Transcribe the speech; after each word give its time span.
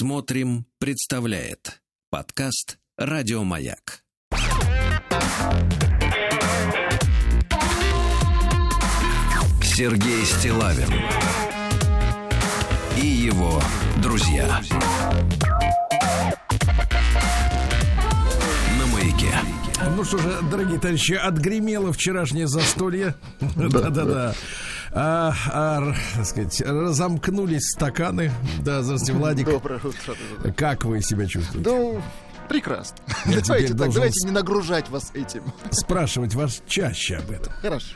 Смотрим, 0.00 0.64
представляет 0.78 1.82
подкаст 2.08 2.78
Радиомаяк. 2.96 4.02
Сергей 9.62 10.24
Стилавин 10.24 10.88
и 12.96 13.06
его 13.06 13.60
друзья. 14.02 14.62
На 18.78 18.86
маяке. 18.86 19.34
Ну 19.94 20.02
что 20.02 20.16
же, 20.16 20.40
дорогие 20.50 20.78
товарищи, 20.78 21.12
отгремело 21.12 21.92
вчерашнее 21.92 22.46
застолье. 22.46 23.16
Да-да-да. 23.40 24.34
А, 24.92 25.32
а, 25.52 25.94
так 26.16 26.26
сказать, 26.26 26.60
разомкнулись 26.62 27.70
стаканы. 27.70 28.32
Да, 28.64 28.82
здравствуйте, 28.82 29.12
Владик. 29.18 29.46
Доброе 29.46 29.78
утро. 29.78 30.52
Как 30.56 30.84
вы 30.84 31.00
себя 31.00 31.26
чувствуете? 31.26 31.70
Ну, 31.70 32.02
прекрасно. 32.48 32.96
Я 33.26 33.40
давайте 33.40 33.74
так, 33.74 33.92
давайте 33.92 34.26
не 34.26 34.32
нагружать 34.32 34.88
вас 34.88 35.12
этим. 35.14 35.44
Спрашивать 35.70 36.34
вас 36.34 36.62
чаще 36.66 37.16
об 37.16 37.30
этом. 37.30 37.52
Хорошо. 37.62 37.94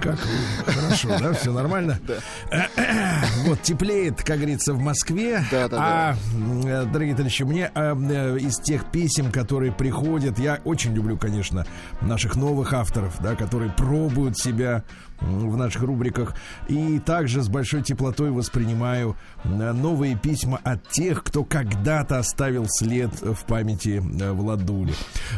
Как 0.00 0.16
вы? 0.16 0.72
Хорошо, 0.72 1.08
да? 1.18 1.32
Все 1.32 1.52
нормально? 1.52 1.98
Да. 2.06 2.68
Вот, 3.46 3.62
теплеет, 3.62 4.22
как 4.22 4.38
говорится, 4.38 4.72
в 4.72 4.80
Москве. 4.80 5.44
Да, 5.50 5.68
да, 5.68 5.78
а, 5.78 6.84
дорогие 6.84 7.14
товарищи, 7.14 7.42
мне 7.44 7.70
э, 7.74 8.38
из 8.40 8.56
тех 8.58 8.90
писем, 8.90 9.30
которые 9.30 9.72
приходят, 9.72 10.38
я 10.38 10.60
очень 10.64 10.94
люблю, 10.94 11.16
конечно, 11.16 11.66
наших 12.00 12.36
новых 12.36 12.72
авторов, 12.72 13.14
да, 13.20 13.34
которые 13.34 13.70
пробуют 13.70 14.38
себя 14.38 14.82
в 15.20 15.56
наших 15.56 15.82
рубриках. 15.82 16.34
И 16.68 16.98
также 16.98 17.42
с 17.42 17.48
большой 17.48 17.82
теплотой 17.82 18.30
воспринимаю 18.30 19.16
новые 19.44 20.16
письма 20.16 20.60
от 20.62 20.88
тех, 20.88 21.24
кто 21.24 21.44
когда-то 21.44 22.18
оставил 22.18 22.66
след 22.68 23.10
в 23.20 23.44
памяти 23.44 24.02
э, 24.20 24.32
Владули. 24.32 24.94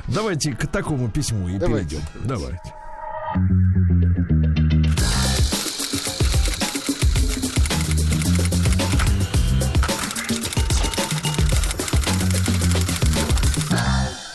Давайте 0.08 0.52
к 0.52 0.66
такому 0.66 1.08
письму 1.10 1.48
и 1.48 1.58
Давайте. 1.58 1.96
перейдем. 1.96 2.08
Давайте. 2.24 2.74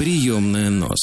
Приемная 0.04 0.70
нос. 0.70 1.00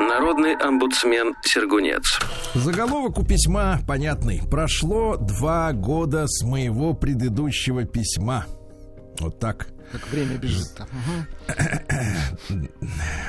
Народный 0.00 0.56
омбудсмен 0.56 1.34
Сергунец. 1.44 2.18
Заголовок 2.52 3.20
у 3.20 3.24
письма 3.24 3.78
понятный. 3.86 4.42
Прошло 4.50 5.16
два 5.16 5.72
года 5.72 6.24
с 6.26 6.42
моего 6.42 6.94
предыдущего 6.94 7.84
письма. 7.84 8.46
Вот 9.20 9.38
так. 9.38 9.68
Как 9.92 10.08
время 10.08 10.36
бежит 10.36 10.74
там. 10.76 10.88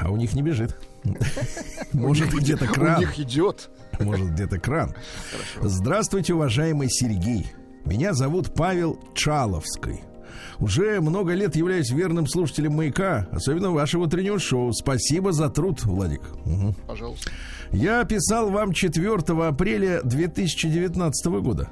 А 0.01 0.09
у 0.09 0.17
них 0.17 0.33
не 0.33 0.41
бежит. 0.41 0.75
Может, 1.93 2.33
где-то 2.33 2.65
У 2.65 2.69
кран. 2.69 2.99
них 3.01 3.19
идет. 3.19 3.69
Может, 3.99 4.31
где-то 4.31 4.57
кран. 4.57 4.95
Здравствуйте, 5.61 6.33
уважаемый 6.33 6.89
Сергей. 6.89 7.45
Меня 7.85 8.13
зовут 8.13 8.55
Павел 8.55 8.99
Чаловский. 9.13 10.01
Уже 10.63 11.01
много 11.01 11.33
лет 11.33 11.57
являюсь 11.57 11.89
верным 11.89 12.25
слушателем 12.25 12.75
«Маяка», 12.75 13.27
особенно 13.33 13.71
вашего 13.71 14.03
утреннего 14.03 14.39
шоу. 14.39 14.71
Спасибо 14.71 15.33
за 15.33 15.49
труд, 15.49 15.83
Владик. 15.83 16.21
Мгм. 16.45 16.73
Пожалуйста. 16.87 17.31
Я 17.73 18.01
писал 18.05 18.49
вам 18.49 18.71
4 18.71 19.13
апреля 19.45 19.99
2019 20.03 21.25
года 21.41 21.69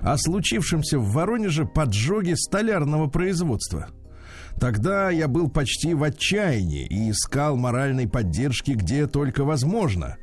о 0.00 0.16
случившемся 0.16 0.98
в 0.98 1.12
Воронеже 1.12 1.66
поджоге 1.66 2.36
столярного 2.36 3.06
производства. 3.06 3.88
Тогда 4.58 5.10
я 5.10 5.28
был 5.28 5.50
почти 5.50 5.92
в 5.94 6.02
отчаянии 6.02 6.86
и 6.86 7.10
искал 7.10 7.56
моральной 7.56 8.08
поддержки 8.08 8.70
где 8.72 9.06
только 9.06 9.44
возможно. 9.44 10.16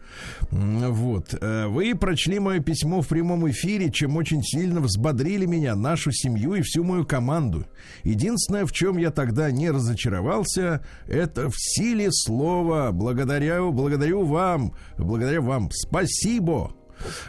Вот. 0.51 1.35
Э, 1.39 1.67
Вы 1.67 1.95
прочли 1.95 2.39
мое 2.39 2.59
письмо 2.59 3.01
в 3.01 3.07
прямом 3.07 3.49
эфире, 3.49 3.91
чем 3.91 4.16
очень 4.17 4.43
сильно 4.43 4.79
взбодрили 4.81 5.45
меня, 5.45 5.75
нашу 5.75 6.11
семью 6.11 6.55
и 6.55 6.61
всю 6.61 6.83
мою 6.83 7.05
команду. 7.05 7.66
Единственное, 8.03 8.66
в 8.66 8.72
чем 8.72 8.97
я 8.97 9.11
тогда 9.11 9.51
не 9.51 9.69
разочаровался, 9.72 10.85
это 11.07 11.49
в 11.49 11.55
силе 11.57 12.09
слова. 12.11 12.91
Благодарю, 12.91 13.72
благодарю 13.72 14.25
вам, 14.25 14.73
благодарю 14.97 15.43
вам. 15.43 15.69
Спасибо. 15.72 16.73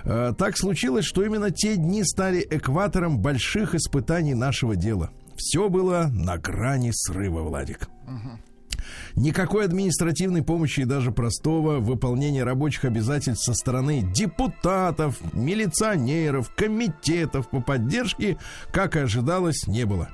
Э, 0.04 0.32
Так 0.36 0.56
случилось, 0.56 1.04
что 1.04 1.24
именно 1.24 1.50
те 1.50 1.76
дни 1.76 2.02
стали 2.04 2.46
экватором 2.50 3.18
больших 3.18 3.74
испытаний 3.74 4.34
нашего 4.34 4.76
дела. 4.76 5.10
Все 5.36 5.68
было 5.68 6.10
на 6.12 6.38
грани 6.38 6.90
срыва, 6.92 7.42
Владик. 7.42 7.88
Никакой 9.16 9.64
административной 9.64 10.42
помощи 10.42 10.80
и 10.80 10.84
даже 10.84 11.10
простого 11.10 11.78
выполнения 11.78 12.44
рабочих 12.44 12.84
обязательств 12.84 13.44
со 13.44 13.54
стороны 13.54 14.02
депутатов, 14.02 15.18
милиционеров, 15.32 16.50
комитетов 16.54 17.48
по 17.48 17.60
поддержке, 17.60 18.36
как 18.72 18.96
и 18.96 19.00
ожидалось, 19.00 19.66
не 19.66 19.84
было. 19.84 20.08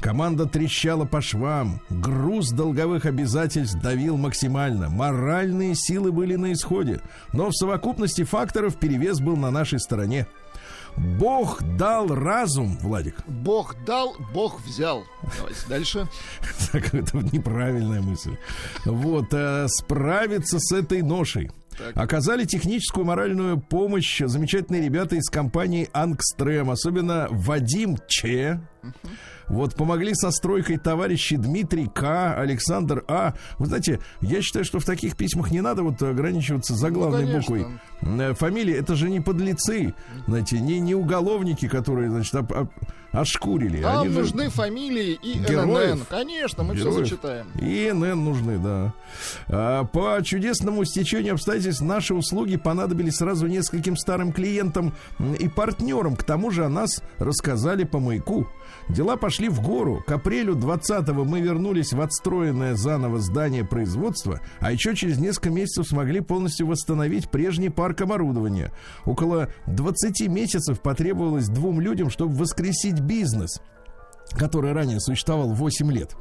Команда 0.00 0.46
трещала 0.46 1.04
по 1.04 1.20
швам, 1.20 1.82
груз 1.90 2.50
долговых 2.50 3.04
обязательств 3.04 3.78
давил 3.80 4.16
максимально, 4.16 4.88
моральные 4.88 5.74
силы 5.74 6.10
были 6.10 6.36
на 6.36 6.52
исходе, 6.52 7.00
но 7.32 7.50
в 7.50 7.54
совокупности 7.54 8.24
факторов 8.24 8.78
перевес 8.78 9.20
был 9.20 9.36
на 9.36 9.50
нашей 9.50 9.78
стороне. 9.78 10.26
Бог 10.96 11.62
дал 11.76 12.08
разум, 12.08 12.78
Владик. 12.82 13.16
Бог 13.26 13.76
дал, 13.84 14.16
Бог 14.32 14.60
взял. 14.64 15.04
Давайте 15.38 15.68
дальше. 15.68 16.08
Так, 16.72 16.94
это 16.94 17.18
неправильная 17.32 18.00
мысль. 18.00 18.36
Вот, 18.84 19.32
э, 19.32 19.66
справиться 19.68 20.58
с 20.60 20.72
этой 20.72 21.02
ношей. 21.02 21.50
Так. 21.76 21.96
Оказали 21.96 22.44
техническую 22.44 23.06
моральную 23.06 23.58
помощь 23.58 24.20
замечательные 24.24 24.82
ребята 24.82 25.16
из 25.16 25.28
компании 25.30 25.88
Ангстрем, 25.92 26.70
особенно 26.70 27.26
Вадим 27.30 27.96
Че. 28.06 28.60
Вот 29.50 29.74
помогли 29.74 30.14
со 30.14 30.30
стройкой 30.30 30.78
товарищи 30.78 31.34
Дмитрий 31.36 31.86
К, 31.88 32.34
Александр 32.38 33.04
А. 33.08 33.34
Вы 33.58 33.66
знаете, 33.66 33.98
я 34.20 34.40
считаю, 34.42 34.64
что 34.64 34.78
в 34.78 34.84
таких 34.84 35.16
письмах 35.16 35.50
не 35.50 35.60
надо 35.60 35.82
вот 35.82 36.00
ограничиваться 36.02 36.74
заглавной 36.74 37.26
Ну, 37.26 37.32
конечно. 37.32 37.56
буквой. 37.56 37.80
Э, 38.30 38.34
Фамилии 38.34 38.74
это 38.74 38.94
же 38.94 39.10
не 39.10 39.20
подлецы, 39.20 39.92
знаете, 40.26 40.60
не, 40.60 40.78
не 40.80 40.94
уголовники, 40.94 41.66
которые, 41.68 42.10
значит, 42.10 42.34
об- 42.36 42.52
об- 42.52 42.70
ошкурили. 43.12 43.80
Нам 43.80 44.02
Они 44.02 44.08
же- 44.10 44.20
нужны 44.20 44.48
фамилии 44.50 45.18
и 45.20 45.38
Героев? 45.40 45.96
ННН. 45.96 46.06
Конечно, 46.08 46.62
мы 46.62 46.74
все 46.74 46.84
Героев. 46.84 46.98
зачитаем. 47.08 47.46
И 47.60 47.90
НН 47.92 48.24
нужны, 48.24 48.58
да. 48.58 48.94
А, 49.48 49.84
По 49.84 50.22
чудесному 50.22 50.84
стечению 50.84 51.34
обстоятельств 51.34 51.82
наши 51.82 52.14
услуги 52.14 52.56
понадобились 52.56 53.16
сразу 53.16 53.48
нескольким 53.48 53.96
старым 53.96 54.32
клиентам 54.32 54.92
и 55.40 55.48
партнерам. 55.48 56.14
К 56.14 56.22
тому 56.22 56.52
же 56.52 56.64
о 56.64 56.68
нас 56.68 57.02
рассказали 57.18 57.82
по 57.82 57.98
маяку. 57.98 58.46
Дела 58.94 59.16
пошли 59.16 59.48
в 59.48 59.60
гору. 59.62 60.02
К 60.06 60.12
апрелю 60.12 60.54
20-го 60.56 61.24
мы 61.24 61.40
вернулись 61.40 61.92
в 61.92 62.00
отстроенное 62.00 62.74
заново 62.74 63.20
здание 63.20 63.64
производства, 63.64 64.40
а 64.58 64.72
еще 64.72 64.96
через 64.96 65.18
несколько 65.18 65.50
месяцев 65.50 65.86
смогли 65.86 66.20
полностью 66.20 66.66
восстановить 66.66 67.30
прежний 67.30 67.68
парк 67.68 68.00
оборудования. 68.00 68.72
Около 69.04 69.48
20 69.66 70.28
месяцев 70.28 70.80
потребовалось 70.80 71.48
двум 71.48 71.80
людям, 71.80 72.10
чтобы 72.10 72.34
воскресить 72.34 73.00
бизнес 73.00 73.60
который 74.38 74.72
ранее 74.72 75.00
существовал 75.00 75.52
8 75.52 75.90
лет. 75.90 76.14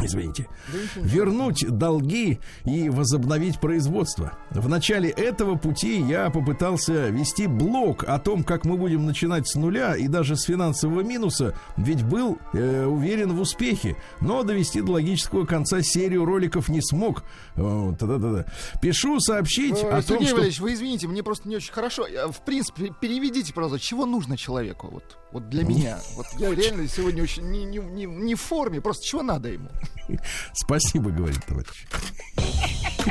Извините. 0.00 0.48
Вернуть 0.96 1.64
долги 1.68 2.40
и 2.64 2.88
возобновить 2.88 3.60
производство. 3.60 4.38
В 4.50 4.68
начале 4.68 5.10
этого 5.10 5.56
пути 5.56 6.00
я 6.00 6.30
попытался 6.30 7.08
вести 7.08 7.46
блог 7.46 8.04
о 8.04 8.18
том, 8.18 8.42
как 8.44 8.64
мы 8.64 8.76
будем 8.76 9.04
начинать 9.06 9.48
с 9.48 9.54
нуля 9.54 9.96
и 9.96 10.08
даже 10.08 10.36
с 10.36 10.44
финансового 10.44 11.02
минуса, 11.02 11.54
ведь 11.76 12.02
был 12.04 12.38
э, 12.54 12.84
уверен 12.86 13.32
в 13.36 13.40
успехе, 13.40 13.96
но 14.20 14.42
довести 14.42 14.80
до 14.80 14.92
логического 14.92 15.44
конца 15.44 15.82
серию 15.82 16.24
роликов 16.24 16.68
не 16.68 16.80
смог. 16.80 17.24
Да-да-да. 17.56 18.46
Пишу 18.80 19.20
сообщить 19.20 19.76
Э, 19.82 19.90
о 19.98 20.02
том, 20.02 20.22
что... 20.24 20.34
Валерьевич, 20.34 20.60
вы 20.60 20.74
извините, 20.74 21.08
мне 21.08 21.22
просто 21.22 21.48
не 21.48 21.56
очень 21.56 21.72
хорошо. 21.72 22.06
Я, 22.06 22.28
В 22.28 22.44
принципе, 22.44 22.92
переведите, 23.00 23.52
пожалуйста, 23.52 23.78
чего 23.80 24.06
нужно 24.06 24.36
человеку? 24.36 24.88
Вот, 24.90 25.18
вот 25.32 25.48
для 25.48 25.64
меня. 25.64 25.98
Вот 26.14 26.26
я 26.38 26.54
реально 26.54 26.88
сегодня 26.88 27.22
очень 27.22 27.44
не, 27.50 27.64
не, 27.64 27.78
не, 27.78 28.06
не 28.06 28.34
в 28.34 28.40
форме, 28.40 28.80
просто 28.80 29.04
чего 29.04 29.22
надо 29.22 29.48
ему? 29.48 29.68
Спасибо, 30.54 31.10
говорит 31.10 31.44
товарищ. 31.46 31.86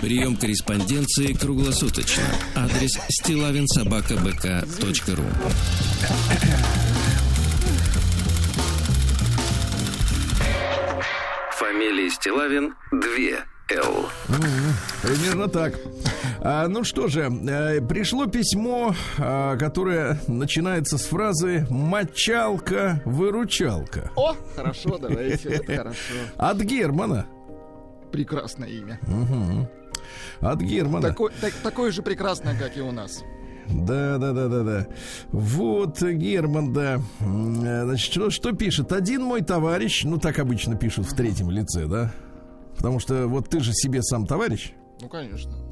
Прием 0.01 0.35
корреспонденции 0.37 1.33
круглосуточно. 1.33 2.23
Адрес 2.55 2.97
стилавинсобакабк.ру 3.09 5.25
Фамилия 11.57 12.09
Стилавин 12.09 12.73
2 12.91 12.99
Л. 13.71 14.09
Примерно 15.01 15.47
так. 15.47 15.73
А, 16.43 16.67
ну 16.67 16.83
что 16.83 17.07
же, 17.07 17.21
э, 17.21 17.81
пришло 17.81 18.25
письмо, 18.25 18.95
а, 19.19 19.55
которое 19.57 20.17
начинается 20.27 20.97
с 20.97 21.03
фразы 21.03 21.67
«мочалка-выручалка». 21.69 24.09
О, 24.15 24.33
хорошо, 24.55 24.97
давайте, 24.97 25.49
это 25.49 25.75
хорошо. 25.75 26.15
От 26.37 26.57
Германа. 26.61 27.27
Прекрасное 28.11 28.69
имя. 28.69 28.99
Угу. 29.03 29.69
От 30.39 30.61
Германа. 30.61 31.09
Такой, 31.09 31.29
так, 31.39 31.53
такое 31.61 31.91
же 31.91 32.01
прекрасное, 32.01 32.57
как 32.57 32.75
и 32.75 32.81
у 32.81 32.91
нас. 32.91 33.21
Да, 33.69 34.17
да, 34.17 34.33
да, 34.33 34.47
да, 34.47 34.63
да. 34.63 34.87
Вот, 35.31 36.01
Герман, 36.01 36.73
да. 36.73 37.01
Э, 37.19 37.83
значит, 37.85 38.11
что, 38.11 38.31
что 38.31 38.53
пишет? 38.53 38.93
Один 38.93 39.21
мой 39.21 39.43
товарищ, 39.43 40.05
ну 40.05 40.17
так 40.17 40.39
обычно 40.39 40.75
пишут 40.75 41.05
в 41.05 41.15
третьем 41.15 41.51
лице, 41.51 41.85
да? 41.85 42.11
Потому 42.75 42.99
что 42.99 43.27
вот 43.27 43.47
ты 43.47 43.59
же 43.59 43.73
себе 43.73 44.01
сам 44.01 44.25
товарищ. 44.25 44.73
Ну, 44.99 45.07
конечно. 45.07 45.70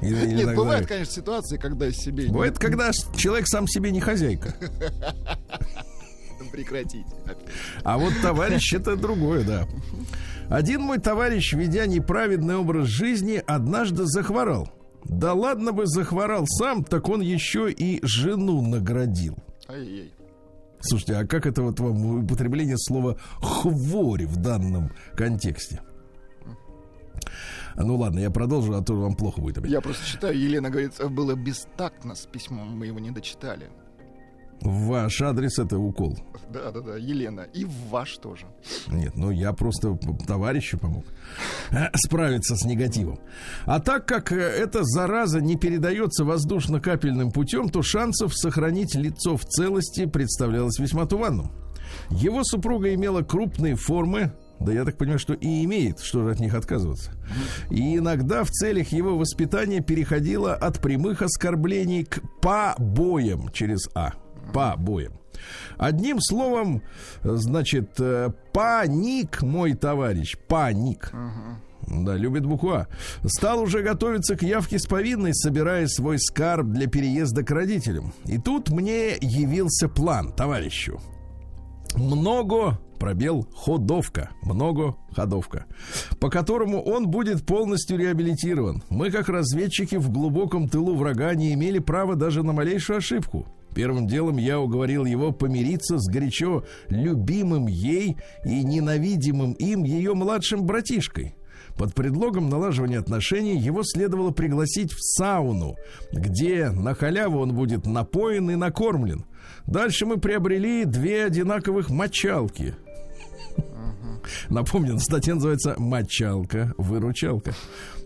Или- 0.00 0.26
или 0.28 0.34
Нет, 0.44 0.54
бывают, 0.54 0.86
конечно, 0.86 1.12
ситуации, 1.12 1.56
когда 1.56 1.90
себе... 1.90 2.28
Бывает, 2.28 2.58
когда 2.58 2.90
человек 3.16 3.48
сам 3.48 3.66
себе 3.66 3.90
не 3.90 4.00
хозяйка. 4.00 4.54
Прекратите. 6.52 7.04
А 7.84 7.98
вот 7.98 8.12
товарищ 8.22 8.72
это 8.72 8.96
другое, 8.96 9.44
да. 9.44 9.66
Один 10.48 10.80
мой 10.82 10.98
товарищ, 10.98 11.52
ведя 11.52 11.86
неправедный 11.86 12.56
образ 12.56 12.88
жизни, 12.88 13.42
однажды 13.46 14.06
захворал. 14.06 14.68
Да 15.04 15.34
ладно 15.34 15.72
бы 15.72 15.86
захворал 15.86 16.46
сам, 16.46 16.84
так 16.84 17.08
он 17.08 17.20
еще 17.20 17.70
и 17.70 18.00
жену 18.04 18.62
наградил. 18.66 19.36
Ай-яй. 19.68 20.12
Слушайте, 20.80 21.16
а 21.16 21.26
как 21.26 21.44
это 21.46 21.62
вот 21.62 21.80
вам 21.80 22.24
употребление 22.24 22.76
слова 22.78 23.16
хворь 23.40 24.26
в 24.26 24.36
данном 24.36 24.90
контексте? 25.16 25.80
Ну 27.78 27.96
ладно, 27.96 28.18
я 28.18 28.30
продолжу, 28.30 28.74
а 28.74 28.82
то 28.82 28.94
вам 28.94 29.14
плохо 29.14 29.40
будет 29.40 29.58
опять. 29.58 29.70
Я 29.70 29.80
просто 29.80 30.04
читаю, 30.04 30.38
Елена 30.38 30.70
говорит, 30.70 30.92
было 31.10 31.34
бестактно 31.34 32.14
с 32.14 32.26
письмом, 32.26 32.76
мы 32.76 32.86
его 32.86 32.98
не 32.98 33.10
дочитали. 33.10 33.70
Ваш 34.60 35.22
адрес 35.22 35.58
это 35.58 35.78
укол. 35.78 36.18
Да, 36.50 36.72
да, 36.72 36.80
да, 36.80 36.96
Елена. 36.96 37.42
И 37.54 37.64
ваш 37.90 38.16
тоже. 38.18 38.46
Нет, 38.88 39.14
ну 39.14 39.30
я 39.30 39.52
просто 39.52 39.96
товарищу 40.26 40.78
помог 40.78 41.04
э, 41.70 41.86
справиться 41.94 42.56
с 42.56 42.64
негативом. 42.64 43.20
А 43.66 43.78
так 43.78 44.06
как 44.06 44.32
э, 44.32 44.36
эта 44.36 44.82
зараза 44.82 45.40
не 45.40 45.56
передается 45.56 46.24
воздушно-капельным 46.24 47.30
путем, 47.30 47.68
то 47.68 47.82
шансов 47.82 48.36
сохранить 48.36 48.96
лицо 48.96 49.36
в 49.36 49.44
целости 49.44 50.06
представлялось 50.06 50.78
весьма 50.80 51.06
туманным. 51.06 51.52
Его 52.10 52.42
супруга 52.42 52.92
имела 52.94 53.22
крупные 53.22 53.76
формы, 53.76 54.32
да 54.60 54.72
я 54.72 54.84
так 54.84 54.96
понимаю, 54.96 55.18
что 55.18 55.34
и 55.34 55.64
имеет, 55.64 56.00
что 56.00 56.24
же 56.24 56.32
от 56.32 56.40
них 56.40 56.54
отказываться. 56.54 57.12
И 57.70 57.96
иногда 57.96 58.44
в 58.44 58.50
целях 58.50 58.88
его 58.88 59.16
воспитания 59.16 59.80
переходила 59.80 60.54
от 60.54 60.80
прямых 60.80 61.22
оскорблений 61.22 62.04
к 62.04 62.20
побоям 62.40 63.50
через 63.52 63.88
А. 63.94 64.14
Побоям. 64.52 65.20
Одним 65.76 66.20
словом, 66.20 66.82
значит, 67.22 68.00
э, 68.00 68.30
паник, 68.52 69.42
мой 69.42 69.74
товарищ, 69.74 70.36
паник. 70.48 71.12
Да, 71.86 72.16
любит 72.16 72.44
букву 72.44 72.72
А. 72.72 72.88
Стал 73.24 73.60
уже 73.60 73.82
готовиться 73.82 74.36
к 74.36 74.42
явке 74.42 74.78
с 74.78 74.86
повинной, 74.86 75.34
собирая 75.34 75.86
свой 75.86 76.18
скарб 76.18 76.66
для 76.66 76.88
переезда 76.88 77.44
к 77.44 77.50
родителям. 77.50 78.12
И 78.26 78.38
тут 78.38 78.70
мне 78.70 79.16
явился 79.20 79.88
план 79.88 80.32
товарищу. 80.32 81.00
Много 81.94 82.78
пробел 82.98 83.48
ходовка, 83.54 84.30
много 84.42 84.96
ходовка, 85.12 85.66
по 86.20 86.30
которому 86.30 86.82
он 86.82 87.08
будет 87.08 87.46
полностью 87.46 87.98
реабилитирован. 87.98 88.82
Мы, 88.90 89.10
как 89.10 89.28
разведчики 89.28 89.96
в 89.96 90.10
глубоком 90.10 90.68
тылу 90.68 90.94
врага, 90.96 91.34
не 91.34 91.54
имели 91.54 91.78
права 91.78 92.14
даже 92.14 92.42
на 92.42 92.52
малейшую 92.52 92.98
ошибку. 92.98 93.46
Первым 93.74 94.06
делом 94.06 94.38
я 94.38 94.60
уговорил 94.60 95.04
его 95.04 95.30
помириться 95.30 95.98
с 95.98 96.08
горячо 96.08 96.64
любимым 96.88 97.66
ей 97.66 98.16
и 98.44 98.64
ненавидимым 98.64 99.52
им 99.52 99.84
ее 99.84 100.14
младшим 100.14 100.64
братишкой. 100.64 101.34
Под 101.76 101.94
предлогом 101.94 102.48
налаживания 102.48 102.98
отношений 102.98 103.56
его 103.56 103.82
следовало 103.84 104.32
пригласить 104.32 104.92
в 104.92 104.98
сауну, 105.00 105.76
где 106.12 106.70
на 106.70 106.94
халяву 106.94 107.38
он 107.38 107.54
будет 107.54 107.86
напоен 107.86 108.50
и 108.50 108.56
накормлен. 108.56 109.24
Дальше 109.66 110.04
мы 110.04 110.16
приобрели 110.16 110.84
две 110.84 111.24
одинаковых 111.24 111.88
мочалки. 111.88 112.74
Напомню, 114.48 114.98
статья 114.98 115.34
называется 115.34 115.74
«Мочалка, 115.78 116.74
выручалка». 116.76 117.54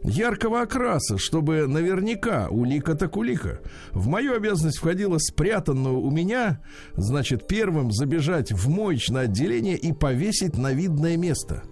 Яркого 0.04 0.62
окраса, 0.62 1.16
чтобы 1.16 1.68
наверняка 1.68 2.48
улика 2.48 2.96
так 2.96 3.16
улика. 3.16 3.60
В 3.92 4.08
мою 4.08 4.34
обязанность 4.34 4.78
входило 4.78 5.18
спрятанную 5.18 6.00
у 6.00 6.10
меня, 6.10 6.60
значит, 6.94 7.46
первым 7.46 7.92
забежать 7.92 8.50
в 8.50 8.68
моечное 8.68 9.22
отделение 9.22 9.76
и 9.76 9.92
повесить 9.92 10.58
на 10.58 10.72
видное 10.72 11.16
место. 11.16 11.62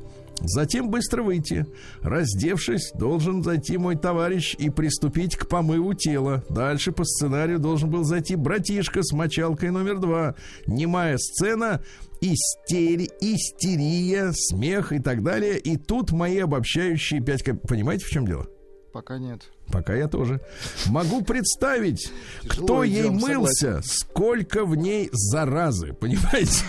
Затем 0.40 0.90
быстро 0.90 1.22
выйти. 1.22 1.66
Раздевшись, 2.02 2.92
должен 2.94 3.42
зайти 3.42 3.76
мой 3.78 3.96
товарищ 3.96 4.54
и 4.58 4.70
приступить 4.70 5.36
к 5.36 5.46
помыву 5.48 5.94
тела. 5.94 6.42
Дальше 6.48 6.92
по 6.92 7.04
сценарию 7.04 7.58
должен 7.58 7.90
был 7.90 8.04
зайти 8.04 8.36
братишка 8.36 9.02
с 9.02 9.12
мочалкой 9.12 9.70
номер 9.70 9.98
два. 9.98 10.34
Немая 10.66 11.18
сцена, 11.18 11.82
истери, 12.20 13.10
истерия, 13.20 14.32
смех 14.32 14.92
и 14.92 14.98
так 14.98 15.22
далее. 15.22 15.58
И 15.58 15.76
тут 15.76 16.10
мои 16.12 16.38
обобщающие 16.38 17.20
пять... 17.20 17.42
коп- 17.42 17.66
Понимаете, 17.68 18.06
в 18.06 18.10
чем 18.10 18.26
дело? 18.26 18.46
Пока 18.92 19.18
нет. 19.18 19.42
Пока 19.68 19.94
я 19.94 20.08
тоже. 20.08 20.40
Могу 20.86 21.22
представить, 21.22 22.10
Тяжело 22.42 22.64
кто 22.66 22.82
ей 22.84 23.02
идем, 23.02 23.14
мылся, 23.18 23.80
сколько 23.84 24.64
в 24.64 24.74
ней 24.74 25.08
заразы. 25.12 25.92
Понимаете? 25.92 26.64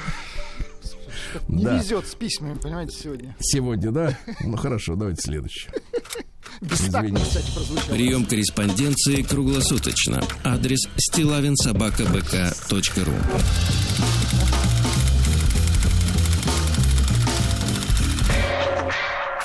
Не 1.48 1.64
Да. 1.66 1.78
везет 1.78 2.08
с 2.08 2.16
письмами, 2.16 2.56
понимаете, 2.58 2.96
сегодня. 2.98 3.36
Сегодня, 3.40 3.92
да? 3.92 4.18
Ну 4.42 4.58
хорошо, 4.58 4.96
давайте 4.96 5.22
следующий. 5.22 5.70
Бестактно, 6.62 7.20
кстати, 7.20 7.52
прозвучало. 7.54 7.94
Прием 7.96 8.26
корреспонденции 8.26 9.22
круглосуточно. 9.24 10.24
Адрес 10.44 10.88
стилавинсобакабк.ру 10.98 13.14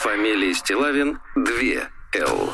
Фамилия 0.02 0.54
Стилавин 0.54 1.18
2 1.34 1.88
Л. 2.14 2.50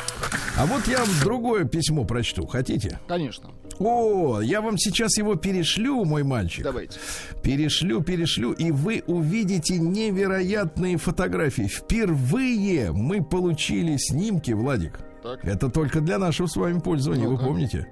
А 0.56 0.66
вот 0.66 0.86
я 0.88 0.98
вам 0.98 1.08
другое 1.22 1.64
письмо 1.64 2.04
прочту. 2.04 2.46
Хотите? 2.46 2.98
Конечно. 3.06 3.50
О, 3.78 4.40
я 4.40 4.60
вам 4.60 4.76
сейчас 4.78 5.16
его 5.18 5.34
перешлю, 5.36 6.04
мой 6.04 6.22
мальчик. 6.22 6.64
Давайте. 6.64 6.98
Перешлю, 7.42 8.02
перешлю, 8.02 8.52
и 8.52 8.70
вы 8.70 9.02
увидите 9.06 9.78
невероятные 9.78 10.96
фотографии. 10.98 11.68
Впервые 11.68 12.92
мы 12.92 13.22
получили 13.24 13.96
снимки, 13.98 14.52
Владик. 14.52 14.98
Так. 15.22 15.44
Это 15.44 15.68
только 15.68 16.00
для 16.00 16.18
нашего 16.18 16.46
с 16.48 16.56
вами 16.56 16.80
пользования, 16.80 17.26
вы 17.26 17.32
Ну-ка. 17.34 17.44
помните? 17.44 17.86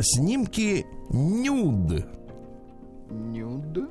Снимки 0.00 0.84
нюд. 1.10 2.04
Нюд. 3.10 3.90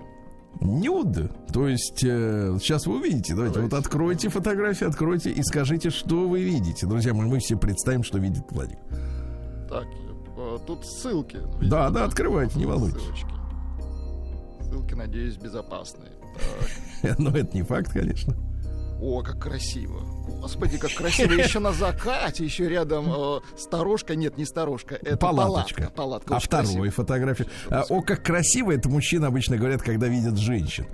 Нюд. 0.62 1.32
То 1.52 1.68
есть, 1.68 2.04
э, 2.04 2.56
сейчас 2.60 2.86
вы 2.86 2.98
увидите. 2.98 3.34
Давайте, 3.34 3.56
Давайте. 3.56 3.76
вот 3.76 3.86
откройте 3.86 4.30
фотографии, 4.30 4.86
откройте 4.86 5.32
и 5.32 5.42
скажите, 5.44 5.90
что 5.90 6.30
вы 6.30 6.44
видите. 6.44 6.86
Друзья 6.86 7.14
мои, 7.14 7.28
мы 7.28 7.40
все 7.40 7.58
представим, 7.58 8.04
что 8.04 8.20
видит 8.20 8.44
Владик. 8.52 8.78
Так, 9.68 9.88
э, 10.38 10.58
тут 10.68 10.86
ссылки. 10.86 11.40
Да, 11.62 11.90
да, 11.90 12.06
открывайте, 12.06 12.60
не 12.60 12.66
волнуйтесь. 12.66 13.02
Ссылочки. 13.02 13.32
Ссылки, 14.62 14.94
надеюсь, 14.94 15.38
безопасные. 15.38 16.12
Но 17.18 17.32
это 17.32 17.56
не 17.58 17.64
факт, 17.64 17.92
конечно. 17.92 18.36
О, 19.02 19.24
как 19.24 19.42
красиво. 19.42 20.00
Господи, 20.40 20.78
как 20.78 20.94
красиво. 20.94 21.34
Еще 21.34 21.60
на 21.60 21.72
закате, 21.74 22.44
еще 22.44 22.68
рядом 22.70 23.06
э, 23.10 23.40
сторожка. 23.58 24.16
Нет, 24.16 24.38
не 24.38 24.46
сторожка. 24.46 24.96
Это 24.96 25.18
Палаточка. 25.18 25.92
палатка. 25.96 25.96
Палатка. 25.96 26.36
А 26.36 26.40
второй 26.40 26.66
красиво. 26.66 26.92
фотография. 26.92 27.46
А, 27.70 27.84
о, 27.90 28.02
как 28.02 28.24
красиво, 28.24 28.72
это 28.72 28.90
мужчины 28.90 29.26
обычно 29.26 29.58
говорят, 29.58 29.82
когда 29.82 30.08
видят 30.08 30.38
женщин. 30.38 30.86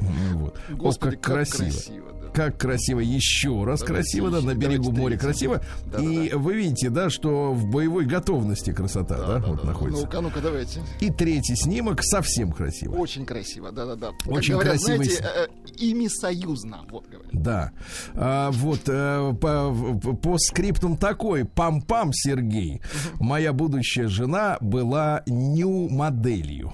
Ну 0.00 0.38
Вот. 0.38 0.58
Господи, 0.70 1.14
о, 1.14 1.18
как 1.18 1.22
красиво. 1.48 2.12
да. 2.12 2.22
Как 2.32 2.56
красиво, 2.58 3.00
еще 3.00 3.62
раз 3.64 3.80
Давайте 3.80 4.04
красиво, 4.10 4.30
да, 4.30 4.40
на 4.40 4.54
берегу 4.54 4.90
моря 4.90 5.18
красиво. 5.18 5.60
Да-да-да. 5.84 6.02
И 6.02 6.32
вы 6.32 6.54
видите, 6.54 6.88
да, 6.88 7.10
что 7.10 7.52
в 7.52 7.66
боевой 7.66 8.06
готовности 8.06 8.72
красота, 8.72 9.18
да, 9.18 9.26
Да, 9.38 9.46
вот 9.46 9.56
да, 9.56 9.62
да. 9.62 9.68
находится. 9.68 10.04
Ну-ка, 10.06 10.20
ну-ка, 10.22 10.40
давайте. 10.40 10.80
И 11.00 11.10
третий 11.10 11.56
снимок 11.56 12.02
совсем 12.02 12.52
красиво. 12.52 12.94
Очень 12.96 13.26
красиво, 13.26 13.70
да-да-да. 13.70 14.12
Как 14.24 14.32
Очень 14.32 14.54
говорят, 14.54 14.72
красивый 14.80 15.04
знаете, 15.10 15.26
э, 15.36 15.46
ими 15.76 16.08
союзно, 16.08 16.80
вот 16.90 17.06
говорят. 17.06 17.30
Да. 17.32 17.72
А, 18.14 18.50
вот 18.52 18.81
э, 18.88 19.32
по, 19.40 19.68
в- 19.70 20.14
по 20.16 20.38
скриптум 20.38 20.96
такой. 20.96 21.42
Пам-пам, 21.44 22.10
Сергей. 22.12 22.80
Моя 23.20 23.52
будущая 23.52 24.08
жена 24.08 24.58
была 24.60 25.22
нью-моделью. 25.26 26.72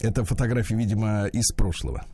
Это 0.00 0.24
фотография, 0.24 0.76
видимо, 0.76 1.26
из 1.26 1.52
прошлого. 1.52 2.04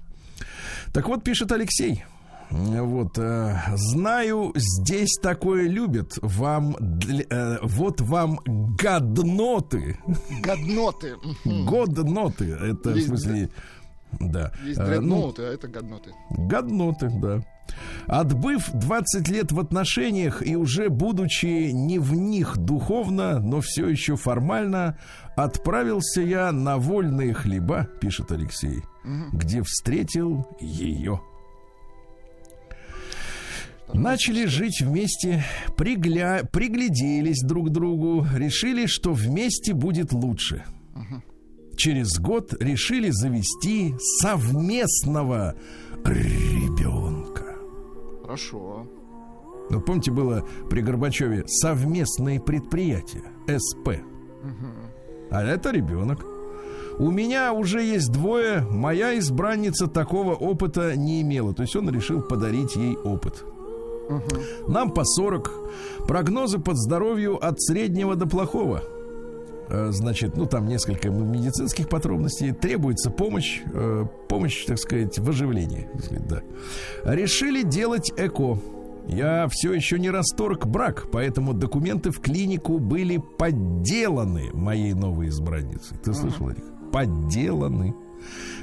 Так 0.93 1.09
вот, 1.09 1.25
пишет 1.25 1.51
Алексей. 1.53 2.05
Вот, 2.51 3.17
э, 3.17 3.57
знаю, 3.77 4.53
здесь 4.57 5.17
такое 5.23 5.69
любят. 5.69 6.19
Вам, 6.21 6.77
э, 7.31 7.59
вот 7.63 8.01
вам 8.01 8.41
годноты. 8.77 9.97
Годноты. 10.43 11.15
Годноты. 11.45 12.51
Это, 12.55 12.91
в 12.91 12.95
Есть 12.97 13.07
смысле, 13.07 13.51
да. 14.19 14.53
Есть 14.65 14.81
Э, 14.81 14.83
ну, 14.83 14.89
дредноуты, 14.89 15.43
а 15.43 15.53
это 15.53 15.69
годноты. 15.69 16.11
Годноты, 16.31 17.11
да. 17.23 17.43
Отбыв 18.07 18.71
20 18.73 19.29
лет 19.29 19.53
в 19.53 19.61
отношениях 19.61 20.47
и 20.47 20.57
уже 20.57 20.89
будучи 20.89 21.71
не 21.71 21.99
в 21.99 22.15
них 22.15 22.57
духовно, 22.57 23.39
но 23.39 23.61
все 23.61 23.89
еще 23.89 24.17
формально, 24.17 24.99
отправился 25.37 26.21
я 26.21 26.53
на 26.53 26.77
вольные 26.77 27.35
хлеба, 27.35 27.89
пишет 28.01 28.33
Алексей, 28.33 28.83
где 29.33 29.63
встретил 29.63 30.47
ее. 30.61 31.21
Начали 33.93 34.47
жить 34.47 34.81
вместе, 34.83 35.45
пригля... 35.77 36.49
пригляделись 36.53 37.43
друг 37.43 37.69
к 37.69 37.71
другу, 37.71 38.27
решили, 38.35 38.87
что 38.87 39.13
вместе 39.13 39.75
будет 39.75 40.13
лучше. 40.13 40.65
Через 41.77 42.19
год 42.19 42.55
решили 42.61 43.11
завести 43.11 43.95
совместного 44.21 45.55
ребенка. 46.05 47.20
Хорошо. 48.31 48.87
Ну, 49.71 49.81
помните, 49.81 50.13
было 50.13 50.45
при 50.69 50.83
Горбачеве 50.83 51.43
совместные 51.49 52.41
предприятия, 52.41 53.25
СП. 53.49 53.89
А 55.33 55.43
это 55.43 55.73
ребенок. 55.73 56.25
У 57.01 57.11
меня 57.11 57.53
уже 57.53 57.83
есть 57.83 58.13
двое, 58.13 58.61
моя 58.61 59.19
избранница 59.19 59.89
такого 59.89 60.35
опыта 60.35 60.95
не 60.97 61.23
имела. 61.23 61.53
То 61.55 61.63
есть 61.63 61.75
он 61.75 61.91
решил 61.91 62.23
подарить 62.23 62.77
ей 62.77 62.97
опыт. 62.97 63.45
Нам 64.69 64.93
по 64.93 65.05
40. 65.05 65.51
Прогнозы 66.07 66.61
под 66.61 66.77
здоровью 66.77 67.37
от 67.45 67.61
среднего 67.61 68.15
до 68.15 68.27
плохого. 68.27 68.85
Э, 69.71 69.89
Значит, 69.93 70.37
ну 70.37 70.47
там 70.47 70.67
несколько 70.67 71.11
медицинских 71.11 71.89
подробностей. 71.89 72.53
Требуется 72.53 73.11
помощь, 73.11 73.61
э, 73.73 74.05
помощь, 74.29 74.65
так 74.65 74.79
сказать, 74.79 75.19
в 75.19 75.29
оживлении. 75.29 75.89
так 75.93 76.05
сказать, 76.05 76.27
да. 76.27 76.43
Решили 77.05 77.63
делать 77.63 78.13
ЭКО. 78.17 78.59
Я 79.07 79.49
все 79.51 79.73
еще 79.73 79.99
не 79.99 80.11
расторг 80.11 80.67
брак, 80.67 81.07
поэтому 81.11 81.55
документы 81.55 82.11
в 82.11 82.21
клинику 82.21 82.79
были 82.79 83.17
подделаны 83.39 84.51
моей 84.53 84.93
новой 84.93 85.29
избранницей. 85.29 85.97
Ты 86.05 86.13
слышал, 86.15 86.51
Эрик? 86.51 86.65
Подделаны. 86.93 87.95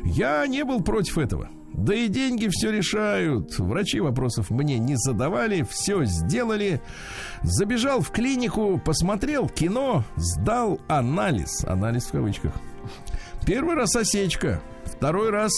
Я 0.03 0.45
не 0.47 0.63
был 0.63 0.81
против 0.81 1.17
этого. 1.17 1.49
Да 1.77 1.93
и 1.93 2.07
деньги 2.07 2.47
все 2.49 2.71
решают. 2.71 3.59
Врачи 3.59 3.99
вопросов 3.99 4.49
мне 4.49 4.79
не 4.79 4.95
задавали, 4.97 5.61
все 5.61 6.05
сделали. 6.05 6.81
Забежал 7.43 8.01
в 8.01 8.09
клинику, 8.09 8.81
посмотрел 8.83 9.47
кино, 9.47 10.03
сдал 10.15 10.81
анализ. 10.87 11.63
Анализ 11.65 12.07
в 12.07 12.11
кавычках. 12.13 12.53
Первый 13.45 13.75
раз 13.75 13.95
осечка, 13.95 14.59
второй 14.85 15.29
раз 15.29 15.53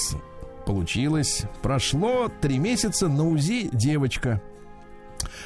получилось. 0.65 1.43
Прошло 1.61 2.29
три 2.41 2.59
месяца 2.59 3.07
на 3.07 3.25
УЗИ 3.27 3.69
девочка. 3.71 4.41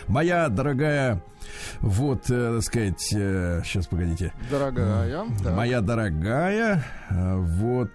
Моя 0.07 0.49
дорогая, 0.49 1.21
вот, 1.81 2.29
э, 2.29 2.53
так 2.55 2.63
сказать, 2.63 3.01
сейчас 3.01 3.87
погодите. 3.87 4.33
Дорогая. 4.49 5.25
да. 5.43 5.51
Моя 5.55 5.81
дорогая, 5.81 6.83
э, 7.09 7.35
вот, 7.37 7.91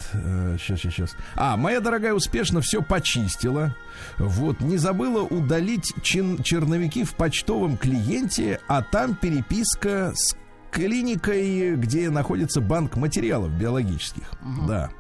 сейчас, 0.59 0.81
сейчас, 0.81 0.93
сейчас. 0.95 1.17
А, 1.35 1.57
моя 1.57 1.81
дорогая 1.81 2.15
успешно 2.15 2.61
все 2.61 2.83
почистила. 2.83 3.75
Вот, 4.19 4.61
не 4.61 4.77
забыла 4.77 5.23
удалить 5.23 5.93
чин- 6.03 6.43
черновики 6.43 7.05
в 7.05 7.15
почтовом 7.15 7.77
клиенте, 7.77 8.61
а 8.69 8.83
там 8.83 9.15
переписка 9.15 10.13
с 10.15 10.37
клиникой, 10.71 11.77
где 11.77 12.11
находится 12.11 12.61
банк 12.61 12.97
материалов 12.97 13.51
биологических. 13.53 14.31
Да. 14.67 14.91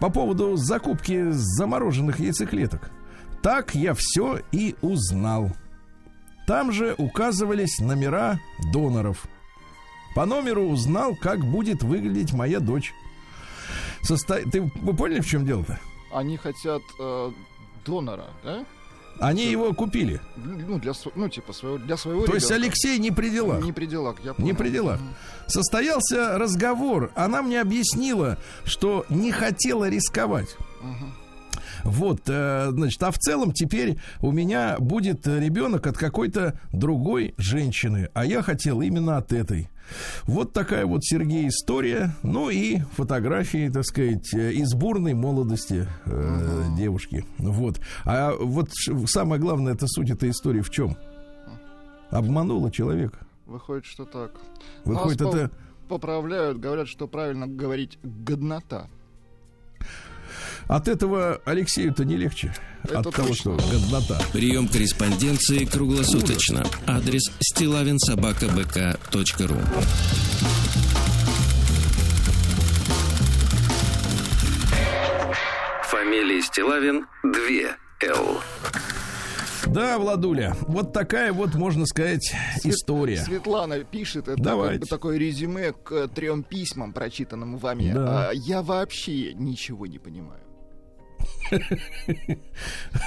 По 0.00 0.10
поводу 0.10 0.56
закупки 0.56 1.30
замороженных 1.30 2.20
яйцеклеток. 2.20 2.90
Так 3.42 3.74
я 3.74 3.94
все 3.94 4.40
и 4.52 4.74
узнал. 4.82 5.52
Там 6.46 6.72
же 6.72 6.94
указывались 6.96 7.80
номера 7.80 8.40
доноров. 8.72 9.26
По 10.14 10.24
номеру 10.24 10.62
узнал, 10.62 11.16
как 11.16 11.44
будет 11.44 11.82
выглядеть 11.82 12.32
моя 12.32 12.60
дочь. 12.60 12.94
Состо... 14.02 14.40
Ты 14.50 14.62
вы 14.62 14.94
поняли, 14.94 15.20
в 15.20 15.26
чем 15.26 15.44
дело-то? 15.44 15.78
Они 16.12 16.36
хотят 16.36 16.82
э, 17.00 17.32
донора, 17.84 18.26
да? 18.44 18.64
Они 19.18 19.46
его 19.46 19.72
купили. 19.72 20.20
Ну, 20.36 20.78
для, 20.78 20.92
ну, 21.14 21.28
типа, 21.28 21.52
своего, 21.52 21.78
для 21.78 21.96
своего 21.96 22.26
То 22.26 22.34
есть 22.34 22.50
ребенка. 22.50 22.66
Алексей 22.66 22.98
не 22.98 23.10
при 23.10 23.30
делах. 23.30 23.64
Не 23.64 23.72
при 23.72 23.86
делах, 23.86 24.16
я 24.22 24.34
понял. 24.34 24.46
Не 24.46 24.54
при 24.54 24.68
делах. 24.68 25.00
Состоялся 25.46 26.38
разговор. 26.38 27.10
Она 27.14 27.42
мне 27.42 27.60
объяснила, 27.60 28.38
что 28.64 29.06
не 29.08 29.32
хотела 29.32 29.88
рисковать. 29.88 30.56
Вот, 31.86 32.22
э, 32.26 32.70
значит, 32.72 33.00
а 33.02 33.12
в 33.12 33.18
целом 33.18 33.52
теперь 33.52 33.98
у 34.20 34.32
меня 34.32 34.76
будет 34.80 35.26
ребенок 35.26 35.86
от 35.86 35.96
какой-то 35.96 36.58
другой 36.72 37.34
женщины, 37.38 38.08
а 38.12 38.26
я 38.26 38.42
хотел 38.42 38.80
именно 38.80 39.16
от 39.16 39.32
этой. 39.32 39.68
Вот 40.24 40.52
такая 40.52 40.84
вот, 40.84 41.04
Сергей, 41.04 41.46
история. 41.46 42.10
Ну 42.24 42.50
и 42.50 42.80
фотографии, 42.96 43.68
так 43.68 43.84
сказать, 43.84 44.34
э, 44.34 44.52
из 44.52 44.74
бурной 44.74 45.14
молодости 45.14 45.86
э, 46.06 46.64
девушки. 46.76 47.24
Вот. 47.38 47.80
А 48.04 48.32
вот 48.36 48.70
самое 49.06 49.40
главное, 49.40 49.74
это 49.74 49.86
суть 49.86 50.10
этой 50.10 50.30
истории 50.30 50.62
в 50.62 50.70
чем? 50.70 50.96
Обманула 52.10 52.72
человека. 52.72 53.18
Выходит, 53.46 53.84
что 53.86 54.04
так. 54.04 54.32
Выходит, 54.84 55.20
Нас 55.20 55.34
это... 55.34 55.50
Поправляют, 55.88 56.58
говорят, 56.58 56.88
что 56.88 57.06
правильно 57.06 57.46
говорить 57.46 58.00
годнота. 58.02 58.88
От 60.68 60.88
этого 60.88 61.40
Алексею-то 61.44 62.04
не 62.04 62.16
легче. 62.16 62.52
Это 62.82 62.98
от 63.00 63.14
того, 63.14 63.28
точно. 63.28 63.58
что 63.58 63.68
годнота. 63.70 64.18
Прием 64.32 64.66
корреспонденции 64.68 65.64
круглосуточно. 65.64 66.64
Адрес 66.86 67.22
стилавинсобакабк.ру 67.40 69.56
Фамилия 75.84 76.42
Стилавин 76.42 77.06
2 77.22 78.10
Л. 78.10 78.40
Да, 79.66 79.98
Владуля, 79.98 80.54
вот 80.62 80.92
такая 80.92 81.32
вот, 81.32 81.54
можно 81.54 81.86
сказать, 81.86 82.32
история. 82.62 83.18
Светлана 83.18 83.82
пишет 83.84 84.28
это 84.28 84.40
Давайте. 84.40 84.74
как 84.74 84.80
бы 84.80 84.86
такое 84.86 85.18
резюме 85.18 85.72
к 85.72 86.08
трем 86.08 86.44
письмам, 86.44 86.92
прочитанным 86.92 87.58
вами. 87.58 87.92
Да. 87.92 88.28
А, 88.28 88.32
я 88.32 88.62
вообще 88.62 89.34
ничего 89.34 89.86
не 89.86 89.98
понимаю. 89.98 90.40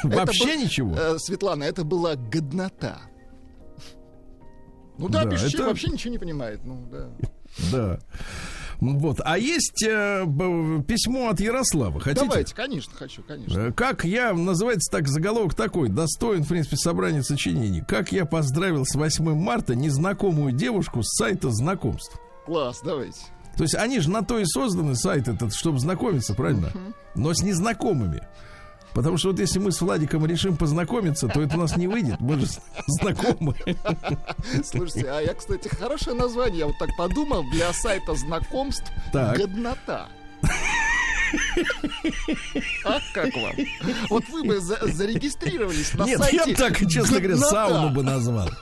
Вообще 0.04 0.56
ничего. 0.58 0.96
Э, 0.96 1.18
Светлана, 1.20 1.64
это 1.64 1.84
была 1.84 2.16
годнота. 2.16 3.00
Ну 4.98 5.08
да, 5.08 5.24
Да, 5.26 5.36
это- 5.36 5.64
вообще 5.64 5.90
ничего 5.90 6.12
не 6.12 6.20
понимает. 6.20 6.62
Ну 6.66 6.86
да. 6.92 7.10
Да. 7.72 8.00
Вот. 8.82 9.20
А 9.26 9.38
есть 9.38 9.84
э, 9.84 10.24
письмо 10.88 11.30
от 11.30 11.40
Ярослава. 11.42 12.00
Хотите? 12.00 12.26
Давайте, 12.26 12.56
конечно, 12.56 12.94
хочу, 12.96 13.24
конечно. 13.24 13.60
Э, 13.60 13.72
Как 13.74 14.06
я, 14.06 14.34
называется 14.34 14.90
так 14.90 15.08
заголовок 15.10 15.54
такой, 15.54 15.90
достоин, 15.90 16.44
в 16.44 16.48
принципе, 16.48 16.78
собрания 16.78 17.22
сочинений. 17.24 17.82
Как 17.86 18.12
я 18.14 18.26
поздравил 18.26 18.86
с 18.86 18.96
8 18.96 19.34
марта 19.36 19.76
незнакомую 19.76 20.54
девушку 20.54 21.04
с 21.04 21.10
сайта 21.18 21.50
знакомств. 21.52 22.18
Класс, 22.46 22.80
давайте. 22.84 23.20
То 23.60 23.64
есть 23.64 23.76
они 23.76 24.00
же 24.00 24.10
на 24.10 24.24
то 24.24 24.40
и 24.40 24.46
созданы, 24.46 24.96
сайт 24.96 25.28
этот, 25.28 25.54
чтобы 25.54 25.80
знакомиться, 25.80 26.34
правильно? 26.34 26.72
Но 27.14 27.34
с 27.34 27.42
незнакомыми. 27.42 28.26
Потому 28.94 29.18
что 29.18 29.32
вот 29.32 29.40
если 29.42 29.60
мы 29.60 29.74
с 29.74 29.82
Владиком 29.82 30.26
решим 30.26 30.56
познакомиться, 30.56 31.28
то 31.28 31.42
это 31.42 31.58
у 31.58 31.60
нас 31.60 31.76
не 31.76 31.88
выйдет. 31.88 32.22
Мы 32.22 32.40
же 32.40 32.48
знакомы. 32.88 33.54
Слушайте, 34.64 35.12
а 35.12 35.20
я, 35.20 35.34
кстати, 35.34 35.68
хорошее 35.68 36.16
название, 36.16 36.60
я 36.60 36.68
вот 36.68 36.78
так 36.80 36.88
подумал, 36.98 37.44
для 37.52 37.74
сайта 37.74 38.16
знакомств 38.16 38.90
Так. 39.12 39.38
годнота. 39.38 40.08
А 42.86 43.00
как 43.14 43.36
вам? 43.36 43.52
Вот 44.10 44.24
вы 44.30 44.44
бы 44.46 44.62
за- 44.62 44.88
зарегистрировались 44.88 45.94
на 45.96 46.06
Нет, 46.06 46.18
сайте 46.18 46.38
я 46.38 46.46
бы 46.46 46.54
так, 46.56 46.78
честно 46.90 47.18
говоря, 47.20 47.30
годнота. 47.36 47.50
сауну 47.68 47.90
бы 47.94 48.04
назвал. 48.04 48.50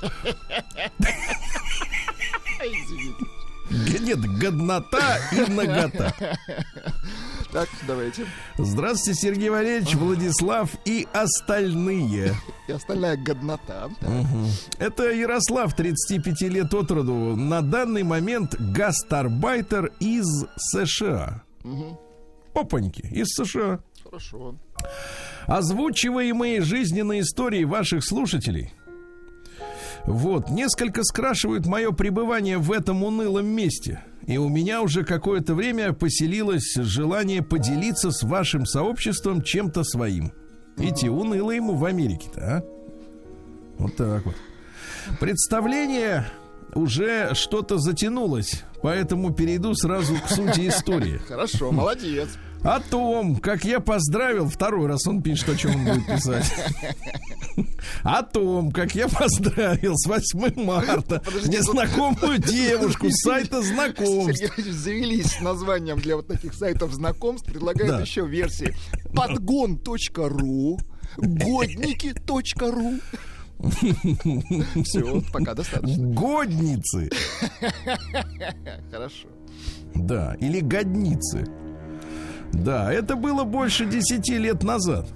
Извините. 2.60 3.26
Нет, 3.70 4.20
годнота 4.40 5.18
и 5.32 5.52
нагота. 5.52 6.14
Так, 7.52 7.70
давайте. 7.88 8.26
Здравствуйте, 8.58 9.20
Сергей 9.20 9.50
Валерьевич, 9.50 9.96
Владислав 9.96 10.72
и 10.86 11.08
остальные. 11.14 12.36
И 12.68 12.72
остальная 12.72 13.18
годнота. 13.18 13.90
Это 14.80 15.12
Ярослав, 15.12 15.74
35 15.74 16.42
лет 16.42 16.74
от 16.74 16.92
роду. 16.92 17.36
На 17.36 17.62
данный 17.62 18.04
момент 18.04 18.56
гастарбайтер 18.60 19.94
из 20.00 20.26
США. 20.58 21.44
Опаньки, 22.54 23.02
из 23.02 23.28
США. 23.28 23.80
Хорошо. 24.04 24.56
Озвучиваемые 25.46 26.62
жизненные 26.62 27.22
истории 27.22 27.64
ваших 27.64 28.04
слушателей 28.04 28.74
вот, 30.08 30.50
несколько 30.50 31.04
скрашивают 31.04 31.66
мое 31.66 31.92
пребывание 31.92 32.58
в 32.58 32.72
этом 32.72 33.04
унылом 33.04 33.46
месте. 33.46 34.02
И 34.26 34.38
у 34.38 34.48
меня 34.48 34.82
уже 34.82 35.04
какое-то 35.04 35.54
время 35.54 35.92
поселилось 35.92 36.76
желание 36.76 37.44
поделиться 37.44 38.12
с 38.12 38.24
вашим 38.24 38.66
сообществом 38.66 39.42
чем-то 39.42 39.84
своим. 39.84 40.32
Эти 40.78 41.08
уныло 41.08 41.52
ему 41.52 41.76
в 41.76 41.84
Америке-то, 41.84 42.42
а? 42.42 42.64
Вот 43.78 43.98
так 43.98 44.26
вот. 44.26 44.36
Представление 45.20 46.26
уже 46.74 47.34
что-то 47.34 47.78
затянулось, 47.78 48.64
поэтому 48.82 49.34
перейду 49.34 49.76
сразу 49.76 50.16
к 50.16 50.30
сути 50.30 50.70
истории. 50.70 51.18
Хорошо, 51.28 51.72
молодец. 51.74 52.30
О 52.64 52.80
том, 52.80 53.38
как 53.38 53.64
я 53.64 53.80
поздравил, 53.80 54.50
второй 54.50 54.88
раз 54.88 55.06
он 55.08 55.22
пишет, 55.22 55.50
о 55.50 55.56
чем 55.56 55.76
он 55.76 55.86
будет 55.86 56.06
писать. 56.08 56.52
О 58.04 58.24
том, 58.24 58.72
как 58.72 58.94
я 58.96 59.08
поздравил 59.08 59.96
с 59.96 60.06
8 60.08 60.64
марта 60.64 61.22
незнакомую 61.46 62.38
девушку 62.40 63.08
с 63.10 63.22
сайта 63.24 63.62
знакомств. 63.62 64.44
Завелись 64.58 65.38
с 65.38 65.42
названием 65.42 66.00
для 66.00 66.16
вот 66.16 66.28
таких 66.28 66.54
сайтов 66.54 66.94
знакомств, 66.94 67.46
предлагают 67.52 68.06
еще 68.06 68.26
версии 68.28 68.76
подгон.ру, 69.14 70.80
годники.ру. 71.18 72.94
Все, 74.84 75.22
пока 75.34 75.54
достаточно. 75.56 76.08
Годницы. 76.08 77.10
Хорошо. 78.92 79.28
Да, 79.96 80.36
или 80.40 80.60
годницы. 80.60 81.48
Да, 82.54 82.92
это 82.92 83.16
было 83.16 83.44
больше 83.44 83.86
десяти 83.86 84.38
лет 84.38 84.64
назад. 84.64 85.08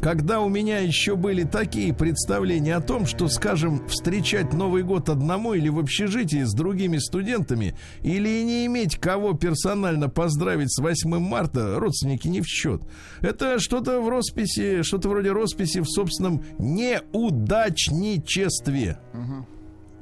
Когда 0.00 0.40
у 0.40 0.48
меня 0.48 0.80
еще 0.80 1.14
были 1.16 1.44
такие 1.44 1.94
представления 1.94 2.74
о 2.76 2.80
том, 2.80 3.06
что, 3.06 3.28
скажем, 3.28 3.86
встречать 3.88 4.52
Новый 4.52 4.82
год 4.82 5.08
одному 5.08 5.54
или 5.54 5.68
в 5.68 5.78
общежитии 5.78 6.42
с 6.42 6.52
другими 6.52 6.98
студентами, 6.98 7.78
или 8.02 8.42
не 8.44 8.66
иметь 8.66 8.96
кого 8.96 9.32
персонально 9.32 10.10
поздравить 10.10 10.70
с 10.72 10.80
8 10.80 11.18
марта, 11.18 11.78
родственники 11.78 12.28
не 12.28 12.42
в 12.42 12.46
счет. 12.46 12.82
Это 13.20 13.58
что-то 13.58 14.00
в 14.00 14.08
росписи, 14.08 14.82
что-то 14.82 15.08
вроде 15.08 15.32
росписи 15.32 15.80
в 15.80 15.86
собственном 15.86 16.44
неудачничестве. 16.58 18.98
Угу. 19.14 19.46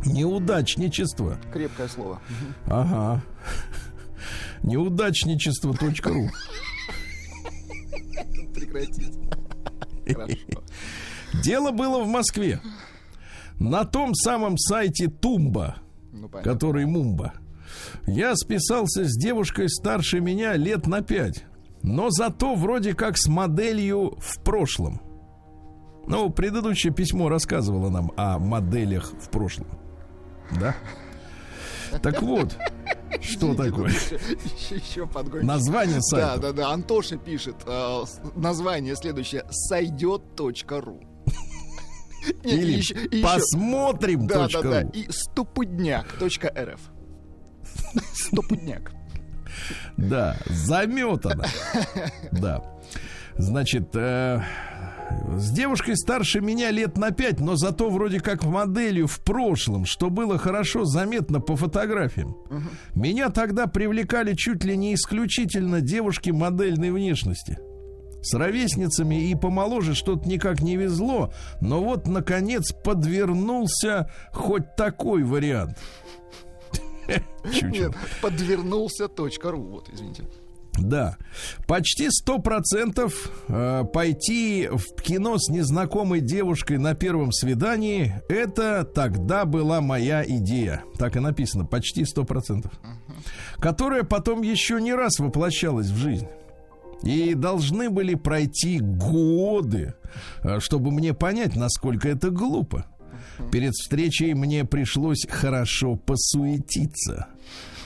Неудачничество. 0.06 1.38
Крепкое 1.52 1.88
слово. 1.88 2.20
Ага. 2.66 3.22
Неудачничество.ру 4.64 6.30
Прекратить. 8.54 9.14
Дело 11.42 11.70
было 11.70 12.02
в 12.02 12.08
Москве. 12.08 12.60
На 13.60 13.84
том 13.84 14.14
самом 14.14 14.56
сайте 14.56 15.08
Тумба, 15.08 15.76
ну, 16.12 16.28
который 16.28 16.86
Мумба. 16.86 17.34
Я 18.06 18.34
списался 18.36 19.04
с 19.04 19.16
девушкой 19.16 19.68
старше 19.68 20.20
меня 20.20 20.54
лет 20.54 20.86
на 20.86 21.02
пять. 21.02 21.44
Но 21.82 22.08
зато 22.08 22.54
вроде 22.54 22.94
как 22.94 23.18
с 23.18 23.26
моделью 23.28 24.16
в 24.18 24.42
прошлом. 24.42 25.02
Ну, 26.06 26.30
предыдущее 26.30 26.92
письмо 26.92 27.28
рассказывало 27.28 27.90
нам 27.90 28.12
о 28.16 28.38
моделях 28.38 29.12
в 29.20 29.28
прошлом. 29.28 29.66
Да? 30.58 30.74
Так 32.02 32.22
вот, 32.22 32.56
что 33.22 33.54
такое? 33.54 33.90
Еще, 33.90 35.08
Название 35.42 36.00
сайта. 36.00 36.36
Да, 36.36 36.48
да, 36.48 36.52
да. 36.52 36.70
Антоша 36.70 37.16
пишет. 37.16 37.56
Э, 37.66 38.04
название 38.34 38.96
следующее. 38.96 39.44
Сойдет.ру. 39.50 41.00
Или 42.42 42.72
еще, 42.72 42.94
посмотрим. 43.22 44.26
Да, 44.26 44.48
да, 44.48 44.62
да. 44.62 44.80
И 44.92 45.10
стопудняк.рф. 45.10 46.80
Стопудняк. 48.12 48.92
Да, 49.96 50.36
заметано. 50.46 51.46
Да. 52.32 52.62
Значит, 53.36 53.94
э, 53.94 54.40
с 55.36 55.50
девушкой 55.50 55.96
старше 55.96 56.40
меня 56.40 56.70
лет 56.70 56.96
на 56.96 57.10
пять, 57.10 57.40
но 57.40 57.56
зато 57.56 57.90
вроде 57.90 58.20
как 58.20 58.44
моделью 58.44 59.06
в 59.06 59.20
прошлом, 59.20 59.84
что 59.84 60.10
было 60.10 60.38
хорошо 60.38 60.84
заметно 60.84 61.40
по 61.40 61.56
фотографиям. 61.56 62.36
Uh-huh. 62.48 62.62
Меня 62.94 63.30
тогда 63.30 63.66
привлекали 63.66 64.34
чуть 64.34 64.64
ли 64.64 64.76
не 64.76 64.94
исключительно 64.94 65.80
девушки 65.80 66.30
модельной 66.30 66.90
внешности. 66.90 67.58
С 68.22 68.32
ровесницами 68.34 69.28
и 69.28 69.34
помоложе 69.34 69.94
что-то 69.94 70.26
никак 70.28 70.62
не 70.62 70.76
везло, 70.76 71.32
но 71.60 71.82
вот, 71.82 72.06
наконец, 72.06 72.72
подвернулся 72.72 74.10
хоть 74.32 74.76
такой 74.76 75.24
вариант. 75.24 75.78
Нет, 77.62 77.92
подвернулся 78.22 79.08
.ру, 79.42 79.62
вот, 79.62 79.90
извините. 79.92 80.24
Да, 80.78 81.16
почти 81.68 82.10
сто 82.10 82.38
процентов 82.38 83.30
э, 83.48 83.84
пойти 83.92 84.68
в 84.70 85.00
кино 85.00 85.38
с 85.38 85.48
незнакомой 85.48 86.20
девушкой 86.20 86.78
на 86.78 86.94
первом 86.94 87.32
свидании, 87.32 88.20
это 88.28 88.84
тогда 88.84 89.44
была 89.44 89.80
моя 89.80 90.24
идея. 90.26 90.82
Так 90.98 91.16
и 91.16 91.20
написано, 91.20 91.64
почти 91.64 92.04
сто 92.04 92.24
процентов. 92.24 92.72
Которая 93.58 94.02
потом 94.02 94.42
еще 94.42 94.80
не 94.80 94.94
раз 94.94 95.20
воплощалась 95.20 95.88
в 95.88 95.96
жизнь. 95.96 96.26
И 97.02 97.34
должны 97.34 97.90
были 97.90 98.14
пройти 98.14 98.80
годы, 98.80 99.94
э, 100.42 100.58
чтобы 100.58 100.90
мне 100.90 101.14
понять, 101.14 101.54
насколько 101.54 102.08
это 102.08 102.30
глупо. 102.30 102.86
Перед 103.52 103.74
встречей 103.74 104.34
мне 104.34 104.64
пришлось 104.64 105.26
хорошо 105.28 105.96
посуетиться 105.96 107.28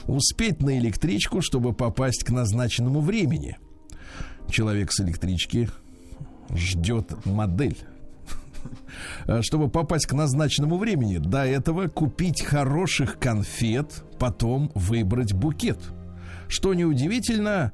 успеть 0.09 0.61
на 0.61 0.77
электричку, 0.77 1.41
чтобы 1.41 1.73
попасть 1.73 2.23
к 2.23 2.31
назначенному 2.31 3.01
времени. 3.01 3.57
Человек 4.49 4.91
с 4.91 4.99
электрички 5.01 5.69
ждет 6.53 7.25
модель. 7.25 7.77
Чтобы 9.41 9.69
попасть 9.69 10.07
к 10.07 10.13
назначенному 10.13 10.77
времени, 10.77 11.17
до 11.17 11.45
этого 11.45 11.87
купить 11.87 12.43
хороших 12.43 13.19
конфет, 13.19 14.03
потом 14.17 14.71
выбрать 14.75 15.33
букет. 15.33 15.79
Что 16.47 16.73
неудивительно, 16.73 17.71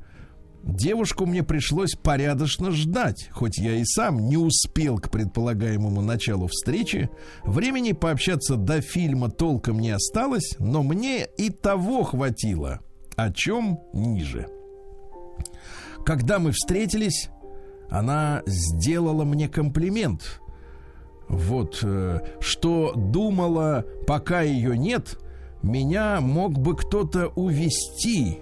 Девушку 0.66 1.28
мне 1.28 1.44
пришлось 1.44 1.94
порядочно 1.94 2.72
ждать, 2.72 3.30
хоть 3.32 3.60
я 3.60 3.76
и 3.76 3.86
сам 3.86 4.28
не 4.28 4.36
успел 4.36 4.98
к 4.98 5.12
предполагаемому 5.12 6.02
началу 6.02 6.48
встречи. 6.48 7.12
Времени 7.44 7.92
пообщаться 7.92 8.56
до 8.56 8.82
фильма 8.82 9.30
толком 9.30 9.80
не 9.80 9.92
осталось, 9.92 10.56
но 10.58 10.82
мне 10.82 11.28
и 11.38 11.52
того 11.52 12.04
хватило. 12.04 12.80
О 13.16 13.32
чем 13.32 13.80
ниже. 13.94 14.48
Когда 16.04 16.40
мы 16.40 16.52
встретились, 16.52 17.30
она 17.92 18.42
сделала 18.48 19.24
мне 19.24 19.48
комплимент. 19.48 20.42
Вот, 21.30 21.80
э, 21.84 22.22
что 22.40 22.94
думала, 22.96 23.86
пока 24.08 24.42
ее 24.42 24.76
нет, 24.76 25.20
меня 25.62 26.22
мог 26.22 26.58
бы 26.58 26.76
кто-то 26.76 27.28
увести, 27.28 28.40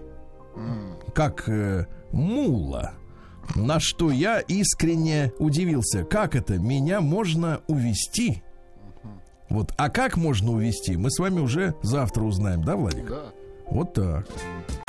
как 1.13 1.47
э, 1.49 1.87
мула. 2.13 2.93
На 3.55 3.79
что 3.79 4.09
я 4.11 4.39
искренне 4.39 5.33
удивился. 5.37 6.03
Как 6.05 6.35
это? 6.35 6.53
Меня 6.53 7.01
можно 7.01 7.61
увести? 7.67 8.41
Вот, 9.49 9.73
а 9.77 9.89
как 9.89 10.17
можно 10.17 10.53
увести? 10.53 10.95
Мы 10.95 11.11
с 11.11 11.19
вами 11.19 11.39
уже 11.39 11.75
завтра 11.83 12.23
узнаем, 12.23 12.63
да, 12.63 12.75
Владик? 12.75 13.07
Да. 13.07 13.33
Вот 13.69 13.93
так. 13.93 14.27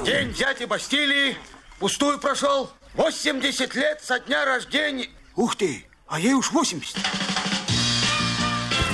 День 0.04 0.32
дяди 0.32 0.64
Бастилии 0.64 1.36
пустую 1.78 2.18
прошел. 2.18 2.70
80 2.94 3.74
лет 3.74 4.00
со 4.02 4.20
дня 4.20 4.44
рождения. 4.44 5.08
Ух 5.36 5.56
ты, 5.56 5.84
а 6.06 6.20
ей 6.20 6.34
уж 6.34 6.52
80. 6.52 6.96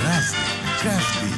Разный, 0.03 0.39
каждый 0.81 1.30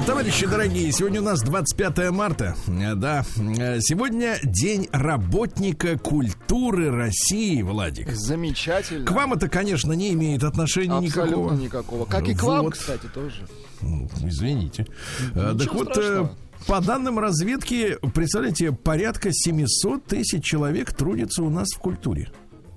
Товарищи 0.00 0.46
дорогие, 0.46 0.90
сегодня 0.90 1.20
у 1.20 1.24
нас 1.24 1.42
25 1.42 2.10
марта. 2.10 2.56
Э, 2.66 2.94
да, 2.94 3.24
э, 3.36 3.78
сегодня 3.80 4.38
день 4.42 4.88
работника 4.90 5.98
культуры 5.98 6.90
России, 6.90 7.60
Владик. 7.60 8.08
Замечательно. 8.10 9.04
К 9.04 9.10
вам 9.10 9.34
это, 9.34 9.48
конечно, 9.48 9.92
не 9.92 10.12
имеет 10.14 10.44
отношения 10.44 10.96
Абсолютно 10.96 11.30
никакого. 11.30 11.54
никакого. 11.54 12.04
Как 12.06 12.26
и 12.26 12.34
к 12.34 12.42
вам, 12.42 12.70
кстати, 12.70 13.06
тоже. 13.12 13.46
Ну, 13.82 14.08
извините. 14.24 14.86
Ничего 15.34 15.54
так 15.58 15.74
вот, 15.74 15.88
страшного. 15.92 16.36
по 16.66 16.80
данным 16.80 17.18
разведки, 17.18 17.98
представляете, 18.14 18.72
порядка 18.72 19.28
700 19.30 20.06
тысяч 20.06 20.42
человек 20.42 20.92
трудится 20.94 21.42
у 21.42 21.50
нас 21.50 21.68
в 21.70 21.78
культуре. 21.78 22.30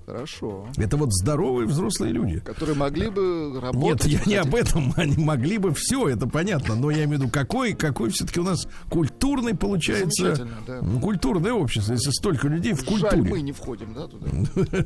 Хорошо. 0.06 0.68
Это 0.78 0.98
вот 0.98 1.12
здоровые 1.14 1.68
взрослые 1.68 2.14
люди. 2.14 2.40
Которые 2.40 2.76
могли 2.76 3.10
бы 3.10 3.52
Нет, 3.54 3.64
работать. 3.64 4.06
я 4.08 4.20
не 4.26 4.36
об 4.36 4.54
этом. 4.54 4.94
Они 4.98 5.18
могли 5.18 5.58
бы 5.58 5.74
все, 5.74 6.08
это 6.10 6.28
понятно. 6.28 6.76
Но 6.76 6.92
я 6.92 7.06
имею 7.06 7.20
в 7.20 7.22
виду, 7.24 7.30
какой, 7.30 7.74
какой 7.74 8.12
все-таки 8.12 8.40
у 8.40 8.44
нас 8.44 8.68
культурный 8.90 9.56
получается. 9.56 10.48
Да. 10.68 10.82
Культурное 11.02 11.54
общество, 11.54 11.94
если 11.94 12.12
столько 12.12 12.48
людей 12.48 12.74
в 12.74 12.82
Жаль, 12.82 12.88
культуре. 12.88 13.22
мы 13.32 13.42
не 13.42 13.52
входим, 13.52 13.94
да, 13.96 14.08
туда. 14.08 14.28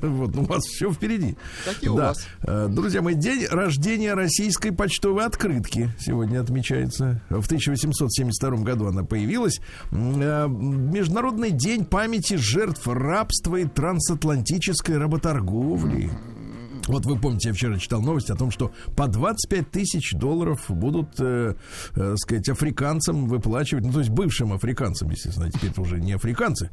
Вот, 0.08 0.36
у 0.38 0.44
вас 0.44 0.64
все 0.66 0.90
впереди. 0.92 1.36
Какие 1.66 1.90
у 1.90 1.96
Да. 1.98 2.08
вас? 2.10 2.26
Э, 2.44 2.68
Друзья 2.70 3.02
мои, 3.02 3.16
день 3.16 3.46
рождения 3.50 4.14
российской 4.14 4.72
почтовой 4.72 5.26
открытки 5.26 5.90
сегодня 6.00 6.40
отмечается. 6.40 7.22
В 7.30 7.46
1872 7.46 8.64
году 8.64 8.88
она 8.88 9.04
появилась. 9.04 9.60
Э, 9.92 10.48
Международный 10.48 11.52
день 11.52 11.84
памяти 11.86 12.36
жертв 12.36 12.88
рабства 12.88 13.58
и 13.58 13.66
трансатлантической 13.66 14.98
работорговли. 15.10 16.12
Вот 16.88 17.06
вы 17.06 17.20
помните, 17.20 17.50
я 17.50 17.54
вчера 17.54 17.78
читал 17.78 18.02
новость 18.02 18.32
о 18.32 18.36
том, 18.36 18.50
что 18.50 18.72
по 18.96 19.08
25 19.08 19.70
тысяч 19.70 20.14
долларов 20.14 20.66
будут, 20.70 21.10
э, 21.20 21.54
э, 21.96 22.16
сказать, 22.18 22.50
африканцам 22.50 23.28
выплачивать, 23.28 23.86
ну, 23.86 23.94
то 23.94 24.00
есть 24.00 24.10
бывшим 24.10 24.54
африканцам, 24.54 25.10
естественно, 25.12 25.52
теперь 25.52 25.70
это 25.70 25.82
уже 25.82 26.00
не 26.00 26.14
африканцы. 26.14 26.72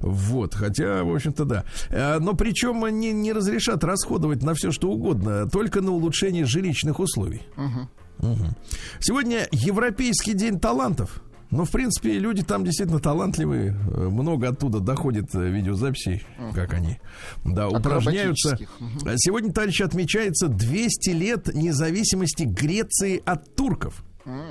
Вот, 0.00 0.54
хотя, 0.54 1.04
в 1.04 1.14
общем-то, 1.14 1.44
да. 1.44 1.64
Э, 1.90 2.18
но 2.18 2.32
причем 2.32 2.84
они 2.84 3.12
не 3.12 3.32
разрешат 3.32 3.84
расходовать 3.84 4.42
на 4.42 4.54
все, 4.54 4.70
что 4.70 4.88
угодно, 4.88 5.46
только 5.50 5.82
на 5.82 5.90
улучшение 5.92 6.46
жилищных 6.46 6.98
условий. 6.98 7.42
Мгм. 7.56 8.56
Сегодня 9.00 9.48
Европейский 9.52 10.32
день 10.32 10.58
талантов. 10.58 11.22
Ну, 11.50 11.64
в 11.64 11.70
принципе, 11.70 12.18
люди 12.18 12.42
там 12.42 12.64
действительно 12.64 12.98
талантливые. 13.00 13.74
Э, 13.90 14.08
Много 14.08 14.48
оттуда 14.48 14.80
доходит 14.80 15.34
э, 15.34 15.48
видеозаписей, 15.48 16.24
как 16.54 16.74
они, 16.74 16.98
да, 17.44 17.68
упражняются. 17.68 18.58
А 19.06 19.14
Сегодня, 19.16 19.52
товарищи, 19.52 19.82
отмечается 19.82 20.48
200 20.48 21.10
лет 21.10 21.54
независимости 21.54 22.42
Греции 22.42 23.22
от 23.24 23.54
турков. 23.54 24.04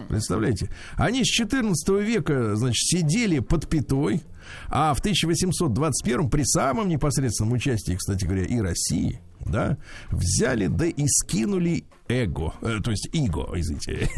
Представляете? 0.10 0.70
Они 0.96 1.24
с 1.24 1.28
14 1.28 1.88
века, 2.04 2.56
значит, 2.56 2.84
сидели 2.84 3.40
под 3.40 3.70
пятой, 3.70 4.24
а 4.70 4.94
в 4.96 5.00
1821 5.00 6.30
при 6.32 6.44
самом 6.44 6.88
непосредственном 6.90 7.54
участии, 7.54 7.94
кстати 7.94 8.26
говоря, 8.26 8.46
и 8.46 8.60
России, 8.60 9.22
да, 9.50 9.78
взяли, 10.12 10.68
да 10.68 10.86
и 10.86 11.06
скинули 11.08 11.86
эго, 12.08 12.54
э, 12.62 12.80
то 12.84 12.92
есть 12.92 13.10
иго, 13.14 13.50
извините. 13.56 14.10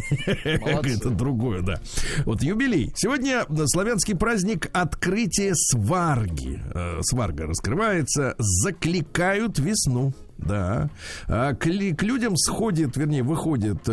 Молодцы. 0.61 0.95
Это 0.95 1.09
другое, 1.09 1.61
да. 1.61 1.79
Вот 2.25 2.43
юбилей. 2.43 2.91
Сегодня 2.95 3.45
славянский 3.67 4.15
праздник 4.15 4.69
открытия 4.73 5.53
сварги. 5.55 6.61
Э, 6.73 6.99
Сварга 7.01 7.45
раскрывается, 7.47 8.35
закликают 8.37 9.59
весну. 9.59 10.13
Да. 10.37 10.89
А 11.27 11.53
к, 11.53 11.65
к 11.65 12.03
людям 12.03 12.37
сходит, 12.37 12.95
вернее, 12.95 13.23
выходит 13.23 13.87
э, 13.87 13.91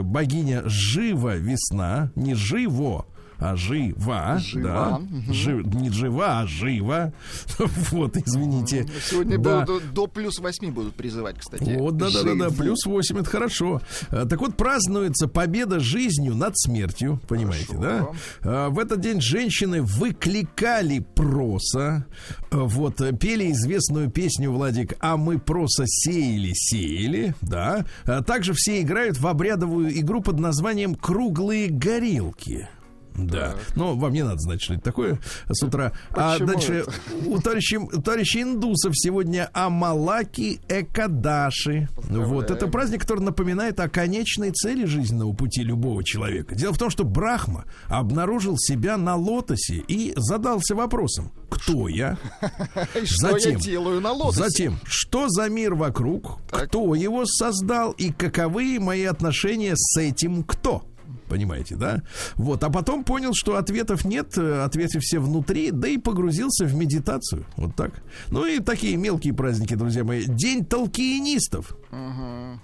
э, 0.00 0.02
богиня 0.02 0.62
Жива 0.66 1.36
весна, 1.36 2.10
не 2.16 2.34
живо, 2.34 3.06
а 3.50 3.56
жива, 3.56 4.38
Жива, 4.38 4.62
да, 4.90 4.98
мгм. 4.98 5.32
Жи- 5.32 5.62
не 5.80 5.90
жива, 5.90 6.40
а 6.40 6.46
жива. 6.46 7.12
Вот, 7.90 8.16
извините. 8.16 8.86
Сегодня 9.10 9.38
Да. 9.38 9.60
будут 9.64 9.92
до 9.92 10.06
плюс 10.06 10.38
8 10.38 10.72
будут 10.72 10.94
призывать, 10.94 11.36
кстати. 11.38 11.76
Вот, 11.78 11.96
да, 11.96 12.06
да, 12.10 12.22
да, 12.22 12.34
да, 12.34 12.48
Живу. 12.48 12.56
плюс 12.62 12.86
8, 12.86 13.18
это 13.18 13.28
хорошо. 13.30 13.80
А, 14.10 14.24
Так 14.26 14.40
вот, 14.40 14.56
празднуется 14.56 15.28
победа 15.28 15.80
жизнью 15.80 16.34
над 16.34 16.56
смертью, 16.58 17.20
понимаете, 17.28 17.76
Хорошо. 17.76 18.14
да? 18.42 18.66
А, 18.66 18.68
В 18.70 18.78
этот 18.78 19.00
день 19.00 19.20
женщины 19.20 19.82
выкликали 19.82 21.00
проса, 21.00 22.06
а, 22.50 22.56
вот, 22.58 23.00
э, 23.00 23.12
пели 23.12 23.50
известную 23.52 24.10
песню, 24.10 24.50
Владик, 24.52 24.94
«А 25.00 25.16
мы 25.16 25.38
проса 25.38 25.84
сеяли, 25.86 26.52
сеяли», 26.54 27.34
да? 27.42 27.84
Также 28.26 28.52
все 28.54 28.80
играют 28.80 29.18
в 29.18 29.26
обрядовую 29.26 29.98
игру 30.00 30.20
под 30.22 30.38
названием 30.38 30.94
«Круглые 30.94 31.68
горелки». 31.68 32.68
Да. 33.14 33.54
Но 33.76 33.94
вам 33.94 34.12
не 34.12 34.22
надо 34.24 34.38
знать, 34.38 34.60
что 34.60 34.74
это 34.74 34.82
такое 34.82 35.18
с 35.48 35.62
утра. 35.62 35.92
А 36.10 36.32
Почему 36.32 36.48
дальше 36.48 36.72
это? 36.74 36.92
у 37.26 37.38
товарищей, 37.40 37.76
у 37.78 38.02
товарищей 38.02 38.42
индусов 38.42 38.92
сегодня 38.96 39.48
Амалаки 39.52 40.60
Экадаши. 40.68 41.88
Вот 42.08 42.50
это 42.50 42.66
праздник, 42.66 43.02
который 43.02 43.20
напоминает 43.20 43.78
о 43.80 43.88
конечной 43.88 44.50
цели 44.50 44.84
жизненного 44.84 45.32
пути 45.32 45.62
любого 45.62 46.02
человека. 46.02 46.54
Дело 46.54 46.72
в 46.72 46.78
том, 46.78 46.90
что 46.90 47.04
Брахма 47.04 47.64
обнаружил 47.88 48.56
себя 48.58 48.96
на 48.96 49.14
лотосе 49.16 49.82
и 49.86 50.12
задался 50.16 50.74
вопросом: 50.74 51.30
кто 51.50 51.88
я? 51.88 52.18
Что 53.04 53.30
Затем- 53.32 53.52
я 53.52 53.58
делаю 53.58 54.00
на 54.00 54.12
лотосе? 54.12 54.42
Затем, 54.42 54.78
что 54.84 55.28
за 55.28 55.48
мир 55.48 55.74
вокруг? 55.74 56.38
Так. 56.50 56.68
Кто 56.68 56.94
его 56.94 57.24
создал 57.26 57.92
и 57.92 58.10
каковы 58.12 58.78
мои 58.80 59.04
отношения 59.04 59.74
с 59.76 59.96
этим 60.00 60.42
кто? 60.42 60.84
Понимаете, 61.28 61.76
да? 61.76 62.02
Вот, 62.36 62.62
а 62.64 62.70
потом 62.70 63.04
понял, 63.04 63.32
что 63.34 63.56
ответов 63.56 64.04
нет, 64.04 64.36
э, 64.36 64.62
ответы 64.62 65.00
все 65.00 65.18
внутри, 65.18 65.70
да 65.70 65.88
и 65.88 65.98
погрузился 65.98 66.64
в 66.66 66.74
медитацию. 66.74 67.44
Вот 67.56 67.74
так. 67.74 68.02
Ну 68.30 68.46
и 68.46 68.60
такие 68.60 68.96
мелкие 68.96 69.34
праздники, 69.34 69.74
друзья 69.74 70.04
мои. 70.04 70.24
День 70.24 70.64
толкиенистов. 70.64 71.76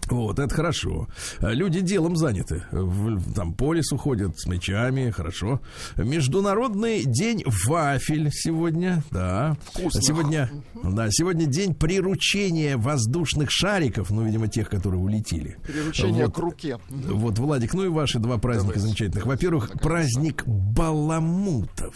Вот, 0.09 0.39
это 0.39 0.55
хорошо. 0.55 1.09
Э, 1.41 1.53
Люди 1.53 1.81
делом 1.81 2.17
заняты. 2.17 2.65
В- 2.71 3.33
Там 3.35 3.55
по 3.55 3.73
лесу 3.75 3.97
ходят 3.97 4.39
с 4.39 4.47
мечами, 4.47 5.11
хорошо. 5.11 5.61
Международный 5.97 7.05
день 7.05 7.43
вафель 7.67 8.31
сегодня, 8.33 9.03
да. 9.11 9.57
Вкусно. 9.73 10.03
Сегодня, 10.03 10.51
да, 10.83 11.09
сегодня 11.11 11.47
день 11.47 11.75
приручения 11.75 12.77
воздушных 12.77 13.51
шариков, 13.51 14.11
ну, 14.11 14.23
видимо, 14.25 14.49
тех, 14.49 14.69
которые 14.69 15.01
улетели. 15.01 15.57
Приручение 15.67 16.27
Вот. 16.27 16.35
к 16.35 16.39
руке. 16.39 16.79
Вот, 16.89 17.39
Владик, 17.39 17.75
ну 17.75 17.85
и 17.85 17.89
ваши 17.89 18.19
два 18.19 18.39
праздника 18.39 18.75
Давайте. 18.75 18.81
замечательных. 18.89 19.27
Во-первых, 19.27 19.71
праздник 19.81 20.45
Баламутов. 20.47 21.95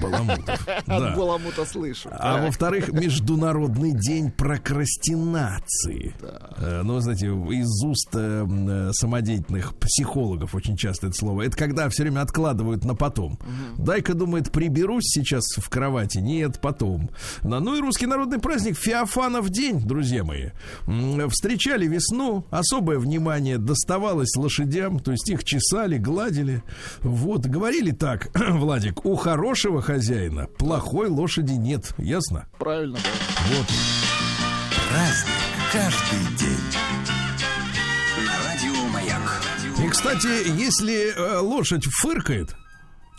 Баламутов. 0.00 0.68
От 0.68 0.86
Да. 0.86 1.14
Баламута 1.16 1.64
слышу. 1.64 2.08
А 2.12 2.34
Так. 2.34 2.44
во-вторых, 2.46 2.92
Международный 2.92 3.92
день 3.92 4.30
прокрастинации. 4.30 6.14
Э, 6.58 6.82
Ну, 6.84 7.00
знаете, 7.00 7.26
из 7.26 7.84
уст 7.84 8.10
э, 8.14 8.46
э, 8.46 8.90
самодеятельных 8.92 9.74
психологов 9.76 10.54
очень 10.54 10.76
часто 10.76 11.08
это 11.08 11.16
слово. 11.16 11.42
Это 11.42 11.56
когда 11.56 11.88
все 11.88 12.02
время 12.04 12.20
откладывают 12.22 12.84
на 12.84 12.94
потом. 12.94 13.38
Дай-ка, 13.78 14.14
думает, 14.14 14.50
приберусь 14.52 15.04
сейчас 15.04 15.44
в 15.56 15.68
кровати. 15.68 16.18
Нет, 16.18 16.60
потом. 16.60 17.10
Да, 17.42 17.60
Ну 17.60 17.76
и 17.76 17.80
русский 17.80 18.06
народный 18.06 18.38
праздник 18.38 18.76
Феофанов 18.76 19.48
день, 19.50 19.80
друзья 19.80 20.24
мои. 20.24 20.50
Встречали 21.30 21.86
весну, 21.86 22.44
особое 22.50 22.98
внимание 22.98 23.58
доставалось 23.58 24.34
лошадям, 24.36 24.98
то 24.98 25.12
есть 25.12 25.28
их 25.30 25.44
чесали, 25.44 25.98
гладили. 25.98 26.62
Вот, 27.00 27.46
говорили 27.46 27.90
так, 27.92 28.30
Владик, 28.50 29.04
у 29.04 29.16
хорошего 29.16 29.71
хозяина 29.80 30.46
плохой 30.58 31.08
лошади 31.08 31.52
нет, 31.52 31.94
ясно? 31.98 32.46
Правильно, 32.58 32.98
да. 32.98 33.56
Вот. 33.56 33.66
Праздник 34.90 35.32
каждый 35.72 36.36
день. 36.36 36.58
Радио 38.44 38.88
Маяк. 38.88 39.42
И, 39.82 39.88
кстати, 39.88 40.50
если 40.60 41.12
э, 41.16 41.38
лошадь 41.38 41.84
фыркает, 41.86 42.54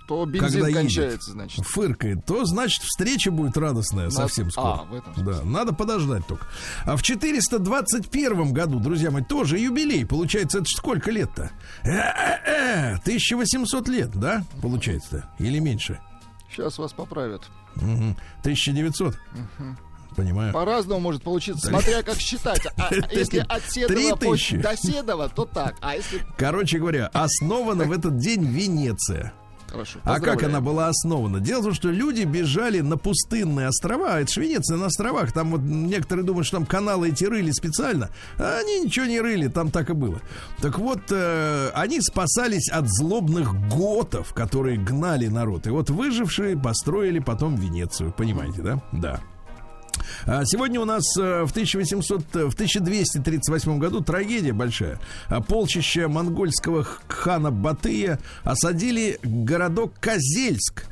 То 0.08 0.26
когда 0.26 0.38
бензин 0.46 0.62
едет, 0.66 0.76
кончается, 0.76 1.32
значит. 1.32 1.66
фыркает, 1.66 2.26
то 2.26 2.46
значит 2.46 2.84
встреча 2.84 3.32
будет 3.32 3.58
радостная 3.58 4.10
совсем 4.12 4.52
скоро. 4.52 4.82
А, 4.82 4.84
в 4.84 4.94
этом 4.94 5.14
Да, 5.26 5.42
надо 5.44 5.74
подождать 5.74 6.28
только. 6.28 6.46
А 6.86 6.96
в 6.96 7.02
421 7.02 8.54
году, 8.54 8.80
друзья 8.80 9.10
мои, 9.12 9.24
тоже 9.24 9.58
юбилей. 9.60 10.06
Получается, 10.06 10.60
это 10.60 10.68
сколько 10.68 11.10
лет-то? 11.10 11.52
Э-э-э, 11.84 12.96
1800 13.02 13.88
лет, 13.88 14.12
да? 14.14 14.44
Получается-то? 14.62 15.30
Или 15.40 15.60
меньше? 15.60 16.00
Сейчас 16.54 16.78
вас 16.78 16.94
поправят. 16.94 17.44
Мгм. 17.76 18.16
1900? 18.42 19.18
Понимаю. 20.16 20.54
По-разному 20.54 21.00
может 21.00 21.24
получиться, 21.24 21.68
смотря 21.68 22.04
как 22.04 22.18
считать. 22.18 22.68
А 22.78 22.94
если 23.12 23.40
от 23.40 23.64
Седова 23.70 24.38
до 24.62 24.78
Седова, 24.78 25.30
то 25.30 25.46
так. 25.46 25.76
А 25.82 25.96
если... 25.96 26.22
Короче 26.38 26.78
говоря, 26.78 27.08
основана 27.14 27.86
в 27.86 27.92
этот 27.92 28.18
день 28.18 28.44
Венеция. 28.46 29.34
Хорошо. 29.74 30.00
А 30.04 30.20
как 30.20 30.44
она 30.44 30.62
была 30.62 30.90
основана? 30.90 31.40
Дело 31.40 31.62
в 31.62 31.64
том, 31.64 31.74
что 31.74 31.90
люди 31.90 32.22
бежали 32.24 32.82
на 32.82 32.96
пустынные 32.96 33.70
острова. 33.70 34.22
Это 34.22 34.32
Швеция 34.32 34.78
на 34.78 34.86
островах. 34.86 35.32
Там 35.32 35.50
вот 35.50 35.62
некоторые 35.62 36.24
думают, 36.24 36.46
что 36.46 36.58
там 36.58 36.68
каналы 36.68 37.10
эти 37.10 37.26
рыли 37.26 37.50
специально. 37.50 38.10
А 38.38 38.60
они 38.60 38.82
ничего 38.82 39.08
не 39.08 39.20
рыли, 39.20 39.48
там 39.48 39.72
так 39.72 39.90
и 39.90 39.94
было. 39.94 40.22
Так 40.62 40.78
вот, 40.78 41.02
э, 41.10 41.72
они 41.74 42.02
спасались 42.02 42.70
от 42.70 42.88
злобных 42.88 43.56
готов, 43.68 44.32
которые 44.36 44.78
гнали 44.78 45.26
народ. 45.26 45.66
И 45.66 45.72
вот 45.72 45.90
выжившие 45.90 46.56
построили 46.56 47.18
потом 47.18 47.56
Венецию. 47.56 48.14
Понимаете, 48.16 48.62
да? 48.62 48.84
Да. 48.92 49.22
А 50.26 50.44
Сегодня 50.46 50.80
у 50.80 50.86
нас 50.86 51.04
э, 51.18 51.44
в 51.46 51.52
1800, 51.52 52.22
э, 52.36 52.46
в 52.50 52.54
1238 52.54 53.78
году 53.80 54.02
трагедия 54.02 54.54
большая. 54.54 55.00
А 55.28 55.42
Полчища 55.42 56.08
монгольского 56.08 56.86
хана 57.08 57.52
Батыя 57.52 58.20
осадили 58.44 59.20
городок 59.24 59.94
Козельск. 60.00 60.86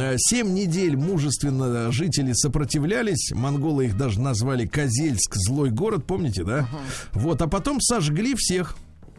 Э, 0.00 0.14
Семь 0.18 0.52
недель 0.54 0.96
мужественно 0.96 1.90
жители 1.92 2.32
сопротивлялись. 2.32 3.32
Монголы 3.32 3.86
их 3.86 3.96
даже 3.96 4.20
назвали 4.20 4.66
Козельск, 4.66 5.34
злой 5.34 5.70
город, 5.70 6.04
помните, 6.06 6.44
да? 6.44 6.68
Вот, 7.12 7.40
а 7.42 7.46
потом 7.48 7.80
сожгли 7.80 8.34
всех. 8.36 8.76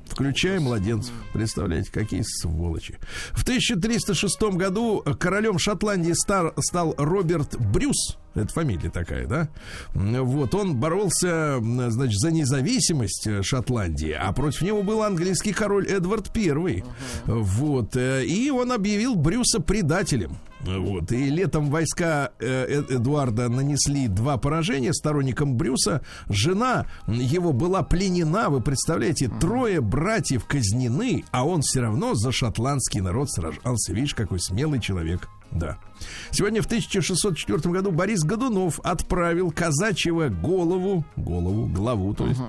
Включая 0.07 0.59
младенцев. 0.59 1.13
Представляете, 1.33 1.91
какие 1.91 2.23
сволочи. 2.23 2.97
В 3.31 3.43
1306 3.43 4.41
году 4.55 5.03
королем 5.19 5.59
Шотландии 5.59 6.13
стар- 6.13 6.53
стал 6.59 6.95
Роберт 6.97 7.55
Брюс. 7.59 8.17
Это 8.35 8.53
фамилия 8.53 8.89
такая, 8.89 9.27
да? 9.27 9.49
Вот, 9.93 10.53
он 10.53 10.75
боролся, 10.75 11.59
значит, 11.61 12.19
за 12.19 12.31
независимость 12.31 13.27
э, 13.27 13.41
Шотландии, 13.41 14.11
а 14.11 14.31
против 14.33 14.61
него 14.61 14.83
был 14.83 15.01
английский 15.03 15.51
король 15.51 15.87
Эдвард 15.87 16.35
I. 16.37 16.83
Вот, 17.25 17.95
э, 17.95 18.25
и 18.25 18.51
он 18.51 18.71
объявил 18.71 19.15
Брюса 19.15 19.59
предателем. 19.59 20.37
Вот, 20.61 21.11
и 21.11 21.29
летом 21.29 21.69
войска 21.69 22.31
Э- 22.39 22.83
Эдуарда 22.89 23.47
нанесли 23.49 24.07
два 24.07 24.37
поражения 24.37 24.93
сторонникам 24.93 25.55
Брюса. 25.55 26.01
Жена 26.27 26.85
его 27.07 27.53
была 27.53 27.81
пленена, 27.81 28.49
вы 28.49 28.61
представляете, 28.61 29.31
трое 29.39 29.79
братьев 29.81 30.45
казнены, 30.45 31.23
а 31.31 31.45
он 31.45 31.61
все 31.61 31.81
равно 31.81 32.13
за 32.13 32.31
шотландский 32.31 33.01
народ 33.01 33.31
сражался. 33.31 33.93
Видишь, 33.93 34.13
какой 34.15 34.39
смелый 34.39 34.81
человек. 34.81 35.29
Да. 35.51 35.77
Сегодня 36.31 36.61
в 36.61 36.65
1604 36.65 37.73
году 37.73 37.91
Борис 37.91 38.21
Годунов 38.21 38.79
отправил 38.83 39.51
казачьего 39.51 40.29
голову, 40.29 41.03
голову, 41.15 41.65
главу, 41.65 42.13
то 42.13 42.27
есть, 42.27 42.39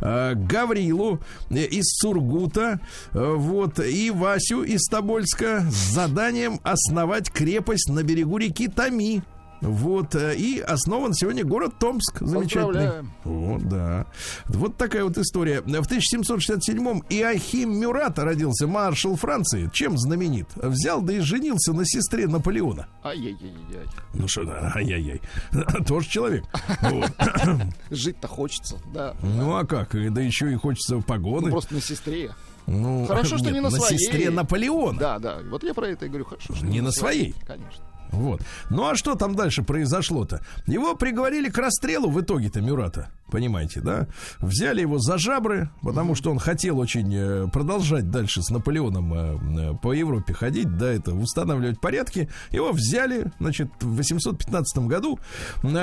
э, 0.00 0.34
Гаврилу 0.34 1.20
э, 1.50 1.64
из 1.64 1.84
Сургута, 2.00 2.80
э, 3.12 3.34
вот, 3.36 3.78
и 3.80 4.10
Васю 4.10 4.62
из 4.62 4.86
Тобольска 4.88 5.64
с 5.70 5.92
заданием 5.94 6.60
основать 6.62 7.30
крепость 7.30 7.88
на 7.88 8.02
берегу 8.02 8.38
реки 8.38 8.68
Тами. 8.68 9.22
Вот, 9.60 10.14
э, 10.14 10.36
и 10.36 10.60
основан 10.60 11.14
сегодня 11.14 11.44
город 11.44 11.74
Томск. 11.80 12.18
Замечательный. 12.20 13.08
Вот, 13.24 13.62
да. 13.68 14.06
Вот 14.46 14.76
такая 14.76 15.04
вот 15.04 15.18
история. 15.18 15.60
В 15.62 15.66
1767-м 15.66 17.02
Иохим 17.10 17.78
Мюрат 17.78 18.18
родился, 18.18 18.66
маршал 18.66 19.16
Франции. 19.16 19.68
Чем 19.72 19.98
знаменит? 19.98 20.46
Взял 20.56 21.02
да 21.02 21.14
и 21.14 21.20
женился 21.20 21.72
на 21.72 21.84
сестре 21.84 22.26
Наполеона. 22.28 22.86
Ай-яй-яй-яй. 23.04 23.86
Ну 24.14 24.28
что, 24.28 24.44
да, 24.44 24.72
ай-яй-яй. 24.76 25.20
Тоже 25.86 26.08
человек. 26.08 26.44
Вот. 26.82 27.10
Жить-то 27.90 28.28
хочется, 28.28 28.76
да. 28.94 29.14
Ну 29.22 29.56
а 29.56 29.64
как? 29.66 29.90
Да 30.12 30.20
еще 30.20 30.52
и 30.52 30.54
хочется 30.56 30.96
Ну, 30.96 31.02
погоны. 31.02 31.50
просто 31.50 31.74
на 31.74 31.80
сестре. 31.80 32.30
Ну, 32.66 33.06
Хорошо, 33.06 33.38
что 33.38 33.50
не 33.50 33.60
на 33.60 33.70
своей. 33.70 33.98
сестре 33.98 34.30
Наполеона. 34.30 34.98
Да, 34.98 35.18
да. 35.18 35.38
Вот 35.50 35.64
я 35.64 35.74
про 35.74 35.88
это 35.88 36.06
и 36.06 36.08
говорю. 36.08 36.26
Хорошо, 36.26 36.54
что 36.54 36.66
Не 36.66 36.80
на 36.80 36.92
своей. 36.92 37.34
Конечно. 37.46 37.82
Вот. 38.12 38.42
Ну 38.70 38.86
а 38.86 38.96
что 38.96 39.14
там 39.14 39.34
дальше 39.34 39.62
произошло-то? 39.62 40.40
Его 40.66 40.94
приговорили 40.94 41.48
к 41.48 41.58
расстрелу 41.58 42.10
в 42.10 42.20
итоге-то 42.20 42.60
Мюрата. 42.60 43.08
Понимаете, 43.30 43.80
да? 43.80 44.08
Взяли 44.40 44.80
его 44.80 44.98
за 44.98 45.18
жабры, 45.18 45.68
потому 45.82 46.14
что 46.14 46.30
он 46.30 46.38
хотел 46.38 46.78
очень 46.78 47.14
э, 47.14 47.46
продолжать 47.48 48.10
дальше 48.10 48.42
с 48.42 48.48
Наполеоном 48.48 49.12
э, 49.12 49.72
э, 49.72 49.74
по 49.82 49.92
Европе 49.92 50.32
ходить, 50.32 50.78
да, 50.78 50.90
это 50.90 51.12
устанавливать 51.14 51.78
порядки. 51.78 52.30
Его 52.50 52.72
взяли, 52.72 53.30
значит, 53.38 53.68
в 53.80 53.96
815 53.96 54.78
году, 54.86 55.18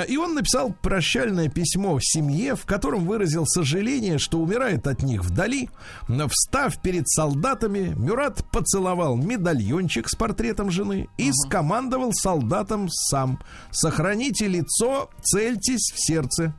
и 0.08 0.18
он 0.18 0.34
написал 0.34 0.74
прощальное 0.82 1.50
письмо 1.50 2.00
семье, 2.02 2.56
в 2.56 2.66
котором 2.66 3.06
выразил 3.06 3.46
сожаление, 3.46 4.18
что 4.18 4.40
умирает 4.40 4.88
от 4.88 5.04
них 5.04 5.24
вдали. 5.24 5.70
Встав 6.08 6.82
перед 6.82 7.08
солдатами, 7.08 7.94
Мюрат 7.96 8.44
поцеловал 8.52 9.16
медальончик 9.18 10.10
с 10.10 10.16
портретом 10.16 10.72
жены 10.72 11.08
и 11.18 11.32
скомандовал 11.32 12.12
солдатам 12.14 12.90
сам. 12.90 13.40
Сохраните 13.72 14.48
лицо, 14.48 15.10
цельтесь 15.22 15.92
в 15.94 16.06
сердце. 16.06 16.56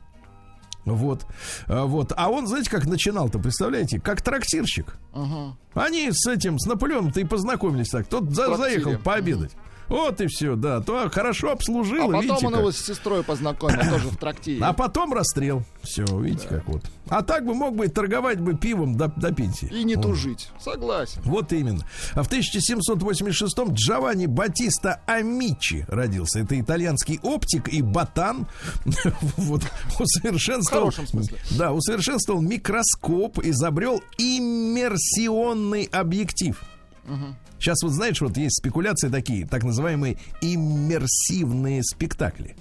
Вот. 0.95 1.25
А, 1.67 1.85
вот. 1.85 2.13
А 2.15 2.29
он, 2.29 2.47
знаете, 2.47 2.69
как 2.69 2.85
начинал-то, 2.85 3.39
представляете? 3.39 3.99
Как 3.99 4.21
трактирщик. 4.21 4.95
Они 5.73 6.09
с 6.11 6.25
этим, 6.27 6.57
с 6.59 6.65
Наполеоном-то 6.65 7.19
и 7.19 7.23
познакомились 7.23 7.89
так. 7.89 8.07
Тот 8.07 8.29
за- 8.31 8.55
заехал 8.57 8.97
пообедать. 9.03 9.51
Вот 9.89 10.19
и 10.21 10.27
все, 10.27 10.55
да. 10.55 10.81
То 10.81 11.09
хорошо 11.09 11.51
обслужил, 11.51 12.03
А 12.03 12.05
потом 12.07 12.21
видите, 12.21 12.45
он 12.45 12.51
как. 12.53 12.59
его 12.61 12.71
с 12.71 12.77
сестрой 12.77 13.23
познакомил, 13.23 13.79
тоже 13.89 14.07
в 14.09 14.17
трактире. 14.17 14.63
А 14.63 14.73
потом 14.73 15.13
расстрел. 15.13 15.63
Все, 15.81 16.03
видите, 16.19 16.47
как 16.47 16.67
вот. 16.67 16.83
А 17.09 17.21
так 17.23 17.45
бы 17.45 17.53
мог 17.55 17.75
бы 17.75 17.87
торговать 17.87 18.41
бы 18.41 18.55
пивом 18.55 18.97
до, 18.97 19.07
до 19.07 19.31
пенсии. 19.33 19.67
И 19.71 19.83
не 19.85 19.95
Вот. 19.95 20.03
тужить. 20.03 20.49
Согласен. 20.59 21.21
Вот 21.23 21.53
именно. 21.53 21.85
А 22.13 22.23
в 22.23 22.29
1786-м 22.29 23.73
Джованни 23.73 24.25
Батиста 24.25 25.01
Амичи 25.05 25.85
родился. 25.87 26.39
Это 26.39 26.59
итальянский 26.59 27.19
оптик 27.23 27.69
и 27.69 27.81
ботан. 27.81 28.47
Вот. 29.37 29.61
Усовершенствовал... 29.99 30.89
В 30.91 30.95
хорошем 30.95 31.07
смысле. 31.07 31.37
Да, 31.51 31.71
усовершенствовал 31.71 32.41
микроскоп, 32.41 33.39
изобрел 33.43 34.01
иммерсионный 34.17 35.83
объектив. 35.85 36.61
Сейчас 37.59 37.81
вот 37.83 37.91
знаешь, 37.91 38.21
вот 38.21 38.37
есть 38.37 38.57
спекуляции 38.57 39.09
такие, 39.09 39.47
так 39.47 39.63
называемые 39.63 40.17
иммерсивные 40.41 41.83
спектакли. 41.83 42.55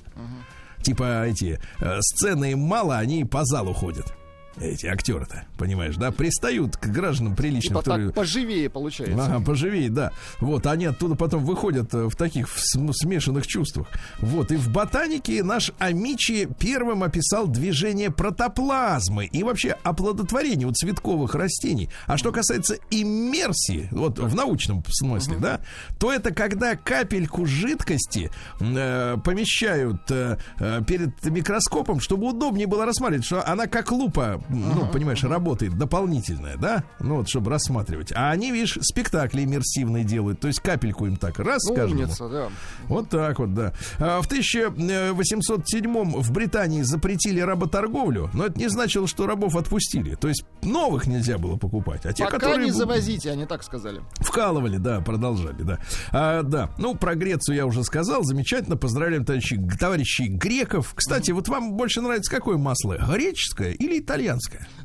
Типа 0.82 1.24
эти 1.26 1.59
э, 1.80 2.00
сцены 2.00 2.54
мало, 2.54 2.98
они 2.98 3.24
по 3.24 3.44
залу 3.44 3.72
ходят. 3.72 4.14
Эти 4.61 4.87
актеры-то, 4.87 5.45
понимаешь, 5.59 5.97
да, 5.97 6.11
пристают 6.11 6.77
к 6.77 6.87
гражданам 6.87 7.37
приличным, 7.37 7.73
Типа 7.73 7.81
которые 7.81 8.07
так 8.07 8.14
поживее 8.16 8.71
получается. 8.71 9.25
Ага, 9.25 9.45
поживее, 9.45 9.90
да. 9.90 10.12
Вот, 10.40 10.66
они 10.66 10.87
оттуда 10.87 11.14
потом 11.14 11.45
выходят 11.45 11.92
э, 11.95 12.07
в 12.09 12.16
таких 12.16 12.49
в 12.49 12.59
см- 12.61 12.95
смешанных 12.95 13.47
чувствах. 13.47 13.88
Вот, 14.19 14.51
и 14.53 14.57
в 14.57 14.71
ботанике 14.71 15.42
наш 15.42 15.73
Амичи 15.79 16.49
первым 16.59 17.03
описал 17.03 17.47
движение 17.49 18.11
протоплазмы 18.11 19.27
и 19.27 19.42
вообще 19.42 19.77
оплодотворение 19.83 20.66
у 20.66 20.73
цветковых 20.73 21.35
растений. 21.35 21.90
А 22.07 22.16
что 22.16 22.33
касается 22.33 22.77
иммерсии, 22.90 23.88
вот 23.90 24.19
в 24.19 24.35
научном 24.35 24.83
смысле, 24.88 25.37
да, 25.38 25.61
то 25.99 26.12
это 26.12 26.33
когда 26.33 26.77
капельку 26.77 27.47
жидкости 27.47 28.31
э, 28.61 29.16
помещают 29.23 30.11
э, 30.11 30.38
э, 30.59 30.81
перед 30.87 31.25
микроскопом, 31.25 32.01
чтобы 32.01 32.29
удобнее 32.29 32.66
было 32.66 32.87
рассматривать, 32.87 33.27
что 33.27 33.47
она 33.47 33.66
как 33.66 33.92
лупа, 33.92 34.42
ну, 34.48 34.88
понимаешь, 34.92 35.22
работает 35.24 35.76
дополнительная, 35.76 36.56
да, 36.56 36.85
ну 37.00 37.16
вот, 37.16 37.28
чтобы 37.28 37.50
рассматривать. 37.50 38.12
А 38.14 38.30
они, 38.30 38.52
видишь, 38.52 38.78
спектакли 38.80 39.44
иммерсивные 39.44 40.04
делают, 40.04 40.40
то 40.40 40.48
есть 40.48 40.61
капельку 40.61 41.06
им 41.06 41.16
так 41.16 41.38
раз 41.38 41.62
Ну, 41.68 41.74
скажем. 41.74 41.98
умница, 41.98 42.28
да. 42.28 42.48
Вот 42.88 43.09
так 43.09 43.38
вот, 43.38 43.54
да. 43.54 43.72
А 43.98 44.20
в 44.22 44.26
1807 44.26 46.20
в 46.20 46.32
Британии 46.32 46.82
запретили 46.82 47.40
работорговлю, 47.40 48.30
но 48.32 48.46
это 48.46 48.59
не 48.59 48.68
значило, 48.68 49.06
что 49.06 49.26
рабов 49.26 49.56
отпустили. 49.56 50.14
То 50.14 50.28
есть 50.28 50.44
новых 50.62 51.06
нельзя 51.06 51.38
было 51.38 51.56
покупать, 51.56 52.06
а 52.06 52.12
те, 52.12 52.24
Пока 52.24 52.38
которые 52.38 52.66
не 52.66 52.72
завозите, 52.72 53.30
они 53.30 53.46
так 53.46 53.62
сказали. 53.62 54.00
Вкалывали, 54.16 54.78
да, 54.78 55.00
продолжали, 55.00 55.62
да. 55.62 55.78
А, 56.12 56.42
да, 56.42 56.70
ну, 56.78 56.94
про 56.94 57.14
Грецию 57.14 57.56
я 57.56 57.66
уже 57.66 57.85
сказал. 57.85 58.22
Замечательно. 58.24 58.76
Поздравляем 58.76 59.24
товарищи, 59.24 59.61
товарищей 59.78 60.28
греков. 60.28 60.92
Кстати, 60.94 61.30
вот 61.30 61.48
вам 61.48 61.72
больше 61.74 62.00
нравится 62.00 62.30
какое 62.30 62.56
масло? 62.56 62.96
Греческое 63.12 63.72
или 63.72 63.98
итальянское? 64.00 64.36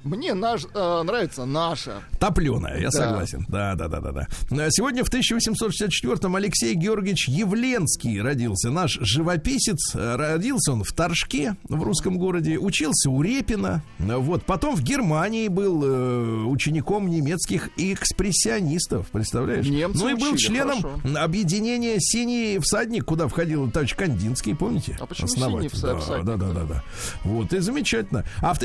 Мне 0.04 0.34
наш, 0.34 0.66
э, 0.74 1.02
нравится 1.04 1.46
наша. 1.46 2.02
Топленое, 2.20 2.82
я 2.82 2.90
Да. 2.90 2.92
согласен. 2.92 3.46
Да, 3.50 3.76
да, 3.76 3.88
да, 3.88 4.00
да, 4.00 4.12
да. 4.12 4.28
А 4.52 4.72
Сегодня 4.72 5.04
в 5.04 5.10
1864-м 5.10 6.36
Алексей 6.36 6.74
Георгиевич 6.76 7.28
Явленский 7.28 8.22
родился. 8.22 8.70
Наш 8.72 8.98
живописец. 9.02 9.94
Э, 9.96 10.16
Родился 10.16 10.74
он 10.74 10.84
в 10.84 10.92
Торжке, 10.94 11.56
в 11.64 11.82
русском 11.84 12.18
городе. 12.18 12.58
Учился 12.58 13.10
у 13.10 13.22
Репина. 13.22 13.82
Вот. 14.00 14.44
Потом 14.46 14.76
в 14.76 14.82
Германии 14.84 15.48
был 15.48 15.82
э, 15.84 16.44
учеником 16.46 17.10
немецких 17.10 17.70
экспрессионистов. 17.78 19.08
Представляешь? 19.08 19.66
Немцы 19.68 20.00
ну 20.04 20.10
и 20.10 20.14
был 20.14 20.34
учили, 20.34 20.48
членом 20.48 20.82
хорошо. 20.82 21.18
объединения 21.24 21.98
«Синий 22.00 22.60
всадник», 22.60 23.06
куда 23.06 23.28
входил 23.28 23.70
товарищ 23.72 23.96
Кандинский, 23.96 24.56
помните? 24.56 24.98
А 25.00 25.06
почему 25.06 25.28
Основатель. 25.28 25.70
«Синий 25.70 25.82
вса- 25.84 26.00
всадник»? 26.00 26.26
Да, 26.26 26.38
да, 26.38 26.48
да, 26.48 26.54
да, 26.62 26.66
да. 26.66 26.84
Вот, 27.24 27.54
и 27.54 27.60
замечательно. 27.60 28.26
А 28.42 28.54
в 28.54 28.60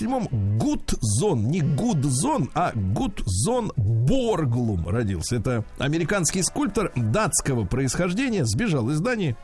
1867-м 0.00 0.58
Гудзон, 0.58 1.48
не 1.48 1.60
Гудзон, 1.60 2.50
а 2.54 2.72
Гудзон 2.74 3.72
Борглум 3.76 4.88
родился. 4.88 5.36
Это 5.36 5.64
американский 5.78 6.42
скульптор 6.42 6.92
датского 6.94 7.64
происхождения, 7.64 8.44
сбежал 8.44 8.90
из 8.90 9.00
Дании. 9.00 9.36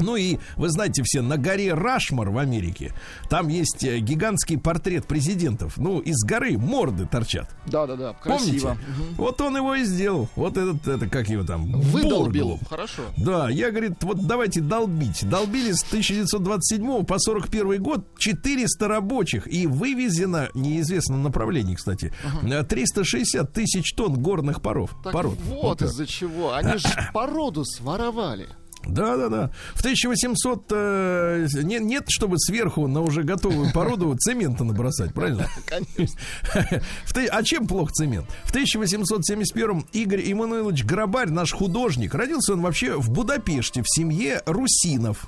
Ну 0.00 0.16
и 0.16 0.38
вы 0.56 0.68
знаете 0.68 1.02
все, 1.04 1.22
на 1.22 1.36
горе 1.36 1.74
Рашмар 1.74 2.30
в 2.30 2.38
Америке 2.38 2.92
там 3.28 3.48
есть 3.48 3.84
э, 3.84 3.98
гигантский 3.98 4.58
портрет 4.58 5.06
президентов. 5.06 5.76
Ну, 5.76 6.00
из 6.00 6.22
горы 6.24 6.58
морды 6.58 7.06
торчат. 7.06 7.54
Да-да-да, 7.66 8.14
Помните? 8.14 8.50
красиво. 8.50 8.70
Мгм. 8.72 9.14
Вот 9.16 9.40
он 9.40 9.56
его 9.56 9.74
и 9.74 9.84
сделал. 9.84 10.28
Вот 10.36 10.56
этот, 10.56 10.86
это 10.86 11.08
как 11.08 11.28
его 11.28 11.44
там? 11.44 11.70
Выдолбил. 11.72 12.48
Борглум. 12.48 12.60
Хорошо. 12.68 13.02
Да, 13.16 13.48
я, 13.48 13.70
говорит, 13.70 14.02
вот 14.02 14.26
давайте 14.26 14.60
долбить. 14.60 15.28
Долбили 15.28 15.72
с 15.72 15.82
1927 15.84 17.04
по 17.04 17.18
41 17.18 17.82
год 17.82 18.06
400 18.18 18.88
рабочих 18.88 19.52
и 19.52 19.66
вывезено, 19.66 20.48
неизвестно 20.54 21.16
направлении, 21.16 21.74
кстати, 21.74 22.12
э, 22.42 22.62
360 22.62 23.52
тысяч 23.52 23.94
тонн 23.94 24.14
горных 24.14 24.62
паров. 24.62 24.96
Так 25.04 25.12
пород. 25.12 25.38
вот 25.46 25.78
так. 25.78 25.88
из-за 25.88 26.06
чего. 26.06 26.52
Они 26.54 26.78
же 26.78 26.88
породу 27.12 27.64
своровали. 27.64 28.48
Да, 28.88 29.16
да, 29.16 29.28
да. 29.28 29.50
В 29.74 29.80
1800 29.80 30.64
э, 30.70 31.46
не- 31.62 31.78
нет, 31.78 32.04
чтобы 32.08 32.38
сверху 32.38 32.86
на 32.88 33.02
уже 33.02 33.22
готовую 33.22 33.72
породу 33.72 34.14
цемента 34.18 34.64
набросать, 34.64 35.12
правильно? 35.14 35.46
Конечно. 35.66 36.18
А 37.30 37.42
чем 37.42 37.66
плох 37.66 37.92
цемент? 37.92 38.26
В 38.44 38.50
1871 38.50 39.84
Игорь 39.92 40.32
Иммануилович 40.32 40.84
Грабарь, 40.84 41.30
наш 41.30 41.52
художник, 41.52 42.14
родился 42.14 42.54
он 42.54 42.62
вообще 42.62 42.96
в 42.96 43.10
Будапеште, 43.10 43.82
в 43.82 43.86
семье 43.88 44.42
русинов. 44.46 45.26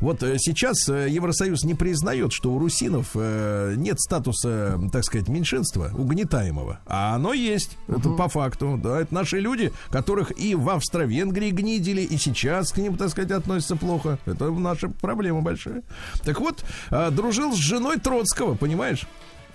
Вот 0.00 0.22
э, 0.22 0.36
сейчас 0.38 0.88
э, 0.88 1.08
Евросоюз 1.08 1.64
не 1.64 1.74
признает, 1.74 2.32
что 2.32 2.52
у 2.52 2.58
русинов 2.58 3.10
э, 3.14 3.74
нет 3.76 4.00
статуса, 4.00 4.80
так 4.92 5.04
сказать, 5.04 5.28
меньшинства, 5.28 5.90
угнетаемого. 5.96 6.80
А 6.86 7.14
оно 7.14 7.32
есть. 7.32 7.76
Это 7.88 8.10
по 8.10 8.28
факту. 8.28 8.78
Да, 8.82 9.00
это 9.00 9.14
наши 9.14 9.38
люди, 9.38 9.72
которых 9.90 10.38
и 10.38 10.54
в 10.54 10.68
Австро-Венгрии 10.70 11.50
гнидили, 11.50 12.02
и 12.02 12.16
сейчас 12.16 12.72
к 12.72 12.78
ним, 12.78 12.96
так 12.96 13.10
сказать, 13.10 13.30
относятся 13.30 13.76
плохо. 13.76 14.18
Это 14.26 14.50
наша 14.50 14.88
проблема 14.88 15.40
большая. 15.40 15.82
Так 16.24 16.40
вот, 16.40 16.64
дружил 17.10 17.52
с 17.52 17.56
женой 17.56 17.98
Троцкого, 17.98 18.54
понимаешь? 18.54 19.06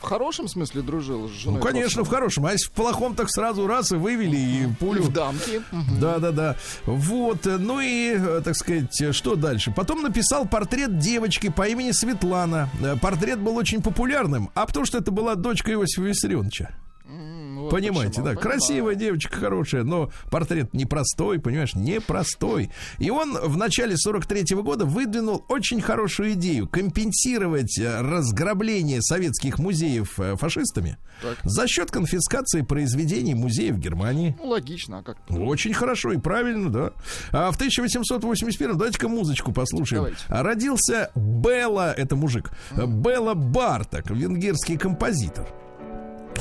В 0.03 0.05
хорошем 0.05 0.49
смысле 0.49 0.81
дружил 0.81 1.29
с 1.29 1.31
женой. 1.31 1.59
Ну, 1.59 1.65
конечно, 1.65 2.03
в 2.03 2.09
хорошем. 2.09 2.45
А 2.45 2.51
если 2.51 2.67
в 2.67 2.71
плохом, 2.71 3.15
так 3.15 3.29
сразу 3.29 3.65
раз 3.67 3.93
и 3.93 3.95
вывели, 3.95 4.35
и 4.35 4.63
И 4.65 4.67
пулю. 4.67 5.03
в 5.03 5.13
дамки. 5.13 5.61
Да, 5.99 6.19
да, 6.19 6.31
да. 6.31 6.55
Вот, 6.85 7.45
ну 7.45 7.79
и, 7.79 8.13
э, 8.17 8.41
так 8.43 8.53
сказать, 8.57 9.15
что 9.15 9.35
дальше? 9.35 9.71
Потом 9.73 10.01
написал 10.01 10.45
портрет 10.45 10.99
девочки 10.99 11.49
по 11.49 11.67
имени 11.69 11.91
Светлана. 11.91 12.69
Э, 12.81 12.97
Портрет 13.01 13.39
был 13.39 13.55
очень 13.55 13.81
популярным, 13.81 14.49
а 14.55 14.65
потому 14.65 14.85
что 14.85 14.97
это 14.97 15.09
была 15.11 15.35
дочка 15.35 15.71
Иосифа 15.71 16.01
Виссарионовича. 16.05 16.69
Вот 17.13 17.69
Понимаете, 17.69 18.09
почему. 18.21 18.25
да, 18.25 18.31
Понимаю. 18.31 18.37
красивая 18.39 18.95
девочка, 18.95 19.37
хорошая, 19.37 19.83
но 19.83 20.09
портрет 20.31 20.73
непростой, 20.73 21.39
понимаешь, 21.39 21.75
непростой. 21.75 22.71
И 22.97 23.09
он 23.09 23.37
в 23.37 23.55
начале 23.57 23.95
43 23.95 24.55
года 24.61 24.85
выдвинул 24.85 25.45
очень 25.47 25.79
хорошую 25.81 26.33
идею 26.33 26.67
компенсировать 26.67 27.77
э, 27.79 28.01
разграбление 28.01 29.01
советских 29.01 29.59
музеев 29.59 30.19
э, 30.19 30.35
фашистами 30.35 30.97
Так. 31.21 31.37
за 31.43 31.67
счет 31.67 31.91
конфискации 31.91 32.61
произведений 32.61 33.35
музеев 33.35 33.77
Германии. 33.77 34.35
Ну, 34.39 34.47
логично, 34.49 34.99
а 34.99 35.03
как? 35.03 35.17
Очень 35.29 35.73
хорошо 35.73 36.11
и 36.13 36.17
правильно, 36.17 36.69
да. 36.69 36.91
А 37.31 37.51
в 37.51 37.55
1881 37.55 38.77
давайте-ка 38.77 39.07
музычку 39.07 39.51
послушаем. 39.53 40.03
Давайте. 40.03 40.23
А 40.27 40.43
Родился 40.43 41.11
Белла, 41.15 41.93
это 41.93 42.15
мужик, 42.15 42.51
Белла 42.75 43.33
Барток, 43.35 44.09
венгерский 44.09 44.77
композитор. 44.77 45.47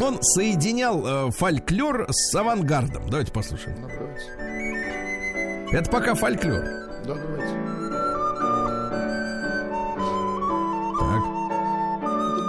Он 0.01 0.19
соединял 0.23 1.29
э, 1.29 1.31
фольклор 1.31 2.07
с 2.11 2.35
авангардом. 2.35 3.09
Давайте 3.09 3.33
послушаем. 3.33 3.77
Ну, 3.81 3.89
давайте. 3.89 5.77
Это 5.77 5.91
пока 5.91 6.15
фольклор. 6.15 6.63
Да, 7.07 7.15
давайте. 7.15 7.55
Так. 10.99 11.23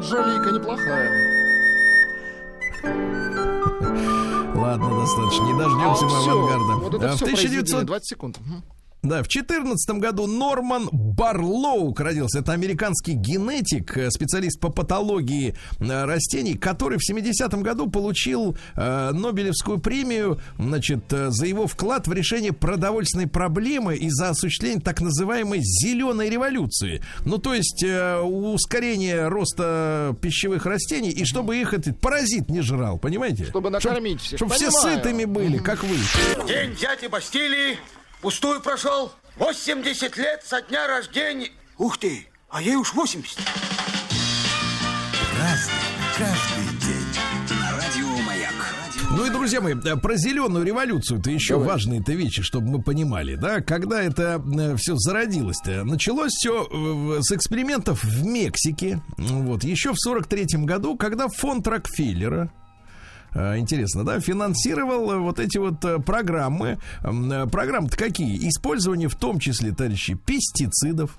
Джолика 0.04 0.52
неплохая. 0.52 1.34
Ладно, 4.56 5.00
достаточно. 5.02 5.44
Не 5.44 5.54
дождемся 5.58 6.06
А, 6.06 6.10
мы 6.10 6.32
авангарда. 6.32 6.76
Вот 6.76 7.04
А 7.04 7.12
в 7.12 7.16
все 7.16 7.26
1900 7.26 7.86
20 7.86 8.08
секунд. 8.08 8.38
Да, 9.04 9.22
в 9.22 9.28
2014 9.28 10.00
году 10.00 10.28
Норман 10.28 10.88
Барлоук 10.94 12.00
родился. 12.00 12.40
Это 12.40 12.54
американский 12.54 13.16
генетик, 13.16 13.98
э, 13.98 14.10
специалист 14.10 14.62
по 14.62 14.70
патологии 14.70 15.56
э, 15.82 16.06
растений, 16.06 16.54
который 16.54 16.98
в 16.98 17.12
70-м 17.12 17.64
году 17.64 17.90
получил 17.90 18.56
э, 18.76 19.12
Нобелевскую 19.12 19.80
премию 19.80 20.40
значит, 20.58 21.12
э, 21.12 21.32
за 21.32 21.46
его 21.46 21.68
вклад 21.68 22.08
в 22.08 22.14
решение 22.14 22.54
продовольственной 22.54 23.28
проблемы 23.28 23.98
и 23.98 24.10
за 24.10 24.30
осуществление 24.30 24.80
так 24.80 25.02
называемой 25.02 25.60
зеленой 25.62 26.30
революции. 26.30 27.04
Ну, 27.26 27.40
то 27.40 27.54
есть 27.54 27.84
э, 27.84 28.22
ускорение 28.22 29.28
роста 29.28 30.16
пищевых 30.22 30.66
растений, 30.66 31.10
и 31.10 31.26
чтобы 31.26 31.58
их 31.58 31.74
этот 31.74 32.00
паразит 32.00 32.48
не 32.48 32.62
жрал, 32.62 33.00
понимаете? 33.00 33.44
Чтобы 33.44 33.70
накормить 33.70 34.22
всех. 34.22 34.38
Чтобы 34.38 34.54
все 34.54 34.72
сытыми 34.72 35.26
были, 35.26 35.58
как 35.58 35.84
вы. 35.84 35.98
День 36.48 36.74
дяди 36.80 37.08
Бастилии 37.08 37.78
пустую 38.24 38.62
прошел. 38.62 39.12
80 39.36 40.18
лет 40.18 40.44
со 40.46 40.62
дня 40.62 40.88
рождения. 40.88 41.50
Ух 41.78 41.98
ты, 41.98 42.26
а 42.50 42.62
ей 42.62 42.76
уж 42.76 42.94
80. 42.94 43.38
Разный, 45.38 45.74
каждый 46.18 46.80
день. 46.80 47.06
Радио 47.76 48.08
Маяк. 48.26 48.54
Ну 49.12 49.26
и, 49.26 49.30
друзья 49.30 49.60
мои, 49.60 49.76
э, 49.76 49.98
про 49.98 50.16
зеленую 50.16 50.66
революцию 50.66 51.20
это 51.20 51.32
еще 51.32 51.56
Давай. 51.56 51.68
важные-то 51.68 52.14
вещи, 52.14 52.42
чтобы 52.44 52.68
мы 52.68 52.82
понимали, 52.82 53.36
да, 53.36 53.60
когда 53.60 54.02
это 54.02 54.42
все 54.78 54.96
зародилось-то. 54.96 55.84
Началось 55.84 56.32
все 56.32 57.20
с 57.22 57.30
экспериментов 57.32 58.04
в 58.04 58.26
Мексике, 58.26 59.02
вот, 59.18 59.66
еще 59.66 59.92
в 59.94 59.98
43-м 60.08 60.66
году, 60.66 60.96
когда 60.96 61.28
фонд 61.28 61.68
Рокфеллера, 61.68 62.46
э, 62.46 62.63
Интересно, 63.36 64.04
да, 64.04 64.20
финансировал 64.20 65.12
э, 65.12 65.18
вот 65.18 65.40
эти 65.40 65.58
вот 65.58 65.84
э, 65.86 66.00
программы. 66.00 66.78
Э, 67.04 67.48
Программы-то 67.48 67.98
какие? 67.98 68.48
Использование 68.50 69.10
в 69.10 69.16
том 69.16 69.40
числе, 69.40 69.72
товарищи, 69.72 70.14
пестицидов. 70.16 71.18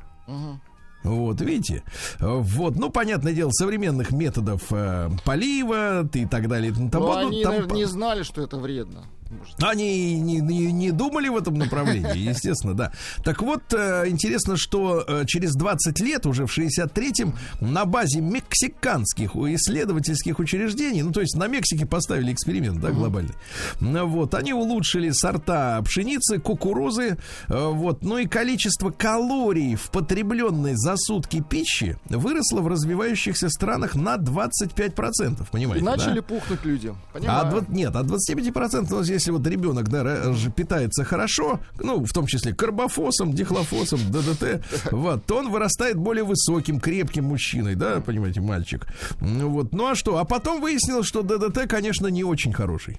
Вот, 1.03 1.41
видите? 1.43 1.83
Э, 2.21 2.27
Вот, 2.41 2.77
ну, 2.77 2.89
понятное 2.91 3.33
дело, 3.35 3.51
современных 3.51 4.11
методов 4.13 4.63
э, 4.71 5.11
полива 5.25 6.09
и 6.13 6.25
так 6.27 6.49
далее. 6.49 6.71
и 6.71 6.75
тому 6.75 6.85
Но 6.85 6.91
подобное. 6.91 7.27
они, 7.27 7.43
Там 7.43 7.53
наверное, 7.53 7.77
не 7.77 7.85
знали, 7.85 8.23
что 8.23 8.43
это 8.43 8.57
вредно. 8.57 9.05
Может, 9.39 9.63
они 9.63 10.19
не, 10.21 10.41
не, 10.41 10.73
не 10.73 10.91
думали 10.91 11.29
в 11.29 11.37
этом 11.37 11.55
направлении, 11.55 12.17
естественно, 12.29 12.75
да. 12.75 12.93
Так 13.23 13.43
вот, 13.43 13.63
э, 13.73 14.05
интересно, 14.09 14.57
что 14.57 15.05
э, 15.07 15.25
через 15.27 15.55
20 15.55 16.01
лет, 16.01 16.27
уже 16.27 16.47
в 16.47 16.57
63-м, 16.57 17.37
на 17.61 17.85
базе 17.85 18.21
мексиканских 18.21 19.37
исследовательских 19.37 20.39
учреждений, 20.39 21.03
ну, 21.03 21.13
то 21.13 21.21
есть 21.21 21.37
на 21.37 21.47
Мексике 21.47 21.87
поставили 21.87 22.33
эксперимент, 22.33 22.81
да, 22.81 22.91
глобальный, 22.91 23.35
Ну, 23.81 24.07
вот, 24.07 24.35
они 24.35 24.53
улучшили 24.53 25.11
сорта 25.11 25.81
пшеницы, 25.83 26.39
кукурузы, 26.39 27.17
э, 27.49 27.69
вот, 27.69 28.03
ну 28.03 28.19
и 28.19 28.27
количество 28.27 28.91
калорий 28.91 29.75
в 29.77 29.91
потребленной 29.91 30.75
за 30.75 30.97
сутки 30.97 31.43
пищи 31.43 31.97
выросло 32.09 32.61
в 32.61 32.69
развивающихся 32.69 33.49
странах 33.49 33.95
на 33.95 34.17
25%, 34.17 35.43
и 35.43 35.51
понимаете, 35.51 35.85
да? 35.85 35.97
начали 35.97 36.21
пухнуть 36.21 36.65
люди. 36.65 36.89
А 36.89 37.13
Понимаю. 37.13 37.47
дво- 37.47 37.65
нет, 37.69 37.95
от 37.97 38.07
25%, 38.07 38.87
ну, 38.91 39.03
если 39.25 39.31
вот 39.31 39.47
ребенок, 39.47 39.89
да, 39.89 40.35
питается 40.55 41.03
хорошо, 41.05 41.61
ну, 41.81 42.05
в 42.05 42.13
том 42.13 42.27
числе 42.27 42.55
карбофосом, 42.55 43.33
дихлофосом, 43.33 44.01
ДДТ, 44.11 44.63
вот, 44.91 45.25
то 45.25 45.39
он 45.39 45.51
вырастает 45.51 45.97
более 45.97 46.25
высоким, 46.25 46.79
крепким 46.79 47.25
мужчиной, 47.25 47.75
да, 47.75 48.01
понимаете, 48.01 48.43
мальчик. 48.43 48.87
Ну, 49.21 49.49
вот, 49.49 49.73
ну, 49.73 49.87
а 49.87 49.95
что? 49.95 50.19
А 50.19 50.25
потом 50.25 50.61
выяснилось, 50.61 51.07
что 51.07 51.23
ДДТ, 51.23 51.67
конечно, 51.69 52.09
не 52.09 52.23
очень 52.23 52.53
хороший. 52.53 52.99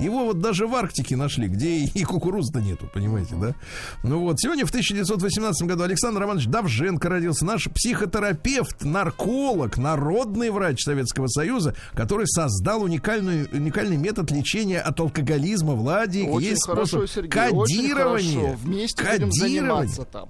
Его 0.00 0.24
вот 0.24 0.40
даже 0.40 0.66
в 0.66 0.74
Арктике 0.74 1.16
нашли, 1.16 1.46
где 1.48 1.84
и, 1.84 2.04
кукурузы-то 2.04 2.60
нету, 2.60 2.88
понимаете, 2.92 3.34
да? 3.36 3.54
Ну 4.02 4.20
вот, 4.20 4.40
сегодня 4.40 4.64
в 4.66 4.70
1918 4.70 5.66
году 5.68 5.82
Александр 5.84 6.20
Романович 6.20 6.46
Давженко 6.46 7.08
родился, 7.08 7.44
наш 7.44 7.68
психотерапевт, 7.70 8.84
нарколог, 8.84 9.76
народный 9.78 10.50
врач 10.50 10.82
Советского 10.82 11.26
Союза, 11.28 11.74
который 11.94 12.26
создал 12.26 12.82
уникальную, 12.82 13.48
уникальный 13.52 13.96
метод 13.96 14.30
лечения 14.30 14.80
от 14.80 14.98
алкоголизма. 15.00 15.74
Владик, 15.74 16.28
Очень 16.30 16.48
есть 16.48 16.66
хорошо, 16.66 16.86
способ 17.06 17.10
Сергей, 17.10 17.48
очень 17.50 17.76
кодирования. 17.82 18.40
хорошо. 18.40 18.56
Вместе 18.62 19.02
будем 19.04 19.30
Кодирование. 19.30 19.60
заниматься 19.60 20.04
там. 20.04 20.28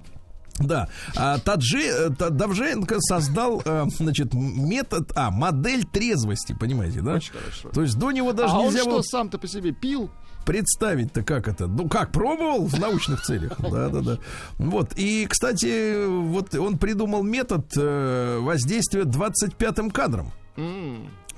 Да, 0.63 0.89
а 1.15 1.37
Таджи, 1.39 1.83
э, 1.83 2.09
Давженко 2.09 2.97
создал, 2.99 3.61
э, 3.63 3.85
значит, 3.97 4.33
метод, 4.33 5.11
а, 5.15 5.31
модель 5.31 5.85
трезвости, 5.85 6.53
понимаете, 6.53 7.01
да? 7.01 7.13
Очень 7.13 7.33
хорошо. 7.33 7.69
То 7.69 7.81
есть 7.81 7.97
до 7.97 8.11
него 8.11 8.33
даже 8.33 8.53
а 8.53 8.59
он 8.59 8.67
нельзя 8.67 8.81
что, 8.81 8.91
было 8.91 9.01
сам-то 9.01 9.37
по 9.37 9.47
себе 9.47 9.71
пил? 9.71 10.09
представить-то 10.45 11.23
как 11.23 11.47
это. 11.47 11.67
Ну 11.67 11.87
как, 11.87 12.11
пробовал 12.11 12.65
в 12.65 12.79
научных 12.79 13.21
целях. 13.21 13.53
Да, 13.71 13.89
да, 13.89 14.01
да. 14.01 14.17
Вот. 14.57 14.93
И, 14.97 15.25
кстати, 15.27 16.05
вот 16.05 16.55
он 16.55 16.77
придумал 16.77 17.23
метод 17.23 17.71
э, 17.77 18.39
воздействия 18.39 19.03
25-м 19.03 19.91
кадром. 19.91 20.31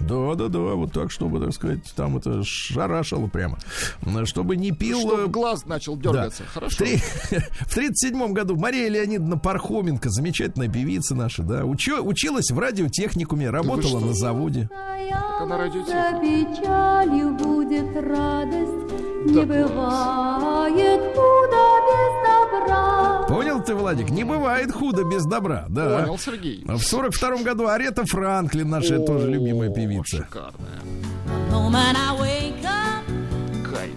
М, 0.03 0.07
Да, 0.07 0.35
да, 0.35 0.47
да, 0.49 0.59
вот 0.59 0.91
так, 0.91 1.11
чтобы, 1.11 1.39
так 1.39 1.53
сказать, 1.53 1.79
там 1.95 2.17
это 2.17 2.41
шарашило 2.43 3.27
прямо. 3.27 3.57
Чтобы 4.25 4.55
не 4.55 4.71
пил... 4.71 4.99
Чтобы 4.99 5.23
э, 5.23 5.27
глаз 5.27 5.65
начал 5.65 5.95
да. 5.95 6.11
дергаться. 6.11 6.43
В, 6.47 6.53
Хорошо. 6.53 6.85
в 6.85 7.73
37 7.73 8.33
году 8.33 8.55
Мария 8.55 8.89
Леонидовна 8.89 9.37
Пархоменко, 9.37 10.09
замечательная 10.09 10.67
певица 10.69 11.15
наша, 11.15 11.43
да, 11.43 11.65
учё- 11.65 12.01
училась 12.03 12.51
в 12.51 12.59
радиотехникуме, 12.59 13.49
работала 13.49 13.99
что? 13.99 14.07
на 14.07 14.13
заводе. 14.13 14.69
Это 15.09 15.45
на 15.45 15.57
За 15.57 15.63
радиотехнике. 15.63 16.55
печалью 16.55 17.31
будет 17.35 17.95
радость, 17.95 18.93
не 19.25 19.33
Да 19.33 19.41
бывает 19.45 21.01
худо 21.15 21.63
без 21.87 22.13
добра. 22.23 23.25
Понял 23.27 23.63
ты, 23.63 23.73
Владик? 23.75 24.09
Не 24.09 24.23
бывает 24.23 24.71
худо 24.71 25.03
без 25.03 25.25
добра, 25.25 25.65
да. 25.69 25.99
Понял, 26.01 26.17
Сергей. 26.19 26.63
В 26.65 26.79
42 26.79 27.37
году 27.43 27.67
Арета 27.67 28.05
Франклин, 28.05 28.69
наша 28.69 28.97
О, 29.01 29.05
тоже 29.05 29.29
любимая 29.29 29.69
певица. 29.69 29.92
Шикарная. 30.05 30.81
wake 32.19 32.63
up, 32.63 33.03
Кайф. 33.69 33.93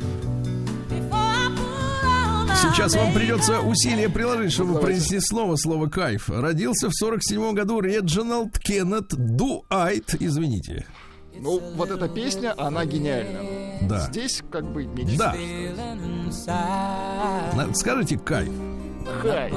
Сейчас 2.62 2.94
вам 2.94 3.12
придется 3.12 3.60
усилие 3.60 4.08
приложить, 4.08 4.52
чтобы 4.52 4.74
Давайте. 4.74 4.86
произнести 4.86 5.20
слово, 5.20 5.56
слово 5.56 5.88
кайф. 5.88 6.30
Родился 6.30 6.88
в 6.88 6.94
47 6.94 7.52
году 7.52 7.80
Реджиналд 7.80 8.58
Кеннет 8.58 9.08
Дуайт, 9.08 10.14
извините. 10.18 10.86
Ну, 11.38 11.60
вот 11.74 11.90
эта 11.90 12.08
песня, 12.08 12.54
она 12.56 12.84
гениальна. 12.86 13.40
Да. 13.82 14.06
Здесь 14.06 14.42
как 14.50 14.64
бы 14.72 14.84
не 14.84 15.16
Да. 15.16 15.34
Скажите 17.74 18.18
кайф. 18.18 18.52
Кайф. 19.22 19.54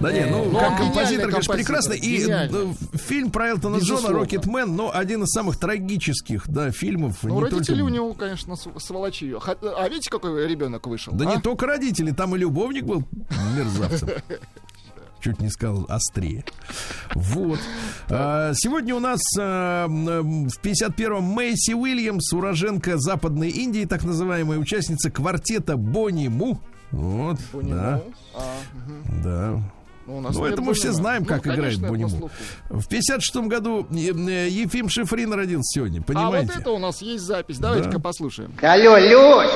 Да 0.00 0.12
не, 0.12 0.26
ну, 0.26 0.44
Ну, 0.50 0.58
как 0.58 0.76
композитор, 0.78 1.30
конечно, 1.30 1.54
прекрасный. 1.54 1.98
И 1.98 2.22
гениальный. 2.24 2.72
э, 2.92 2.96
фильм 2.98 3.30
про 3.30 3.48
Элтона 3.50 3.78
Джона. 3.78 4.08
Рокетмен, 4.08 4.74
но 4.74 4.90
один 4.94 5.22
из 5.24 5.30
самых 5.30 5.58
трагических, 5.58 6.48
да, 6.48 6.70
фильмов. 6.70 7.18
Ну, 7.22 7.40
родители 7.40 7.74
только... 7.74 7.84
у 7.84 7.88
него, 7.88 8.14
конечно, 8.14 8.56
св- 8.56 8.82
сволочи. 8.82 9.34
Ха- 9.40 9.56
А 9.62 9.88
видите, 9.88 10.10
какой 10.10 10.46
ребенок 10.46 10.86
вышел? 10.86 11.12
Да 11.12 11.28
а? 11.30 11.34
не 11.36 11.40
только 11.42 11.66
родители, 11.66 12.10
там 12.12 12.34
и 12.34 12.38
любовник 12.38 12.84
был 12.84 13.04
мерзавцем. 13.56 14.08
Чуть 15.20 15.40
не 15.40 15.48
сказал 15.50 15.86
острее. 15.88 16.44
Вот. 17.14 17.58
А, 18.08 18.52
сегодня 18.54 18.94
у 18.94 19.00
нас 19.00 19.18
а, 19.38 19.86
в 19.88 20.58
51-м 20.62 21.22
Мэйси 21.24 21.72
Уильямс, 21.72 22.32
уроженка 22.32 22.96
Западной 22.98 23.48
Индии, 23.50 23.86
так 23.86 24.04
называемая 24.04 24.58
участница 24.58 25.10
квартета 25.10 25.76
Бонни 25.76 26.28
Му. 26.28 26.60
Вот, 26.96 27.38
Бонни 27.52 27.72
да. 27.72 28.00
А, 28.34 28.54
мгм. 28.74 29.22
да. 29.22 29.60
Ну, 30.06 30.18
у 30.18 30.20
нас 30.20 30.36
Ну, 30.36 30.44
это 30.44 30.62
мы 30.62 30.72
все 30.74 30.92
знаем, 30.92 31.22
Ну, 31.22 31.28
как 31.28 31.40
играет 31.46 31.60
конечно, 31.60 31.80
это 31.86 31.88
Бонни 31.92 32.02
на 32.04 32.08
Му. 32.08 32.16
слуху. 32.18 32.32
В 32.70 32.88
56 32.88 33.36
году 33.48 33.86
э, 33.90 33.94
э, 33.96 34.48
Ефим 34.48 34.88
Шифрин 34.88 35.32
родился 35.32 35.78
сегодня, 35.80 35.98
А 35.98 36.00
вот 36.00 36.06
понимаете? 36.06 36.52
это 36.60 36.70
у 36.70 36.78
нас 36.78 37.02
есть 37.02 37.24
запись. 37.24 37.58
Давайте-ка 37.58 37.96
Да. 37.96 37.98
послушаем. 37.98 38.52
Алло, 38.62 38.96
Люсь! 38.98 39.50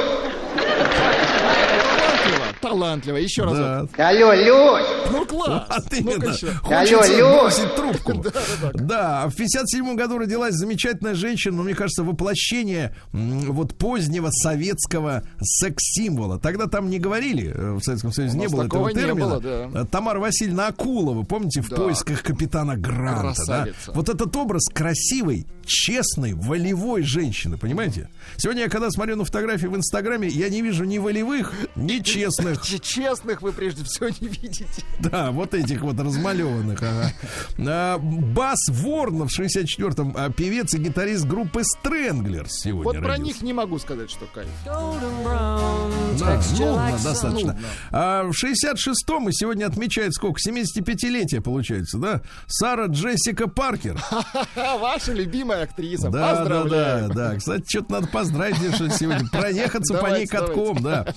Талантливо. 2.60 3.16
Еще 3.16 3.44
раз. 3.44 3.54
Да. 3.96 4.08
Алло, 4.08 4.32
Люсь! 4.34 4.86
Ну, 5.10 5.26
класс. 5.26 5.64
А 5.68 5.80
ты 5.80 6.02
Ну-ка 6.02 6.16
именно. 6.26 6.54
Хочется 6.62 7.14
Алло, 7.16 7.40
бросить 7.40 7.74
трубку. 7.74 8.24
Да, 8.74 9.28
в 9.28 9.34
57 9.36 9.94
году 9.96 10.18
родилась 10.18 10.54
замечательная 10.54 11.14
женщина, 11.14 11.56
но 11.56 11.62
мне 11.62 11.74
кажется, 11.74 12.02
воплощение 12.02 12.94
вот 13.12 13.74
позднего 13.76 14.28
советского 14.30 15.22
секс-символа. 15.40 16.38
Тогда 16.38 16.66
там 16.66 16.90
не 16.90 16.98
говорили, 16.98 17.52
э, 17.54 17.72
в 17.74 17.80
Советском 17.82 18.12
Союзе 18.12 18.36
не 18.38 18.48
было 18.48 18.64
этого 18.64 18.88
не 18.88 18.94
термина. 18.94 19.26
было, 19.26 19.40
да. 19.40 19.70
Э, 19.82 19.84
Тамара 19.90 20.18
Васильевна 20.20 20.68
Акулова, 20.68 21.22
помните, 21.24 21.60
в 21.62 21.68
Да. 21.68 21.76
поисках 21.76 22.22
капитана 22.22 22.76
Гранта, 22.76 23.42
да? 23.46 23.66
Вот 23.94 24.08
этот 24.08 24.34
образ 24.36 24.66
красивой, 24.72 25.46
честной, 25.66 26.34
волевой 26.34 27.02
женщины, 27.02 27.56
понимаете? 27.56 28.08
Сегодня 28.36 28.62
я 28.64 28.68
когда 28.68 28.90
смотрю 28.90 29.16
на 29.16 29.24
фотографии 29.24 29.66
в 29.66 29.76
Инстаграме, 29.76 30.28
я 30.28 30.48
не 30.48 30.62
вижу 30.62 30.84
ни 30.84 30.98
волевых, 30.98 31.52
ни 31.76 31.98
честных. 32.02 32.49
Ч- 32.56 32.78
Честных 32.80 33.42
вы 33.42 33.52
прежде 33.52 33.84
всего 33.84 34.08
не 34.20 34.28
видите. 34.28 34.66
Да, 34.98 35.30
вот 35.30 35.54
этих 35.54 35.82
вот 35.82 35.98
размалеванных. 35.98 36.82
Ага. 36.82 37.12
А, 37.58 37.98
Бас 37.98 38.58
Ворнов 38.68 39.30
в 39.30 39.40
64-м, 39.40 40.14
а, 40.16 40.30
певец 40.30 40.74
и 40.74 40.78
гитарист 40.78 41.24
группы 41.26 41.62
Странглерс 41.64 42.52
сегодня 42.62 42.84
Вот 42.84 42.96
про 42.98 43.08
родился. 43.12 43.22
них 43.34 43.42
не 43.42 43.52
могу 43.52 43.78
сказать, 43.78 44.10
что 44.10 44.26
кайф. 44.26 44.48
Да, 44.64 44.80
нудно 46.58 46.98
достаточно. 47.02 47.52
Нудно. 47.52 47.58
А 47.90 48.24
в 48.24 48.32
66-м 48.32 49.28
и 49.28 49.32
сегодня 49.32 49.66
отмечает 49.66 50.12
сколько? 50.14 50.38
75-летие 50.46 51.40
получается, 51.40 51.98
да? 51.98 52.22
Сара 52.46 52.86
Джессика 52.86 53.48
Паркер. 53.48 54.00
Ваша 54.56 55.12
любимая 55.12 55.64
актриса. 55.64 56.10
Да, 56.10 56.18
да, 56.18 56.20
да, 56.20 56.38
Поздравляю. 56.40 57.08
да. 57.14 57.36
Кстати, 57.36 57.64
что-то 57.68 57.92
надо 57.92 58.06
поздравить, 58.08 58.74
что 58.74 58.88
сегодня. 58.90 59.28
Проехаться 59.30 59.94
по 59.94 60.06
ней 60.06 60.26
Давайте, 60.26 60.28
катком, 60.28 60.82
да. 60.82 61.14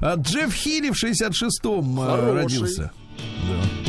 А 0.00 0.14
Джефф 0.14 0.52
Хилли 0.76 0.90
в 0.90 1.02
66-м 1.02 2.00
а, 2.00 2.16
Хороший. 2.16 2.34
родился. 2.34 2.92
Да. 3.48 3.86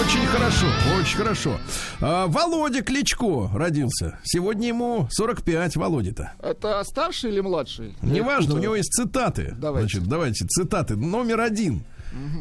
Очень 0.00 0.26
хорошо, 0.26 0.66
очень 0.98 1.16
хорошо. 1.18 1.58
А, 2.00 2.26
Володя 2.28 2.82
Кличко 2.82 3.50
родился. 3.52 4.18
Сегодня 4.22 4.68
ему 4.68 5.08
45, 5.10 5.76
Володя-то. 5.76 6.32
Это 6.40 6.82
старший 6.84 7.30
или 7.32 7.40
младший? 7.40 7.96
Неважно, 8.02 8.54
у 8.54 8.58
него 8.58 8.76
есть 8.76 8.92
цитаты. 8.92 9.54
Давайте. 9.58 9.96
Значит, 9.96 10.08
давайте, 10.08 10.46
цитаты. 10.46 10.96
Номер 10.96 11.40
один. 11.40 11.84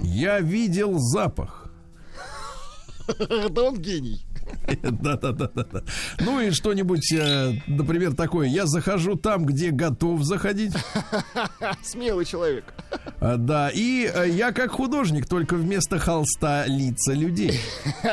Я 0.04 0.40
видел 0.42 1.00
запах. 1.00 1.66
Да 3.50 3.64
он 3.64 3.80
гений. 3.80 4.24
Да-да-да-да. 4.82 5.84
Ну 6.20 6.40
и 6.42 6.52
что-нибудь, 6.52 7.12
э, 7.14 7.54
например, 7.68 8.16
такое. 8.16 8.48
Я 8.48 8.66
захожу 8.66 9.16
там, 9.16 9.46
где 9.46 9.72
готов 9.72 10.24
заходить. 10.24 10.74
Смелый 11.84 12.26
человек. 12.26 12.66
А, 13.20 13.38
Да, 13.38 13.70
и 13.70 14.10
э, 14.14 14.30
я 14.30 14.52
как 14.52 14.72
художник, 14.72 15.28
только 15.28 15.56
вместо 15.56 16.00
холста 16.00 16.66
лица 16.66 17.14
людей. 17.14 17.60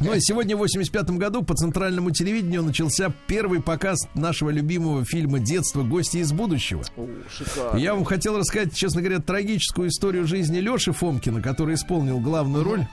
Ну 0.00 0.12
и 0.12 0.20
сегодня, 0.20 0.56
в 0.56 0.60
85 0.60 1.10
году, 1.10 1.42
по 1.42 1.54
центральному 1.54 2.10
телевидению 2.10 2.62
начался 2.62 3.12
первый 3.26 3.62
показ 3.62 3.98
нашего 4.14 4.50
любимого 4.50 5.04
фильма 5.04 5.38
детства 5.38 5.82
«Гости 5.82 6.18
из 6.18 6.32
будущего». 6.32 6.82
О, 6.96 7.08
шикарно. 7.30 7.78
Я 7.78 7.94
вам 7.94 8.04
хотел 8.04 8.38
рассказать, 8.38 8.74
честно 8.74 9.00
говоря, 9.02 9.20
трагическую 9.20 9.88
историю 9.88 10.26
жизни 10.26 10.58
Леши 10.58 10.92
Фомкина, 10.92 11.40
который 11.42 11.74
исполнил 11.74 12.20
главную 12.20 12.64
роль. 12.64 12.86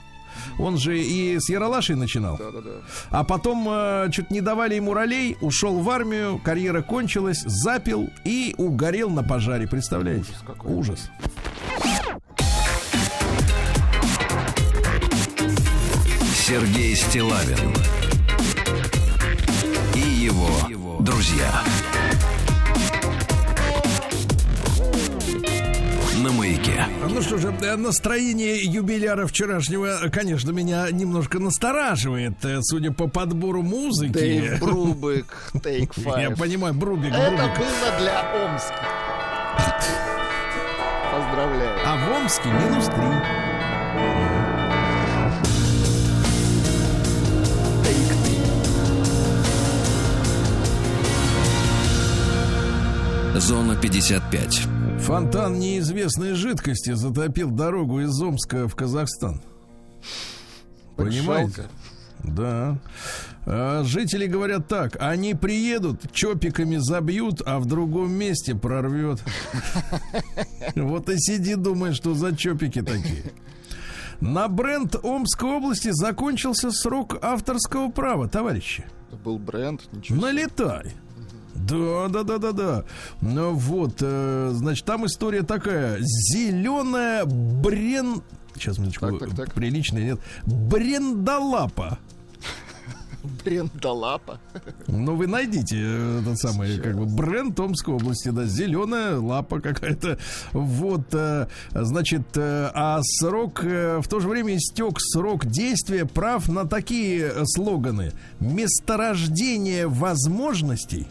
Он 0.58 0.78
же 0.78 0.98
и 0.98 1.38
с 1.38 1.48
Яралашей 1.48 1.96
начинал. 1.96 2.36
Да-да-да. 2.36 2.70
А 3.10 3.24
потом 3.24 3.66
э, 3.68 4.08
чуть 4.12 4.30
не 4.30 4.40
давали 4.40 4.74
ему 4.74 4.94
ролей, 4.94 5.36
ушел 5.40 5.78
в 5.80 5.90
армию, 5.90 6.40
карьера 6.42 6.82
кончилась, 6.82 7.42
запил 7.42 8.10
и 8.24 8.54
угорел 8.58 9.10
на 9.10 9.22
пожаре. 9.22 9.66
Представляете? 9.66 10.22
Ужас 10.30 10.42
какой. 10.46 10.72
Ужас. 10.72 11.10
Сергей 16.34 16.94
Стилавин 16.96 17.72
и 19.94 20.00
его 20.00 20.98
друзья. 21.00 21.62
На 26.18 26.30
маяке. 26.30 26.84
Ну 27.08 27.22
что 27.22 27.38
же, 27.38 27.54
э, 27.62 27.76
настроение 27.76 28.58
юбиляра 28.62 29.26
вчерашнего, 29.26 30.04
э, 30.04 30.10
конечно, 30.10 30.50
меня 30.50 30.88
немножко 30.90 31.38
настораживает, 31.38 32.44
э, 32.44 32.58
судя 32.62 32.92
по 32.92 33.08
подбору 33.08 33.62
музыки. 33.62 34.12
Дэйв 34.12 34.58
Брубык, 34.60 35.26
Take 35.54 35.90
Я 35.96 36.28
Five. 36.28 36.38
понимаю, 36.38 36.74
Брубик, 36.74 37.12
Это 37.14 37.30
Брубик. 37.30 37.58
было 37.58 37.98
для 37.98 38.44
Омска. 38.44 38.74
Поздравляю. 41.12 41.78
А 41.84 41.96
в 41.96 42.22
Омске 42.22 42.48
минус 42.50 42.86
три. 42.86 44.12
Зона 53.40 53.76
55. 53.76 54.62
Фонтан 55.02 55.58
неизвестной 55.58 56.34
жидкости 56.34 56.92
затопил 56.92 57.50
дорогу 57.50 58.00
из 58.00 58.20
Омска 58.20 58.68
в 58.68 58.76
Казахстан. 58.76 59.42
Понимаете? 60.96 61.64
Да. 62.22 62.78
А, 63.44 63.82
жители 63.84 64.26
говорят 64.26 64.68
так: 64.68 64.96
они 65.00 65.34
приедут, 65.34 66.12
чопиками 66.12 66.76
забьют, 66.76 67.42
а 67.44 67.58
в 67.58 67.66
другом 67.66 68.12
месте 68.12 68.54
прорвет. 68.54 69.20
Вот 70.76 71.08
и 71.08 71.18
сиди, 71.18 71.56
думай, 71.56 71.92
что 71.92 72.14
за 72.14 72.34
чопики 72.34 72.80
такие. 72.80 73.32
На 74.20 74.46
бренд 74.46 74.94
Омской 75.02 75.50
области 75.50 75.90
закончился 75.90 76.70
срок 76.70 77.18
авторского 77.20 77.90
права, 77.90 78.28
товарищи. 78.28 78.84
Это 79.08 79.16
был 79.16 79.38
бренд. 79.38 79.82
Ничего. 79.92 80.20
Налетай. 80.20 80.94
Да, 81.54 82.08
да, 82.08 82.22
да, 82.22 82.38
да, 82.38 82.52
да. 82.52 82.84
Ну 83.20 83.54
вот, 83.54 83.96
э, 84.00 84.50
значит, 84.54 84.84
там 84.84 85.06
история 85.06 85.42
такая. 85.42 85.98
Зеленая 86.00 87.24
брен... 87.24 88.22
Сейчас, 88.54 88.78
минуточку, 88.78 89.18
Так, 89.18 89.28
так, 89.28 89.36
так. 89.36 89.54
приличная, 89.54 90.02
нет. 90.04 90.20
Брендалапа. 90.44 91.98
Брендалапа. 93.44 94.40
Ну, 94.88 95.14
вы 95.14 95.26
найдите 95.26 95.76
э, 95.78 96.20
этот 96.20 96.38
самый, 96.38 96.78
как 96.78 96.96
бы, 96.96 97.06
бренд 97.06 97.56
Томской 97.56 97.94
области, 97.94 98.30
да, 98.30 98.44
зеленая 98.46 99.18
лапа 99.18 99.60
какая-то. 99.60 100.18
Вот, 100.52 101.14
э, 101.14 101.46
значит, 101.72 102.36
э, 102.36 102.70
а 102.74 103.00
срок, 103.02 103.62
в 103.62 104.04
то 104.08 104.20
же 104.20 104.28
время 104.28 104.56
истек 104.56 104.98
срок 104.98 105.46
действия 105.46 106.04
прав 106.04 106.48
на 106.48 106.66
такие 106.66 107.32
слоганы. 107.46 108.12
Месторождение 108.40 109.86
возможностей 109.86 111.06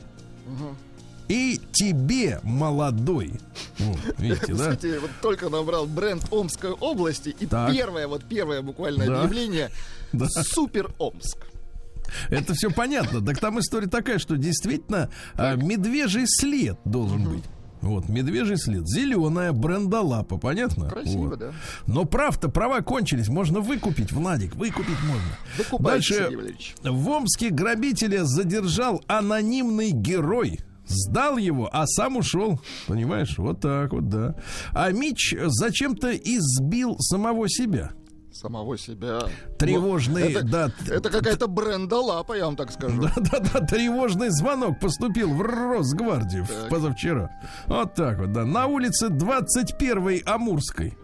и 1.27 1.59
тебе, 1.71 2.39
молодой. 2.43 3.31
Вот, 3.79 3.97
видите, 4.17 4.53
да? 4.53 4.71
Кстати, 4.71 4.97
вот 4.99 5.11
только 5.21 5.49
набрал 5.49 5.85
бренд 5.85 6.25
Омской 6.31 6.71
области, 6.71 7.29
и 7.39 7.45
Так. 7.45 7.71
первое, 7.71 8.07
вот 8.07 8.23
первое 8.25 8.61
буквально 8.61 9.05
Да. 9.05 9.21
объявление 9.23 9.71
Да. 10.11 10.27
Супер 10.29 10.91
Омск. 10.97 11.37
Это 12.29 12.53
все 12.53 12.69
понятно. 12.69 13.21
Так 13.25 13.39
там 13.39 13.59
история 13.59 13.87
такая, 13.87 14.19
что 14.19 14.35
действительно 14.35 15.09
а, 15.35 15.55
медвежий 15.55 16.23
след 16.27 16.77
должен 16.83 17.23
быть. 17.29 17.43
Вот, 17.81 18.09
медвежий 18.09 18.57
след. 18.57 18.87
Зеленая 18.87 19.51
брендолапа, 19.53 20.37
понятно? 20.37 20.89
Красиво, 20.89 21.29
Вот. 21.29 21.39
да. 21.39 21.51
Но 21.87 22.05
прав-то, 22.05 22.49
права 22.49 22.81
кончились. 22.81 23.27
Можно 23.27 23.59
выкупить, 23.59 24.11
Владик, 24.11 24.55
выкупить 24.55 24.97
можно. 25.03 26.01
Сергей 26.01 26.37
Дальше 26.37 26.73
в 26.83 27.09
Омске 27.09 27.49
грабителя 27.49 28.23
задержал 28.25 29.01
анонимный 29.07 29.91
герой. 29.91 30.59
Сдал 30.85 31.37
его, 31.37 31.69
а 31.71 31.87
сам 31.87 32.17
ушел. 32.17 32.59
Понимаешь? 32.87 33.37
Вот 33.37 33.61
так 33.61 33.93
вот, 33.93 34.09
да. 34.09 34.35
А 34.73 34.91
Мич 34.91 35.33
зачем-то 35.39 36.11
избил 36.11 36.97
самого 36.99 37.47
себя. 37.49 37.91
Самого 38.41 38.75
себя. 38.75 39.19
Тревожный, 39.59 40.31
это, 40.33 40.43
да, 40.43 40.71
Это 40.89 41.11
какая-то 41.11 41.45
брендалапа, 41.47 42.33
я 42.33 42.45
вам 42.45 42.55
так 42.55 42.71
скажу. 42.71 42.99
Да-да-да, 43.15 43.59
тревожный 43.67 44.29
звонок 44.29 44.79
поступил 44.79 45.31
в 45.31 45.41
Росгвардию 45.41 46.47
Так. 46.47 46.69
позавчера. 46.69 47.29
Вот 47.67 47.93
так 47.93 48.17
вот, 48.17 48.31
да. 48.31 48.43
На 48.43 48.65
улице 48.65 49.09
21-й 49.09 50.23
Амурской. 50.25 50.97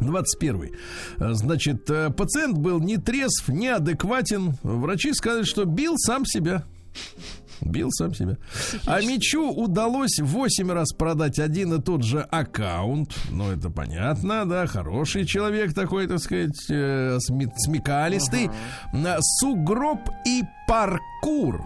21 0.00 0.74
Значит, 1.18 1.88
э, 1.88 2.10
пациент 2.10 2.58
был 2.58 2.80
не 2.80 2.96
трезв, 2.96 3.48
неадекватен. 3.48 4.54
Врачи 4.64 5.12
сказали, 5.12 5.44
что 5.44 5.64
бил 5.64 5.94
сам 5.96 6.26
себя. 6.26 6.64
Бил 7.60 7.90
сам 7.90 8.14
себя. 8.14 8.36
А 8.86 9.00
Мичу 9.00 9.50
удалось 9.50 10.18
8 10.18 10.70
раз 10.70 10.92
продать 10.92 11.38
один 11.38 11.74
и 11.74 11.82
тот 11.82 12.02
же 12.02 12.20
аккаунт. 12.20 13.14
Ну, 13.30 13.50
это 13.50 13.70
понятно, 13.70 14.46
да. 14.46 14.66
Хороший 14.66 15.26
человек 15.26 15.74
такой, 15.74 16.06
так 16.06 16.20
сказать, 16.20 16.70
э, 16.70 17.18
смекалистый. 17.20 18.50
На 18.92 19.18
Сугроб 19.20 20.08
и 20.26 20.42
паркур. 20.66 21.64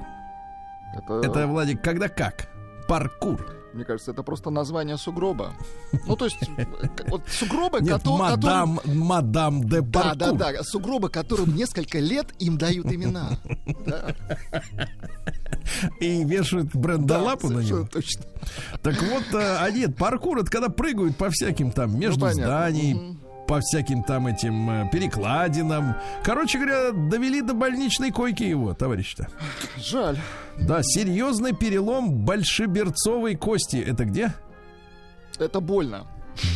Это, 0.95 1.21
Это, 1.25 1.47
Владик, 1.47 1.83
когда 1.83 2.09
как? 2.09 2.49
Паркур. 2.89 3.64
Мне 3.75 3.85
кажется, 3.85 4.13
это 4.13 4.23
просто 4.23 4.51
название 4.51 4.97
сугроба. 4.97 5.53
Ну, 6.07 6.17
то 6.17 6.25
есть, 6.27 6.39
вот 7.09 7.23
сугробы, 7.29 7.81
Нет, 7.81 8.03
кото- 8.03 8.17
мадам, 8.17 8.81
мадам 8.85 9.65
де 9.69 9.81
Да, 9.81 10.01
паркур. 10.03 10.17
да, 10.39 10.53
да. 10.53 10.63
Сугробы, 10.63 11.09
которым 11.11 11.55
несколько 11.55 11.99
лет 11.99 12.29
им 12.39 12.57
дают 12.59 12.87
имена. 12.87 13.39
Да, 13.87 14.15
И 16.01 16.25
вешают 16.25 16.75
брендолапу 16.75 17.49
на 17.49 17.55
совершенно 17.57 17.79
него. 17.81 17.89
точно. 17.91 18.25
Так 18.83 19.03
вот, 19.03 19.25
э, 19.41 19.57
а 19.61 19.71
нет, 19.71 19.97
паркур 19.97 20.39
это 20.39 20.51
когда 20.51 20.69
прыгают 20.69 21.17
по 21.17 21.31
всяким 21.31 21.71
там 21.71 21.99
между 21.99 22.21
Ну, 22.21 22.27
понятно. 22.27 22.45
зданий. 22.45 23.19
По 23.47 23.61
всяким 23.61 24.03
там 24.03 24.27
этим 24.27 24.71
э, 24.71 24.89
перекладинам. 24.91 25.95
Короче 26.23 26.59
говоря, 26.59 26.93
довели 26.93 27.41
до 27.43 27.55
больничной 27.55 28.11
койки 28.11 28.43
его, 28.45 28.75
товарищ-то. 28.75 29.29
Жаль. 29.77 30.19
Да, 30.59 30.81
серьезный 30.83 31.53
перелом 31.55 32.25
большеберцовой 32.25 33.35
кости. 33.37 33.77
Это 33.77 34.05
где? 34.05 34.33
Это 35.39 35.61
больно. 35.61 36.07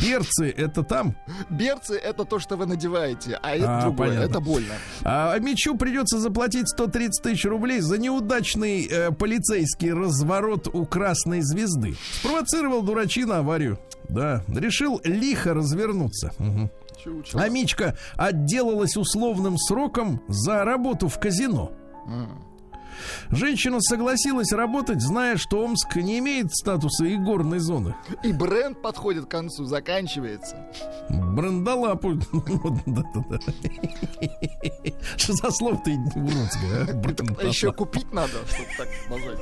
Берцы 0.03 0.49
это 0.49 0.83
там. 0.83 1.15
Берцы 1.49 1.95
это 1.97 2.25
то, 2.25 2.39
что 2.39 2.57
вы 2.57 2.65
надеваете, 2.65 3.39
а 3.41 3.55
это 3.55 3.77
А, 3.77 3.81
другое. 3.83 4.09
понятно. 4.09 4.25
Это 4.29 4.39
больно. 4.41 4.73
А 5.05 5.39
Мичу 5.39 5.77
придется 5.77 6.19
заплатить 6.19 6.67
130 6.67 7.23
тысяч 7.23 7.45
рублей 7.45 7.79
за 7.79 7.97
неудачный 7.97 8.85
э, 8.85 9.11
полицейский 9.11 9.93
разворот 9.93 10.67
у 10.73 10.85
Красной 10.85 11.39
Звезды. 11.41 11.95
Спровоцировал 12.19 12.81
дурачина 12.81 13.37
аварию. 13.37 13.79
Да, 14.09 14.43
решил 14.49 14.99
лихо 15.05 15.53
развернуться. 15.53 16.33
Мгм. 16.39 16.69
Чучело. 17.03 17.41
А 17.41 17.49
Мичка 17.49 17.95
отделалась 18.15 18.97
условным 18.97 19.57
сроком 19.57 20.21
за 20.27 20.63
работу 20.65 21.07
в 21.07 21.19
казино. 21.19 21.71
Женщина 23.29 23.79
согласилась 23.79 24.51
работать, 24.51 25.01
зная, 25.01 25.37
что 25.37 25.63
Омск 25.63 25.95
не 25.95 26.19
имеет 26.19 26.53
статуса 26.53 27.13
игорной 27.13 27.59
зоны. 27.59 27.95
И 28.23 28.33
бренд 28.33 28.81
подходит 28.81 29.25
к 29.25 29.29
концу, 29.29 29.65
заканчивается. 29.65 30.57
Да-да-да. 32.85 33.39
Что 35.17 35.33
за 35.33 35.51
слово-то 35.51 35.91
уродское, 36.15 36.87
а? 37.39 37.45
Еще 37.45 37.71
купить 37.71 38.11
надо, 38.11 38.33
чтобы 38.49 38.69
так 38.77 38.87
назвать. 39.09 39.39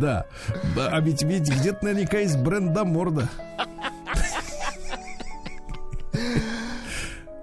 Да. 0.00 0.26
Да, 0.74 0.88
А 0.90 1.00
ведь, 1.00 1.22
ведь 1.22 1.48
где-то 1.48 1.84
наверняка 1.84 2.18
есть 2.18 2.38
брендоморда. 2.38 3.28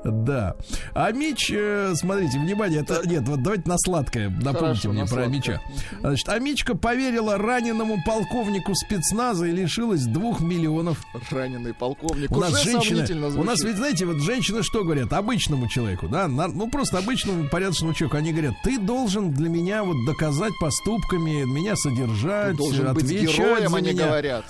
Да. 0.04 0.56
А 0.94 1.12
Мич, 1.12 1.52
э, 1.52 1.94
смотрите, 1.96 2.40
внимание, 2.40 2.82
это 2.82 3.02
нет, 3.08 3.28
вот 3.28 3.44
давайте 3.44 3.70
на 3.70 3.78
сладкое. 3.78 4.30
Напомните 4.30 4.60
Хорошо, 4.60 4.90
мне 4.90 5.02
про 5.02 5.08
сладкое. 5.08 5.28
Мича. 5.30 5.62
Значит, 6.00 6.30
а 6.30 6.40
Мичка 6.40 6.76
поверила 6.76 7.38
раненому 7.38 7.98
полковнику 8.06 8.74
спецназа 8.74 9.46
и 9.46 9.52
лишилась 9.52 10.06
двух 10.06 10.42
миллионов. 10.42 10.98
Раненый 11.30 11.74
полковник. 11.74 12.32
У 12.32 12.40
нас 12.40 12.52
Уже 12.54 12.64
женщины, 12.64 13.06
сомнительно 13.06 13.40
у 13.40 13.44
нас 13.44 13.62
ведь, 13.62 13.78
знаете, 13.78 14.06
вот 14.06 14.18
женщины 14.22 14.64
что 14.64 14.84
говорят? 14.84 15.14
Обычному 15.14 15.68
человеку, 15.68 16.08
да, 16.08 16.28
ну 16.28 16.70
просто 16.70 16.98
обычному 16.98 17.48
порядочному 17.50 17.94
человеку. 17.94 18.18
Они 18.18 18.32
говорят, 18.32 18.56
ты 18.64 18.80
должен 18.80 19.32
для 19.32 19.50
меня 19.50 19.84
вот 19.84 19.98
доказать 20.08 20.54
поступками, 20.60 21.44
меня 21.44 21.76
содержать, 21.76 22.52
Ты 22.52 22.58
должен 22.58 22.94
быть 22.94 23.04
отвечать 23.06 23.38
героем, 23.38 23.70
за 23.70 23.78
они 23.78 23.92
меня. 23.92 24.06
говорят. 24.08 24.46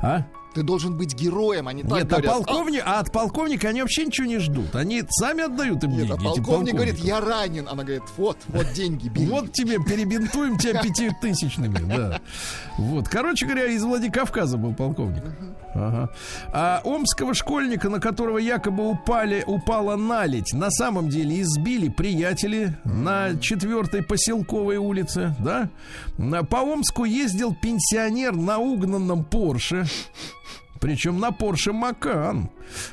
А? 0.00 0.24
Ты 0.54 0.62
должен 0.62 0.96
быть 0.96 1.14
героем, 1.14 1.66
они 1.66 1.82
так 1.82 1.92
Нет, 1.92 2.04
а, 2.04 2.06
говорят. 2.20 2.32
полковник, 2.32 2.82
а 2.86 3.00
от 3.00 3.10
полковника 3.10 3.68
они 3.68 3.82
вообще 3.82 4.04
ничего 4.04 4.26
не 4.26 4.38
ждут. 4.38 4.74
Они 4.76 5.02
сами 5.08 5.42
отдают 5.44 5.82
им 5.82 5.90
Нет, 5.90 6.06
деньги. 6.06 6.12
а 6.12 6.16
полковник 6.34 6.74
говорит, 6.74 6.98
я 6.98 7.20
ранен. 7.20 7.68
Она 7.68 7.82
говорит, 7.82 8.04
вот, 8.16 8.38
вот 8.48 8.72
деньги, 8.72 9.08
бери. 9.08 9.26
Вот 9.26 9.52
тебе 9.52 9.78
перебинтуем 9.82 10.56
тебя 10.56 10.80
пятитысячными, 10.80 11.78
да. 11.78 12.20
Вот, 12.78 13.08
короче 13.08 13.46
говоря, 13.46 13.66
из 13.66 13.82
Владикавказа 13.82 14.56
был 14.56 14.74
полковник. 14.74 15.24
Ага. 15.74 16.10
А 16.52 16.80
омского 16.84 17.34
школьника, 17.34 17.88
на 17.88 18.00
которого 18.00 18.38
якобы 18.38 18.88
упали, 18.88 19.42
упала 19.46 19.96
наледь, 19.96 20.52
на 20.52 20.70
самом 20.70 21.08
деле 21.08 21.42
избили 21.42 21.88
приятели 21.88 22.78
на 22.84 23.36
четвертой 23.40 24.02
поселковой 24.02 24.76
улице, 24.76 25.34
да? 25.40 25.68
По 26.44 26.56
Омску 26.58 27.04
ездил 27.04 27.54
пенсионер 27.54 28.36
на 28.36 28.58
угнанном 28.58 29.24
Порше. 29.24 29.86
Причем 30.84 31.18
на 31.18 31.32
Порше 31.32 31.72
Макан. 31.72 32.50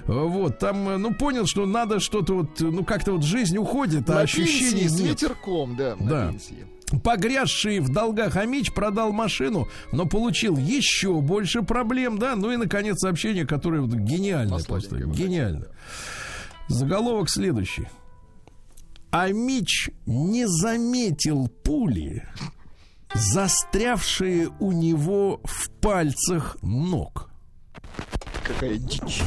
Вот, 0.07 0.59
там, 0.59 0.87
э, 0.87 0.95
ну, 0.95 1.13
понял, 1.13 1.45
что 1.45 1.65
надо 1.65 1.99
что-то 1.99 2.35
вот, 2.35 2.61
ну, 2.61 2.85
как-то 2.85 3.11
вот 3.11 3.25
жизнь 3.25 3.57
уходит, 3.57 4.09
а 4.09 4.13
на 4.13 4.19
ощущений 4.21 4.83
пенсии 4.83 4.87
с 4.87 4.97
нет. 4.97 5.09
ветерком, 5.09 5.75
да, 5.75 5.97
на 5.97 6.09
Да. 6.09 6.31
пенсии. 6.31 6.65
Погрязший 7.03 7.79
в 7.81 7.89
долгах 7.89 8.37
Амич 8.37 8.71
продал 8.73 9.11
машину, 9.11 9.67
но 9.91 10.05
получил 10.05 10.55
еще 10.55 11.19
больше 11.19 11.63
проблем, 11.63 12.17
да. 12.17 12.37
Ну 12.37 12.53
и, 12.53 12.55
наконец, 12.55 12.99
сообщение, 12.99 13.45
которое 13.45 13.81
вот 13.81 13.91
гениальное 13.93 14.59
На 14.59 14.63
просто. 14.63 14.95
Гениально. 14.95 15.67
Заголовок 16.69 17.29
следующий. 17.29 17.89
Амич 19.09 19.89
не 20.05 20.47
заметил 20.47 21.49
пули, 21.65 22.25
застрявшие 23.13 24.49
у 24.61 24.71
него 24.71 25.41
в 25.43 25.69
пальцах 25.81 26.55
ног. 26.61 27.27
Какая 28.43 28.75
дичь. 28.77 29.21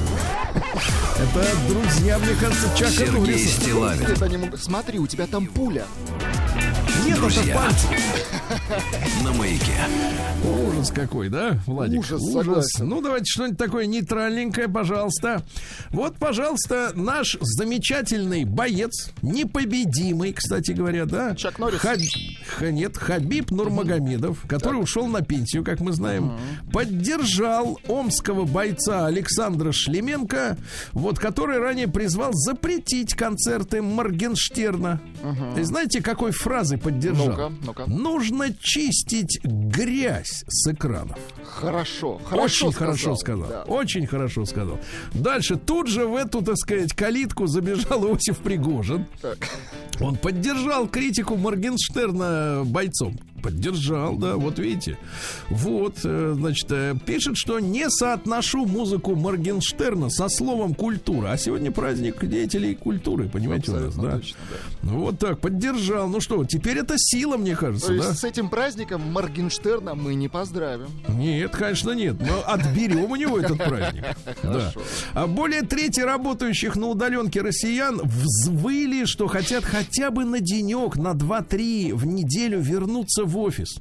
Это, 1.16 1.46
друзья, 1.68 2.18
мне 2.18 2.34
кажется, 2.40 2.68
Чака 2.76 2.90
Сергей. 2.90 3.46
Стилавин 3.46 4.56
Смотри, 4.56 4.98
у 4.98 5.06
тебя 5.06 5.26
там 5.26 5.46
пуля. 5.46 5.86
Нет, 7.02 7.12
это 7.18 7.20
Друзья. 7.20 7.54
пальцы. 7.56 7.86
На 9.24 9.32
маяке. 9.32 9.72
Ужас 10.68 10.90
какой, 10.90 11.28
да, 11.28 11.58
Владик? 11.66 12.00
Ужас, 12.00 12.20
согласен. 12.32 12.88
Ну, 12.88 13.00
давайте 13.00 13.24
что-нибудь 13.26 13.58
такое 13.58 13.86
нейтральненькое, 13.86 14.68
пожалуйста. 14.68 15.42
Вот, 15.90 16.16
пожалуйста, 16.18 16.92
наш 16.94 17.36
замечательный 17.40 18.44
боец, 18.44 19.10
непобедимый, 19.22 20.32
кстати 20.32 20.72
говоря, 20.72 21.06
да? 21.06 21.34
Чак 21.34 21.58
Норрис? 21.58 21.80
Хаб- 21.80 21.98
Ха- 22.58 22.70
Нет, 22.70 22.96
Хабиб 22.98 23.50
Нурмагомедов, 23.50 24.42
который 24.46 24.76
ушел 24.76 25.06
на 25.06 25.22
пенсию, 25.22 25.64
как 25.64 25.80
мы 25.80 25.92
знаем, 25.92 26.38
поддержал 26.72 27.78
омского 27.88 28.44
бойца 28.44 29.06
Александра 29.06 29.72
Шлеменко, 29.72 30.58
вот, 30.92 31.18
который 31.18 31.58
ранее 31.58 31.88
призвал 31.88 32.32
запретить 32.34 33.14
концерты 33.14 33.80
Моргенштерна. 33.82 35.00
И 35.58 35.62
знаете, 35.62 36.02
какой 36.02 36.32
фразой 36.32 36.78
поддержал? 36.84 37.28
Ну-ка, 37.28 37.52
ну-ка. 37.64 37.84
Нужно 37.86 38.54
чистить 38.60 39.40
грязь 39.42 40.44
с 40.46 40.70
экранов. 40.70 41.18
Хорошо, 41.42 42.20
хорошо 42.24 42.66
Очень 42.66 42.72
хорошо 42.72 43.16
сказал. 43.16 43.48
Да. 43.48 43.62
Очень 43.62 44.06
хорошо 44.06 44.44
сказал. 44.44 44.78
Дальше 45.14 45.56
тут 45.56 45.88
же 45.88 46.06
в 46.06 46.14
эту, 46.14 46.42
так 46.42 46.56
сказать, 46.58 46.92
калитку 46.92 47.46
забежал 47.46 48.04
Иосиф 48.08 48.38
Пригожин. 48.38 49.06
Так. 49.20 49.48
Он 50.00 50.16
поддержал 50.16 50.86
критику 50.86 51.36
Моргенштерна 51.36 52.62
бойцом. 52.64 53.18
Поддержал, 53.44 54.16
да, 54.16 54.36
вот 54.36 54.58
видите. 54.58 54.96
Вот, 55.50 55.98
э, 56.02 56.32
значит, 56.34 56.66
э, 56.70 56.94
пишет, 57.04 57.36
что 57.36 57.60
не 57.60 57.90
соотношу 57.90 58.64
музыку 58.64 59.14
Моргенштерна 59.14 60.08
со 60.08 60.30
словом 60.30 60.72
культура. 60.72 61.32
А 61.32 61.36
сегодня 61.36 61.70
праздник 61.70 62.24
деятелей 62.24 62.74
культуры, 62.74 63.28
понимаете, 63.28 63.70
у 63.70 63.74
нас, 63.74 63.84
Абсолютно 63.84 64.10
да. 64.10 64.16
точно, 64.16 64.38
да. 64.48 64.56
Ну, 64.82 64.98
Вот 65.00 65.18
так, 65.18 65.40
поддержал. 65.40 66.08
Ну 66.08 66.20
что, 66.20 66.42
теперь 66.46 66.78
это 66.78 66.94
сила, 66.96 67.36
мне 67.36 67.54
кажется, 67.54 67.88
То 67.88 67.92
есть 67.92 68.08
да? 68.08 68.14
с 68.14 68.24
этим 68.24 68.48
праздником 68.48 69.02
Моргенштерна 69.12 69.94
мы 69.94 70.14
не 70.14 70.28
поздравим. 70.28 70.88
Нет, 71.06 71.54
конечно, 71.54 71.90
нет. 71.90 72.16
Но 72.18 72.42
отберем 72.46 73.10
у 73.10 73.16
него 73.16 73.38
этот 73.38 73.58
праздник. 73.58 74.04
Да. 74.42 74.72
А 75.14 75.26
более 75.26 75.62
трети 75.62 76.00
работающих 76.00 76.76
на 76.76 76.86
удаленке 76.86 77.40
россиян 77.40 78.00
взвыли, 78.02 79.04
что 79.04 79.26
хотят 79.26 79.64
хотя 79.64 80.10
бы 80.10 80.24
на 80.24 80.40
денек, 80.40 80.96
на 80.96 81.12
2-3 81.12 81.94
в 81.94 82.06
неделю 82.06 82.60
вернуться 82.60 83.24
в 83.24 83.33
офис. 83.38 83.76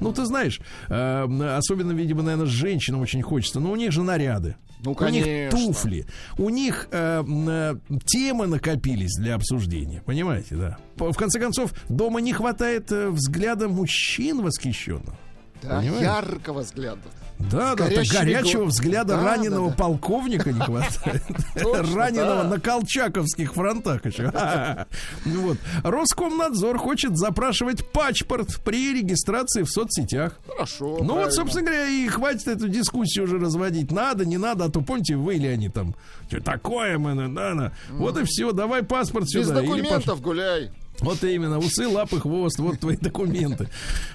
Ну, 0.00 0.12
ты 0.12 0.24
знаешь, 0.26 0.60
э, 0.88 1.54
особенно, 1.56 1.92
видимо, 1.92 2.22
наверное, 2.22 2.46
женщинам 2.46 3.00
очень 3.00 3.22
хочется, 3.22 3.60
но 3.60 3.70
у 3.72 3.76
них 3.76 3.92
же 3.92 4.02
наряды. 4.02 4.56
Ну, 4.82 4.92
У 4.98 5.08
них 5.08 5.24
конечно. 5.24 5.50
туфли, 5.58 6.06
у 6.38 6.48
них 6.48 6.88
э, 6.90 7.18
м, 7.20 7.48
э, 7.48 7.76
темы 8.06 8.46
накопились 8.46 9.14
для 9.18 9.34
обсуждения, 9.34 10.02
понимаете, 10.04 10.56
да. 10.56 10.78
В 10.96 11.14
конце 11.16 11.38
концов, 11.38 11.72
дома 11.88 12.20
не 12.20 12.32
хватает 12.32 12.90
э, 12.92 13.10
взгляда 13.10 13.68
мужчин 13.68 14.42
восхищенных. 14.42 15.14
Да, 15.62 15.82
яркого 15.82 16.60
взгляда. 16.60 17.02
Да, 17.50 17.74
да, 17.74 17.88
так 17.88 18.06
горячего 18.06 18.62
гла- 18.62 18.68
взгляда 18.68 19.16
Да, 19.16 19.24
раненого 19.24 19.70
да, 19.70 19.76
да. 19.76 19.82
полковника 19.82 20.52
не 20.52 20.60
хватает. 20.60 21.22
Раненого 21.94 22.42
на 22.44 22.60
колчаковских 22.60 23.54
фронтах 23.54 24.04
еще. 24.06 24.30
Вот. 25.24 25.56
Роскомнадзор 25.82 26.78
хочет 26.78 27.16
запрашивать 27.16 27.84
паспорт 27.92 28.60
при 28.64 28.92
регистрации 28.92 29.62
в 29.62 29.70
соцсетях. 29.70 30.38
Хорошо. 30.46 30.98
Ну 31.02 31.14
вот, 31.14 31.32
собственно 31.32 31.66
говоря, 31.66 31.86
и 31.86 32.06
хватит 32.08 32.48
эту 32.48 32.68
дискуссию 32.68 33.24
уже 33.24 33.38
разводить. 33.38 33.90
Надо, 33.90 34.24
не 34.24 34.38
надо, 34.38 34.64
а 34.66 34.68
то 34.70 34.80
помните, 34.80 35.16
выли 35.16 35.46
они 35.46 35.68
там. 35.68 35.94
Что 36.28 36.40
такое, 36.40 36.98
мы, 36.98 37.14
да, 37.28 37.54
да. 37.54 37.72
Вот 37.90 38.18
и 38.18 38.24
все, 38.24 38.52
давай 38.52 38.82
паспорт 38.82 39.26
Без 39.32 39.46
сюда. 39.46 39.60
Или 39.60 39.66
документов 39.66 40.20
гуляй. 40.20 40.70
Вот 41.00 41.22
именно, 41.24 41.58
усы, 41.58 41.86
лапы, 41.88 42.20
хвост, 42.20 42.58
вот 42.58 42.80
твои 42.80 42.96
документы. 42.96 43.68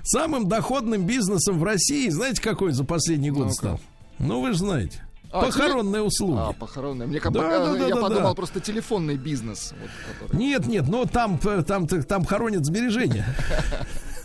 Самым 0.03 0.47
доходным 0.47 1.05
бизнесом 1.05 1.59
в 1.59 1.63
России, 1.63 2.09
знаете, 2.09 2.41
какой 2.41 2.71
за 2.71 2.83
последний 2.83 3.31
год 3.31 3.43
Ну-ка. 3.47 3.53
стал? 3.53 3.79
Ну, 4.19 4.41
вы 4.41 4.51
же 4.53 4.59
знаете. 4.59 5.01
А, 5.31 5.41
Похоронные 5.41 6.01
услуги. 6.01 6.37
А, 6.39 6.53
похоронные. 6.53 7.07
Мне 7.09 7.19
как 7.19 7.33
Да, 7.33 7.41
пока- 7.41 7.59
да, 7.65 7.73
да, 7.73 7.87
я 7.87 7.95
да, 7.95 8.01
подумал 8.01 8.29
да. 8.29 8.33
просто 8.35 8.61
телефонный 8.61 9.17
бизнес. 9.17 9.73
вот, 9.81 9.89
который- 10.29 10.39
Нет, 10.39 10.65
нет, 10.67 10.87
но 10.87 11.03
там, 11.05 11.37
э, 11.43 11.63
там, 11.67 11.87
там 11.87 12.23
хоронят 12.23 12.65
сбережения. 12.65 13.25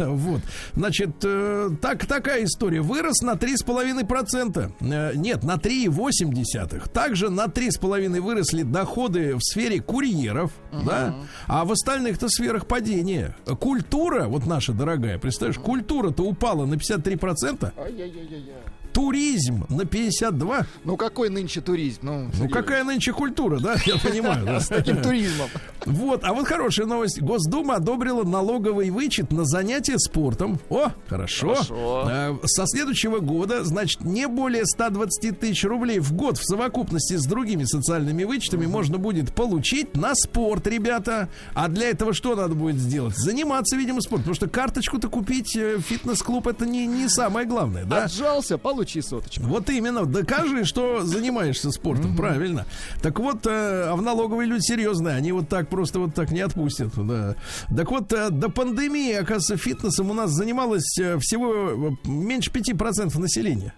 Вот. 0.21 0.41
Значит, 0.75 1.11
э, 1.25 1.71
так, 1.81 2.07
такая 2.07 2.45
история. 2.45 2.81
Вырос 2.81 3.23
на 3.23 3.33
3,5%. 3.33 4.73
Э, 4.81 5.13
Нет, 5.15 5.45
на 5.45 5.57
3,8%. 5.57 6.89
Также 6.91 7.31
на 7.31 7.47
3,5% 7.47 8.21
выросли 8.21 8.63
доходы 8.63 9.37
в 9.37 9.41
сфере 9.43 9.81
курьеров, 9.81 10.53
да? 10.73 11.15
А 11.47 11.65
в 11.65 11.73
остальных-то 11.73 12.29
сферах 12.29 12.67
падение. 12.67 13.35
Культура, 13.61 14.27
вот 14.27 14.47
наша 14.47 14.73
дорогая, 14.73 15.19
представляешь, 15.19 15.59
культура-то 15.59 16.23
упала 16.23 16.67
на 16.67 16.75
53%, 16.75 17.73
Ай-яй-яй-яй. 17.77 18.45
Туризм 18.93 19.65
на 19.69 19.83
52%. 19.83 20.67
Ну 20.85 20.97
какой 20.97 21.29
нынче 21.31 21.61
туризм? 21.61 22.01
Ну, 22.03 22.31
Ну, 22.39 22.49
какая 22.49 22.85
нынче 22.85 23.13
культура, 23.13 23.59
да? 23.59 23.77
Я 23.87 23.97
понимаю, 24.03 24.45
да. 24.45 24.61
С 24.61 24.69
таким 24.69 25.03
туризмом. 25.03 25.49
Вот, 25.87 26.25
а 26.25 26.33
вот 26.33 26.47
хорошая 26.47 26.87
новость. 26.87 27.21
Госдума 27.21 27.77
одобрила 27.77 28.25
налоговый 28.25 28.91
вычет 28.91 29.33
на 29.33 29.45
занятия 29.45 29.99
спортом. 29.99 30.59
О, 30.69 30.91
хорошо. 31.09 31.55
Хорошо. 31.55 32.09
Э, 32.11 32.37
Со 32.45 32.65
следующего 32.67 33.19
года, 33.21 33.65
значит, 33.65 34.03
не 34.03 34.27
более 34.29 34.65
120 34.67 35.39
тысяч 35.39 35.65
рублей 35.65 35.99
в 35.99 36.13
год 36.13 36.39
в 36.39 36.45
совокупности 36.45 37.15
с 37.17 37.25
другими 37.25 37.65
социальными 37.65 38.25
вычетами 38.25 38.67
можно 38.67 38.99
будет 38.99 39.33
получить 39.35 39.97
на 39.97 40.15
спорт, 40.15 40.67
ребята. 40.67 41.29
А 41.55 41.69
для 41.69 41.89
этого 41.91 42.13
что 42.13 42.35
надо 42.37 42.55
будет 42.55 42.77
сделать? 42.77 43.17
Заниматься, 43.17 43.77
видимо, 43.77 44.01
спортом. 44.01 44.21
Потому 44.25 44.35
что 44.35 44.49
карточку-то 44.49 45.09
купить 45.09 45.57
э, 45.57 45.79
фитнес-клуб 45.79 46.47
это 46.47 46.67
не, 46.67 46.87
не 46.87 47.09
самое 47.09 47.47
главное, 47.47 47.85
да? 47.85 48.05
Отжался, 48.05 48.59
получи 48.81 49.03
соточку. 49.03 49.45
Вот 49.45 49.69
именно, 49.69 50.07
докажи, 50.07 50.65
что 50.65 51.03
занимаешься 51.05 51.71
спортом, 51.71 52.17
правильно. 52.17 52.65
Так 53.03 53.19
вот, 53.19 53.47
э, 53.47 53.91
а 53.91 53.95
в 53.95 54.01
налоговые 54.01 54.49
люди 54.49 54.63
серьезные, 54.63 55.17
они 55.17 55.33
вот 55.33 55.51
так 55.51 55.69
просто 55.69 55.99
вот 55.99 56.15
так 56.15 56.31
не 56.31 56.41
отпустят. 56.41 56.93
Да. 56.97 57.37
Так 57.77 57.91
вот, 57.91 58.11
э, 58.13 58.31
до 58.31 58.49
пандемии, 58.49 59.13
оказывается, 59.13 59.59
фитнесом 59.59 60.11
у 60.11 60.15
нас 60.15 60.31
занималось 60.31 60.99
э, 60.99 61.19
всего 61.19 61.95
меньше 62.05 62.51
5% 62.51 63.19
населения. 63.19 63.75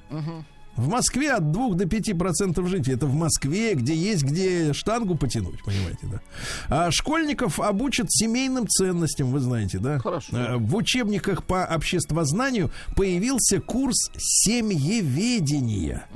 В 0.77 0.89
Москве 0.89 1.33
от 1.33 1.53
2 1.53 1.75
до 1.75 1.85
5% 1.85 2.67
жителей. 2.67 2.95
Это 2.95 3.07
в 3.07 3.15
Москве, 3.15 3.75
где 3.75 3.95
есть 3.95 4.23
где 4.23 4.73
штангу 4.73 5.17
потянуть, 5.17 5.63
понимаете, 5.65 6.07
да. 6.11 6.21
А 6.69 6.91
школьников 6.91 7.61
обучат 7.61 8.07
семейным 8.11 8.67
ценностям, 8.67 9.31
вы 9.31 9.41
знаете, 9.41 9.79
да. 9.79 9.99
Хорошо. 9.99 10.29
А, 10.33 10.57
В 10.57 10.75
учебниках 10.75 11.45
по 11.45 11.65
обществознанию 11.65 12.71
появился 12.97 13.61
курс 13.61 14.11
семьеведения. 14.17 16.07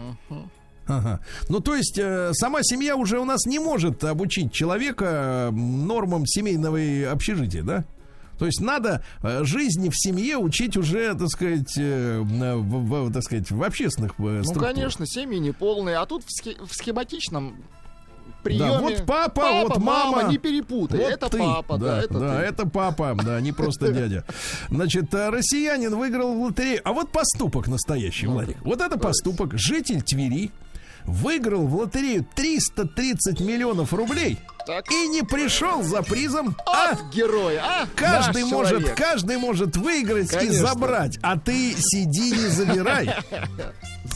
Ага. 0.88 1.20
Ну, 1.48 1.60
то 1.60 1.74
есть, 1.74 1.98
э, 1.98 2.30
сама 2.32 2.60
семья 2.62 2.96
уже 2.96 3.18
у 3.18 3.24
нас 3.24 3.44
не 3.44 3.58
может 3.58 4.04
обучить 4.04 4.52
человека 4.52 5.50
нормам 5.52 6.24
семейного 6.26 6.78
общежития, 7.10 7.62
да? 7.64 7.84
То 8.38 8.46
есть 8.46 8.60
надо 8.60 9.02
э, 9.22 9.44
жизни 9.44 9.88
в 9.88 9.94
семье 9.96 10.36
учить 10.36 10.76
уже, 10.76 11.14
так 11.14 11.28
сказать, 11.28 11.72
э, 11.78 12.18
в, 12.20 13.06
в- 13.06 13.12
так 13.12 13.22
сказать, 13.22 13.50
в 13.50 13.62
общественных 13.62 14.12
э, 14.18 14.22
Ну, 14.22 14.44
структурах. 14.44 14.74
конечно, 14.74 15.06
семьи 15.06 15.38
неполные, 15.38 15.96
а 15.96 16.06
тут 16.06 16.22
в, 16.24 16.28
схе- 16.28 16.56
в 16.64 16.74
схематичном 16.74 17.56
Да, 17.56 18.42
приеме. 18.42 18.78
вот 18.78 19.06
папа, 19.06 19.62
вот 19.68 19.78
мама. 19.78 20.24
не 20.30 20.38
перепутай. 20.38 20.98
Вот 21.00 21.10
это 21.10 21.28
ты. 21.28 21.38
папа, 21.38 21.78
да, 21.78 21.98
это 22.02 22.18
да, 22.18 22.38
ты. 22.40 22.44
это 22.46 22.68
папа, 22.68 23.16
да, 23.24 23.40
не 23.40 23.52
просто 23.52 23.92
дядя. 23.92 24.24
Значит, 24.68 25.12
россиянин 25.12 25.94
выиграл 25.96 26.34
в 26.34 26.42
лотерею. 26.42 26.80
А 26.84 26.92
вот 26.92 27.10
поступок 27.10 27.66
настоящий, 27.68 28.26
Владик. 28.26 28.58
Вот 28.62 28.80
это 28.80 28.98
поступок. 28.98 29.54
Житель 29.58 30.02
Твери 30.02 30.52
выиграл 31.06 31.66
в 31.66 31.76
лотерею 31.76 32.26
330 32.34 33.40
миллионов 33.40 33.92
рублей 33.92 34.38
Так. 34.66 34.90
и 34.90 35.08
не 35.08 35.22
пришел 35.22 35.82
за 35.82 36.02
призом, 36.02 36.56
а 36.66 36.90
От 36.92 37.14
героя, 37.14 37.62
а? 37.64 37.86
Каждый 37.94 38.42
Наш 38.42 38.52
может, 38.52 38.70
человек. 38.78 38.96
каждый 38.96 39.36
может 39.38 39.76
выиграть 39.76 40.32
и 40.32 40.36
Конечно. 40.36 40.66
забрать, 40.66 41.18
а 41.22 41.38
ты 41.38 41.74
сиди 41.78 42.30
не 42.32 42.48
забирай. 42.48 43.14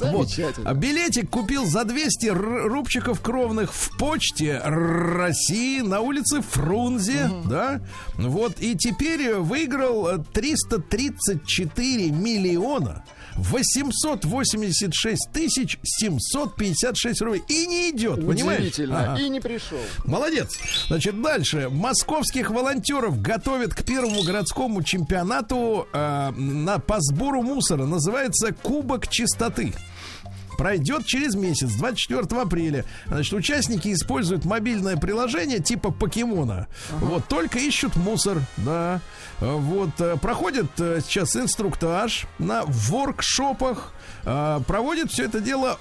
Вот. 0.00 0.28
Замечательно. 0.30 0.70
А 0.70 0.74
билетик 0.74 1.28
купил 1.28 1.66
за 1.66 1.84
200 1.84 2.26
р- 2.28 2.38
рубчиков 2.68 3.20
кровных 3.20 3.74
в 3.74 3.98
почте 3.98 4.58
России 4.64 5.80
на 5.80 6.00
улице 6.00 6.40
Фрунзе, 6.40 7.28
да? 7.44 7.80
Вот, 8.16 8.60
и 8.60 8.76
теперь 8.76 9.34
выиграл 9.34 10.06
э, 10.08 10.18
334 10.32 12.10
миллиона 12.12 13.04
886 13.40 15.32
тысяч 15.32 15.78
756 15.82 17.20
рублей. 17.22 17.42
И 17.48 17.66
не 17.66 17.90
идет, 17.90 18.26
понимаешь? 18.26 18.60
Удивительно. 18.60 19.12
Ага. 19.12 19.20
И 19.20 19.28
не 19.28 19.40
пришел. 19.40 19.78
Молодец. 20.04 20.58
Значит, 20.88 21.20
дальше. 21.20 21.68
Московских 21.70 22.50
волонтеров 22.50 23.20
готовят 23.20 23.74
к 23.74 23.84
первому 23.84 24.22
городскому 24.22 24.82
чемпионату 24.82 25.88
э, 25.92 26.30
на, 26.30 26.78
по 26.78 26.96
сбору 27.00 27.42
мусора. 27.42 27.86
Называется 27.86 28.52
Кубок 28.52 29.08
чистоты. 29.08 29.74
Пройдет 30.64 31.06
через 31.06 31.34
месяц, 31.36 31.70
24 31.72 32.42
апреля. 32.42 32.84
Значит, 33.06 33.32
участники 33.32 33.90
используют 33.94 34.44
мобильное 34.44 34.98
приложение 34.98 35.58
типа 35.60 35.90
покемона. 35.90 36.68
Вот, 36.98 37.26
только 37.28 37.58
ищут 37.58 37.96
мусор, 37.96 38.42
да. 38.58 39.00
Э, 39.40 39.52
Вот, 39.56 39.98
э, 40.00 40.18
проходит 40.20 40.66
э, 40.78 41.00
сейчас 41.02 41.34
инструктаж 41.34 42.26
на 42.38 42.64
воркшопах. 42.66 43.94
э, 44.24 44.60
Проводит 44.66 45.10
все 45.10 45.24
это 45.24 45.40
дело 45.40 45.78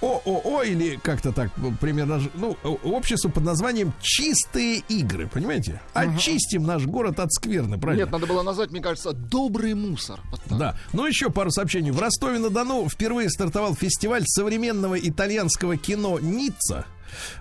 ООО 0.00 0.62
или 0.62 1.00
как-то 1.02 1.32
так 1.32 1.50
ну, 1.56 1.72
примерно, 1.72 2.20
ну, 2.34 2.56
общество 2.84 3.28
под 3.28 3.42
названием 3.42 3.92
«Чистые 4.00 4.82
игры», 4.88 5.26
понимаете? 5.26 5.80
Очистим 5.94 6.62
наш 6.62 6.86
город 6.86 7.18
от 7.18 7.32
скверны, 7.32 7.76
правильно? 7.76 8.04
Нет, 8.04 8.12
надо 8.12 8.26
было 8.26 8.42
назвать, 8.42 8.70
мне 8.70 8.80
кажется, 8.80 9.12
добрый 9.12 9.74
мусор. 9.74 10.20
Вот 10.30 10.40
так. 10.48 10.58
Да. 10.58 10.78
Ну, 10.92 11.06
еще 11.06 11.28
пару 11.30 11.50
сообщений. 11.50 11.90
В 11.90 12.00
Ростове-на-Дону 12.00 12.88
впервые 12.88 13.28
стартовал 13.28 13.74
фестиваль 13.74 14.11
современного 14.26 14.98
итальянского 14.98 15.76
кино 15.76 16.18
«Ницца». 16.20 16.86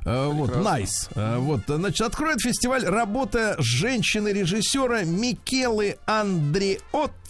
Э, 0.06 0.28
Вот, 0.28 0.56
Nice. 0.56 1.10
Э, 1.16 1.38
Вот, 1.38 1.62
значит, 1.68 2.02
откроет 2.02 2.42
фестиваль 2.42 2.86
работа 2.86 3.56
женщины-режиссера 3.60 5.04
Микелы 5.04 5.98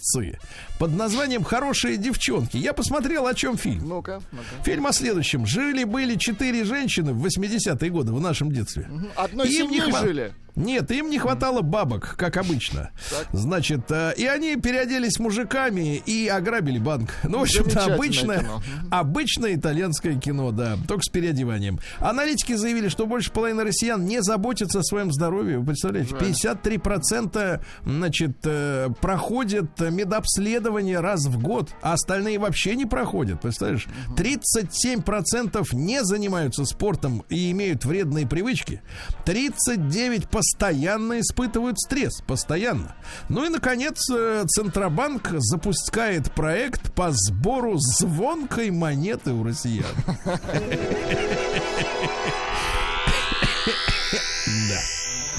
Андреотци 0.01 0.39
под 0.79 0.95
названием 0.95 1.43
«Хорошие 1.43 1.97
девчонки». 1.97 2.57
Я 2.57 2.73
посмотрел, 2.73 3.27
о 3.27 3.33
чем 3.33 3.57
фильм. 3.57 3.87
Ну-ка, 3.87 4.21
ну-ка. 4.31 4.63
Фильм 4.63 4.87
о 4.87 4.93
следующем. 4.93 5.45
Жили-были 5.45 6.15
четыре 6.15 6.63
женщины 6.65 7.13
в 7.13 7.23
80-е 7.25 7.89
годы, 7.91 8.11
в 8.11 8.19
нашем 8.19 8.51
детстве. 8.51 8.89
Одной 9.15 9.47
Им 9.49 9.69
не 9.69 9.77
семьей 9.79 9.91
хва- 9.91 10.01
жили. 10.01 10.33
Нет, 10.53 10.91
им 10.91 11.09
не 11.09 11.17
хватало 11.17 11.61
бабок, 11.61 12.15
как 12.17 12.35
обычно. 12.35 12.91
Значит, 13.31 13.89
э, 13.89 14.13
и 14.17 14.25
они 14.25 14.57
переоделись 14.57 15.17
мужиками 15.17 15.95
и 16.05 16.27
ограбили 16.27 16.77
банк. 16.77 17.11
Ну, 17.23 17.39
в 17.39 17.41
общем-то, 17.43 17.85
обычное, 17.95 18.39
кино. 18.39 18.61
обычное 18.91 19.55
итальянское 19.55 20.19
кино, 20.19 20.51
да, 20.51 20.77
только 20.89 21.03
с 21.03 21.09
переодеванием. 21.09 21.79
Аналитики 21.99 22.53
заявили, 22.55 22.89
что 22.89 23.05
больше 23.05 23.31
половины 23.31 23.63
россиян 23.63 24.03
не 24.03 24.21
заботятся 24.21 24.79
о 24.79 24.83
своем 24.83 25.13
здоровье. 25.13 25.59
Вы 25.59 25.67
представляете, 25.67 26.15
53% 26.15 27.61
значит, 27.85 28.37
э, 28.43 28.89
проходят 28.99 29.79
медобследование 29.91 30.99
раз 30.99 31.25
в 31.25 31.41
год, 31.41 31.69
а 31.81 31.93
остальные 31.93 32.39
вообще 32.39 32.75
не 32.75 32.85
проходят, 32.85 33.41
представляешь? 33.41 33.87
37% 34.15 35.65
не 35.73 36.03
занимаются 36.03 36.65
спортом 36.65 37.23
и 37.29 37.51
имеют 37.51 37.85
вредные 37.85 38.27
привычки. 38.27 38.81
39 39.25 40.29
постоянно 40.29 41.19
испытывают 41.19 41.79
стресс, 41.79 42.21
постоянно. 42.21 42.95
Ну 43.29 43.45
и, 43.45 43.49
наконец, 43.49 44.09
э, 44.09 44.45
Центробанк 44.47 45.31
запускает 45.37 46.31
проект 46.31 46.93
по 46.93 47.11
сбору 47.11 47.77
звонкой 47.77 48.71
монеты 48.71 49.31
у 49.31 49.43
россиян. 49.43 49.85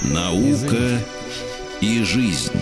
Наука 0.05 1.01
и 1.81 2.03
жизнь. 2.03 2.53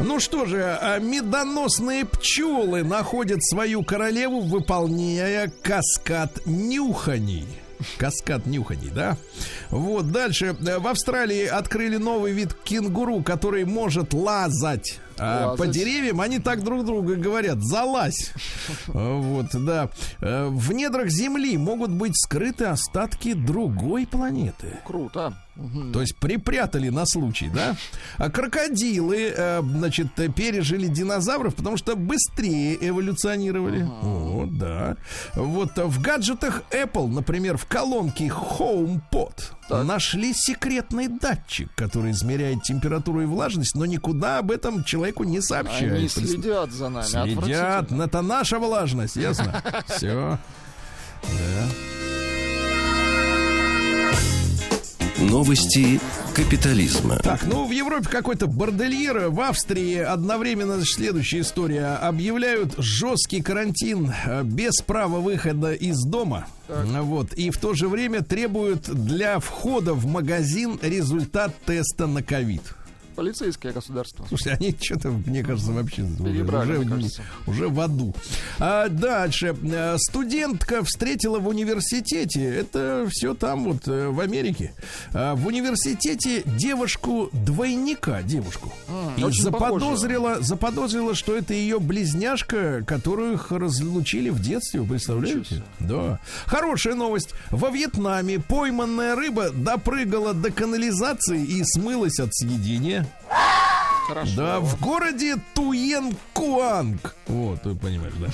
Ну 0.00 0.20
что 0.20 0.46
же, 0.46 0.62
а 0.80 0.98
медоносные 0.98 2.04
пчелы 2.04 2.82
находят 2.84 3.42
свою 3.44 3.82
королеву, 3.82 4.40
выполняя 4.40 5.50
каскад 5.62 6.46
нюханий. 6.46 7.46
Каскад 7.96 8.46
нюханий, 8.46 8.90
да? 8.94 9.16
Вот, 9.70 10.10
дальше. 10.10 10.56
Э, 10.66 10.78
В 10.78 10.86
Австралии 10.88 11.46
открыли 11.46 11.96
новый 11.96 12.32
вид 12.32 12.54
кенгуру, 12.64 13.22
который 13.22 13.64
может 13.64 14.14
лазать. 14.14 14.98
А, 15.20 15.56
по 15.56 15.66
деревьям 15.66 16.20
они 16.20 16.38
так 16.38 16.62
друг 16.62 16.84
друга 16.84 17.16
говорят, 17.16 17.58
залазь. 17.62 18.32
Вот, 18.88 19.46
да. 19.52 19.90
Э, 20.20 20.48
В 20.48 20.72
недрах 20.72 21.08
Земли 21.08 21.56
могут 21.56 21.90
быть 21.90 22.12
скрыты 22.16 22.66
остатки 22.66 23.32
другой 23.32 24.06
планеты. 24.06 24.78
Круто. 24.86 25.34
То 25.92 26.00
есть 26.00 26.16
припрятали 26.16 26.88
на 26.88 27.04
случай, 27.04 27.50
да? 27.52 27.74
А 28.16 28.30
крокодилы, 28.30 29.32
э, 29.36 29.60
значит, 29.60 30.06
пережили 30.34 30.86
динозавров, 30.86 31.56
потому 31.56 31.76
что 31.76 31.96
быстрее 31.96 32.78
эволюционировали. 32.80 33.82
Вот, 34.02 34.56
да. 34.56 34.96
Вот 35.34 35.76
в 35.76 36.00
гаджетах 36.00 36.62
Apple, 36.70 37.08
например, 37.08 37.56
в 37.56 37.66
колонке 37.66 38.26
HomePod 38.28 39.34
нашли 39.70 40.32
секретный 40.34 41.08
датчик, 41.08 41.70
который 41.74 42.12
измеряет 42.12 42.62
температуру 42.62 43.22
и 43.22 43.26
влажность, 43.26 43.74
но 43.74 43.86
никуда 43.86 44.38
об 44.38 44.50
этом 44.50 44.84
человеку 44.84 45.24
не 45.24 45.40
сообщает. 45.40 45.92
Они 45.92 46.08
следят 46.08 46.72
за 46.72 46.88
нами. 46.88 47.04
Следят. 47.06 47.92
Это 47.92 48.22
наша 48.22 48.58
влажность, 48.58 49.16
ясно? 49.16 49.62
Все. 49.88 50.38
Да. 51.22 51.97
Новости 55.20 56.00
капитализма. 56.32 57.16
Так, 57.16 57.44
ну 57.44 57.66
в 57.66 57.72
Европе 57.72 58.08
какой-то 58.08 58.46
бордельер, 58.46 59.30
в 59.30 59.40
Австрии 59.40 59.96
одновременно 59.96 60.76
значит, 60.76 60.94
следующая 60.94 61.40
история. 61.40 61.96
Объявляют 61.96 62.74
жесткий 62.78 63.42
карантин 63.42 64.12
э, 64.24 64.44
без 64.44 64.80
права 64.80 65.18
выхода 65.18 65.72
из 65.72 66.04
дома. 66.04 66.46
Вот. 66.68 67.32
И 67.32 67.50
в 67.50 67.58
то 67.58 67.74
же 67.74 67.88
время 67.88 68.22
требуют 68.22 68.88
для 68.88 69.40
входа 69.40 69.94
в 69.94 70.06
магазин 70.06 70.78
результат 70.82 71.52
теста 71.64 72.06
на 72.06 72.22
ковид. 72.22 72.62
Полицейское 73.18 73.72
государство. 73.72 74.24
Слушайте, 74.28 74.52
они 74.60 74.76
что-то, 74.80 75.08
мне 75.08 75.42
кажется, 75.42 75.72
вообще 75.72 76.02
уже, 76.02 76.22
Перебрали, 76.22 76.76
уже, 76.76 76.88
кажется. 76.88 77.22
уже 77.48 77.68
в 77.68 77.80
аду. 77.80 78.14
А 78.60 78.88
дальше. 78.88 79.56
Э, 79.60 79.96
Студентка 79.98 80.84
встретила 80.84 81.40
в 81.40 81.48
университете, 81.48 82.44
это 82.44 83.08
все 83.10 83.34
там 83.34 83.64
вот 83.64 83.88
э, 83.88 84.06
в 84.06 84.20
Америке, 84.20 84.72
А, 85.12 85.34
в 85.34 85.48
университете 85.48 86.44
девушку-двойника, 86.44 88.22
девушку. 88.22 88.72
И 89.16 89.24
очень 89.24 89.42
заподозрила, 89.42 90.40
заподозрила, 90.40 91.16
что 91.16 91.36
это 91.36 91.54
ее 91.54 91.80
близняшка, 91.80 92.84
которую 92.86 93.32
их 93.34 93.50
разлучили 93.50 94.30
в 94.30 94.40
детстве, 94.40 94.82
вы 94.82 94.90
представляете? 94.90 95.64
Да. 95.80 96.20
Хорошая 96.46 96.94
новость. 96.94 97.30
Во 97.50 97.70
Вьетнаме 97.70 98.38
пойманная 98.38 99.16
рыба 99.16 99.50
допрыгала 99.50 100.34
до 100.34 100.52
канализации 100.52 101.44
и 101.44 101.64
смылась 101.64 102.20
от 102.20 102.32
съедения. 102.32 103.07
Хорошо. 104.08 104.32
Да, 104.36 104.60
в 104.60 104.80
городе 104.80 105.36
Туен-Куанг. 105.54 107.14
Вот, 107.26 107.62
вы 107.64 107.74
понимаешь, 107.74 108.14
да. 108.18 108.28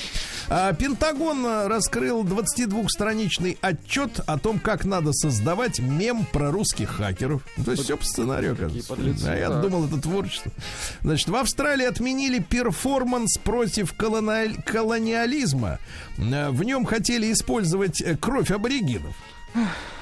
А, 0.48 0.72
Пентагон 0.72 1.44
раскрыл 1.66 2.22
22-страничный 2.22 3.58
отчет 3.60 4.20
о 4.26 4.38
том, 4.38 4.60
как 4.60 4.84
надо 4.84 5.12
создавать 5.12 5.80
мем 5.80 6.26
про 6.32 6.52
русских 6.52 6.90
хакеров. 6.90 7.42
То 7.64 7.72
есть 7.72 7.82
все 7.84 7.96
по 7.96 8.04
сценарию, 8.04 8.52
оказывается. 8.52 8.88
подлецы, 8.94 9.26
А 9.26 9.34
я 9.36 9.48
так. 9.48 9.62
думал, 9.62 9.86
это 9.86 10.00
творчество. 10.00 10.52
Значит, 11.02 11.28
в 11.28 11.34
Австралии 11.34 11.86
отменили 11.86 12.38
перформанс 12.38 13.36
против 13.38 13.94
колониаль- 13.94 14.62
колониализма. 14.62 15.80
А, 16.18 16.50
В 16.52 16.62
нем 16.62 16.84
хотели 16.84 17.32
использовать 17.32 18.00
э, 18.00 18.16
кровь 18.16 18.52
аборигенов. 18.52 19.14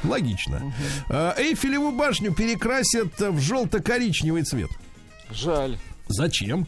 Логично. 0.04 0.72
А, 1.08 1.34
Эйфелеву 1.36 1.92
башню 1.92 2.32
перекрасят 2.32 3.18
в 3.18 3.38
желто-коричневый 3.40 4.42
цвет. 4.42 4.70
Жаль. 5.30 5.76
Зачем? 6.12 6.66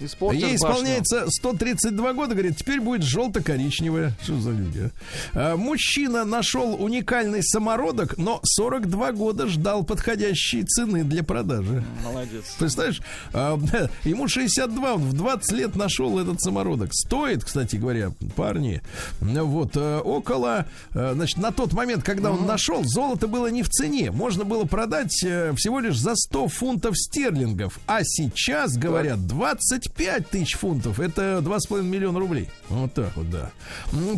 Испортят 0.00 0.42
Ей 0.42 0.56
исполняется 0.56 1.26
132 1.28 2.12
года, 2.12 2.34
говорит, 2.34 2.56
теперь 2.56 2.80
будет 2.80 3.02
желто-коричневая. 3.02 4.12
Что 4.22 4.40
за 4.40 4.50
люди? 4.50 4.90
а? 5.32 5.52
А, 5.52 5.56
Мужчина 5.56 6.24
нашел 6.24 6.74
уникальный 6.82 7.42
самородок, 7.42 8.18
но 8.18 8.40
42 8.42 9.12
года 9.12 9.46
ждал 9.48 9.84
подходящей 9.84 10.64
цены 10.64 11.04
для 11.04 11.22
продажи. 11.22 11.84
Молодец. 12.04 12.54
Представляешь, 12.58 13.00
а, 13.32 13.58
ему 14.04 14.28
62, 14.28 14.94
он 14.94 15.02
в 15.02 15.12
20 15.14 15.52
лет 15.52 15.76
нашел 15.76 16.18
этот 16.18 16.40
самородок. 16.40 16.90
Стоит, 16.92 17.44
кстати 17.44 17.76
говоря, 17.76 18.12
парни, 18.36 18.82
вот, 19.20 19.76
э, 19.76 19.98
около, 19.98 20.66
э, 20.92 21.12
значит, 21.14 21.38
на 21.38 21.50
тот 21.52 21.72
момент, 21.72 22.04
когда 22.04 22.30
он 22.30 22.46
нашел, 22.46 22.82
золото 22.84 23.26
было 23.26 23.48
не 23.48 23.62
в 23.62 23.68
цене. 23.68 24.10
Можно 24.10 24.44
было 24.44 24.64
продать 24.64 25.22
э, 25.24 25.52
всего 25.56 25.80
лишь 25.80 25.98
за 25.98 26.14
100 26.14 26.48
фунтов 26.48 26.96
стерлингов. 26.96 27.78
А 27.86 28.00
сейчас, 28.02 28.73
говорят, 28.78 29.26
25 29.26 30.28
тысяч 30.30 30.54
фунтов. 30.56 31.00
Это 31.00 31.40
2,5 31.42 31.82
миллиона 31.82 32.18
рублей. 32.18 32.48
Вот 32.68 32.92
так 32.94 33.16
вот, 33.16 33.30
да. 33.30 33.50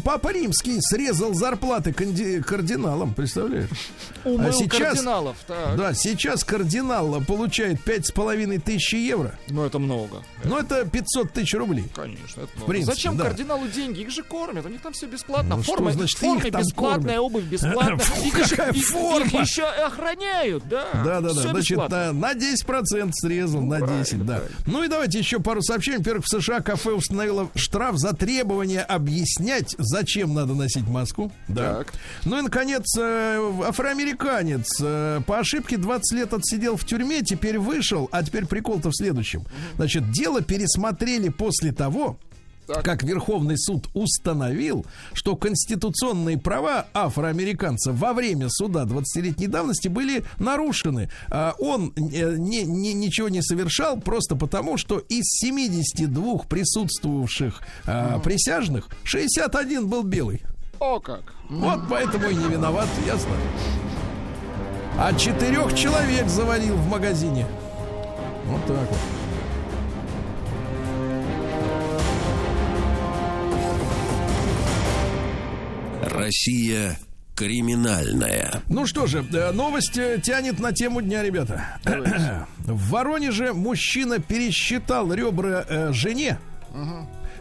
Папа 0.05 0.33
Римский 0.33 0.79
срезал 0.81 1.35
зарплаты 1.35 1.93
канди- 1.93 2.41
кардиналам, 2.43 3.15
представляешь? 3.15 3.69
Умыл 4.25 4.49
А 4.49 4.53
сейчас- 4.53 4.79
кардиналов. 4.81 5.37
Так. 5.47 5.77
Да, 5.77 5.95
сейчас 5.95 6.45
кардинал 6.45 7.21
получает 7.23 7.83
пять 7.83 8.07
с 8.07 8.11
половиной 8.11 8.59
тысяч 8.59 8.95
евро. 8.95 9.39
Ну, 9.49 9.65
это 9.65 9.79
много. 9.79 10.23
Ну, 10.45 10.59
это 10.59 10.85
500 10.87 11.33
тысяч 11.33 11.55
рублей. 11.55 11.85
Конечно, 11.95 12.43
это 12.43 12.51
много. 12.57 12.67
принципе, 12.71 12.95
Зачем 12.95 13.17
да. 13.17 13.25
кардиналу 13.25 13.67
деньги? 13.69 14.01
Их 14.01 14.11
же 14.11 14.23
кормят, 14.23 14.65
у 14.67 14.69
них 14.69 14.81
там 14.81 14.93
все 14.93 15.07
бесплатно. 15.07 15.57
Ну, 15.57 15.63
что 15.63 15.73
форма, 15.73 15.93
значит, 15.93 16.19
форма 16.19 16.41
бесплатная, 16.45 17.17
кормят? 17.17 17.19
обувь 17.19 17.45
бесплатная. 17.45 17.99
Фу, 17.99 18.23
Их 18.27 18.39
еще- 18.39 18.57
какая 18.57 18.73
их- 18.73 18.87
форма? 18.87 19.27
Их 19.27 19.35
еще 19.49 19.65
охраняют, 19.65 20.69
да. 20.69 20.87
Да, 21.05 21.21
да, 21.21 21.33
да. 21.33 21.43
Значит, 21.43 21.71
бесплатно. 21.79 22.13
на, 22.13 22.35
на 22.35 22.35
10% 22.35 23.11
срезал, 23.15 23.63
на 23.63 23.81
10, 23.81 24.25
да. 24.27 24.43
Ну 24.67 24.85
и 24.85 24.89
давайте 24.89 25.19
еще 25.19 25.41
пару 25.41 25.63
сообщений. 25.63 25.99
Во-первых, 25.99 26.25
в 26.27 26.29
США 26.29 26.61
кафе 26.61 26.93
установило 26.93 27.51
штраф 27.55 27.97
за 27.99 28.15
требование 28.15 28.83
объяснять, 28.83 29.75
зачем 29.79 30.35
надо 30.35 30.55
носить 30.55 30.87
маску. 30.87 31.33
Да. 31.49 31.79
Так. 31.79 31.93
Ну 32.25 32.39
и, 32.39 32.43
наконец, 32.43 32.85
э, 32.99 33.53
афроамериканец 33.67 34.67
э, 34.81 35.21
по 35.27 35.39
ошибке 35.39 35.77
20 35.77 36.19
лет 36.19 36.33
отсидел 36.33 36.77
в 36.77 36.85
тюрьме, 36.85 37.23
теперь 37.23 37.59
вышел, 37.59 38.09
а 38.13 38.23
теперь 38.23 38.47
прикол-то 38.47 38.91
в 38.91 38.97
следующем. 38.97 39.45
Значит, 39.77 40.11
дело 40.11 40.41
пересмотрели 40.43 41.29
после 41.29 41.73
того, 41.73 42.19
Так. 42.67 42.85
как 42.85 43.03
Верховный 43.03 43.57
суд 43.59 43.87
установил, 43.95 44.85
что 45.13 45.37
конституционные 45.37 46.37
права 46.39 46.87
афроамериканца 46.95 47.93
во 47.93 48.13
время 48.13 48.49
суда 48.49 48.85
20-летней 48.85 49.47
давности 49.47 49.89
были 49.89 50.25
нарушены. 50.39 51.11
А 51.31 51.55
Он 51.59 51.93
э, 51.97 52.37
не, 52.37 52.65
не- 52.65 52.93
ничего 52.95 53.29
не 53.29 53.43
совершал 53.43 53.99
просто 54.01 54.35
потому, 54.37 54.79
что 54.79 54.99
из 54.99 55.25
72 55.41 56.39
присутствовавших 56.49 57.61
а, 57.87 58.19
присяжных 58.19 58.89
61 59.05 59.87
был 59.89 60.03
белый. 60.03 60.43
О 60.81 60.99
как. 61.01 61.23
Вот 61.49 61.81
поэтому 61.89 62.29
и 62.29 62.35
не 62.35 62.49
виноват, 62.49 62.89
ясно? 63.07 63.31
А 64.99 65.13
четырех 65.15 65.75
человек 65.75 66.29
завалил 66.29 66.75
в 66.77 66.89
магазине. 66.89 67.47
Вот 68.47 68.61
так 68.67 68.89
вот. 68.89 68.99
Россия 76.17 76.99
криминальная. 77.35 78.63
Ну 78.69 78.87
что 78.87 79.07
же, 79.07 79.25
э, 79.33 79.53
новость 79.53 79.99
тянет 80.23 80.59
на 80.59 80.73
тему 80.73 81.03
дня, 81.03 81.23
ребята. 81.23 81.79
В 82.59 82.91
Воронеже 82.91 83.53
мужчина 83.53 84.19
пересчитал 84.19 85.13
ребра 85.13 85.65
э, 85.69 85.93
жене 85.93 86.39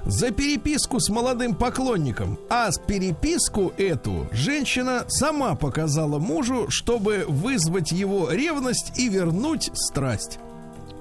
за 0.05 0.31
переписку 0.31 0.99
с 0.99 1.09
молодым 1.09 1.55
поклонником. 1.55 2.37
А 2.49 2.71
с 2.71 2.77
переписку 2.77 3.73
эту 3.77 4.27
женщина 4.31 5.05
сама 5.07 5.55
показала 5.55 6.19
мужу, 6.19 6.67
чтобы 6.69 7.25
вызвать 7.27 7.91
его 7.91 8.31
ревность 8.31 8.97
и 8.97 9.09
вернуть 9.09 9.71
страсть. 9.73 10.39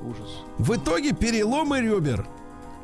Ужас. 0.03 0.29
В 0.59 0.77
итоге 0.77 1.13
переломы 1.13 1.81
ребер. 1.81 2.27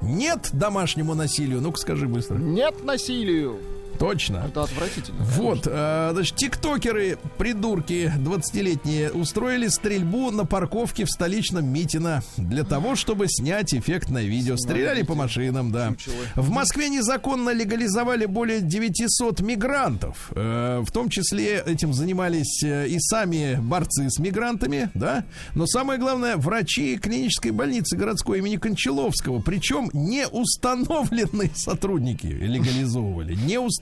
Нет 0.03 0.51
домашнему 0.53 1.15
насилию. 1.15 1.61
Ну-ка 1.61 1.79
скажи 1.79 2.09
быстро. 2.09 2.37
Нет 2.37 2.85
насилию. 2.85 3.59
Точно. 3.99 4.45
Это 4.49 4.63
отвратительно. 4.63 5.23
Вот, 5.25 5.67
э, 5.67 6.11
значит, 6.13 6.37
тиктокеры, 6.37 7.19
придурки 7.39 8.13
20-летние, 8.17 9.11
устроили 9.13 9.69
стрельбу 9.69 10.31
на 10.31 10.45
парковке 10.47 11.05
в 11.05 11.11
столичном 11.11 11.67
Митино 11.67 12.23
для 12.37 12.65
того, 12.65 12.97
чтобы 12.97 13.27
снять 13.29 13.75
эффектное 13.75 14.25
видео. 14.25 14.57
Стреляли 14.57 15.03
по 15.03 15.15
машинам, 15.15 15.73
да. 15.73 15.95
В 16.37 16.51
Москве 16.51 16.89
незаконно 16.89 17.51
легализовали 17.51 18.27
более 18.27 18.61
900 18.61 19.41
мигрантов. 19.41 20.31
Э, 20.35 20.81
В 20.85 20.91
том 20.93 21.09
числе 21.09 21.63
этим 21.67 21.93
занимались 21.93 22.63
э, 22.65 22.89
и 22.89 22.99
сами 22.99 23.59
борцы 23.61 24.09
с 24.09 24.19
мигрантами, 24.19 24.91
да. 24.95 25.25
Но 25.55 25.67
самое 25.67 25.99
главное, 25.99 26.37
врачи 26.37 26.97
клинической 26.99 27.51
больницы 27.51 27.97
городской 27.97 28.39
имени 28.39 28.57
Кончаловского. 28.57 29.41
Причем 29.41 29.91
не 29.93 30.27
установленные 30.29 31.51
сотрудники 31.55 32.27
легализовывали. 32.27 33.35
Не 33.35 33.59
установленные, 33.59 33.80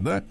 да. 0.00 0.24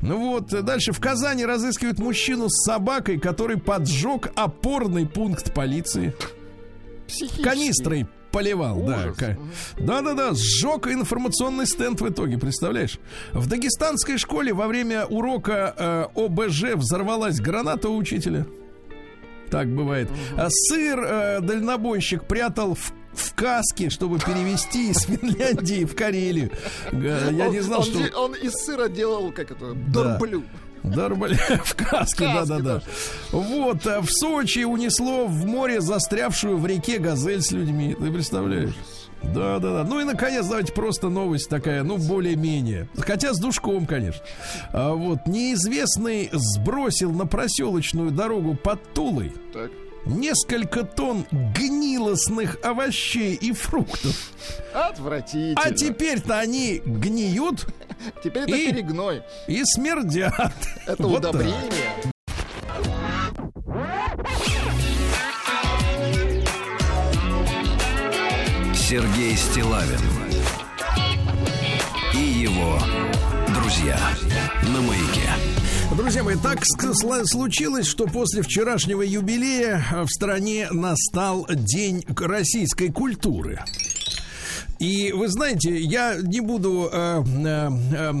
Ну 0.00 0.18
вот, 0.18 0.48
дальше 0.48 0.92
в 0.92 1.00
Казани 1.00 1.44
разыскивают 1.44 1.98
мужчину 1.98 2.48
с 2.48 2.64
собакой, 2.64 3.18
который 3.18 3.58
поджег 3.58 4.30
опорный 4.36 5.06
пункт 5.06 5.52
полиции. 5.54 6.14
Канистрой 7.42 8.06
поливал, 8.30 8.82
да. 8.82 8.98
Ужас. 9.06 9.16
ка- 9.16 9.38
Да-да-да, 9.78 10.32
сжег 10.34 10.86
информационный 10.86 11.66
стенд 11.66 12.00
в 12.00 12.08
итоге, 12.08 12.38
представляешь? 12.38 12.98
В 13.32 13.48
дагестанской 13.48 14.18
школе 14.18 14.52
во 14.52 14.68
время 14.68 15.04
урока 15.06 15.74
э, 15.76 16.20
ОБЖ 16.24 16.74
взорвалась 16.76 17.40
граната 17.40 17.88
у 17.88 17.96
учителя. 17.96 18.46
Так 19.50 19.66
бывает. 19.74 20.08
А 20.36 20.46
сыр 20.48 21.00
э, 21.02 21.40
дальнобойщик 21.40 22.24
прятал 22.24 22.76
в, 22.76 22.92
в 23.14 23.34
каске, 23.34 23.90
чтобы 23.90 24.18
перевести 24.18 24.90
из 24.90 25.02
Финляндии 25.02 25.84
в 25.84 25.94
Карелию. 25.94 26.50
Я 26.92 27.46
Он- 27.46 27.52
не 27.52 27.60
знал, 27.60 27.80
он, 27.80 27.84
что... 27.86 28.18
он 28.20 28.34
из 28.34 28.52
сыра 28.52 28.88
делал, 28.88 29.32
как 29.32 29.50
это, 29.50 29.74
Да. 29.74 30.18
дорблю. 30.18 30.42
Дарбаль 30.82 31.34
в 31.64 31.74
каске, 31.76 32.24
да-да-да. 32.24 32.80
Вот, 33.32 33.86
а 33.86 34.00
в 34.00 34.10
Сочи 34.10 34.60
унесло 34.64 35.26
в 35.26 35.44
море 35.44 35.82
застрявшую 35.82 36.56
в 36.56 36.66
реке 36.66 36.98
газель 36.98 37.42
с 37.42 37.50
людьми. 37.52 37.94
Ты 38.00 38.10
представляешь? 38.10 38.74
Да-да-да. 39.22 39.84
Ну 39.84 40.00
и, 40.00 40.04
наконец, 40.04 40.46
давайте 40.46 40.72
просто 40.72 41.10
новость 41.10 41.50
такая, 41.50 41.82
ну, 41.82 41.98
более-менее. 41.98 42.88
Хотя 42.96 43.34
с 43.34 43.38
душком, 43.38 43.84
конечно. 43.86 44.22
А 44.72 44.94
вот 44.94 45.26
неизвестный 45.26 46.30
сбросил 46.32 47.12
на 47.12 47.26
проселочную 47.26 48.10
дорогу 48.10 48.54
под 48.54 48.82
Тулой 48.94 49.34
Так. 49.52 49.70
Несколько 50.06 50.84
тонн 50.84 51.26
гнилостных 51.30 52.58
овощей 52.62 53.34
и 53.34 53.52
фруктов. 53.52 54.30
Отвратительно. 54.74 55.60
А 55.62 55.70
теперь-то 55.72 56.38
они 56.38 56.80
гниют 56.84 57.66
Теперь 58.24 58.44
это 58.44 58.56
и- 58.56 58.72
перегной. 58.72 59.22
и 59.46 59.62
смердят. 59.64 60.52
Это 60.86 61.02
Вот 61.06 61.22
так. 61.22 61.30
удобрение. 61.34 62.10
Сергей 68.74 69.36
Стилавин 69.36 70.00
и 72.14 72.18
его 72.18 72.78
друзья 73.54 73.98
на 74.72 74.80
маяке. 74.80 75.29
Друзья 75.96 76.22
мои, 76.22 76.36
так 76.36 76.60
случилось, 76.64 77.86
что 77.86 78.06
после 78.06 78.42
вчерашнего 78.42 79.02
юбилея 79.02 79.84
э, 79.92 80.02
в 80.02 80.08
стране 80.08 80.68
настал 80.70 81.46
День 81.50 82.04
российской 82.16 82.90
культуры. 82.90 83.60
И 84.78 85.12
вы 85.12 85.28
знаете, 85.28 85.78
я 85.80 86.16
не 86.22 86.40
буду 86.40 86.88
э, 86.92 87.22
э, 87.44 87.70
э, 87.96 88.12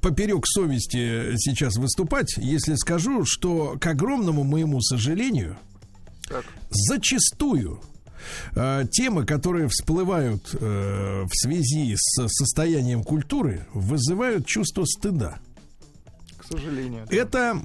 поперек 0.00 0.46
совести 0.46 1.36
сейчас 1.36 1.76
выступать, 1.76 2.36
если 2.36 2.76
скажу, 2.76 3.24
что 3.24 3.76
к 3.80 3.86
огромному 3.86 4.44
моему 4.44 4.80
сожалению, 4.80 5.58
Так. 6.28 6.44
зачастую 6.70 7.80
э, 8.54 8.84
темы, 8.92 9.26
которые 9.26 9.68
всплывают 9.68 10.54
э, 10.54 11.24
в 11.24 11.34
связи 11.34 11.96
с 11.96 12.28
состоянием 12.28 13.02
культуры, 13.02 13.66
вызывают 13.74 14.46
чувство 14.46 14.84
стыда. 14.84 15.40
Сожалению. 16.50 17.06
Это, 17.10 17.60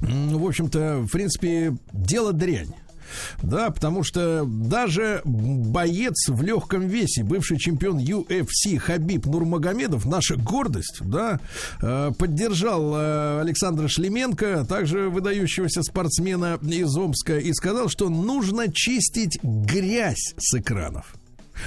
м, 0.00 0.38
в 0.38 0.46
общем-то, 0.46 1.00
в 1.00 1.10
принципе, 1.10 1.76
дело 1.92 2.32
дрянь. 2.32 2.74
Да, 3.42 3.70
потому 3.70 4.02
что 4.02 4.44
даже 4.46 5.20
боец 5.24 6.28
в 6.28 6.42
легком 6.42 6.86
весе, 6.88 7.22
бывший 7.22 7.58
чемпион 7.58 7.98
UFC 7.98 8.78
Хабиб 8.78 9.26
Нурмагомедов, 9.26 10.06
наша 10.06 10.36
гордость, 10.36 11.00
да, 11.00 11.40
э, 11.80 12.12
поддержал 12.16 12.94
э, 12.96 13.40
Александра 13.40 13.88
Шлеменко, 13.88 14.64
также 14.68 15.08
выдающегося 15.10 15.82
спортсмена 15.82 16.58
из 16.62 16.96
Омска, 16.96 17.38
и 17.38 17.52
сказал, 17.52 17.88
что 17.88 18.08
нужно 18.08 18.72
чистить 18.72 19.38
грязь 19.42 20.34
с 20.38 20.54
экранов. 20.54 21.14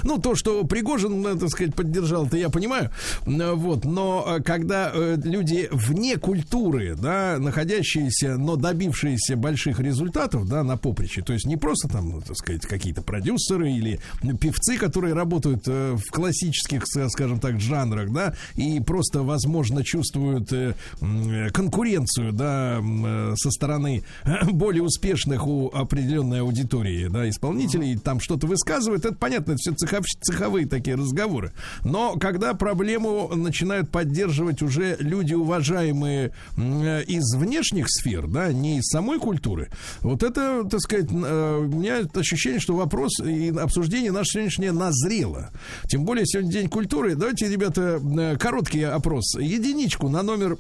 Ну, 0.04 0.18
то, 0.18 0.36
что 0.36 0.64
Пригожин, 0.64 1.26
э, 1.26 1.36
так 1.38 1.50
сказать, 1.50 1.76
поддержал, 1.76 2.26
это 2.26 2.38
я 2.38 2.50
понимаю. 2.50 2.90
Э, 3.26 3.54
Вот, 3.54 3.86
но 3.86 4.26
э, 4.28 4.44
когда 4.44 4.92
люди 4.96 5.68
вне 5.72 6.18
культуры, 6.18 6.96
да, 6.96 7.38
находящиеся, 7.40 8.38
но 8.38 8.56
добившиеся 8.56 9.36
больших 9.36 9.80
результатов, 9.80 10.48
да, 10.48 10.64
на 10.64 10.78
поприще, 10.78 11.22
то 11.22 11.34
есть 11.34 11.46
не 11.46 11.58
просто 11.58 11.88
там, 11.88 12.10
ну, 12.10 12.22
так 12.22 12.36
сказать, 12.38 12.64
какие-то 12.64 13.02
продюсеры 13.02 13.72
или 13.72 14.00
певцы, 14.40 14.78
которые 14.78 15.14
работают 15.14 15.68
в 15.68 16.04
классических, 16.12 16.84
скажем 17.10 17.40
так, 17.40 17.60
жанрах, 17.60 18.12
да, 18.12 18.34
и 18.56 18.80
просто, 18.80 19.24
возможно, 19.24 19.84
чувствуют 19.84 20.52
конкуренцию, 21.54 22.34
да, 22.34 22.82
со 23.36 23.52
стороны 23.52 24.04
более 24.52 24.84
успешных 24.84 25.48
у 25.48 25.70
определенной 25.70 26.42
аудитории, 26.42 27.08
да, 27.08 27.30
исполнителей, 27.30 27.98
там 27.98 28.20
что-то 28.20 28.48
высказывают, 28.48 29.06
это 29.06 29.16
понятно, 29.16 29.52
это 29.52 29.60
все 29.60 29.75
цеховые 29.76 30.68
такие 30.68 30.96
разговоры. 30.96 31.52
Но 31.84 32.16
когда 32.16 32.54
проблему 32.54 33.32
начинают 33.36 33.90
поддерживать 33.90 34.62
уже 34.62 34.98
люди, 35.00 35.34
уважаемые 35.34 36.32
э, 36.58 37.04
из 37.04 37.36
внешних 37.36 37.86
сфер, 37.90 38.28
да, 38.28 38.52
не 38.52 38.80
из 38.80 38.86
самой 38.86 39.20
культуры, 39.20 39.70
вот 40.02 40.24
это, 40.24 40.64
так 40.70 40.80
сказать, 40.80 41.10
э, 41.12 41.58
у 41.60 41.68
меня 41.68 42.00
ощущение, 42.14 42.60
что 42.60 42.76
вопрос 42.76 43.20
и 43.20 43.50
обсуждение 43.50 44.12
наше 44.12 44.32
сегодняшнее 44.34 44.72
назрело. 44.72 45.52
Тем 45.88 46.06
более 46.06 46.26
сегодня 46.26 46.52
День 46.52 46.70
культуры. 46.70 47.16
Давайте, 47.16 47.48
ребята, 47.48 48.00
э, 48.02 48.38
короткий 48.38 48.84
опрос. 48.84 49.36
Единичку 49.40 50.10
на 50.10 50.24
номер 50.24 50.58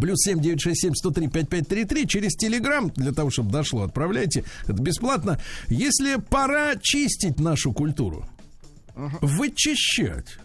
Плюс 0.00 0.20
7 0.22 0.40
967 0.40 0.94
103 0.94 1.28
5533 1.28 2.06
через 2.06 2.34
Телеграм 2.34 2.90
для 2.96 3.12
того, 3.12 3.30
чтобы 3.30 3.50
дошло, 3.50 3.82
отправляйте. 3.82 4.44
Это 4.64 4.80
бесплатно. 4.82 5.38
Если 5.68 6.16
пора 6.16 6.76
чистить 6.80 7.38
нашу 7.38 7.72
культуру, 7.72 8.26
вычищать. 8.94 10.38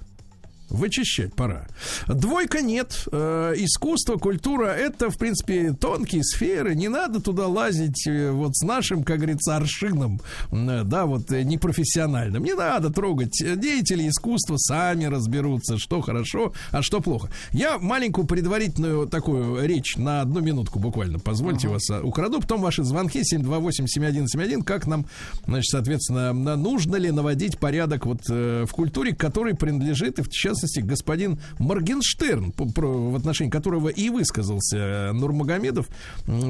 Вычищать 0.70 1.34
пора. 1.34 1.68
Двойка 2.08 2.62
нет. 2.62 3.08
Э, 3.12 3.54
искусство, 3.56 4.18
культура 4.18 4.68
это, 4.68 5.10
в 5.10 5.18
принципе, 5.18 5.74
тонкие 5.74 6.24
сферы. 6.24 6.76
Не 6.76 6.90
надо 6.90 7.22
туда 7.22 7.48
лазить 7.48 8.06
э, 8.08 8.32
вот 8.32 8.56
с 8.56 8.66
нашим, 8.66 9.04
как 9.04 9.18
говорится, 9.18 9.56
аршином, 9.56 10.20
э, 10.52 10.84
да, 10.84 11.06
вот 11.06 11.32
э, 11.32 11.44
непрофессиональным. 11.44 12.44
Не 12.44 12.54
надо 12.54 12.90
трогать. 12.90 13.38
Деятели 13.38 14.10
искусства 14.10 14.58
сами 14.58 15.06
разберутся, 15.06 15.78
что 15.78 16.02
хорошо, 16.02 16.54
а 16.72 16.82
что 16.82 17.00
плохо. 17.00 17.30
Я 17.52 17.78
маленькую 17.78 18.28
предварительную 18.28 19.08
такую 19.08 19.66
речь 19.66 19.96
на 19.96 20.22
одну 20.22 20.42
минутку 20.42 20.80
буквально, 20.80 21.20
позвольте 21.20 21.68
вас 21.68 21.90
а, 21.90 22.02
украду. 22.02 22.42
Потом 22.42 22.62
ваши 22.62 22.84
звонки 22.84 23.22
728-7171. 23.22 24.64
Как 24.64 24.86
нам, 24.88 25.06
значит, 25.46 25.70
соответственно, 25.70 26.34
нужно 26.34 26.98
ли 26.98 27.12
наводить 27.12 27.58
порядок 27.58 28.06
вот 28.06 28.22
э, 28.30 28.66
в 28.68 28.72
культуре, 28.74 29.16
к 29.16 29.20
которой 29.20 29.56
принадлежит, 29.56 30.20
и 30.20 30.22
в 30.22 30.30
частности, 30.58 30.80
господин 30.80 31.40
Моргенштерн, 31.60 32.54
в 32.58 33.16
отношении 33.16 33.50
которого 33.52 33.90
и 33.90 34.10
высказался 34.10 34.78
э, 34.78 35.12
Нурмагомедов, 35.14 35.88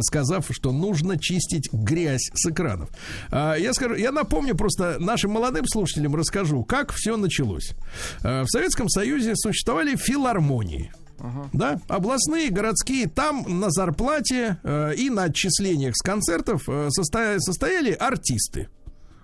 сказав, 0.02 0.48
что 0.52 0.72
нужно 0.72 1.18
чистить 1.20 1.72
грязь 1.72 2.30
с 2.34 2.50
экранов. 2.50 2.90
А, 3.32 3.56
Я 3.56 3.74
скажу, 3.74 3.96
я 3.96 4.12
напомню 4.12 4.56
просто 4.56 4.98
нашим 5.00 5.32
молодым 5.32 5.66
слушателям 5.68 6.16
расскажу, 6.16 6.64
как 6.64 6.92
все 6.94 7.18
началось. 7.18 7.72
А, 8.24 8.44
В 8.44 8.48
Советском 8.50 8.90
Союзе 8.90 9.34
существовали 9.36 9.96
филармонии. 9.96 10.92
Да, 11.52 11.80
областные, 11.88 12.52
городские, 12.52 13.08
там 13.08 13.44
на 13.60 13.72
зарплате 13.72 14.58
э, 14.64 14.94
и 14.96 15.10
на 15.10 15.24
отчислениях 15.24 15.96
с 15.96 16.04
концертов 16.04 16.70
э, 16.70 16.90
состоя- 16.92 17.40
состояли 17.40 17.92
артисты 17.92 18.70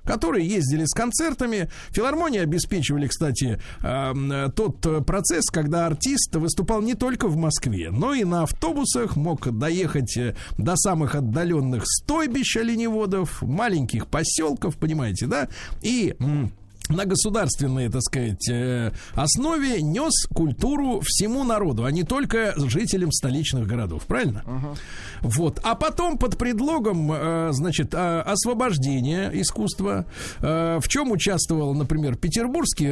которые 0.04 0.48
ездили 0.48 0.86
с 0.86 0.94
концертами. 0.94 1.70
Филармонии 1.92 2.40
обеспечивали, 2.40 3.08
кстати, 3.08 3.60
э, 3.82 4.50
тот 4.56 4.86
э, 4.86 5.02
процесс, 5.02 5.46
когда 5.46 5.86
артист 5.86 6.36
выступал 6.36 6.82
не 6.82 6.96
только 6.96 7.28
в 7.28 7.38
Москве, 7.38 7.90
но 7.92 8.14
и 8.14 8.24
на 8.24 8.44
автобусах, 8.44 9.16
мог 9.16 9.58
доехать 9.58 10.18
э, 10.18 10.36
до 10.58 10.76
самых 10.76 11.16
отдаленных 11.16 11.84
стойбищ 11.86 12.58
оленеводов, 12.58 13.42
маленьких 13.42 14.08
поселков, 14.08 14.78
понимаете, 14.78 15.28
да? 15.28 15.48
И 15.82 16.16
на 16.90 17.06
государственной, 17.06 17.90
так 17.90 18.02
сказать, 18.02 18.50
э, 18.50 18.92
основе 19.16 19.82
нес 19.82 20.26
культуру 20.34 21.02
всему 21.04 21.44
народу, 21.44 21.86
а 21.86 21.92
не 21.92 22.04
только 22.04 22.54
жителям 22.58 23.12
столичных 23.12 23.68
городов, 23.68 24.04
правильно? 24.06 24.44
Вот. 25.22 25.60
А 25.64 25.76
потом 25.76 26.18
под 26.18 26.38
предлогом, 26.38 27.12
э, 27.12 27.50
значит, 27.52 27.94
э, 27.94 28.20
освобождения 28.22 29.32
искусства, 29.34 30.06
э, 30.40 30.80
в 30.82 30.88
чем 30.88 31.12
участвовал, 31.12 31.74
например, 31.74 32.16
петербургский, 32.16 32.84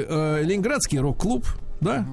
ленинградский 0.43 0.99
рок-клуб, 0.99 1.45
да? 1.81 2.05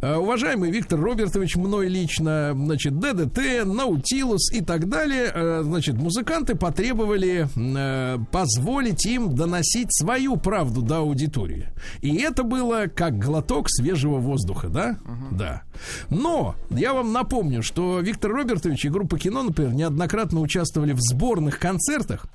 Э, 0.00 0.16
Уважаемый 0.16 0.70
Виктор 0.70 1.00
Робертович, 1.00 1.56
мной 1.56 1.88
лично, 1.88 2.52
значит, 2.54 2.98
ДДТ, 2.98 3.64
Наутилус 3.64 4.52
и 4.52 4.60
так 4.60 4.88
далее, 4.88 5.30
э, 5.32 5.62
значит, 5.62 5.94
музыканты 5.94 6.56
потребовали 6.56 7.48
э, 7.56 8.18
позволить 8.30 9.06
им 9.06 9.34
доносить 9.34 9.94
свою 9.96 10.36
правду 10.36 10.82
до 10.82 10.98
аудитории. 10.98 11.68
И 12.00 12.16
это 12.16 12.42
было 12.42 12.86
как 12.94 13.18
глоток 13.18 13.66
свежего 13.70 14.18
воздуха, 14.18 14.68
да? 14.68 14.98
Да. 15.30 15.62
Но 16.10 16.56
я 16.70 16.92
вам 16.92 17.12
напомню, 17.12 17.62
что 17.62 18.00
Виктор 18.00 18.32
Робертович 18.32 18.84
и 18.84 18.88
группа 18.88 19.18
кино, 19.18 19.44
например, 19.44 19.74
неоднократно 19.74 20.40
участвовали 20.40 20.92
в 20.92 21.00
сборных 21.00 21.58
концертах, 21.58 22.26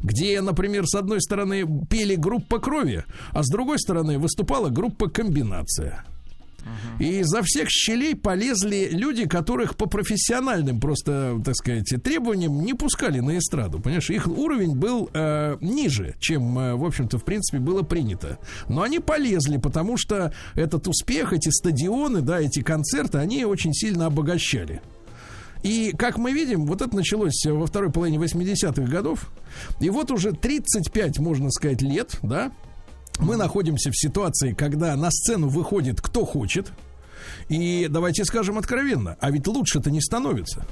где, 0.00 0.40
например, 0.40 0.86
с 0.86 0.94
одной 0.94 1.20
стороны 1.20 1.64
пели 1.88 2.14
группа 2.16 2.58
крови, 2.58 3.04
а 3.32 3.42
с 3.42 3.48
другой 3.48 3.78
стороны 3.78 4.18
выступала 4.18 4.68
группа 4.68 5.08
комбинация. 5.08 6.04
И 6.98 7.20
изо 7.20 7.42
всех 7.42 7.68
щелей 7.70 8.16
полезли 8.16 8.88
люди, 8.90 9.26
которых 9.26 9.76
по 9.76 9.86
профессиональным 9.86 10.80
просто, 10.80 11.40
так 11.44 11.54
сказать, 11.54 11.94
требованиям 12.02 12.60
не 12.64 12.74
пускали 12.74 13.20
на 13.20 13.38
эстраду. 13.38 13.78
Понимаешь, 13.78 14.10
их 14.10 14.26
уровень 14.26 14.76
был 14.76 15.08
э, 15.12 15.56
ниже, 15.60 16.16
чем, 16.18 16.58
э, 16.58 16.74
в 16.74 16.84
общем-то, 16.84 17.18
в 17.18 17.24
принципе, 17.24 17.58
было 17.58 17.82
принято. 17.82 18.38
Но 18.68 18.82
они 18.82 18.98
полезли, 18.98 19.58
потому 19.58 19.96
что 19.96 20.32
этот 20.54 20.88
успех, 20.88 21.32
эти 21.32 21.50
стадионы, 21.50 22.20
да, 22.20 22.40
эти 22.40 22.62
концерты, 22.62 23.18
они 23.18 23.44
очень 23.44 23.72
сильно 23.72 24.06
обогащали. 24.06 24.82
И, 25.62 25.92
как 25.96 26.18
мы 26.18 26.32
видим, 26.32 26.66
вот 26.66 26.82
это 26.82 26.94
началось 26.94 27.44
во 27.44 27.66
второй 27.66 27.90
половине 27.90 28.18
80-х 28.18 28.82
годов. 28.82 29.30
И 29.80 29.90
вот 29.90 30.10
уже 30.10 30.32
35, 30.32 31.18
можно 31.18 31.50
сказать, 31.50 31.82
лет, 31.82 32.18
да, 32.22 32.52
мы 33.18 33.36
находимся 33.36 33.90
в 33.90 33.96
ситуации, 33.96 34.52
когда 34.52 34.96
на 34.96 35.10
сцену 35.10 35.48
выходит 35.48 36.00
кто 36.00 36.24
хочет. 36.24 36.72
И 37.48 37.88
давайте 37.90 38.24
скажем 38.24 38.58
откровенно, 38.58 39.16
а 39.20 39.30
ведь 39.30 39.46
лучше-то 39.46 39.90
не 39.90 40.00
становится. 40.00 40.66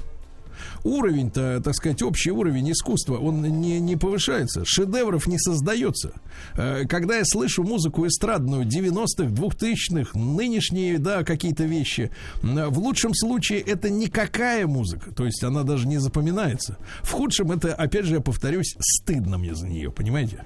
Уровень-то, 0.83 1.61
так 1.63 1.73
сказать, 1.75 2.01
общий 2.01 2.31
уровень 2.31 2.71
искусства, 2.71 3.17
он 3.17 3.41
не, 3.41 3.79
не 3.79 3.95
повышается, 3.95 4.63
шедевров 4.65 5.27
не 5.27 5.37
создается. 5.39 6.13
Э, 6.55 6.85
Когда 6.87 7.17
я 7.17 7.25
слышу 7.25 7.63
музыку 7.63 8.05
эстрадную 8.07 8.65
90-х, 8.65 9.25
2000-х, 9.31 10.17
нынешние, 10.17 10.97
да, 10.97 11.23
какие-то 11.23 11.63
вещи, 11.63 12.11
м, 12.43 12.69
в 12.69 12.79
лучшем 12.79 13.13
случае 13.13 13.59
это 13.59 13.89
никакая 13.89 14.67
музыка, 14.67 15.13
то 15.13 15.25
есть 15.25 15.43
она 15.43 15.63
даже 15.63 15.87
не 15.87 15.97
запоминается. 15.97 16.77
В 17.01 17.11
худшем 17.11 17.51
это, 17.51 17.73
опять 17.73 18.05
же, 18.05 18.15
я 18.15 18.21
повторюсь, 18.21 18.75
стыдно 18.79 19.37
мне 19.37 19.55
за 19.55 19.67
нее, 19.67 19.91
понимаете? 19.91 20.43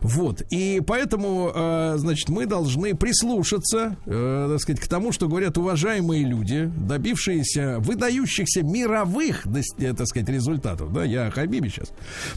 Вот, 0.00 0.42
и 0.50 0.82
поэтому, 0.86 1.50
э, 1.54 1.94
значит, 1.96 2.28
мы 2.28 2.46
должны 2.46 2.94
прислушаться, 2.94 3.96
э, 4.06 4.48
так 4.50 4.60
сказать, 4.60 4.80
к 4.80 4.88
тому, 4.88 5.12
что 5.12 5.28
говорят 5.28 5.58
уважаемые 5.58 6.24
люди, 6.24 6.70
добившиеся 6.76 7.78
выдающихся 7.80 8.62
мировых, 8.62 9.29
э, 9.78 9.94
так 9.94 10.06
сказать, 10.06 10.28
результатов, 10.28 10.92
да, 10.92 11.04
я 11.04 11.26
о 11.26 11.30
Хабибе 11.30 11.68
сейчас, 11.68 11.92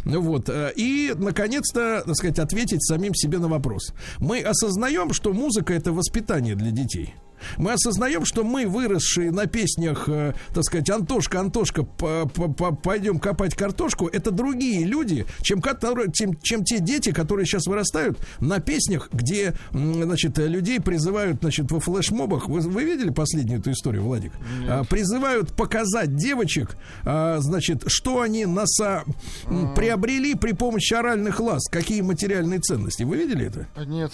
вот, 0.05 0.49
э, 0.49 0.73
и, 0.75 1.13
наконец-то, 1.15 2.03
так 2.05 2.15
сказать, 2.15 2.39
ответить 2.39 2.83
самим 2.85 3.13
себе 3.13 3.39
на 3.39 3.47
вопрос. 3.47 3.93
Мы 4.19 4.41
осознаем, 4.41 5.13
что 5.13 5.33
музыка 5.33 5.73
это 5.73 5.91
воспитание 5.91 6.55
для 6.55 6.71
детей. 6.71 7.13
Мы 7.57 7.73
осознаем, 7.73 8.25
что 8.25 8.43
мы, 8.43 8.67
выросшие 8.67 9.31
на 9.31 9.45
песнях, 9.45 10.07
э, 10.07 10.33
так 10.53 10.63
сказать, 10.63 10.89
Антошка, 10.89 11.39
Антошка, 11.39 11.83
пойдем 11.83 13.19
копать 13.19 13.55
картошку, 13.55 14.07
это 14.07 14.31
другие 14.31 14.85
люди, 14.85 15.25
чем, 15.41 15.61
которые, 15.61 16.11
чем, 16.11 16.39
чем 16.41 16.63
те 16.63 16.79
дети, 16.79 17.11
которые 17.11 17.45
сейчас 17.45 17.67
вырастают 17.67 18.17
на 18.39 18.59
песнях, 18.59 19.09
где, 19.11 19.53
значит, 19.71 20.37
людей 20.37 20.79
призывают, 20.79 21.39
значит, 21.41 21.71
во 21.71 21.79
флешмобах. 21.79 22.47
Вы, 22.47 22.61
вы 22.61 22.83
видели 22.83 23.09
последнюю 23.09 23.59
эту 23.59 23.71
историю, 23.71 24.03
Владик? 24.03 24.33
А, 24.67 24.83
призывают 24.83 25.53
показать 25.53 26.15
девочек, 26.15 26.77
а, 27.03 27.39
значит, 27.39 27.83
что 27.87 28.21
они 28.21 28.45
носа 28.45 29.03
м, 29.45 29.73
приобрели 29.73 30.35
при 30.35 30.53
помощи 30.53 30.93
оральных 30.93 31.39
ласк, 31.39 31.71
какие 31.71 32.01
материальные 32.01 32.59
ценности. 32.59 33.03
Вы 33.03 33.17
видели 33.17 33.47
это? 33.47 33.67
А, 33.75 33.85
Нет. 33.85 34.11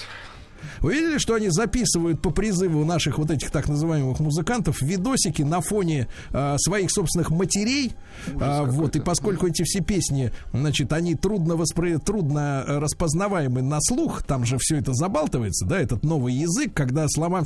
Вы 0.81 0.93
видели, 0.93 1.17
что 1.17 1.35
они 1.35 1.49
записывают 1.49 2.21
по 2.21 2.29
призыву 2.29 2.83
наших 2.85 3.17
вот 3.17 3.31
этих 3.31 3.51
так 3.51 3.67
называемых 3.67 4.19
музыкантов 4.19 4.81
видосики 4.81 5.41
на 5.41 5.61
фоне 5.61 6.07
а, 6.31 6.57
своих 6.57 6.91
собственных 6.91 7.29
матерей? 7.31 7.93
А, 8.39 8.63
вот, 8.65 8.95
и 8.95 8.99
поскольку 8.99 9.47
эти 9.47 9.63
все 9.63 9.81
песни, 9.81 10.31
значит, 10.53 10.93
они 10.93 11.15
трудно, 11.15 11.55
воспри... 11.55 11.97
трудно 11.97 12.63
э, 12.67 12.77
распознаваемы 12.79 13.61
на 13.61 13.79
слух, 13.81 14.23
там 14.23 14.45
же 14.45 14.57
все 14.59 14.77
это 14.77 14.93
забалтывается, 14.93 15.65
да, 15.65 15.79
этот 15.79 16.03
новый 16.03 16.33
язык, 16.33 16.73
когда 16.73 17.07
слова... 17.07 17.43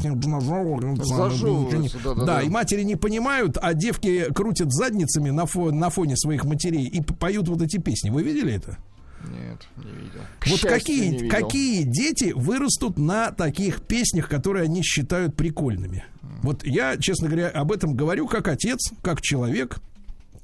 Зажевываются, 1.03 1.97
да-да-да. 2.03 2.25
Да, 2.25 2.41
и 2.41 2.49
матери 2.49 2.83
не 2.83 2.95
понимают, 2.95 3.57
а 3.61 3.73
девки 3.73 4.31
крутят 4.33 4.71
задницами 4.71 5.29
на, 5.29 5.43
фо- 5.43 5.71
на 5.71 5.89
фоне 5.89 6.17
своих 6.17 6.45
матерей 6.45 6.85
и 6.85 7.01
поют 7.01 7.47
вот 7.47 7.61
эти 7.61 7.77
песни. 7.77 8.09
Вы 8.09 8.23
видели 8.23 8.53
это? 8.53 8.77
Нет, 9.23 9.67
не 9.77 9.91
видел. 9.91 10.21
К 10.39 10.47
Вот 10.47 10.61
какие, 10.61 11.09
не 11.09 11.17
видел. 11.17 11.29
какие 11.29 11.83
дети 11.83 12.33
вырастут 12.35 12.97
на 12.97 13.31
таких 13.31 13.81
песнях, 13.81 14.27
которые 14.29 14.65
они 14.65 14.81
считают 14.83 15.35
прикольными? 15.35 16.05
Вот 16.41 16.65
я, 16.65 16.97
честно 16.97 17.27
говоря, 17.27 17.49
об 17.49 17.71
этом 17.71 17.95
говорю 17.95 18.27
как 18.27 18.47
отец, 18.47 18.91
как 19.01 19.21
человек. 19.21 19.79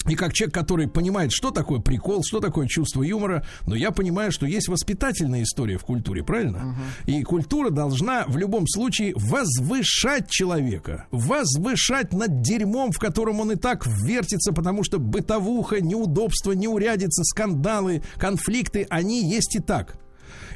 И 0.08 0.16
как 0.16 0.34
человек, 0.34 0.54
который 0.54 0.88
понимает, 0.88 1.32
что 1.32 1.52
такое 1.52 1.80
прикол, 1.80 2.24
что 2.24 2.39
такое 2.39 2.68
чувство 2.68 3.04
юмора, 3.04 3.45
но 3.68 3.76
я 3.76 3.91
понимаю, 3.91 4.32
что 4.32 4.45
есть 4.45 4.70
воспитательная 4.70 5.43
история 5.43 5.78
в 5.78 5.84
культуре, 5.84 6.24
правильно? 6.24 6.76
И 7.06 7.22
культура 7.24 7.70
должна 7.70 8.26
в 8.28 8.38
любом 8.38 8.66
случае 8.68 9.14
возвышать 9.16 10.30
человека, 10.30 11.06
возвышать 11.12 12.14
над 12.14 12.41
дерьмом, 12.41 12.91
в 12.91 13.00
котором 13.00 13.41
он 13.41 13.52
и 13.52 13.56
так 13.56 13.86
вертится, 13.86 14.54
потому 14.54 14.84
что 14.84 15.00
бытовуха, 15.00 15.82
неудобства, 15.82 16.54
неурядицы, 16.54 17.24
скандалы, 17.26 18.02
конфликты, 18.16 18.88
они 18.89 19.30
есть 19.30 19.56
и 19.56 19.60
так. 19.60 19.97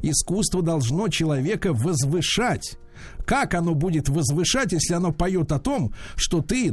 Искусство 0.02 0.62
должно 0.62 1.10
человека 1.10 1.74
возвышать. 1.74 2.78
Как 3.26 3.54
оно 3.54 3.74
будет 3.74 4.10
возвышать, 4.10 4.72
если 4.72 4.94
оно 4.94 5.12
поет 5.12 5.52
о 5.52 5.60
том, 5.60 5.94
что 6.16 6.41
ты 6.41 6.72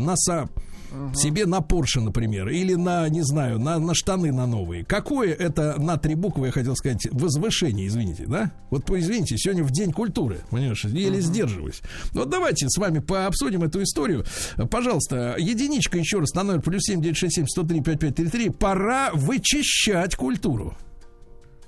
носа 0.92 1.20
себе 1.20 1.46
на 1.46 1.60
Порше, 1.60 2.00
например, 2.00 2.48
или 2.48 2.74
на, 2.74 3.08
не 3.08 3.22
знаю, 3.22 3.58
на, 3.58 3.78
на 3.78 3.94
штаны 3.94 4.32
на 4.32 4.46
новые. 4.46 4.84
Какое 4.84 5.32
это 5.32 5.80
на 5.80 5.96
три 5.96 6.14
буквы, 6.14 6.46
я 6.46 6.52
хотел 6.52 6.74
сказать, 6.76 7.08
возвышение, 7.10 7.86
извините, 7.86 8.26
да? 8.26 8.52
Вот, 8.70 8.90
извините, 8.90 9.36
сегодня 9.38 9.64
в 9.64 9.70
День 9.70 9.92
культуры, 9.92 10.38
понимаешь, 10.50 10.84
еле 10.84 11.20
сдерживаюсь. 11.20 11.80
Вот 12.12 12.28
давайте 12.30 12.68
с 12.68 12.76
вами 12.78 12.98
пообсудим 12.98 13.62
эту 13.62 13.82
историю. 13.82 14.24
Пожалуйста, 14.70 15.36
единичка 15.38 15.98
еще 15.98 16.18
раз 16.18 16.34
на 16.34 16.42
номер 16.42 16.62
плюс 16.62 16.82
семь 16.82 17.00
девять 17.00 17.16
шесть 17.16 17.36
семь 17.36 17.46
сто 17.46 17.62
три 17.62 17.80
пять 17.80 18.00
пять 18.00 18.16
три 18.16 18.28
три. 18.28 18.50
Пора 18.50 19.10
вычищать 19.12 20.16
культуру. 20.16 20.76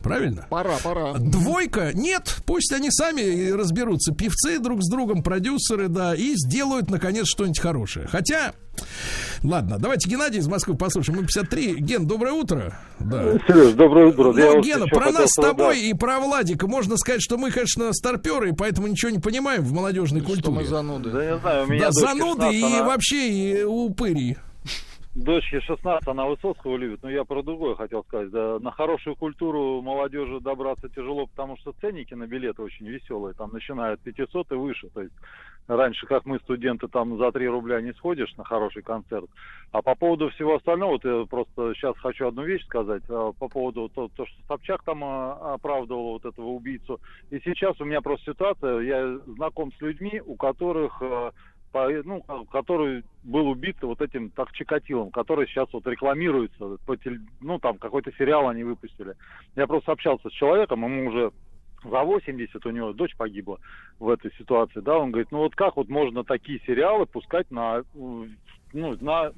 Правильно? 0.00 0.48
Пора, 0.50 0.78
пора. 0.82 1.14
Двойка? 1.14 1.92
Нет, 1.94 2.38
пусть 2.44 2.72
они 2.72 2.90
сами 2.90 3.50
разберутся, 3.50 4.12
певцы 4.12 4.58
друг 4.58 4.82
с 4.82 4.90
другом, 4.90 5.22
продюсеры, 5.22 5.86
да, 5.86 6.16
и 6.16 6.34
сделают, 6.34 6.90
наконец, 6.90 7.26
что-нибудь 7.28 7.60
хорошее. 7.60 8.08
Хотя, 8.08 8.52
ладно, 9.42 9.78
давайте 9.78 10.08
Геннадий 10.08 10.38
из 10.40 10.48
Москвы 10.48 10.76
послушаем. 10.76 11.18
Мы 11.20 11.26
53. 11.26 11.76
Ген, 11.80 12.06
доброе 12.06 12.32
утро. 12.32 12.72
Да. 13.00 13.34
Сереж, 13.46 13.72
доброе 13.74 14.06
утро. 14.06 14.32
Ну, 14.32 14.60
Гена, 14.60 14.86
про 14.86 15.10
нас 15.10 15.30
с 15.30 15.40
тобой 15.40 15.80
и 15.80 15.94
про 15.94 16.20
Владика 16.20 16.66
можно 16.66 16.96
сказать, 16.96 17.22
что 17.22 17.36
мы, 17.38 17.50
конечно, 17.50 17.92
старперы, 17.92 18.50
и 18.50 18.52
поэтому 18.52 18.86
ничего 18.86 19.10
не 19.10 19.18
понимаем 19.18 19.62
в 19.62 19.72
молодежной 19.72 20.20
Что 20.20 20.30
мы 20.30 20.34
культуре. 20.36 20.66
зануды. 20.66 21.10
Да, 21.10 21.24
не 21.24 21.38
знаю, 21.38 21.64
у 21.64 21.70
меня 21.70 21.86
Да, 21.86 21.92
зануды 21.92 22.42
16, 22.42 22.54
и 22.60 22.64
она- 22.76 22.86
вообще 22.86 23.28
и 23.28 23.62
упыри. 23.64 24.36
Дочке 25.14 25.60
16, 25.60 26.08
она 26.08 26.24
Высоцкого 26.24 26.74
любит, 26.78 27.02
но 27.02 27.10
я 27.10 27.24
про 27.24 27.42
другое 27.42 27.74
хотел 27.74 28.02
сказать. 28.04 28.30
Да, 28.30 28.58
на 28.60 28.70
хорошую 28.70 29.14
культуру 29.14 29.82
молодежи 29.82 30.40
добраться 30.40 30.88
тяжело, 30.88 31.26
потому 31.26 31.58
что 31.58 31.74
ценники 31.82 32.14
на 32.14 32.26
билеты 32.26 32.62
очень 32.62 32.86
веселые, 32.88 33.34
там 33.34 33.50
начинают 33.52 34.00
500 34.00 34.52
и 34.52 34.54
выше. 34.54 34.88
То 34.94 35.02
есть 35.02 35.12
раньше, 35.68 36.06
как 36.06 36.26
мы, 36.26 36.38
студенты, 36.40 36.88
там 36.88 37.18
за 37.18 37.32
3 37.32 37.48
рубля 37.48 37.80
не 37.80 37.92
сходишь 37.94 38.34
на 38.36 38.44
хороший 38.44 38.82
концерт. 38.82 39.28
А 39.70 39.82
по 39.82 39.94
поводу 39.94 40.28
всего 40.30 40.56
остального, 40.56 40.92
вот 40.92 41.04
я 41.04 41.24
просто 41.26 41.74
сейчас 41.74 41.96
хочу 41.98 42.26
одну 42.26 42.44
вещь 42.44 42.64
сказать, 42.64 43.02
а, 43.08 43.32
по 43.32 43.48
поводу 43.48 43.88
то, 43.88 44.08
то, 44.14 44.26
что 44.26 44.36
Собчак 44.48 44.82
там 44.84 45.02
а, 45.04 45.54
оправдывал 45.54 46.12
вот 46.12 46.24
этого 46.24 46.46
убийцу. 46.46 47.00
И 47.30 47.40
сейчас 47.40 47.80
у 47.80 47.84
меня 47.84 48.00
просто 48.00 48.32
ситуация, 48.32 48.80
я 48.80 49.18
знаком 49.36 49.72
с 49.72 49.80
людьми, 49.80 50.20
у 50.24 50.36
которых 50.36 51.00
а, 51.00 51.32
по- 51.72 51.88
ну, 52.04 52.22
ко- 52.22 52.44
который 52.50 53.02
был 53.22 53.48
убит 53.48 53.76
вот 53.82 54.00
этим 54.02 54.30
так 54.30 54.52
Чикатилом, 54.52 55.10
который 55.10 55.46
сейчас 55.46 55.72
вот 55.72 55.86
рекламируется, 55.86 56.76
по 56.86 56.96
теле- 56.96 57.20
ну, 57.40 57.58
там 57.58 57.78
какой-то 57.78 58.12
сериал 58.12 58.48
они 58.48 58.62
выпустили. 58.62 59.14
Я 59.56 59.66
просто 59.66 59.92
общался 59.92 60.28
с 60.28 60.32
человеком, 60.32 60.84
ему 60.84 61.08
уже 61.08 61.32
за 61.84 62.02
80, 62.02 62.64
у 62.66 62.70
него 62.70 62.92
дочь 62.92 63.16
погибла 63.16 63.58
в 63.98 64.08
этой 64.08 64.32
ситуации, 64.38 64.80
да, 64.80 64.98
он 64.98 65.10
говорит, 65.10 65.30
ну 65.30 65.38
вот 65.38 65.54
как 65.54 65.76
вот 65.76 65.88
можно 65.88 66.24
такие 66.24 66.60
сериалы 66.66 67.06
пускать 67.06 67.50
на, 67.50 67.82
ну, 67.94 68.28
на 68.72 69.32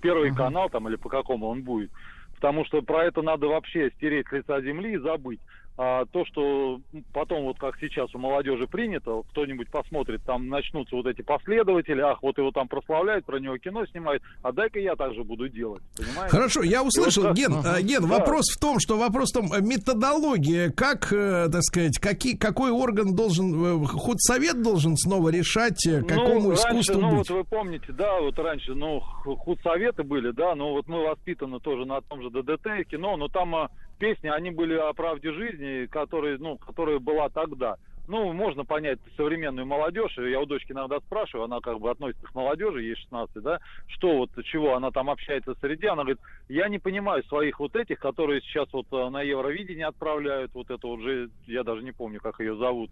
первый 0.00 0.34
канал 0.34 0.68
там 0.68 0.88
или 0.88 0.96
по 0.96 1.08
какому 1.08 1.48
он 1.48 1.62
будет, 1.62 1.90
потому 2.34 2.64
что 2.64 2.82
про 2.82 3.04
это 3.04 3.22
надо 3.22 3.46
вообще 3.46 3.90
стереть 3.96 4.26
с 4.28 4.32
лица 4.32 4.60
земли 4.60 4.94
и 4.94 4.98
забыть. 4.98 5.40
А 5.78 6.04
то, 6.04 6.24
что 6.26 6.80
потом, 7.14 7.44
вот 7.44 7.58
как 7.58 7.78
сейчас 7.80 8.14
у 8.14 8.18
молодежи 8.18 8.66
принято, 8.66 9.22
кто-нибудь 9.30 9.70
посмотрит, 9.70 10.22
там 10.24 10.48
начнутся 10.48 10.94
вот 10.96 11.06
эти 11.06 11.22
последователи, 11.22 12.00
ах, 12.00 12.22
вот 12.22 12.36
его 12.36 12.50
там 12.50 12.68
прославляют, 12.68 13.24
про 13.24 13.38
него 13.38 13.56
кино 13.56 13.86
снимают, 13.86 14.22
а 14.42 14.52
дай-ка 14.52 14.78
я 14.78 14.94
так 14.96 15.14
же 15.14 15.24
буду 15.24 15.48
делать, 15.48 15.82
понимаете? 15.96 16.28
Хорошо, 16.28 16.62
я 16.62 16.82
услышал, 16.82 17.24
И 17.24 17.26
вот 17.28 17.36
Ген, 17.36 17.52
э, 17.64 17.82
Ген, 17.82 18.02
Да. 18.02 18.18
вопрос 18.18 18.50
в 18.54 18.60
том, 18.60 18.80
что 18.80 18.98
вопрос 18.98 19.30
в 19.30 19.34
том, 19.34 19.52
э, 19.52 19.62
методология, 19.62 20.70
как, 20.70 21.10
э, 21.10 21.48
так 21.50 21.62
сказать, 21.62 21.98
какие, 21.98 22.36
какой 22.36 22.70
орган 22.70 23.14
должен, 23.14 23.82
э, 23.82 23.86
худсовет 23.86 24.62
должен 24.62 24.96
снова 24.98 25.30
решать, 25.30 25.86
э, 25.86 26.02
какому 26.02 26.48
ну, 26.48 26.54
искусству 26.54 26.68
раньше, 26.74 26.92
ну, 26.98 27.16
быть? 27.16 27.30
вот 27.30 27.30
вы 27.30 27.44
помните, 27.44 27.92
да, 27.92 28.20
вот 28.20 28.38
раньше, 28.38 28.74
ну, 28.74 29.00
худсоветы 29.00 30.02
были, 30.02 30.32
да, 30.32 30.54
ну, 30.54 30.72
вот 30.72 30.86
мы 30.86 31.02
воспитаны 31.02 31.60
тоже 31.60 31.86
на 31.86 32.02
том 32.02 32.20
же 32.20 32.28
ДДТ 32.28 32.86
кино, 32.90 33.16
но 33.16 33.28
там 33.28 33.54
а, 33.54 33.70
песни, 34.02 34.26
они 34.26 34.50
были 34.50 34.74
о 34.74 34.92
правде 34.94 35.32
жизни, 35.32 35.86
которые, 35.86 36.36
ну, 36.38 36.58
которая 36.58 36.98
была 36.98 37.28
тогда. 37.28 37.76
Ну, 38.08 38.32
можно 38.32 38.64
понять 38.64 38.98
современную 39.16 39.64
молодежь. 39.64 40.18
Я 40.18 40.40
у 40.40 40.44
дочки 40.44 40.72
иногда 40.72 40.98
спрашиваю, 40.98 41.44
она 41.44 41.60
как 41.60 41.78
бы 41.78 41.88
относится 41.88 42.26
к 42.26 42.34
молодежи, 42.34 42.82
ей 42.82 42.96
16, 42.96 43.40
да, 43.40 43.60
что 43.86 44.16
вот, 44.16 44.30
чего 44.46 44.74
она 44.74 44.90
там 44.90 45.08
общается 45.08 45.54
среди. 45.60 45.86
Она 45.86 46.02
говорит, 46.02 46.18
я 46.48 46.68
не 46.68 46.80
понимаю 46.80 47.22
своих 47.24 47.60
вот 47.60 47.76
этих, 47.76 48.00
которые 48.00 48.40
сейчас 48.40 48.66
вот 48.72 48.86
э, 48.90 49.08
на 49.08 49.22
Евровидение 49.22 49.86
отправляют, 49.86 50.52
вот 50.52 50.68
это 50.68 50.84
вот 50.84 51.00
же, 51.00 51.30
я 51.46 51.62
даже 51.62 51.84
не 51.84 51.92
помню, 51.92 52.18
как 52.20 52.40
ее 52.40 52.56
зовут, 52.56 52.90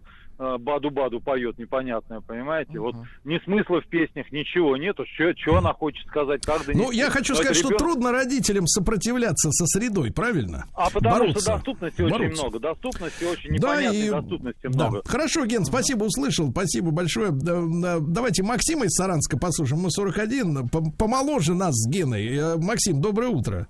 Баду-Баду 0.59 1.19
поет, 1.19 1.57
непонятное, 1.57 2.21
понимаете? 2.21 2.79
Вот 2.79 2.95
ни 3.23 3.37
смысла 3.43 3.81
в 3.81 3.87
песнях, 3.87 4.31
ничего 4.31 4.75
нету, 4.77 5.03
что 5.13 5.55
она 5.57 5.73
хочет 5.73 6.05
сказать, 6.07 6.41
как 6.45 6.65
донести. 6.65 6.83
Ну, 6.85 6.91
я 6.91 7.09
хочу 7.09 7.35
сказать, 7.35 7.51
это 7.51 7.59
что 7.59 7.67
ребенок- 7.69 7.79
трудно 7.79 8.11
родителям 8.11 8.67
сопротивляться 8.67 9.49
со 9.51 9.65
средой, 9.67 10.11
правильно? 10.11 10.65
А 10.73 10.89
потому 10.89 11.15
Бороться. 11.19 11.41
что 11.41 11.51
доступности 11.53 12.01
очень 12.01 12.17
Бороться. 12.17 12.41
много, 12.43 12.59
доступности 12.59 13.23
очень 13.23 13.49
Да, 13.59 13.75
непонятной 13.75 14.07
и- 14.07 14.09
доступности 14.09 14.61
да. 14.63 14.69
много. 14.69 15.01
Хорошо, 15.05 15.45
Ген, 15.45 15.65
спасибо, 15.65 16.03
услышал. 16.05 16.49
Спасибо 16.51 16.91
большое. 16.91 17.31
Да, 17.31 17.61
да, 17.81 17.97
Давайте 18.01 18.43
Максима 18.43 18.85
из 18.85 18.91
Саранска 18.95 19.37
послушаем. 19.37 19.81
Мы 19.81 19.91
41, 19.91 20.67
по- 20.69 20.91
помоложе 20.91 21.53
нас 21.53 21.73
с 21.75 21.89
Геной. 21.89 22.27
Э, 22.35 22.55
Максим, 22.57 22.99
доброе 23.01 23.29
утро. 23.29 23.67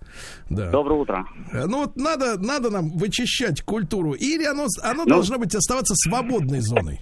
Да. 0.50 0.70
Доброе 0.72 1.00
утро. 1.02 1.26
Э, 1.52 1.66
Ну 1.66 1.80
вот 1.86 1.96
надо, 1.98 2.38
надо 2.40 2.70
нам 2.70 2.90
вычищать 2.92 3.62
культуру. 3.62 4.14
Или 4.14 4.46
оно, 4.46 4.68
оно 4.84 5.04
Ну- 5.04 5.10
должно 5.10 5.38
быть 5.38 5.54
оставаться 5.56 5.94
свободной 5.96 6.61
зоной. 6.62 7.02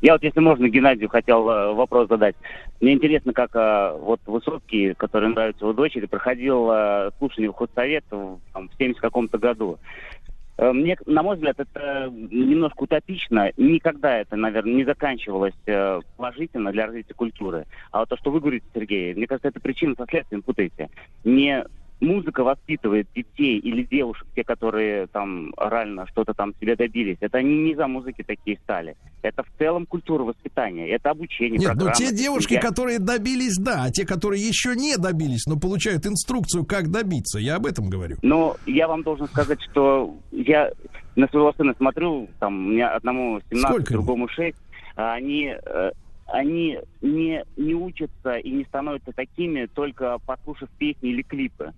Я 0.00 0.14
вот, 0.14 0.22
если 0.22 0.40
можно, 0.40 0.68
Геннадию 0.68 1.10
хотел 1.10 1.48
э, 1.48 1.74
вопрос 1.74 2.08
задать. 2.08 2.34
Мне 2.80 2.94
интересно, 2.94 3.34
как 3.34 3.50
э, 3.54 3.96
вот 4.00 4.20
Высоцкий, 4.26 4.94
который 4.94 5.28
нравится 5.28 5.64
его 5.64 5.74
дочери, 5.74 6.06
проходил 6.06 6.70
э, 6.70 7.10
слушание 7.18 7.50
в 7.50 7.54
худсовет 7.54 8.04
в, 8.10 8.38
там, 8.54 8.68
в 8.70 8.74
70 8.78 9.00
каком-то 9.00 9.38
году. 9.38 9.78
Мне, 10.56 10.98
на 11.06 11.22
мой 11.22 11.36
взгляд, 11.36 11.58
это 11.58 12.12
немножко 12.12 12.82
утопично. 12.82 13.50
Никогда 13.56 14.18
это, 14.18 14.36
наверное, 14.36 14.74
не 14.74 14.84
заканчивалось 14.84 15.54
положительно 16.18 16.70
для 16.70 16.84
развития 16.84 17.14
культуры. 17.14 17.64
А 17.90 18.00
вот 18.00 18.10
то, 18.10 18.18
что 18.18 18.30
вы 18.30 18.40
говорите, 18.40 18.66
Сергей, 18.74 19.14
мне 19.14 19.26
кажется, 19.26 19.48
это 19.48 19.58
причина 19.58 19.94
со 19.96 20.04
следствием 20.04 20.42
путаете. 20.42 20.90
Не 21.24 21.64
музыка 22.00 22.42
воспитывает 22.42 23.08
детей 23.14 23.58
или 23.58 23.82
девушек, 23.82 24.26
те, 24.34 24.42
которые 24.42 25.06
там 25.08 25.52
реально 25.58 26.06
что-то 26.08 26.34
там 26.34 26.54
себе 26.60 26.76
добились. 26.76 27.18
Это 27.20 27.38
они 27.38 27.56
не 27.58 27.74
за 27.74 27.86
музыки 27.86 28.22
такие 28.22 28.58
стали. 28.58 28.96
Это 29.22 29.42
в 29.42 29.48
целом 29.58 29.86
культура 29.86 30.24
воспитания, 30.24 30.88
это 30.88 31.10
обучение. 31.10 31.58
Нет, 31.58 31.74
но 31.74 31.84
программы, 31.84 31.96
те 31.96 32.12
девушки, 32.12 32.54
семья. 32.54 32.62
которые 32.62 32.98
добились, 32.98 33.56
да, 33.58 33.84
а 33.84 33.90
те, 33.90 34.06
которые 34.06 34.46
еще 34.46 34.74
не 34.74 34.96
добились, 34.96 35.46
но 35.46 35.58
получают 35.58 36.06
инструкцию, 36.06 36.64
как 36.64 36.90
добиться. 36.90 37.38
Я 37.38 37.56
об 37.56 37.66
этом 37.66 37.88
говорю. 37.88 38.16
Но 38.22 38.56
я 38.66 38.88
вам 38.88 39.02
должен 39.02 39.28
сказать, 39.28 39.60
что 39.70 40.16
я 40.32 40.70
на 41.16 41.28
своего 41.28 41.52
сына 41.52 41.74
смотрю, 41.76 42.28
там, 42.38 42.66
у 42.66 42.70
меня 42.70 42.94
одному 42.94 43.40
17, 43.50 43.68
Сколько 43.68 43.92
другому 43.92 44.28
6, 44.28 44.56
а 44.96 45.14
они, 45.14 45.54
э, 45.54 45.90
они 46.26 46.78
не, 47.02 47.44
не 47.56 47.74
учатся 47.74 48.36
и 48.36 48.50
не 48.50 48.64
становятся 48.64 49.12
такими, 49.12 49.66
только 49.66 50.18
послушав 50.24 50.70
песни 50.78 51.10
или 51.10 51.22
клипы. 51.22 51.72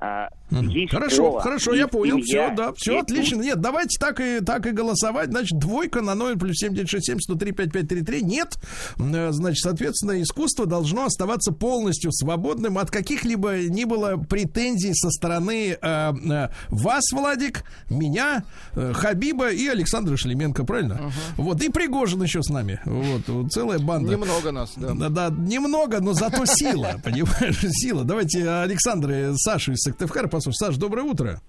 А, 0.00 0.28
Мгм. 0.43 0.43
Есть 0.62 0.90
Хорошо, 0.92 1.16
школа, 1.16 1.40
хорошо, 1.40 1.72
есть 1.72 1.80
я 1.80 1.88
понял. 1.88 2.22
семья, 2.22 2.46
Все, 2.46 2.54
да, 2.56 2.72
все 2.76 2.92
есть 2.92 3.02
отлично. 3.04 3.40
Нет, 3.42 3.60
давайте 3.60 3.98
так 3.98 4.20
и 4.20 4.40
так 4.40 4.66
и 4.66 4.70
голосовать. 4.70 5.30
Значит, 5.30 5.58
двойка 5.58 6.00
на 6.00 6.14
0 6.14 6.38
плюс 6.38 6.56
7967 6.58 7.20
103 7.20 7.52
5533. 7.52 8.22
Нет. 8.22 8.56
Э, 8.98 9.32
Значит, 9.32 9.62
соответственно, 9.62 10.20
искусство 10.22 10.66
должно 10.66 11.06
оставаться 11.06 11.52
полностью 11.52 12.12
свободным 12.12 12.78
от 12.78 12.90
каких-либо 12.90 13.58
ни 13.68 13.84
было 13.84 14.16
претензий 14.16 14.92
со 14.94 15.10
стороны 15.10 15.76
э, 15.80 16.12
э, 16.12 16.48
вас, 16.68 17.04
Владик, 17.12 17.64
меня, 17.90 18.44
э, 18.74 18.92
Хабиба 18.94 19.50
и 19.50 19.66
Александра 19.66 20.16
Шлеменко, 20.16 20.64
правильно? 20.64 21.12
Вот, 21.36 21.62
и 21.62 21.68
Пригожин 21.70 22.22
еще 22.22 22.42
с 22.42 22.48
нами. 22.48 22.80
Вот, 22.84 23.28
вот 23.28 23.52
целая 23.52 23.78
банда. 23.78 24.12
Немного 24.12 24.52
нас, 24.52 24.72
да. 24.76 24.94
Да, 24.94 25.08
да, 25.08 25.30
немного, 25.36 26.00
но 26.00 26.12
зато 26.12 26.44
сила, 26.46 27.00
понимаешь, 27.04 27.58
сила. 27.70 28.04
Давайте 28.04 28.48
Александр 28.48 29.10
и 29.10 29.32
Сашу 29.36 29.72
из 29.72 29.80
Сыктывкара 29.80 30.28
послушаем. 30.44 30.72
Саш, 30.72 30.76
доброе 30.76 31.02
утро. 31.02 31.40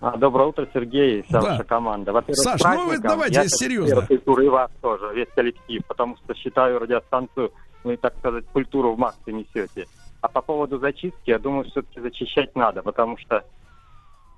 А, 0.00 0.16
доброе 0.16 0.48
утро, 0.48 0.66
Сергей 0.74 1.20
и 1.20 1.22
вся 1.22 1.40
Да. 1.40 1.50
ваша 1.50 1.64
команда. 1.64 2.12
Во-первых, 2.12 2.38
Саш, 2.38 2.60
ну 2.62 2.88
вы 2.88 2.98
давайте 2.98 3.34
Я 3.36 3.48
серьезно. 3.48 4.06
культуры 4.06 4.46
и 4.46 4.48
вас 4.48 4.70
тоже, 4.80 5.12
весь 5.14 5.28
коллектив, 5.34 5.82
потому 5.86 6.16
что 6.16 6.34
считаю 6.34 6.78
радиостанцию, 6.80 7.52
ну 7.84 7.92
и 7.92 7.96
так 7.96 8.16
сказать, 8.18 8.44
культуру 8.52 8.94
в 8.94 8.98
массы 8.98 9.30
несете. 9.32 9.86
А 10.20 10.28
по 10.28 10.40
поводу 10.42 10.78
зачистки, 10.78 11.30
я 11.30 11.38
думаю, 11.38 11.64
все-таки 11.64 12.00
зачищать 12.00 12.54
надо, 12.56 12.82
потому 12.82 13.16
что 13.18 13.44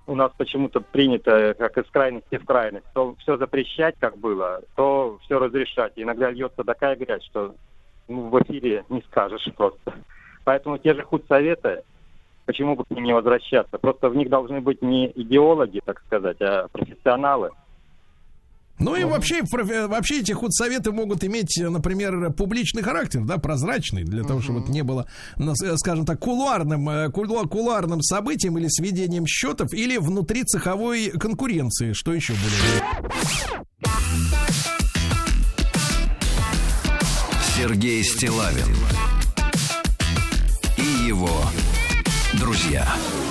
у 0.06 0.14
нас 0.14 0.32
почему-то 0.36 0.80
принято, 0.80 1.54
как 1.58 1.78
из 1.78 1.90
крайности 1.90 2.36
в 2.36 2.44
крайность, 2.44 2.86
то 2.94 3.14
все 3.20 3.38
запрещать, 3.38 3.94
как 3.98 4.18
было, 4.18 4.60
то 4.76 5.18
все 5.22 5.38
разрешать. 5.38 5.92
И 5.96 6.02
иногда 6.02 6.30
льется 6.30 6.62
такая 6.62 6.94
грязь, 6.96 7.22
что 7.24 7.54
ну, 8.08 8.28
в 8.28 8.42
эфире 8.42 8.84
не 8.90 9.00
скажешь 9.02 9.48
просто. 9.56 9.94
Поэтому 10.44 10.76
те 10.76 10.94
же 10.94 11.02
худсоветы, 11.02 11.84
почему 12.44 12.76
бы 12.76 12.84
к 12.84 12.90
ним 12.90 13.04
не 13.04 13.12
возвращаться? 13.14 13.78
Просто 13.78 14.08
в 14.08 14.16
них 14.16 14.28
должны 14.28 14.60
быть 14.60 14.82
не 14.82 15.10
идеологи, 15.14 15.80
так 15.84 16.00
сказать, 16.06 16.40
а 16.40 16.68
профессионалы. 16.72 17.50
Ну 18.80 18.96
и 18.96 19.04
вообще, 19.04 19.42
вообще 19.86 20.18
эти 20.18 20.32
худсоветы 20.32 20.90
могут 20.90 21.22
иметь, 21.22 21.56
например, 21.60 22.32
публичный 22.32 22.82
характер, 22.82 23.20
да, 23.24 23.38
прозрачный, 23.38 24.02
для 24.02 24.24
того, 24.24 24.40
чтобы 24.40 24.60
это 24.60 24.72
не 24.72 24.82
было, 24.82 25.06
нас- 25.36 25.62
э, 25.62 25.76
скажем 25.76 26.04
так, 26.04 26.18
кулуарным, 26.18 26.88
э, 26.88 27.08
кулу- 27.10 27.46
кулуарным 27.48 28.02
событием 28.02 28.58
или 28.58 28.66
сведением 28.68 29.26
счетов, 29.28 29.72
или 29.72 29.96
внутри 29.96 30.42
цеховой 30.42 31.10
конкуренции, 31.10 31.92
что 31.92 32.12
еще 32.12 32.32
более. 32.32 33.94
Сергей 37.56 38.02
Стилавин 38.02 38.74
и 40.76 41.06
его 41.06 41.30
друзья 42.64 42.86
на 42.86 42.94
маяке. 42.94 43.23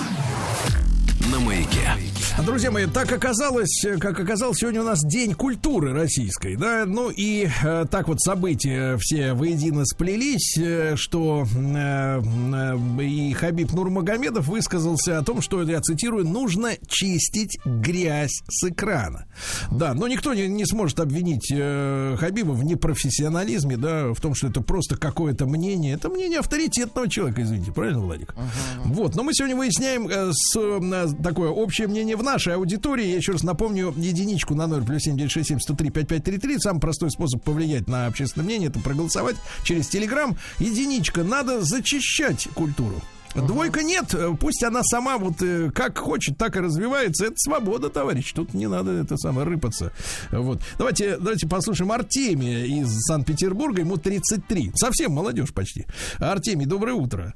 Друзья 2.46 2.72
мои, 2.72 2.88
так 2.88 3.10
оказалось, 3.10 3.86
э, 3.86 3.98
как 3.98 4.20
оказалось, 4.20 4.58
сегодня 4.58 4.82
у 4.82 4.84
нас 4.84 5.00
День 5.00 5.34
культуры 5.34 5.94
российской, 5.94 6.58
да, 6.58 6.84
ну 6.86 7.10
и 7.10 7.48
э, 7.64 7.86
так 7.90 8.10
вот 8.10 8.20
события 8.20 8.98
все 9.00 9.34
воедино 9.34 9.86
сплелись, 9.86 10.58
э, 10.58 10.96
что 10.98 11.46
э, 11.56 12.22
э, 12.22 13.04
и 13.04 13.32
Хабиб 13.32 13.72
Нурмагомедов 13.72 14.48
высказался 14.48 15.20
о 15.20 15.24
том, 15.24 15.42
что, 15.42 15.64
я 15.64 15.80
цитирую, 15.80 16.28
нужно 16.28 16.72
чистить 16.90 17.58
грязь 17.64 18.42
с 18.50 18.68
экрана. 18.68 19.26
Да, 19.72 19.94
но 19.94 20.10
никто 20.10 20.34
не, 20.34 20.50
не 20.50 20.66
сможет 20.66 21.00
обвинить 21.00 21.50
э, 21.50 22.18
Хабиба 22.20 22.52
в 22.52 22.66
непрофессионализме, 22.66 23.78
да, 23.78 24.14
в 24.14 24.20
том, 24.20 24.36
что 24.36 24.48
это 24.48 24.60
просто 24.60 24.98
какое-то 24.98 25.46
мнение, 25.46 25.94
это 25.94 26.10
мнение 26.10 26.40
авторитетного 26.40 27.10
человека, 27.10 27.42
извините, 27.42 27.72
правильно, 27.72 28.02
Владик? 28.02 28.36
Вот, 28.84 29.16
но 29.16 29.24
мы 29.24 29.34
сегодня 29.34 29.56
выясняем 29.56 30.10
э, 30.10 30.32
с, 30.34 30.58
э, 30.58 31.08
такое 31.24 31.50
общее 31.50 31.88
мнение 31.88 32.18
в 32.18 32.33
нашей 32.34 32.56
аудитории. 32.56 33.06
Я 33.06 33.18
еще 33.18 33.34
раз 33.34 33.44
напомню, 33.44 33.94
единичку 33.96 34.56
на 34.56 34.66
0 34.66 34.84
плюс 34.84 35.04
7 35.04 35.16
967 35.16 35.60
103 35.60 35.90
5533. 35.92 36.60
Самый 36.60 36.80
простой 36.80 37.12
способ 37.12 37.44
повлиять 37.44 37.88
на 37.88 38.08
общественное 38.08 38.46
мнение 38.46 38.70
это 38.70 38.80
проголосовать 38.80 39.36
через 39.64 39.88
Телеграм. 39.88 40.36
Единичка, 40.60 41.24
надо 41.24 41.62
зачищать 41.62 42.48
культуру. 42.56 42.96
Двойка 43.36 43.82
нет, 43.82 44.16
пусть 44.40 44.64
она 44.64 44.84
сама 44.84 45.18
вот 45.18 45.42
э, 45.42 45.72
как 45.72 45.98
хочет, 45.98 46.38
так 46.38 46.56
и 46.56 46.60
развивается. 46.60 47.26
Это 47.26 47.36
свобода, 47.38 47.90
товарищ. 47.90 48.32
Тут 48.32 48.54
не 48.54 48.68
надо 48.68 48.92
это 48.92 49.18
самое 49.18 49.48
рыпаться. 49.48 49.92
Вот. 50.32 50.62
Давайте, 50.78 51.18
давайте 51.18 51.48
послушаем 51.48 51.92
Артемия 51.92 52.66
из 52.66 52.90
Санкт-Петербурга. 53.06 53.82
Ему 53.82 53.98
33. 53.98 54.74
Совсем 54.76 55.14
молодежь 55.14 55.52
почти. 55.52 55.88
Артемий, 56.20 56.68
доброе 56.68 56.94
утро. 56.94 57.34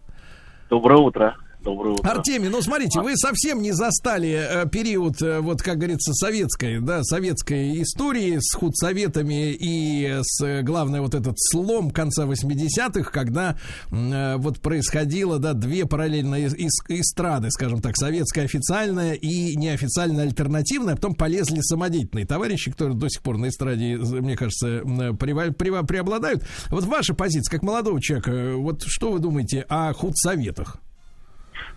Доброе 0.69 0.99
утро. 0.99 1.35
Доброе 1.67 1.95
утро. 1.95 2.09
Артемий, 2.11 2.47
ну 2.47 2.61
смотрите, 2.61 3.01
вы 3.01 3.17
совсем 3.17 3.61
не 3.61 3.73
застали 3.73 4.63
э, 4.63 4.69
период, 4.69 5.21
э, 5.21 5.41
вот 5.41 5.61
как 5.61 5.75
говорится, 5.75 6.13
советской, 6.13 6.79
да, 6.79 7.03
советской 7.03 7.81
истории 7.81 8.37
с 8.39 8.55
худсоветами 8.55 9.51
и 9.51 10.19
с, 10.23 10.41
э, 10.45 10.61
главное, 10.61 11.01
вот 11.01 11.13
этот 11.13 11.35
слом 11.37 11.91
конца 11.91 12.25
80-х, 12.25 13.11
когда 13.11 13.57
вот 13.91 14.61
происходило, 14.61 15.39
да, 15.39 15.51
две 15.51 15.85
параллельные 15.85 16.47
эс- 16.47 16.53
эс- 16.53 16.83
эстрады, 16.87 17.51
скажем 17.51 17.81
так, 17.81 17.97
советская 17.97 18.45
официальная 18.45 19.13
и 19.15 19.57
неофициальная 19.57 20.23
альтернативная, 20.23 20.93
а 20.93 20.95
потом 20.95 21.15
полезли 21.15 21.59
самодеятельные 21.59 22.25
товарищи, 22.25 22.71
которые 22.71 22.97
до 22.97 23.09
сих 23.09 23.21
пор 23.21 23.37
на 23.37 23.49
эстраде, 23.49 23.97
мне 23.97 24.37
кажется, 24.37 24.83
преобладают. 25.17 26.45
Вот 26.69 26.85
ваша 26.85 27.13
позиция, 27.13 27.51
как 27.51 27.63
молодого 27.63 28.01
человека, 28.01 28.53
вот 28.55 28.83
что 28.85 29.11
вы 29.11 29.19
думаете 29.19 29.65
о 29.67 29.91
худсоветах? 29.91 30.77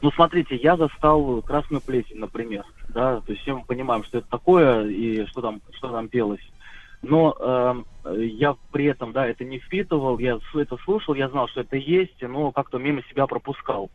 Ну, 0.02 0.11
смотрите, 0.12 0.57
я 0.57 0.77
застал 0.77 1.43
красную 1.43 1.81
плесень, 1.81 2.19
например, 2.19 2.65
да, 2.89 3.20
то 3.20 3.32
есть 3.32 3.43
все 3.43 3.57
мы 3.57 3.65
понимаем, 3.65 4.05
что 4.05 4.19
это 4.19 4.28
такое 4.28 4.86
и 4.86 5.27
что 5.27 5.40
там, 5.40 5.61
что 5.73 5.89
там 5.89 6.09
пелось. 6.09 6.40
Но 7.02 7.35
эм, 7.40 7.86
я 8.19 8.57
при 8.73 8.85
этом, 8.86 9.12
да, 9.12 9.27
это 9.27 9.44
не 9.44 9.59
впитывал, 9.59 10.19
я 10.19 10.39
это 10.55 10.77
слушал, 10.85 11.15
я 11.15 11.28
знал, 11.28 11.48
что 11.48 11.62
это 11.62 11.77
есть, 11.77 12.20
но 12.20 12.52
как-то 12.52 12.78
мимо 12.78 13.02
себя 13.09 13.27
пропускал. 13.27 13.90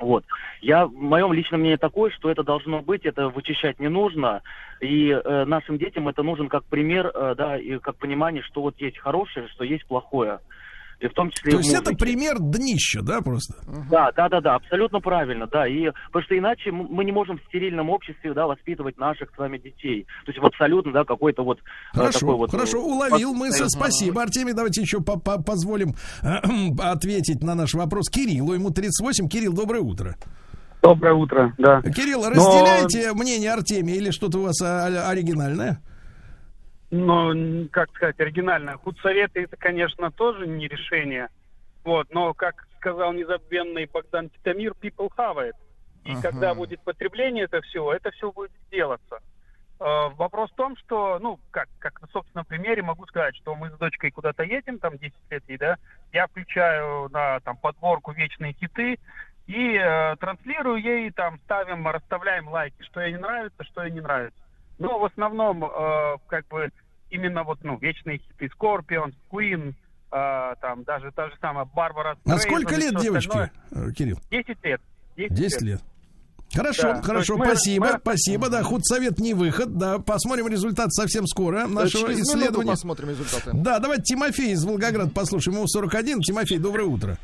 Вот. 0.00 0.24
Я, 0.62 0.86
в 0.86 0.94
моем 0.94 1.32
личном 1.32 1.60
мнении 1.60 1.76
такое, 1.76 2.10
что 2.10 2.30
это 2.30 2.42
должно 2.42 2.80
быть, 2.80 3.04
это 3.04 3.28
вычищать 3.28 3.78
не 3.78 3.88
нужно, 3.88 4.40
и 4.80 5.10
э, 5.10 5.44
нашим 5.44 5.76
детям 5.76 6.08
это 6.08 6.22
нужен 6.22 6.48
как 6.48 6.64
пример, 6.64 7.10
э, 7.14 7.34
да, 7.36 7.58
и 7.58 7.78
как 7.78 7.96
понимание, 7.96 8.42
что 8.42 8.62
вот 8.62 8.80
есть 8.80 8.98
хорошее, 8.98 9.48
что 9.48 9.62
есть 9.62 9.86
плохое. 9.86 10.40
И 11.00 11.08
в 11.08 11.14
том 11.14 11.30
числе 11.30 11.52
То 11.52 11.56
в 11.56 11.60
есть 11.60 11.72
это 11.74 11.94
пример 11.94 12.36
днища, 12.38 13.00
да, 13.02 13.22
просто? 13.22 13.54
Да, 13.90 14.12
да, 14.14 14.28
да, 14.28 14.40
да, 14.42 14.54
абсолютно 14.56 15.00
правильно, 15.00 15.46
да. 15.46 15.66
И 15.66 15.90
потому 16.12 16.24
что 16.24 16.36
иначе 16.36 16.70
мы 16.72 17.04
не 17.06 17.12
можем 17.12 17.38
в 17.38 17.42
стерильном 17.48 17.88
обществе, 17.88 18.34
да, 18.34 18.46
воспитывать 18.46 18.98
наших 18.98 19.30
с 19.34 19.38
вами 19.38 19.56
детей. 19.56 20.04
То 20.26 20.32
есть 20.32 20.38
в 20.42 20.44
абсолютно, 20.44 20.92
да, 20.92 21.04
какой-то 21.04 21.42
вот 21.42 21.58
э, 21.58 21.96
Хорошо, 21.96 22.18
такой 22.20 22.34
вот. 22.36 22.50
хорошо, 22.50 22.78
э, 22.78 22.80
уловил 22.82 23.30
под- 23.32 23.38
мысль. 23.40 23.64
Спасибо, 23.68 24.22
Артемий. 24.22 24.52
Давайте 24.52 24.82
еще 24.82 25.00
по- 25.00 25.18
по- 25.18 25.42
позволим 25.42 25.94
э, 26.22 26.28
ответить 26.78 27.42
на 27.42 27.54
наш 27.54 27.72
вопрос 27.72 28.10
Кириллу. 28.10 28.52
Ему 28.52 28.68
38. 28.70 29.28
Кирилл, 29.28 29.54
доброе 29.54 29.80
утро. 29.80 30.16
Доброе 30.82 31.14
утро, 31.14 31.54
да. 31.56 31.80
Кирилл, 31.82 32.22
Но- 32.24 32.30
разделяете 32.30 33.12
мнение 33.14 33.52
Артемия 33.52 33.96
или 33.96 34.10
что-то 34.10 34.38
у 34.38 34.42
вас 34.42 34.60
оригинальное? 34.62 35.80
М, 36.90 37.68
как 37.68 37.90
сказать, 37.94 38.18
оригинально. 38.18 38.76
Худсоветы 38.78 39.44
это, 39.44 39.56
конечно, 39.56 40.10
тоже 40.10 40.46
не 40.46 40.66
решение. 40.66 41.28
Вот, 41.84 42.12
но, 42.12 42.34
как 42.34 42.66
сказал 42.76 43.12
незабвенный 43.12 43.86
Богдан 43.86 44.30
Титамир, 44.30 44.72
people 44.80 45.08
have 45.16 45.36
it. 45.36 45.52
И 46.04 46.12
Ага. 46.12 46.22
когда 46.22 46.54
будет 46.54 46.82
потребление 46.82 47.44
это 47.44 47.60
всего, 47.62 47.92
это 47.92 48.10
все 48.10 48.32
будет 48.32 48.50
делаться. 48.70 49.20
Э, 49.78 50.08
Вопрос 50.16 50.50
в 50.50 50.56
том, 50.56 50.76
что, 50.76 51.18
ну, 51.20 51.38
как, 51.50 51.68
как 51.78 52.00
на 52.02 52.08
собственном 52.08 52.44
примере 52.44 52.82
могу 52.82 53.06
сказать, 53.06 53.36
что 53.36 53.54
мы 53.54 53.70
с 53.70 53.78
дочкой 53.78 54.10
куда-то 54.10 54.42
едем, 54.42 54.78
там 54.78 54.98
10 54.98 55.14
лет 55.30 55.42
ей, 55.48 55.58
да, 55.58 55.76
я 56.12 56.26
включаю 56.26 57.08
на 57.10 57.40
там 57.40 57.56
подборку 57.56 58.12
вечные 58.12 58.52
хиты 58.54 58.98
и 59.46 59.74
э, 59.76 60.16
транслирую 60.16 60.82
ей, 60.82 61.10
там 61.12 61.38
ставим, 61.40 61.86
расставляем 61.86 62.48
лайки, 62.48 62.82
что 62.82 63.00
ей 63.00 63.12
не 63.12 63.18
нравится, 63.18 63.64
что 63.64 63.84
ей 63.84 63.92
не 63.92 64.00
нравится. 64.00 64.38
Но 64.78 64.98
в 64.98 65.04
основном, 65.04 65.64
э, 65.64 66.16
как 66.28 66.46
бы, 66.48 66.70
именно 67.10 67.44
вот, 67.44 67.58
ну, 67.62 67.78
вечные 67.78 68.18
хиты 68.18 68.48
Scorpions, 68.58 69.14
Queen, 69.30 69.74
э, 70.12 70.54
там, 70.60 70.84
даже 70.84 71.10
та 71.12 71.28
же 71.28 71.34
самая 71.40 71.64
Барбара 71.66 72.16
На 72.24 72.38
Стрейзен 72.38 72.60
сколько 72.62 72.76
лет 72.80 72.96
девочки, 73.00 73.28
остальное. 73.28 73.52
э, 73.70 73.92
Кирилл? 73.92 74.18
10 74.30 74.64
лет. 74.64 74.80
10, 75.16 75.34
10 75.34 75.62
лет. 75.62 75.80
Хорошо, 76.52 76.82
Да, 76.94 77.02
хорошо, 77.02 77.34
есть 77.34 77.38
мы- 77.38 77.46
спасибо, 77.46 77.86
мы- 77.92 77.98
спасибо, 78.00 78.48
да, 78.48 78.62
худсовет 78.64 79.20
не 79.20 79.34
выход, 79.34 79.78
да, 79.78 80.00
посмотрим 80.00 80.48
результат 80.48 80.92
совсем 80.92 81.26
скоро 81.28 81.68
нашего 81.68 82.08
Через 82.08 82.22
исследования. 82.22 82.70
посмотрим 82.72 83.10
результаты. 83.10 83.50
Да, 83.54 83.78
давайте 83.78 84.02
Тимофей 84.02 84.52
из 84.52 84.64
Волгограда 84.64 85.12
послушаем, 85.12 85.58
ему 85.58 85.68
41. 85.68 86.20
Тимофей, 86.22 86.58
доброе 86.58 86.86
утро. 86.88 87.18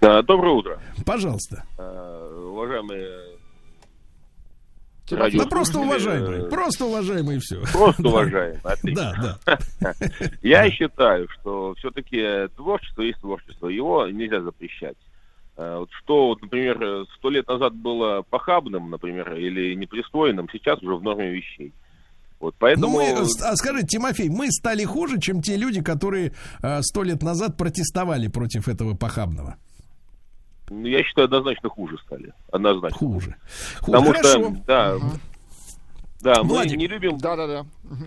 Да, 0.00 0.22
доброе 0.22 0.54
утро. 0.54 0.80
Пожалуйста. 1.06 1.64
Э, 1.78 2.24
Уважаемые 2.48 3.37
Да 5.16 5.22
радиослушатели, 5.24 5.50
просто 5.50 5.80
уважаемый, 5.80 6.48
просто 6.50 6.84
уважаемый 6.86 7.38
все. 7.40 7.60
Просто 7.72 8.08
уважаемый, 8.08 8.60
отлично. 8.62 9.38
Да, 9.46 9.58
да. 9.80 9.94
Я 10.42 10.70
считаю, 10.70 11.28
что 11.30 11.74
все-таки 11.78 12.48
творчество 12.56 13.02
есть 13.02 13.20
творчество. 13.20 13.68
Его 13.68 14.06
нельзя 14.08 14.40
запрещать. 14.42 14.96
Э, 15.56 15.78
вот 15.78 15.88
Что, 16.02 16.28
вот, 16.28 16.42
например, 16.42 17.04
сто 17.16 17.30
лет 17.30 17.46
назад 17.48 17.74
было 17.74 18.22
похабным, 18.22 18.90
например, 18.90 19.34
или 19.34 19.74
непристойным, 19.74 20.48
сейчас 20.52 20.82
уже 20.82 20.94
в 20.96 21.02
норме 21.02 21.30
вещей. 21.32 21.72
Вот 22.40 22.54
Ну, 22.54 22.58
поэтому... 22.60 22.90
мы, 22.96 23.02
э, 23.04 23.24
с- 23.24 23.42
а 23.42 23.56
скажите, 23.56 23.86
Тимофей, 23.88 24.28
мы 24.28 24.50
стали 24.52 24.84
хуже, 24.84 25.18
чем 25.20 25.42
те 25.42 25.56
люди, 25.56 25.82
которые 25.82 26.32
э, 26.62 26.82
сто 26.82 27.02
лет 27.02 27.22
назад 27.22 27.56
протестовали 27.56 28.28
против 28.28 28.68
этого 28.68 28.94
похабного. 28.94 29.56
Ну, 30.70 30.86
Я 30.86 31.02
считаю, 31.02 31.26
однозначно 31.26 31.68
хуже 31.68 31.98
стали. 32.04 32.32
Однозначно. 32.52 32.98
Хуже. 32.98 33.36
Потому 33.80 34.12
Хорошо. 34.12 34.28
что, 34.28 34.56
да, 34.66 34.96
да, 36.20 36.42
мы 36.42 36.48
Владик. 36.50 36.76
не 36.78 36.86
любим... 36.86 37.18
Да-да-да. 37.18 37.64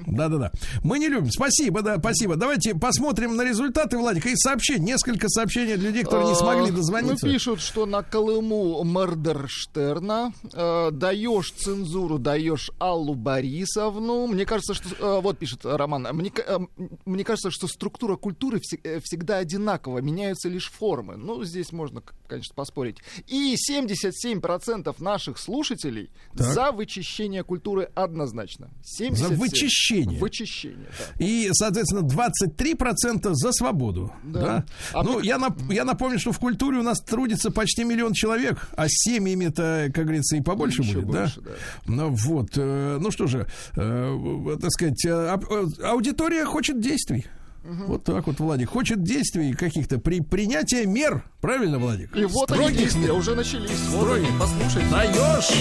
Да-да-да. 0.07 0.51
Мы 0.83 0.99
не 0.99 1.07
любим. 1.07 1.31
Спасибо, 1.31 1.81
да, 1.81 1.97
спасибо. 1.99 2.35
Давайте 2.35 2.75
посмотрим 2.75 3.35
на 3.35 3.43
результаты, 3.43 3.97
Владик, 3.97 4.25
и 4.25 4.35
сообщений. 4.35 4.85
Несколько 4.85 5.27
сообщений 5.29 5.75
от 5.75 5.79
людей, 5.81 6.03
которые 6.03 6.29
не 6.29 6.35
смогли 6.35 6.69
А, 6.69 6.73
дозвониться. 6.73 7.25
Ну, 7.25 7.31
пишут, 7.33 7.61
что 7.61 7.85
на 7.85 8.03
Колыму 8.03 8.83
Мордерштерна 8.83 10.33
э, 10.53 10.89
даешь 10.91 11.51
цензуру, 11.51 12.19
даешь 12.19 12.71
Аллу 12.79 13.15
Борисовну. 13.15 14.27
Мне 14.27 14.45
кажется, 14.45 14.73
что... 14.73 14.89
э, 15.17 15.21
вот 15.21 15.37
пишет 15.37 15.61
Роман. 15.65 16.07
Мне, 16.13 16.31
э, 16.45 16.59
мне 17.05 17.23
кажется, 17.23 17.51
что 17.51 17.67
структура 17.67 18.15
культуры 18.15 18.59
все- 18.61 18.79
э, 18.83 18.99
всегда 19.03 19.37
одинакова. 19.37 19.99
Меняются 19.99 20.49
лишь 20.49 20.69
формы. 20.71 21.15
Ну, 21.17 21.43
здесь 21.43 21.71
можно, 21.71 22.01
конечно, 22.27 22.53
поспорить. 22.55 22.97
И 23.27 23.55
77% 23.55 24.99
наших 25.01 25.37
слушателей 25.37 26.09
Так. 26.35 26.47
за 26.53 26.71
вычищение 26.71 27.43
культуры 27.43 27.89
однозначно. 27.95 28.69
За 29.11 29.29
77. 29.71 30.19
вычищение. 30.19 30.19
Вычищение, 30.19 30.87
да. 31.19 31.25
И, 31.25 31.49
соответственно, 31.53 32.01
23% 32.07 33.29
за 33.33 33.51
свободу. 33.51 34.11
Да. 34.23 34.39
Да. 34.41 34.65
А 34.93 35.03
ну, 35.03 35.19
я, 35.19 35.37
нап- 35.37 35.73
я 35.73 35.85
напомню, 35.85 36.19
что 36.19 36.31
в 36.31 36.39
культуре 36.39 36.79
у 36.79 36.83
нас 36.83 36.99
трудится 37.01 37.51
почти 37.51 37.83
миллион 37.83 38.13
человек, 38.13 38.67
а 38.75 38.85
семьями-то, 38.87 39.91
как 39.93 40.03
говорится, 40.05 40.35
и 40.37 40.41
побольше 40.41 40.81
Еще 40.81 40.99
будет, 40.99 41.05
больше, 41.05 41.41
да? 41.41 41.51
да. 41.51 41.55
Ну 41.87 42.09
вот, 42.09 42.49
э, 42.55 42.97
ну 43.01 43.11
что 43.11 43.27
же, 43.27 43.47
э, 43.75 44.57
так 44.61 44.71
сказать, 44.71 45.05
э, 45.05 45.09
ап- 45.09 45.45
э, 45.79 45.83
аудитория 45.85 46.45
хочет 46.45 46.79
действий. 46.79 47.25
Вот 47.63 48.03
так 48.03 48.25
вот, 48.25 48.39
Владик. 48.39 48.69
Хочет 48.69 49.03
действий 49.03 49.53
каких-то 49.53 49.99
при 49.99 50.19
принятии 50.19 50.83
мер. 50.85 51.23
Правильно, 51.41 51.77
Владик? 51.77 52.15
И 52.17 52.25
вот 52.25 52.51
они 52.51 52.71
действия 52.75 53.01
мер. 53.03 53.13
уже 53.13 53.35
начались. 53.35 53.69
Вот 53.89 54.01
Строгих. 54.01 54.27
они, 54.29 54.39
послушайте. 54.39 54.89
Даешь 54.89 55.51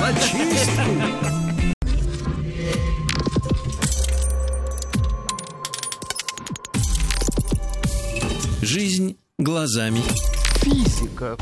зачистку. 0.00 1.51
Жизнь 8.74 9.18
глазами. 9.36 10.00
Физика. 10.62 11.36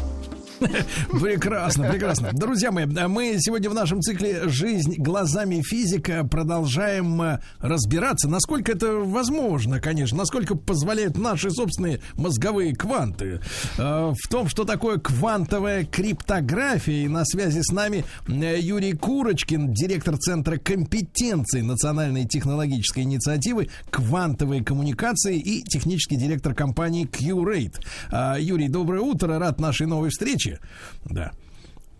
Прекрасно, 1.20 1.88
прекрасно. 1.90 2.30
Друзья 2.32 2.70
мои, 2.70 2.84
мы 2.86 3.36
сегодня 3.38 3.70
в 3.70 3.74
нашем 3.74 4.00
цикле 4.02 4.48
«Жизнь 4.48 4.96
глазами 4.98 5.62
физика» 5.62 6.24
продолжаем 6.24 7.20
э, 7.22 7.40
разбираться, 7.60 8.28
насколько 8.28 8.72
это 8.72 8.94
возможно, 8.96 9.80
конечно, 9.80 10.18
насколько 10.18 10.54
позволяют 10.54 11.16
наши 11.16 11.50
собственные 11.50 12.00
мозговые 12.14 12.74
кванты. 12.74 13.40
э, 13.78 14.12
В 14.12 14.28
том, 14.28 14.48
что 14.48 14.64
такое 14.64 14.98
квантовая 14.98 15.84
криптография. 15.84 17.04
И 17.04 17.08
на 17.08 17.24
связи 17.24 17.60
с 17.62 17.72
нами 17.72 18.04
э, 18.28 18.58
Юрий 18.60 18.92
Курочкин, 18.92 19.72
директор 19.72 20.16
Центра 20.18 20.58
компетенций 20.58 21.62
Национальной 21.62 22.26
технологической 22.26 23.04
инициативы 23.04 23.70
«Квантовые 23.90 24.62
коммуникации» 24.62 25.38
и 25.38 25.62
технический 25.62 26.16
директор 26.16 26.54
компании 26.54 27.06
Q-Rate. 27.06 28.38
Юрий, 28.40 28.68
доброе 28.68 29.00
утро, 29.00 29.38
рад 29.38 29.60
нашей 29.60 29.86
новой 29.86 30.10
встрече. 30.10 30.49
Да. 31.04 31.32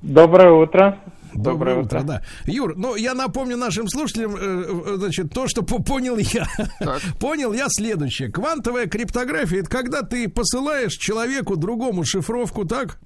Доброе 0.03 0.51
утро. 0.53 0.99
Доброе 1.33 1.77
утро, 1.77 2.03
да. 2.03 2.23
Юр, 2.47 2.75
ну 2.77 2.97
я 2.97 3.15
напомню 3.15 3.57
нашим 3.57 3.89
слушателям, 3.89 4.35
э, 4.35 4.39
э, 4.41 4.97
значит, 4.97 5.33
то, 5.33 5.47
что 5.47 5.63
по- 5.63 5.81
понял 5.81 6.17
я. 6.19 6.47
понял 7.21 7.53
я 7.53 7.67
следующее. 7.69 8.33
Квантовая 8.33 8.87
криптография 8.87 9.61
это 9.61 9.71
когда 9.71 10.03
ты 10.03 10.29
посылаешь 10.29 10.95
человеку 10.95 11.57
другому 11.57 12.05
шифровку, 12.05 12.65
так? 12.65 12.99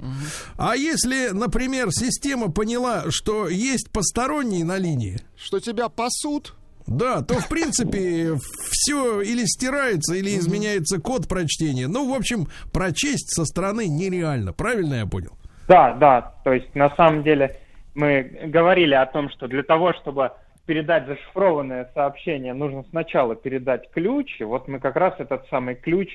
А 0.57 0.75
если, 0.75 1.31
например, 1.33 1.91
система 1.93 2.51
поняла, 2.51 3.05
что 3.11 3.49
есть 3.49 3.91
посторонний 3.91 4.65
на 4.65 4.79
линии, 4.79 5.21
Что 5.37 5.61
тебя 5.61 5.89
пасут, 5.91 6.55
да, 6.86 7.23
то 7.23 7.35
в 7.35 7.48
принципе 7.48 8.35
все 8.70 9.20
или 9.20 9.44
стирается, 9.44 10.15
или 10.15 10.36
изменяется 10.36 11.01
код 11.01 11.28
прочтения. 11.28 11.89
Ну, 11.89 12.12
в 12.12 12.15
общем, 12.15 12.47
прочесть 12.73 13.35
со 13.35 13.44
стороны 13.44 13.89
нереально. 13.89 14.52
Правильно 14.52 14.94
я 14.94 15.06
понял? 15.06 15.32
Да, 15.69 15.94
да. 15.94 16.35
То 16.44 16.52
есть 16.52 16.74
на 16.74 16.94
самом 16.94 17.23
деле 17.23 17.59
мы 17.94 18.23
говорили 18.47 18.94
о 18.94 19.06
том, 19.06 19.31
что 19.31 19.48
для 19.48 19.62
того, 19.62 19.94
чтобы 19.94 20.32
передать 20.66 21.06
зашифрованное 21.06 21.90
сообщение, 21.94 22.55
нужно 22.55 22.85
сначала 22.90 23.35
передать 23.35 23.90
ключ. 23.90 24.40
И 24.40 24.44
вот 24.44 24.69
мы 24.69 24.78
как 24.78 24.97
раз 24.97 25.15
этот 25.19 25.47
самый 25.48 25.74
ключ 25.74 26.09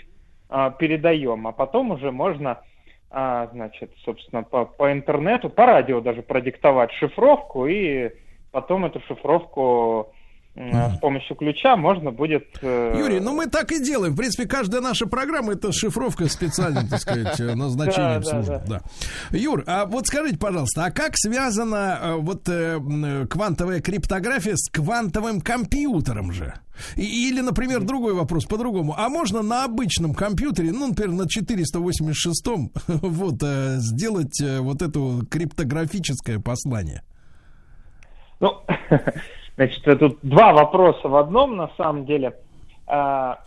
а, 0.50 0.72
передаем, 0.72 1.48
а 1.48 1.52
потом 1.52 1.92
уже 1.92 2.12
можно, 2.12 2.60
а, 3.12 3.48
значит, 3.54 3.92
собственно, 4.04 4.44
по, 4.44 4.66
по 4.66 4.92
интернету, 4.92 5.50
по 5.50 5.66
радио 5.66 6.02
даже 6.02 6.22
продиктовать 6.22 6.92
шифровку 6.94 7.68
и 7.68 8.12
потом 8.52 8.86
эту 8.86 9.00
шифровку 9.02 10.14
с 10.60 11.00
помощью 11.00 11.38
ключа 11.38 11.78
можно 11.78 12.12
будет... 12.12 12.46
э, 12.62 12.96
Юрий, 12.98 13.22
ну 13.22 13.34
мы 13.34 13.48
так 13.48 13.72
и 13.72 13.82
делаем. 13.82 14.14
В 14.14 14.18
принципе, 14.18 14.46
каждая 14.46 14.82
наша 14.82 15.06
программа 15.06 15.54
это 15.54 15.72
шифровка 15.72 16.28
специальным, 16.28 16.90
так 16.90 17.00
сказать, 17.00 17.40
э, 17.40 17.56
назначением 17.56 18.24
службы. 18.24 18.62
Да. 18.68 18.82
Юр, 19.32 19.64
а 19.68 19.86
вот 19.86 20.08
скажите, 20.08 20.38
пожалуйста, 20.38 20.86
а 20.86 20.92
как 20.92 21.14
связана 21.16 22.00
э, 22.02 22.16
вот 22.16 22.50
квантовая 23.30 23.80
криптография 23.80 24.56
с 24.58 24.70
квантовым 24.70 25.40
компьютером 25.40 26.34
же? 26.34 26.54
Или, 26.96 27.40
например, 27.42 27.84
другой 27.84 28.14
вопрос 28.14 28.46
по-другому. 28.46 28.96
А 28.98 29.10
можно 29.10 29.42
на 29.42 29.66
обычном 29.66 30.14
компьютере, 30.14 30.72
ну, 30.72 30.88
например, 30.88 31.14
на 31.14 31.24
486-м, 31.24 32.72
вот, 32.88 33.42
сделать 33.42 34.42
вот 34.42 34.82
это 34.82 35.26
криптографическое 35.30 36.40
послание? 36.40 37.04
Ну, 38.40 38.62
значит, 39.60 40.00
тут 40.00 40.20
два 40.24 40.54
вопроса 40.54 41.08
в 41.08 41.16
одном, 41.16 41.58
на 41.58 41.70
самом 41.78 42.06
деле. 42.06 42.36
А, 42.88 43.40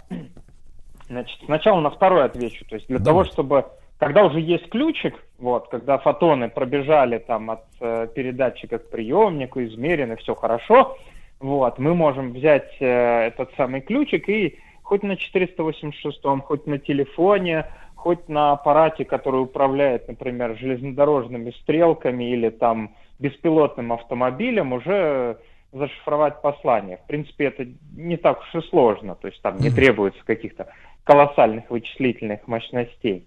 Значит, 1.12 1.40
сначала 1.44 1.80
на 1.80 1.90
второй 1.90 2.24
отвечу. 2.24 2.64
То 2.66 2.76
есть 2.76 2.88
для 2.88 2.98
того, 2.98 3.24
чтобы, 3.24 3.66
когда 3.98 4.24
уже 4.24 4.40
есть 4.40 4.70
ключик, 4.70 5.14
вот, 5.38 5.68
когда 5.68 5.98
фотоны 5.98 6.48
пробежали 6.48 7.18
там 7.18 7.50
от 7.50 7.64
э, 7.80 8.08
передатчика 8.14 8.78
к 8.78 8.88
приемнику, 8.88 9.62
измерены, 9.62 10.16
все 10.16 10.34
хорошо, 10.34 10.96
вот, 11.38 11.78
мы 11.78 11.94
можем 11.94 12.32
взять 12.32 12.74
э, 12.80 13.26
этот 13.26 13.50
самый 13.58 13.82
ключик 13.82 14.26
и 14.30 14.58
хоть 14.82 15.02
на 15.02 15.16
486, 15.16 16.22
хоть 16.44 16.66
на 16.66 16.78
телефоне, 16.78 17.66
хоть 17.94 18.26
на 18.30 18.52
аппарате, 18.52 19.04
который 19.04 19.42
управляет, 19.42 20.08
например, 20.08 20.56
железнодорожными 20.56 21.50
стрелками 21.62 22.32
или 22.32 22.48
там 22.48 22.94
беспилотным 23.18 23.92
автомобилем, 23.92 24.72
уже 24.72 25.36
зашифровать 25.72 26.40
послание. 26.42 26.98
В 26.98 27.06
принципе, 27.06 27.46
это 27.46 27.66
не 27.96 28.16
так 28.16 28.40
уж 28.40 28.62
и 28.62 28.68
сложно, 28.68 29.14
то 29.14 29.28
есть 29.28 29.40
там 29.42 29.56
не 29.56 29.70
требуется 29.70 30.22
каких-то 30.24 30.68
колоссальных 31.04 31.70
вычислительных 31.70 32.46
мощностей. 32.46 33.26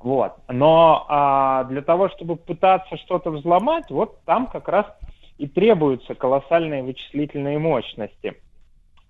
Вот. 0.00 0.34
Но 0.48 1.06
а, 1.08 1.64
для 1.64 1.82
того, 1.82 2.08
чтобы 2.10 2.36
пытаться 2.36 2.96
что-то 2.98 3.30
взломать, 3.30 3.90
вот 3.90 4.22
там 4.24 4.46
как 4.46 4.68
раз 4.68 4.86
и 5.38 5.46
требуются 5.46 6.14
колоссальные 6.14 6.82
вычислительные 6.82 7.58
мощности. 7.58 8.34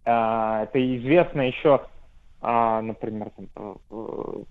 А, 0.04 0.64
это 0.64 0.96
известно 0.96 1.42
еще, 1.42 1.80
а, 2.40 2.80
например, 2.82 3.30
там, 3.30 3.76
э, 3.90 4.42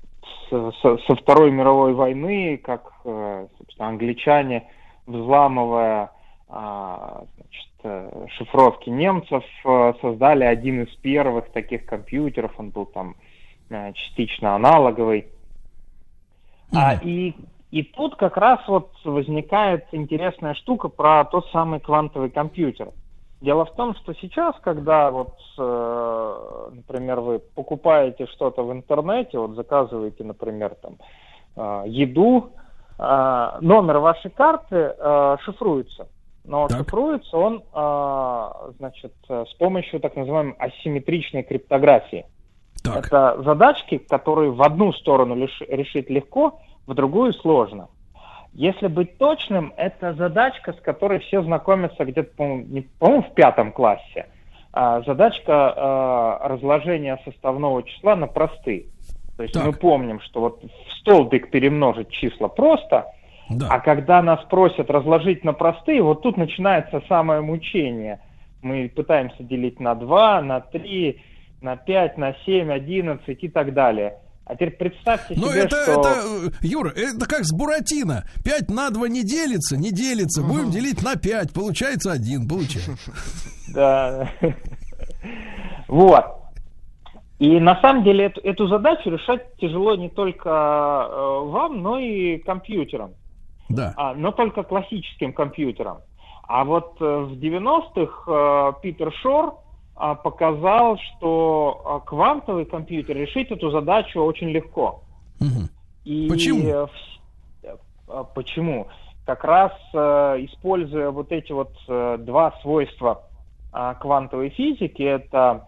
э, 0.52 0.72
со, 0.82 0.98
со 0.98 1.16
Второй 1.16 1.52
мировой 1.52 1.94
войны, 1.94 2.58
как, 2.58 2.92
э, 3.06 3.48
собственно, 3.58 3.90
англичане, 3.90 4.70
взламывая 5.06 6.12
а, 6.56 7.24
значит, 7.36 7.68
шифровки 8.38 8.90
немцев, 8.90 9.44
э, 9.66 9.94
создали 10.02 10.44
один 10.44 10.84
из 10.84 10.96
первых 10.96 11.52
таких 11.52 11.86
компьютеров, 11.86 12.52
он 12.58 12.70
был 12.70 12.86
там 12.86 13.16
э, 13.70 13.94
частично 13.94 14.56
аналоговый. 14.56 15.28
А, 16.74 16.96
и, 16.96 17.36
и 17.72 17.84
тут 17.84 18.16
как 18.16 18.38
раз 18.38 18.60
вот 18.68 18.92
возникает 19.04 19.86
интересная 19.92 20.54
штука 20.56 20.90
про 20.90 21.26
тот 21.26 21.48
самый 21.52 21.80
квантовый 21.80 22.30
компьютер. 22.30 22.90
Дело 23.42 23.66
в 23.66 23.76
том, 23.76 23.94
что 23.96 24.14
сейчас, 24.14 24.56
когда 24.62 25.12
вот, 25.12 25.36
э, 25.58 26.70
например, 26.76 27.20
вы 27.20 27.40
покупаете 27.40 28.26
что-то 28.28 28.64
в 28.64 28.72
интернете, 28.72 29.38
вот 29.38 29.56
заказываете, 29.56 30.24
например, 30.24 30.76
там 30.76 30.96
э, 31.58 31.90
еду, 31.90 32.52
э, 32.98 33.58
номер 33.60 33.98
вашей 33.98 34.32
карты 34.32 34.96
э, 34.98 35.38
шифруется. 35.42 36.08
Но 36.46 36.68
шифруется 36.68 37.38
он, 37.38 37.64
э, 37.74 38.72
значит, 38.78 39.14
э, 39.30 39.46
с 39.50 39.54
помощью 39.54 40.00
так 40.00 40.16
называемой 40.16 40.56
асимметричной 40.60 41.44
криптографии. 41.44 42.26
Это 42.86 43.42
задачки, 43.44 43.98
которые 43.98 44.52
в 44.52 44.62
одну 44.62 44.92
сторону 44.92 45.36
решить 45.36 46.10
легко, 46.10 46.60
в 46.86 46.94
другую 46.94 47.34
сложно. 47.34 47.88
Если 48.54 48.88
быть 48.88 49.18
точным, 49.18 49.74
это 49.78 50.14
задачка, 50.14 50.74
с 50.74 50.80
которой 50.82 51.20
все 51.20 51.42
знакомятся 51.42 52.06
где-то, 52.06 52.36
по-моему, 52.36 52.84
по-моему, 53.00 53.24
в 53.24 53.34
пятом 53.34 53.72
классе. 53.72 54.28
А, 54.72 55.02
задачка 55.02 55.74
а, 55.76 56.48
разложения 56.48 57.20
составного 57.26 57.84
числа 57.84 58.16
на 58.16 58.28
простые. 58.28 58.86
То 59.38 59.44
есть 59.44 59.56
мы 59.56 59.74
помним, 59.74 60.20
что 60.22 60.42
вот 60.42 60.64
в 60.64 60.94
столбик 61.00 61.50
перемножить 61.50 62.10
числа 62.10 62.48
просто, 62.48 63.08
а 63.50 63.80
когда 63.80 64.22
нас 64.22 64.44
просят 64.50 64.90
разложить 64.90 65.44
на 65.44 65.54
простые, 65.54 66.02
вот 66.02 66.22
тут 66.22 66.38
начинается 66.38 67.02
самое 67.08 67.42
мучение. 67.42 68.20
Мы 68.62 68.90
пытаемся 68.94 69.44
делить 69.44 69.80
на 69.80 69.96
2, 69.96 70.42
на 70.42 70.62
3, 70.62 71.22
на 71.62 71.76
5, 71.76 72.18
на 72.18 72.36
7, 72.46 72.72
11 72.72 73.44
и 73.44 73.48
так 73.50 73.74
далее. 73.74 74.18
А 74.46 74.56
теперь 74.56 74.72
представьте 74.72 75.36
Ну, 75.38 75.50
себе, 75.50 75.62
это, 75.62 75.84
что... 75.84 76.02
это, 76.02 76.10
э, 76.10 76.50
Юра, 76.62 76.90
это 76.90 77.26
как 77.28 77.46
с 77.46 77.56
Буратино. 77.56 78.26
5 78.44 78.70
на 78.70 78.90
2 78.90 79.08
не 79.08 79.24
делится, 79.24 79.78
не 79.78 79.92
делится. 79.92 80.44
Будем 80.44 80.70
делить 80.70 81.02
на 81.02 81.16
5. 81.16 81.54
Получается 81.54 82.12
1. 82.12 82.48
Получаем. 82.48 82.98
Да. 83.74 84.30
Вот. 85.88 86.26
И 87.40 87.60
на 87.60 87.80
самом 87.82 88.04
деле 88.04 88.26
эту, 88.26 88.42
эту 88.42 88.68
задачу 88.68 89.10
решать 89.10 89.56
тяжело 89.58 89.96
не 89.96 90.10
только 90.10 90.50
э, 90.50 91.40
вам, 91.46 91.82
но 91.82 91.98
и 91.98 92.38
компьютерам. 92.40 93.14
Да. 93.70 93.94
А, 93.98 94.14
но 94.14 94.32
только 94.32 94.64
классическим 94.64 95.34
компьютерам. 95.34 96.00
А 96.48 96.66
вот 96.66 96.98
э, 97.00 97.04
в 97.04 97.34
90-х 97.34 98.32
э, 98.32 98.82
Питер 98.82 99.14
Шор 99.14 99.56
а, 99.96 100.16
показал, 100.16 100.98
что 100.98 101.82
а, 101.86 102.00
квантовый 102.00 102.66
компьютер 102.66 103.16
решить 103.16 103.52
эту 103.52 103.70
задачу 103.70 104.22
очень 104.22 104.50
легко. 104.50 105.04
И 106.04 106.28
Почему? 106.30 106.68
э, 106.68 106.88
э, 107.64 108.24
Почему? 108.34 108.88
Как 109.26 109.46
раз 109.46 109.72
используя 109.94 111.12
вот 111.12 111.32
эти 111.32 111.54
вот 111.54 111.72
два 111.88 112.54
свойства 112.62 113.24
а, 113.72 113.94
квантовой 113.94 114.50
физики, 114.50 115.02
это 115.02 115.66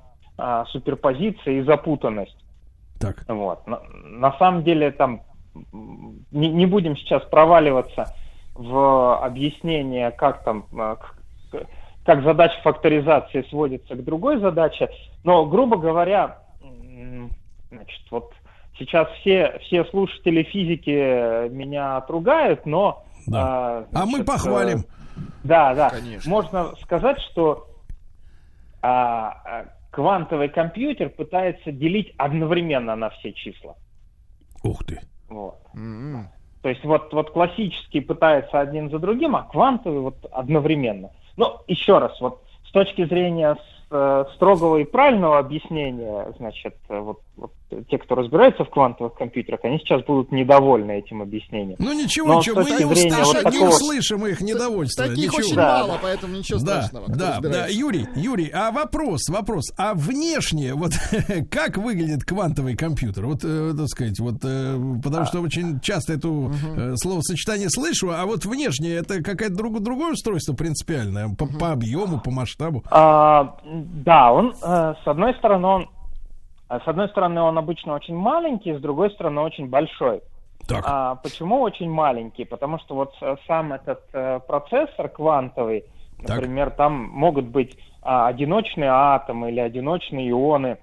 суперпозиция 0.72 1.62
и 1.62 1.62
запутанность. 1.62 2.36
Так. 3.00 3.24
Вот. 3.30 3.66
На, 3.66 3.80
на 4.04 4.38
самом 4.38 4.66
деле 4.66 4.92
там 4.92 5.22
не, 6.32 6.50
не 6.50 6.66
будем 6.66 6.96
сейчас 6.98 7.24
проваливаться 7.24 8.14
в 8.54 9.18
объяснение, 9.24 10.12
как 10.12 10.44
там 10.44 10.66
э, 10.72 10.96
как 12.06 12.24
задача 12.24 12.62
факторизации 12.62 13.46
сводится 13.50 13.96
к 13.96 14.04
другой 14.04 14.40
задаче, 14.40 14.90
но, 15.24 15.46
грубо 15.46 15.78
говоря, 15.78 16.40
значит, 17.70 18.02
вот 18.12 18.32
сейчас 18.78 19.08
все, 19.20 19.60
все 19.64 19.86
слушатели 19.86 20.44
физики 20.44 21.50
меня 21.50 21.98
отругают, 21.98 22.66
но... 22.66 23.04
а, 23.34 23.86
А 23.92 24.06
мы 24.06 24.18
значит, 24.18 24.26
похвалим. 24.28 24.78
э, 24.80 25.22
Да, 25.44 25.74
да. 25.74 25.90
Конечно. 25.90 26.30
Можно 26.30 26.76
сказать, 26.84 27.20
что 27.32 27.68
а, 28.82 29.30
а, 29.46 29.66
квантовый 29.90 30.50
компьютер 30.50 31.10
пытается 31.10 31.72
делить 31.72 32.14
одновременно 32.18 32.96
на 32.96 33.10
все 33.10 33.34
числа. 33.34 33.76
Ух 34.64 34.84
ты. 34.86 35.02
Вот. 35.36 35.56
То 36.62 36.70
есть 36.70 36.84
вот, 36.84 37.14
вот 37.14 37.32
классический 37.32 38.02
пытается 38.02 38.60
один 38.60 38.90
за 38.90 38.98
другим, 38.98 39.36
а 39.36 39.44
квантовый 39.44 40.00
вот 40.00 40.26
одновременно. 40.32 41.12
Но 41.38 41.62
еще 41.68 42.00
раз, 42.00 42.20
вот 42.20 42.42
с 42.68 42.72
точки 42.72 43.06
зрения 43.06 43.56
э, 43.92 44.26
строгого 44.34 44.78
и 44.78 44.84
правильного 44.86 45.38
объяснения, 45.38 46.34
значит, 46.38 46.76
э, 46.90 46.98
вот, 46.98 47.20
вот 47.38 47.52
те, 47.90 47.98
кто 47.98 48.16
разбирается 48.16 48.64
в 48.64 48.70
квантовых 48.70 49.14
компьютерах, 49.16 49.60
они 49.64 49.80
сейчас 49.80 50.04
будут 50.06 50.32
недовольны 50.32 51.00
этим 51.00 51.22
объяснением. 51.22 51.76
Ну 51.80 51.92
ничего, 51.94 52.28
Но 52.34 52.40
ничего, 52.40 52.62
мы 52.62 52.70
не, 52.70 52.76
зрения 52.78 52.86
услышим, 52.92 53.26
вот 53.26 53.36
не 53.36 53.52
такого- 53.60 53.70
услышим 53.70 54.28
их 54.28 54.42
недовольства. 54.42 55.06
Таких 55.08 55.18
ничего. 55.32 55.38
очень 55.38 55.56
мало, 55.58 56.00
поэтому 56.02 56.36
ничего 56.36 56.60
Да, 56.60 56.84
страшного. 56.84 57.16
да, 57.16 57.40
да. 57.42 57.68
Юрий, 57.68 58.08
Юрий, 58.16 58.50
а 58.54 58.72
вопрос, 58.72 59.28
вопрос, 59.30 59.66
а 59.78 59.94
внешне, 59.94 60.74
вот 60.74 60.92
как 61.52 61.78
выглядит 61.78 62.24
квантовый 62.24 62.76
компьютер? 62.76 63.26
Вот, 63.26 63.40
э, 63.44 63.74
так 63.78 63.88
сказать, 63.88 64.20
вот, 64.20 64.36
э, 64.44 64.78
потому 65.04 65.26
что 65.26 65.42
очень 65.42 65.80
часто 65.82 66.14
это 66.14 66.28
э, 66.30 66.94
словосочетание 66.96 67.70
слышу, 67.70 68.12
а 68.12 68.26
вот 68.26 68.46
внешне 68.46 68.94
это 68.94 69.22
какое-то 69.22 69.56
друг, 69.56 69.82
другое 69.82 70.14
устройство 70.14 70.54
принципиальное, 70.54 71.30
по, 71.36 71.46
по 71.48 71.72
объему, 71.72 72.20
по 72.22 72.32
масштабу. 72.32 72.84
А, 72.90 73.58
да, 73.66 74.32
он, 74.32 74.54
э, 74.62 74.94
с 75.04 75.08
одной 75.08 75.34
стороны, 75.36 75.68
он, 75.68 75.90
с 76.70 76.88
одной 76.88 77.10
стороны, 77.10 77.42
он 77.42 77.58
обычно 77.58 77.94
очень 77.94 78.16
маленький, 78.16 78.74
с 78.74 78.82
другой 78.82 79.12
стороны, 79.12 79.42
очень 79.42 79.70
большой. 79.70 80.22
А, 80.84 81.16
почему 81.16 81.62
очень 81.62 81.90
маленький? 81.90 82.46
Потому 82.46 82.80
что 82.80 82.96
вот 82.96 83.14
э, 83.22 83.36
сам 83.48 83.74
этот 83.74 84.02
э, 84.14 84.40
процессор 84.48 85.10
квантовый, 85.10 85.86
например, 86.18 86.72
там 86.72 86.94
могут 86.94 87.46
быть 87.46 87.78
а, 88.02 88.28
одиночные 88.28 88.90
атомы 88.90 89.52
или 89.52 89.60
одиночные 89.60 90.30
ионы, 90.32 90.78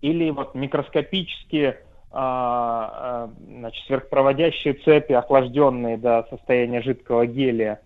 или 0.00 0.30
вот 0.30 0.54
микроскопические 0.54 1.80
а, 2.10 2.90
а, 2.92 3.30
значит, 3.46 3.86
сверхпроводящие 3.86 4.74
цепи, 4.74 5.12
охлажденные 5.12 5.96
до 5.96 6.26
состояния 6.28 6.82
жидкого 6.82 7.26
гелия. 7.26 7.80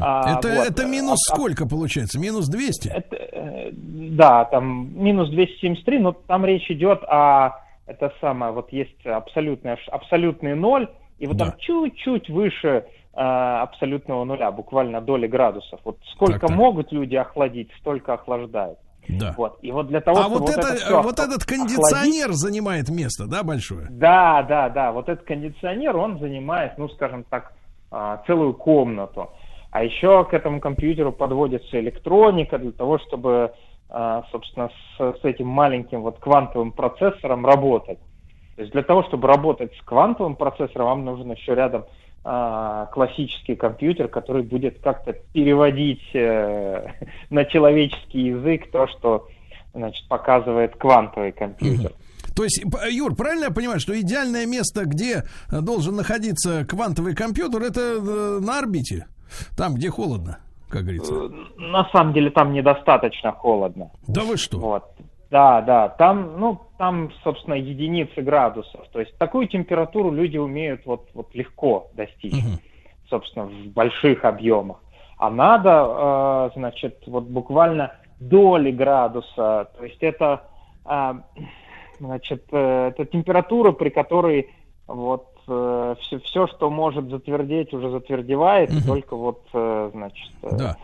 А, 0.00 0.36
это, 0.38 0.48
вот. 0.48 0.68
это 0.70 0.86
минус 0.86 1.18
А- 1.30 1.32
а- 1.32 1.36
сколько 1.36 1.66
получается? 1.66 2.18
Минус 2.18 2.48
200? 2.48 2.88
Э, 2.88 3.70
Да, 3.72 4.44
там 4.46 4.90
минус 5.02 5.30
273, 5.30 5.98
но 5.98 6.12
там 6.12 6.44
речь 6.44 6.70
идет 6.70 7.02
о 7.04 7.60
это 7.86 8.12
самое, 8.20 8.52
вот 8.52 8.72
есть 8.72 9.04
абсолютный, 9.06 9.74
абсолютный 9.90 10.54
ноль, 10.54 10.88
и 11.18 11.26
вот 11.26 11.38
там 11.38 11.52
чуть-чуть 11.58 12.28
выше 12.30 12.84
э, 13.12 13.20
абсолютного 13.20 14.24
нуля, 14.24 14.50
буквально 14.52 15.00
доли 15.00 15.26
градусов. 15.26 15.80
Вот 15.84 15.98
сколько 16.12 16.38
Так, 16.40 16.48
так. 16.48 16.56
могут 16.56 16.92
люди 16.92 17.16
охладить, 17.16 17.68
столько 17.80 18.14
охлаждают. 18.14 18.78
Да. 19.08 19.34
Вот. 19.36 19.58
И 19.62 19.72
вот 19.72 19.88
для 19.88 20.00
того, 20.00 20.18
а 20.20 20.22
чтобы 20.24 20.38
вот, 20.40 20.50
это, 20.50 20.76
всё 20.76 21.02
вот 21.02 21.18
этот 21.18 21.42
охладить- 21.42 21.46
кондиционер 21.46 22.32
занимает 22.32 22.88
место, 22.90 23.26
да, 23.26 23.42
большое? 23.42 23.88
да, 23.90 24.42
да, 24.44 24.68
да. 24.68 24.92
Вот 24.92 25.08
этот 25.08 25.24
кондиционер, 25.26 25.96
он 25.96 26.20
занимает, 26.20 26.78
ну, 26.78 26.88
скажем 26.90 27.24
так, 27.28 27.52
а, 27.90 28.22
целую 28.28 28.54
комнату. 28.54 29.30
А 29.70 29.84
еще 29.84 30.24
к 30.24 30.34
этому 30.34 30.60
компьютеру 30.60 31.12
подводится 31.12 31.78
электроника 31.78 32.58
для 32.58 32.72
того, 32.72 32.98
чтобы, 32.98 33.52
а, 33.88 34.24
собственно, 34.32 34.70
с, 34.98 35.20
с 35.20 35.24
этим 35.24 35.46
маленьким 35.46 36.02
вот 36.02 36.18
квантовым 36.18 36.72
процессором 36.72 37.46
работать. 37.46 37.98
То 38.56 38.62
есть 38.62 38.72
для 38.72 38.82
того, 38.82 39.04
чтобы 39.04 39.28
работать 39.28 39.72
с 39.76 39.82
квантовым 39.84 40.36
процессором, 40.36 40.86
вам 40.86 41.04
нужен 41.04 41.30
еще 41.32 41.54
рядом 41.54 41.84
а, 42.24 42.86
классический 42.86 43.54
компьютер, 43.54 44.08
который 44.08 44.42
будет 44.42 44.80
как-то 44.82 45.14
переводить 45.32 46.02
э, 46.14 46.88
на 47.30 47.44
человеческий 47.46 48.26
язык 48.26 48.70
то, 48.70 48.86
что 48.88 49.28
значит, 49.72 50.06
показывает 50.08 50.76
квантовый 50.76 51.32
компьютер. 51.32 51.92
То 52.36 52.44
есть, 52.44 52.62
Юр, 52.90 53.14
правильно 53.14 53.44
я 53.44 53.50
понимаю, 53.50 53.80
что 53.80 53.98
идеальное 53.98 54.46
место, 54.46 54.84
где 54.84 55.24
э, 55.50 55.60
должен 55.60 55.96
находиться 55.96 56.66
квантовый 56.66 57.14
компьютер, 57.14 57.62
это 57.62 57.80
э, 57.80 58.38
на 58.40 58.58
орбите, 58.58 59.06
там, 59.56 59.74
где 59.74 59.90
холодно, 59.90 60.38
как 60.68 60.82
говорится. 60.82 61.30
На 61.56 61.88
самом 61.90 62.12
деле 62.12 62.30
там 62.30 62.52
недостаточно 62.52 63.32
холодно. 63.32 63.90
Да 64.06 64.22
вы 64.22 64.36
что? 64.36 64.58
Вот. 64.58 64.84
Да, 65.30 65.60
да, 65.60 65.88
там, 65.90 66.40
ну, 66.40 66.60
там, 66.76 67.12
собственно, 67.22 67.54
единицы 67.54 68.20
градусов. 68.20 68.88
То 68.92 68.98
есть 68.98 69.16
такую 69.16 69.46
температуру 69.46 70.10
люди 70.10 70.36
умеют 70.36 70.84
вот, 70.86 71.08
вот 71.14 71.32
легко 71.34 71.88
достичь, 71.94 72.34
собственно, 73.08 73.46
в 73.46 73.66
больших 73.68 74.24
объемах. 74.24 74.82
А 75.18 75.30
надо, 75.30 76.48
э, 76.50 76.50
значит, 76.56 77.02
вот 77.06 77.24
буквально 77.24 77.92
доли 78.18 78.72
градуса. 78.72 79.70
То 79.76 79.84
есть 79.84 80.02
это, 80.02 80.48
э, 80.84 81.12
значит, 82.00 82.46
э, 82.50 82.88
это 82.88 83.04
температура, 83.04 83.70
при 83.70 83.90
которой 83.90 84.50
вот 84.88 85.28
все, 86.00 86.18
все, 86.20 86.46
что 86.46 86.70
может 86.70 87.08
затвердеть, 87.10 87.72
уже 87.72 87.90
затвердевает, 87.90 88.70
и 88.70 88.82
только 88.82 89.16
вот, 89.16 89.42
э, 89.52 89.90
значит, 89.92 90.32
э, 90.42 90.48
Да. 90.56 90.76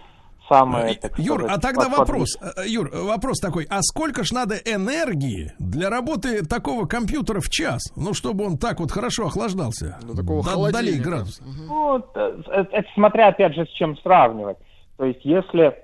самое... 0.48 0.94
Э, 0.94 0.98
так 1.00 1.18
Юр, 1.18 1.40
сказать, 1.42 1.56
а 1.56 1.60
тогда 1.60 1.88
под- 1.88 1.98
вопрос, 1.98 2.36
э, 2.40 2.66
Юр, 2.68 2.90
вопрос 2.92 3.38
такой, 3.40 3.66
а 3.70 3.80
сколько 3.82 4.24
ж 4.24 4.32
надо 4.32 4.54
энергии 4.56 5.52
для 5.58 5.90
работы 5.90 6.44
такого 6.46 6.86
компьютера 6.86 7.40
в 7.40 7.48
час? 7.48 7.80
Ну, 7.96 8.14
чтобы 8.14 8.44
он 8.46 8.58
так 8.58 8.80
вот 8.80 8.90
хорошо 8.90 9.26
охлаждался. 9.26 9.98
такого 10.16 10.42
до 10.42 10.50
холодильника. 10.50 11.08
градусов. 11.08 11.46
Ну, 11.66 11.98
это, 11.98 12.36
это- 12.50 12.84
смотря 12.94 13.28
опять 13.28 13.54
же 13.54 13.64
с 13.66 13.70
чем 13.70 13.96
сравнивать. 13.98 14.58
То 14.96 15.04
есть 15.04 15.24
если, 15.24 15.74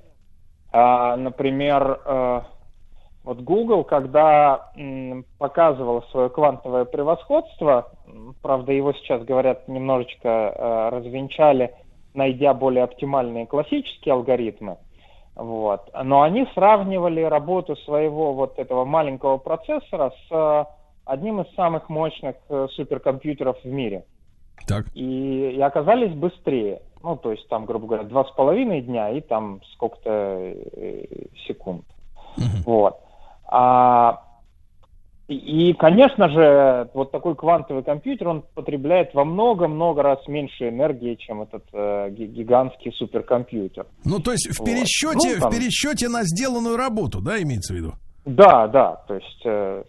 а, 0.73 1.17
например, 1.17 2.01
э, 2.05 2.41
вот 3.25 3.41
Google, 3.41 3.85
когда 3.85 4.73
показывал 5.39 6.03
свое 6.11 6.29
квантовое 6.29 6.85
превосходство, 6.85 7.93
правда 8.43 8.73
его 8.73 8.93
сейчас, 8.95 9.23
говорят, 9.23 9.69
немножечко 9.69 10.29
э, 10.29 10.89
развенчали, 10.91 11.73
найдя 12.15 12.53
более 12.53 12.83
оптимальные 12.83 13.47
классические 13.47 14.15
алгоритмы, 14.15 14.79
вот. 15.37 15.89
Но 16.03 16.23
они 16.23 16.47
сравнивали 16.55 17.23
работу 17.23 17.77
своего 17.77 18.35
вот 18.35 18.59
этого 18.59 18.85
маленького 18.85 19.39
процессора 19.39 20.13
с 20.29 20.33
э, 20.33 20.65
одним 21.05 21.43
из 21.43 21.55
самых 21.55 21.89
мощных 21.89 22.35
э, 22.49 22.67
суперкомпьютеров 22.73 23.57
в 23.63 23.69
мире 23.69 24.05
Так. 24.67 24.87
и, 24.95 25.53
и 25.57 25.61
оказались 25.61 26.13
быстрее. 26.13 26.83
Ну, 27.05 27.17
то 27.17 27.31
есть 27.31 27.49
там, 27.49 27.67
грубо 27.67 27.87
говоря, 27.87 28.05
два 28.05 28.25
с 28.25 28.31
половиной 28.33 28.81
дня 28.81 29.11
и 29.11 29.21
там 29.21 29.61
сколько-то 29.75 30.55
секунд. 31.47 31.85
Вот. 32.65 32.99
А, 33.55 34.23
и, 35.29 35.75
конечно 35.75 36.31
же, 36.31 36.89
вот 36.95 37.11
такой 37.13 37.35
квантовый 37.37 37.83
компьютер, 37.83 38.29
он 38.29 38.45
потребляет 38.55 39.13
во 39.13 39.25
много-много 39.27 40.03
раз 40.03 40.27
меньше 40.27 40.71
энергии, 40.71 41.17
чем 41.17 41.43
этот 41.43 41.65
э, 41.75 42.09
ги- 42.11 42.27
гигантский 42.27 42.93
суперкомпьютер. 42.93 43.87
Ну, 44.07 44.21
то 44.21 44.33
есть 44.33 44.49
в 44.49 44.59
Вот. 44.61 44.67
пересчете, 44.67 45.35
Ну, 45.35 45.41
там- 45.41 45.51
в 45.51 45.55
пересчете 45.55 46.09
на 46.09 46.23
сделанную 46.23 46.77
работу, 46.79 47.21
да, 47.21 47.41
имеется 47.43 47.75
в 47.75 47.77
виду? 47.77 47.93
Да, 48.25 48.67
да, 48.69 48.97
то 49.07 49.15
есть 49.17 49.43
э, 49.45 49.85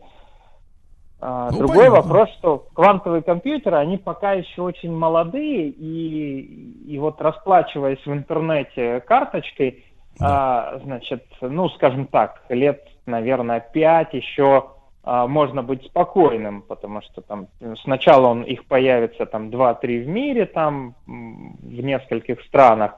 а, 1.21 1.49
Ну, 1.51 1.59
другой 1.59 1.77
понятно. 1.87 2.01
вопрос, 2.01 2.29
что 2.39 2.67
квантовые 2.73 3.21
компьютеры, 3.21 3.77
они 3.77 3.95
пока 3.97 4.33
еще 4.33 4.61
очень 4.61 4.91
молодые, 4.91 5.69
и, 5.69 6.83
и 6.85 6.97
вот 6.99 7.21
расплачиваясь 7.21 8.05
в 8.05 8.11
интернете 8.11 8.99
карточкой, 9.07 9.85
а, 10.21 10.79
значит, 10.83 11.23
ну, 11.41 11.69
скажем 11.69 12.07
так, 12.07 12.43
лет, 12.49 12.81
наверное, 13.05 13.59
пять 13.59 14.13
еще 14.13 14.71
а, 15.03 15.27
можно 15.27 15.63
быть 15.63 15.85
спокойным, 15.85 16.61
потому 16.61 17.01
что 17.01 17.21
там 17.21 17.47
сначала 17.81 18.27
он, 18.27 18.43
их 18.43 18.65
появится 18.65 19.25
там 19.25 19.49
2-3 19.49 20.03
в 20.03 20.07
мире, 20.07 20.45
там 20.45 20.95
в 21.05 21.81
нескольких 21.81 22.41
странах, 22.43 22.95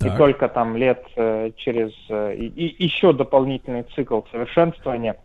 И 0.00 0.08
Так. 0.08 0.16
только 0.16 0.48
там 0.48 0.76
лет 0.76 1.04
э, 1.14 1.52
через 1.56 1.92
э, 2.08 2.34
и, 2.34 2.46
и 2.46 2.84
еще 2.84 3.12
дополнительный 3.12 3.84
цикл 3.94 4.22
совершенствования 4.32 5.16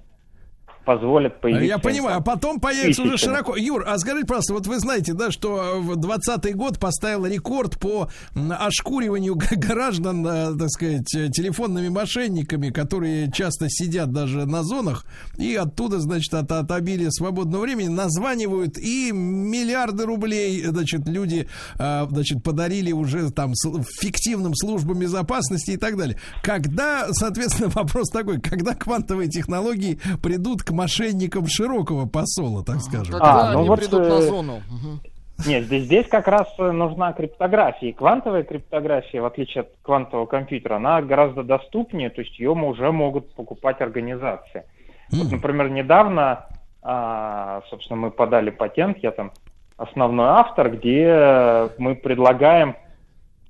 позволит 0.86 1.40
появиться... 1.40 1.66
Я 1.66 1.78
понимаю, 1.78 2.18
а 2.18 2.22
потом 2.22 2.60
появится 2.60 3.02
уже 3.02 3.14
тысячами. 3.14 3.34
широко. 3.34 3.56
Юр, 3.56 3.84
а 3.88 3.98
скажите, 3.98 4.26
просто, 4.26 4.54
вот 4.54 4.68
вы 4.68 4.80
знаете, 4.80 5.14
да, 5.14 5.32
что 5.32 5.80
в 5.80 5.96
20 5.96 6.56
год 6.56 6.80
поставил 6.80 7.26
рекорд 7.26 7.80
по 7.80 8.10
ошкуриванию 8.36 9.36
граждан, 9.36 10.26
э, 10.26 10.58
так 10.58 10.70
сказать, 10.70 11.14
э, 11.16 11.30
телефонными 11.30 11.90
мошенниками, 11.90 12.70
которые 12.70 13.32
часто 13.32 13.68
сидят 13.70 14.12
даже 14.12 14.46
на 14.46 14.64
зонах 14.64 15.06
и 15.38 15.56
оттуда, 15.56 16.00
значит, 16.00 16.34
от, 16.34 16.52
от 16.52 16.72
обилия 16.72 17.10
свободного 17.12 17.64
времени 17.64 17.90
названивают 17.90 18.78
и 18.78 19.12
миллиарды 19.12 20.06
рублей, 20.06 20.64
значит, 20.64 21.08
люди, 21.08 21.48
э, 21.78 22.08
значит, 22.10 22.44
подарили 22.44 22.92
уже 22.92 23.30
там 23.32 23.54
фиктивным 24.00 24.54
службам 24.56 25.00
безопасности 25.00 25.72
и 25.72 25.78
так 25.78 25.98
далее. 25.98 26.18
Когда, 26.42 27.08
соответственно, 27.12 27.70
вопрос 27.76 28.10
такой, 28.10 28.40
когда 28.40 28.76
квантовые 28.76 29.30
технологии 29.30 30.00
придут 30.22 30.64
к 30.70 30.72
мошенникам 30.72 31.48
широкого 31.48 32.06
посола, 32.06 32.64
так 32.64 32.80
скажем? 32.82 33.14
Когда 33.14 33.50
А, 33.50 33.54
ну 33.54 33.60
они 33.62 33.70
вот, 33.70 33.80
придут 33.80 34.02
на 34.02 34.14
э, 34.14 34.22
зону. 34.22 34.62
Мгм. 34.70 35.02
Нет, 35.48 35.64
здесь, 35.64 35.86
здесь 35.86 36.08
как 36.08 36.28
раз 36.28 36.48
э, 36.60 36.72
нужна 36.72 37.12
криптография. 37.14 37.90
И 37.90 37.94
квантовая 37.94 38.44
криптография, 38.44 39.20
в 39.20 39.26
отличие 39.26 39.62
от 39.62 39.70
квантового 39.82 40.28
компьютера, 40.28 40.76
она 40.76 41.02
гораздо 41.02 41.44
доступнее, 41.44 42.12
то 42.12 42.22
есть 42.22 42.38
ее 42.38 42.52
уже 42.52 42.92
могут 42.92 43.34
покупать 43.34 43.82
организации. 43.82 44.64
Вот, 45.12 45.32
например, 45.32 45.70
недавно, 45.70 46.46
а, 46.84 47.64
собственно, 47.72 48.00
мы 48.00 48.12
подали 48.12 48.52
патент, 48.52 49.00
я 49.00 49.10
там 49.10 49.32
основной 49.76 50.28
автор, 50.28 50.70
где 50.70 51.70
мы 51.80 51.96
предлагаем, 51.96 52.76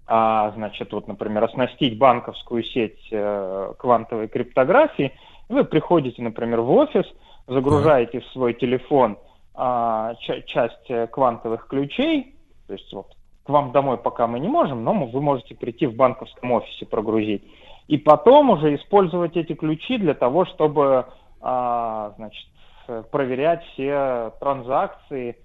а, 0.07 0.53
значит, 0.55 0.93
вот, 0.93 1.09
например, 1.09 1.43
оснастить 1.43 1.97
банковскую 1.97 2.63
сеть 2.63 3.09
э, 3.11 3.73
квантовой 3.77 4.29
криптографией. 4.29 5.11
Вы 5.49 5.63
приходите, 5.63 6.21
например, 6.21 6.61
в 6.61 6.71
офис, 6.71 7.05
загружаете 7.47 8.19
в 8.21 8.25
свой 8.27 8.53
телефон 8.53 9.17
а, 9.55 10.13
ча- 10.21 10.41
часть 10.43 10.89
э, 10.89 11.07
квантовых 11.07 11.67
ключей, 11.67 12.35
то 12.67 12.73
есть 12.73 12.93
вот 12.93 13.07
к 13.43 13.49
вам 13.49 13.71
домой 13.71 13.97
пока 13.97 14.27
мы 14.27 14.39
не 14.39 14.47
можем, 14.47 14.83
но 14.83 14.93
вы 14.93 15.21
можете 15.21 15.55
прийти 15.55 15.87
в 15.87 15.95
банковском 15.95 16.51
офисе 16.51 16.85
прогрузить. 16.85 17.43
И 17.87 17.97
потом 17.97 18.51
уже 18.51 18.75
использовать 18.75 19.35
эти 19.35 19.53
ключи 19.53 19.97
для 19.97 20.13
того, 20.13 20.45
чтобы 20.45 21.07
а, 21.41 22.13
значит, 22.17 22.47
э, 22.87 23.03
проверять 23.11 23.63
все 23.73 24.31
транзакции. 24.39 25.35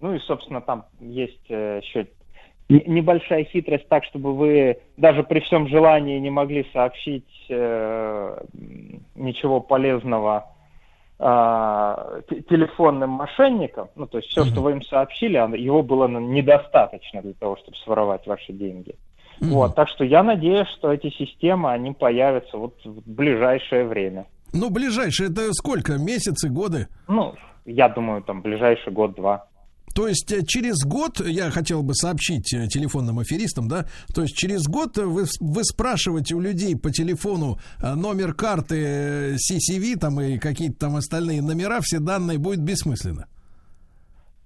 Ну 0.00 0.14
и, 0.14 0.18
собственно, 0.20 0.60
там 0.60 0.86
есть 0.98 1.48
э, 1.48 1.80
еще 1.84 2.08
небольшая 2.86 3.44
хитрость 3.44 3.88
так, 3.88 4.04
чтобы 4.04 4.34
вы 4.34 4.78
даже 4.96 5.22
при 5.22 5.40
всем 5.40 5.68
желании 5.68 6.18
не 6.18 6.30
могли 6.30 6.66
сообщить 6.72 7.26
э, 7.48 8.38
ничего 9.14 9.60
полезного 9.60 10.46
а, 11.18 12.20
т- 12.28 12.42
телефонным 12.42 13.10
мошенникам, 13.10 13.88
ну, 13.94 14.06
то 14.06 14.18
есть 14.18 14.30
все, 14.30 14.44
что 14.44 14.60
вы 14.60 14.72
им 14.72 14.82
сообщили, 14.82 15.36
оно- 15.36 15.54
его 15.56 15.82
было 15.82 16.08
ну, 16.08 16.18
недостаточно 16.18 17.22
для 17.22 17.34
того, 17.34 17.56
чтобы 17.56 17.76
своровать 17.78 18.26
ваши 18.26 18.52
деньги. 18.52 18.96
Вот, 19.40 19.74
так 19.74 19.88
что 19.88 20.04
я 20.04 20.22
надеюсь, 20.22 20.68
что 20.68 20.92
эти 20.92 21.10
системы, 21.10 21.70
они 21.72 21.92
появятся 21.92 22.58
вот 22.58 22.74
в 22.84 23.02
ближайшее 23.10 23.84
время. 23.86 24.26
Ну, 24.52 24.70
ближайшие, 24.70 25.30
это 25.30 25.52
сколько? 25.52 25.94
Месяцы, 25.94 26.48
годы? 26.48 26.86
Ну, 27.08 27.34
я 27.64 27.88
думаю, 27.88 28.22
там, 28.22 28.42
ближайший 28.42 28.92
год-два. 28.92 29.46
То 29.94 30.08
есть 30.08 30.30
э, 30.32 30.42
через 30.46 30.84
год, 30.84 31.20
я 31.26 31.50
хотел 31.50 31.82
бы 31.82 31.94
сообщить 31.94 32.52
э, 32.54 32.66
телефонным 32.68 33.18
аферистам, 33.18 33.68
да, 33.68 33.86
то 34.14 34.22
есть 34.22 34.34
через 34.36 34.66
год 34.66 34.96
вы, 34.96 35.26
с- 35.26 35.38
вы 35.40 35.64
спрашиваете 35.64 36.34
у 36.34 36.40
людей 36.40 36.76
по 36.76 36.90
телефону 36.90 37.58
э, 37.82 37.94
номер 37.94 38.32
карты 38.34 38.76
э, 38.76 39.34
CCV 39.34 39.98
там 39.98 40.20
и 40.20 40.38
какие-то 40.38 40.78
там 40.78 40.96
остальные 40.96 41.42
номера, 41.42 41.80
все 41.82 41.98
данные 41.98 42.38
будет 42.38 42.60
бессмысленно. 42.60 43.26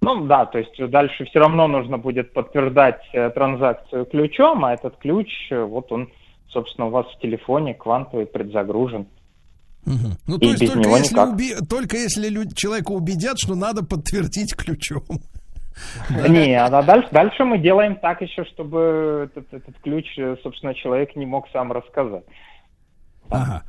Ну 0.02 0.27
да, 0.27 0.47
то 0.47 0.59
есть 0.59 0.77
дальше 0.90 1.24
все 1.24 1.39
равно 1.40 1.66
нужно 1.68 1.98
будет 1.98 2.32
подтверждать 2.32 3.01
э, 3.12 3.31
транзакцию 3.31 4.05
ключом, 4.06 4.64
а 4.64 4.74
этот 4.74 4.97
ключ, 4.98 5.28
э, 5.51 5.62
вот 5.64 5.90
он, 5.90 6.09
собственно, 6.48 6.89
у 6.89 6.90
вас 6.90 7.06
в 7.06 7.20
телефоне 7.20 7.74
квантовый 7.74 8.27
предзагружен. 8.27 9.06
Ну, 10.27 10.36
И 10.36 10.40
то 10.40 10.47
есть 10.47 10.66
только 10.73 10.89
если, 10.98 11.14
уби- 11.16 11.66
только 11.68 11.97
если 11.97 12.28
лю- 12.28 12.52
человека 12.55 12.90
убедят, 12.90 13.39
что 13.39 13.55
надо 13.55 13.85
подтвердить 13.85 14.55
ключом. 14.56 15.05
Не, 16.28 16.55
а 16.55 16.82
дальше, 16.82 17.09
дальше 17.11 17.44
мы 17.44 17.59
делаем 17.59 17.97
так 17.97 18.23
еще, 18.23 18.44
чтобы 18.44 19.31
этот, 19.31 19.53
этот 19.53 19.78
ключ, 19.82 20.07
э, 20.19 20.36
собственно, 20.43 20.74
человек 20.74 21.16
не 21.16 21.27
мог 21.27 21.48
сам 21.53 21.73
рассказать. 21.73 22.24
Ага. 23.31 23.62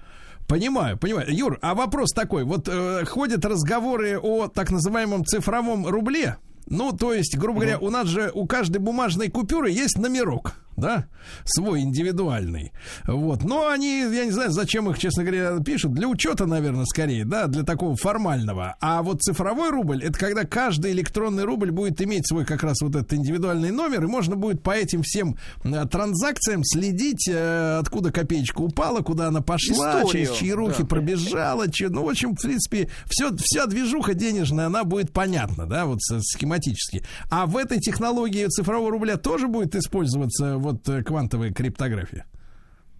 Понимаю, 0.48 0.98
понимаю. 0.98 1.28
Юр, 1.30 1.60
а 1.62 1.76
вопрос 1.76 2.12
такой. 2.14 2.46
Вот 2.46 2.70
э, 2.70 3.04
ходят 3.06 3.44
разговоры 3.44 4.18
о 4.18 4.48
так 4.48 4.72
называемом 4.72 5.26
цифровом 5.26 5.86
рубле. 5.86 6.38
Ну, 6.70 6.94
то 6.94 7.14
есть, 7.14 7.38
грубо 7.38 7.62
говоря, 7.62 7.80
у 7.80 7.90
нас 7.90 8.08
же 8.08 8.32
у 8.34 8.46
каждой 8.46 8.78
бумажной 8.78 9.30
купюры 9.30 9.70
есть 9.70 9.98
номерок, 9.98 10.56
да, 10.78 11.08
свой 11.44 11.82
индивидуальный. 11.82 12.72
Вот. 13.08 13.44
Но 13.44 13.68
они, 13.68 14.02
я 14.02 14.26
не 14.26 14.32
знаю, 14.32 14.52
зачем 14.52 14.90
их, 14.90 15.00
честно 15.00 15.24
говоря, 15.24 15.60
пишут. 15.60 15.94
Для 15.94 16.08
учета, 16.08 16.46
наверное, 16.46 16.86
скорее, 16.86 17.26
да, 17.26 17.48
для 17.48 17.64
такого 17.64 17.96
формального. 17.96 18.76
А 18.80 19.02
вот 19.02 19.22
цифровой 19.22 19.72
рубль, 19.72 20.04
это 20.04 20.18
когда 20.18 20.44
каждый 20.44 20.92
электронный 20.92 21.44
рубль 21.44 21.72
будет 21.72 22.00
иметь 22.02 22.28
свой 22.28 22.46
как 22.46 22.62
раз 22.64 22.82
вот 22.82 22.96
этот 22.96 23.12
индивидуальный 23.14 23.72
номер, 23.72 24.04
и 24.04 24.08
можно 24.08 24.36
будет 24.36 24.62
по 24.62 24.72
этим 24.72 25.02
всем 25.02 25.36
э, 25.64 25.86
транзакциям 25.86 26.64
следить, 26.64 27.28
э, 27.28 27.80
откуда 27.80 28.12
копеечка 28.12 28.62
упала, 28.62 29.02
куда 29.02 29.28
она 29.28 29.42
пошла, 29.42 30.02
Историю, 30.02 30.12
через 30.12 30.32
чьи 30.38 30.52
руки 30.54 30.84
да. 30.84 30.86
пробежала, 30.86 31.72
че- 31.72 31.90
ну, 31.90 32.06
в 32.06 32.10
общем, 32.10 32.36
в 32.36 32.42
принципе, 32.42 32.90
все, 33.08 33.36
вся 33.38 33.66
движуха 33.66 34.14
денежная, 34.14 34.68
она 34.68 34.84
будет 34.84 35.12
понятна, 35.12 35.66
да, 35.66 35.86
вот 35.86 36.02
схематически. 36.02 37.04
А 37.32 37.48
в 37.48 37.58
этой 37.58 37.80
технологии 37.80 38.46
цифрового 38.46 38.92
рубля 38.92 39.18
тоже 39.18 39.48
будет 39.48 39.76
использоваться 39.76 40.58
вот 40.68 40.88
э, 40.90 41.04
квантовая 41.04 41.52
криптография? 41.52 42.26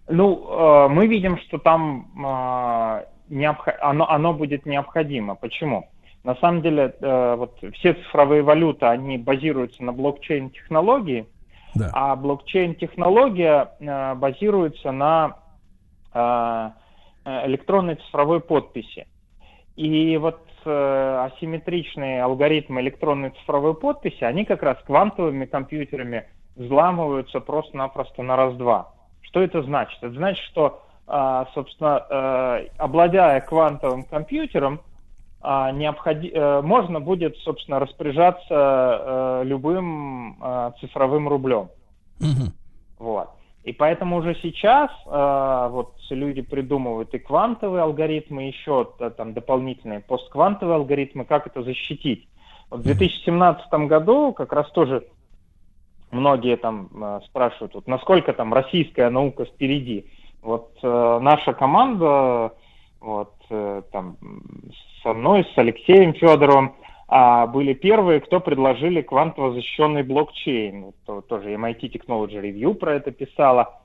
Ну, 0.08 0.46
э, 0.48 0.88
мы 0.88 1.06
видим, 1.06 1.38
что 1.38 1.58
там 1.58 2.10
э, 2.16 3.04
оно, 3.80 4.08
оно 4.08 4.32
будет 4.32 4.66
необходимо. 4.66 5.34
Почему? 5.34 5.88
На 6.24 6.34
самом 6.36 6.62
деле, 6.62 6.94
вот 7.00 7.58
все 7.74 7.94
цифровые 7.94 8.42
валюты, 8.42 8.86
они 8.86 9.18
базируются 9.18 9.82
на 9.84 9.92
блокчейн-технологии, 9.92 11.26
а 11.92 12.16
блокчейн-технология 12.16 13.70
базируется 14.16 14.90
на 14.90 15.36
электронной 17.24 17.94
цифровой 17.96 18.40
подписи. 18.40 19.06
И 19.76 20.16
вот 20.16 20.40
асимметричные 20.66 22.22
алгоритмы 22.22 22.80
электронной 22.80 23.30
цифровой 23.30 23.74
подписи, 23.74 24.24
они 24.24 24.44
как 24.44 24.62
раз 24.62 24.76
квантовыми 24.84 25.46
компьютерами 25.46 26.26
взламываются 26.58 27.40
просто-напросто 27.40 28.22
на 28.22 28.36
раз-два. 28.36 28.92
Что 29.22 29.40
это 29.40 29.62
значит? 29.62 29.96
Это 30.02 30.14
значит, 30.14 30.44
что, 30.44 30.82
а, 31.06 31.46
собственно, 31.54 32.04
э, 32.10 32.66
обладая 32.76 33.40
квантовым 33.40 34.02
компьютером, 34.04 34.80
а, 35.40 35.70
необходи- 35.70 36.32
э, 36.34 36.60
можно 36.62 37.00
будет, 37.00 37.36
собственно, 37.38 37.78
распоряжаться 37.78 38.48
э, 38.50 39.42
любым 39.44 40.36
цифровым 40.80 41.28
рублем. 41.28 41.68
Вот. 42.98 43.30
И 43.62 43.72
поэтому 43.72 44.16
уже 44.16 44.34
сейчас 44.42 44.90
э, 45.06 45.68
вот 45.70 45.94
люди 46.10 46.42
придумывают 46.42 47.14
и 47.14 47.18
квантовые 47.18 47.82
алгоритмы, 47.82 48.44
еще 48.44 48.88
там 49.16 49.34
дополнительные 49.34 50.00
постквантовые 50.00 50.76
алгоритмы, 50.76 51.24
как 51.24 51.46
это 51.46 51.62
защитить. 51.62 52.28
Вот 52.70 52.80
в 52.80 52.82
2017 52.84 53.72
году 53.86 54.32
как 54.32 54.52
раз 54.52 54.70
тоже 54.70 55.04
многие 56.10 56.56
там 56.56 56.88
э, 56.94 57.20
спрашивают, 57.26 57.74
вот, 57.74 57.86
насколько 57.86 58.32
там 58.32 58.54
российская 58.54 59.10
наука 59.10 59.44
впереди. 59.44 60.06
Вот 60.42 60.70
э, 60.82 61.18
наша 61.20 61.52
команда, 61.52 62.52
вот 63.00 63.34
э, 63.50 63.82
там 63.92 64.16
со 65.02 65.12
мной, 65.12 65.46
с 65.54 65.58
Алексеем 65.58 66.14
Федоровым, 66.14 66.74
а, 67.10 67.46
были 67.46 67.72
первые, 67.72 68.20
кто 68.20 68.38
предложили 68.38 69.00
квантово 69.00 69.52
защищенный 69.52 70.02
блокчейн. 70.02 70.92
То- 71.06 71.22
тоже 71.22 71.54
MIT 71.54 71.90
Technology 71.90 72.40
Review 72.42 72.74
про 72.74 72.94
это 72.96 73.10
писала. 73.12 73.80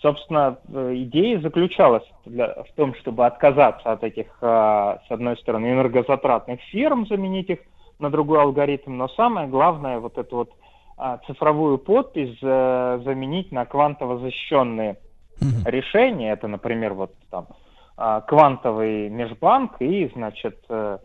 Собственно, 0.00 0.58
э, 0.72 0.92
идея 0.94 1.40
заключалась 1.40 2.04
для- 2.24 2.54
в 2.62 2.72
том, 2.76 2.94
чтобы 2.94 3.26
отказаться 3.26 3.90
от 3.90 4.04
этих, 4.04 4.26
а, 4.42 5.00
с 5.08 5.10
одной 5.10 5.36
стороны, 5.38 5.72
энергозатратных 5.72 6.60
фирм, 6.70 7.06
заменить 7.06 7.50
их 7.50 7.58
на 7.98 8.10
другой 8.10 8.40
алгоритм, 8.40 8.96
но 8.96 9.08
самое 9.08 9.48
главное, 9.48 9.98
вот 9.98 10.16
эту 10.16 10.36
вот 10.36 10.50
цифровую 11.26 11.78
подпись 11.78 12.38
э, 12.42 13.00
заменить 13.04 13.52
на 13.52 13.64
квантово 13.64 14.18
защищенные 14.18 14.96
решения. 15.64 16.32
Это, 16.32 16.48
например, 16.48 16.94
вот 16.94 17.14
там 17.30 17.46
а, 17.96 18.20
квантовый 18.20 19.08
межбанк 19.08 19.80
и, 19.80 20.10
значит, 20.14 20.58
э, 20.68 20.72
а, 20.72 21.00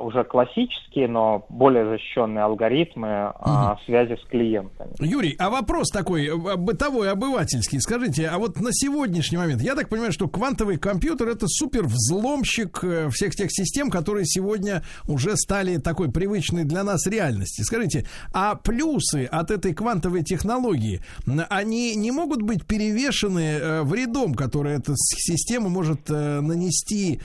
уже 0.00 0.24
классические, 0.24 1.06
но 1.06 1.46
более 1.48 1.88
защищенные 1.88 2.42
алгоритмы 2.42 3.32
угу. 3.38 3.78
связи 3.84 4.16
с 4.20 4.28
клиентами. 4.28 4.90
Юрий, 4.98 5.36
а 5.38 5.48
вопрос 5.48 5.90
такой 5.90 6.26
э, 6.26 6.56
бытовой, 6.56 7.10
обывательский. 7.10 7.80
Скажите, 7.80 8.26
а 8.26 8.38
вот 8.38 8.60
на 8.60 8.70
сегодняшний 8.72 9.38
момент, 9.38 9.62
я 9.62 9.76
так 9.76 9.88
понимаю, 9.88 10.12
что 10.12 10.26
квантовый 10.28 10.76
компьютер 10.76 11.28
это 11.28 11.46
супер 11.46 11.84
взломщик 11.84 12.82
э, 12.82 13.08
всех 13.10 13.36
тех 13.36 13.46
систем, 13.52 13.90
которые 13.90 14.26
сегодня 14.26 14.82
уже 15.06 15.36
стали 15.36 15.76
такой 15.76 16.10
привычной 16.10 16.64
для 16.64 16.82
нас 16.82 17.06
реальности. 17.06 17.62
Скажите, 17.62 18.06
а 18.34 18.56
плюсы 18.56 19.26
от 19.30 19.52
этой 19.52 19.72
квантовой 19.72 20.24
технологии, 20.24 21.00
они 21.48 21.94
не 21.94 22.10
могут 22.10 22.42
быть 22.42 22.66
перевешены 22.66 23.82
вредом, 23.82 24.34
который 24.34 24.74
эта 24.74 24.94
система 24.96 25.68
может 25.68 26.08
нанести 26.08 27.20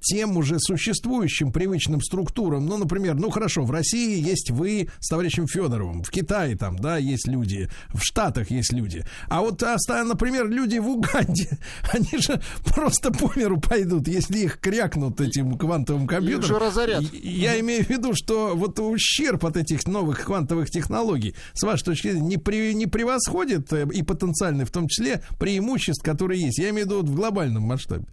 тем 0.00 0.36
уже 0.36 0.58
существующим 0.58 1.52
привычным 1.52 1.73
привычным 1.74 2.00
структурам. 2.00 2.66
Ну, 2.66 2.76
например, 2.76 3.14
ну 3.14 3.30
хорошо, 3.30 3.64
в 3.64 3.70
России 3.70 4.22
есть 4.22 4.50
вы 4.50 4.88
с 5.00 5.08
товарищем 5.08 5.48
Федоровым, 5.48 6.04
в 6.04 6.10
Китае 6.10 6.56
там, 6.56 6.78
да, 6.78 6.98
есть 6.98 7.26
люди, 7.26 7.68
в 7.92 8.00
Штатах 8.00 8.52
есть 8.52 8.72
люди. 8.72 9.04
А 9.28 9.40
вот, 9.40 9.60
например, 9.88 10.48
люди 10.48 10.78
в 10.78 10.88
Уганде, 10.88 11.58
они 11.92 12.18
же 12.18 12.40
просто 12.64 13.12
по 13.12 13.32
миру 13.34 13.60
пойдут, 13.60 14.06
если 14.06 14.38
их 14.38 14.60
крякнут 14.60 15.20
этим 15.20 15.58
квантовым 15.58 16.06
компьютером. 16.06 16.42
Их 16.42 16.46
же 16.46 16.58
разорят. 16.58 17.02
Я 17.12 17.58
имею 17.58 17.84
в 17.84 17.90
виду, 17.90 18.12
что 18.14 18.52
вот 18.54 18.78
ущерб 18.78 19.44
от 19.44 19.56
этих 19.56 19.86
новых 19.86 20.24
квантовых 20.24 20.70
технологий, 20.70 21.34
с 21.54 21.62
вашей 21.64 21.84
точки 21.84 22.12
зрения, 22.12 22.28
не, 22.28 22.36
при, 22.36 22.72
не 22.74 22.86
превосходит 22.86 23.72
э, 23.72 23.86
и 23.92 24.02
потенциальный, 24.02 24.64
в 24.64 24.70
том 24.70 24.86
числе, 24.86 25.22
преимуществ, 25.40 26.04
которые 26.04 26.40
есть. 26.40 26.58
Я 26.58 26.70
имею 26.70 26.86
в 26.86 26.90
виду 26.90 26.96
вот 27.02 27.08
в 27.08 27.14
глобальном 27.16 27.64
масштабе. 27.64 28.04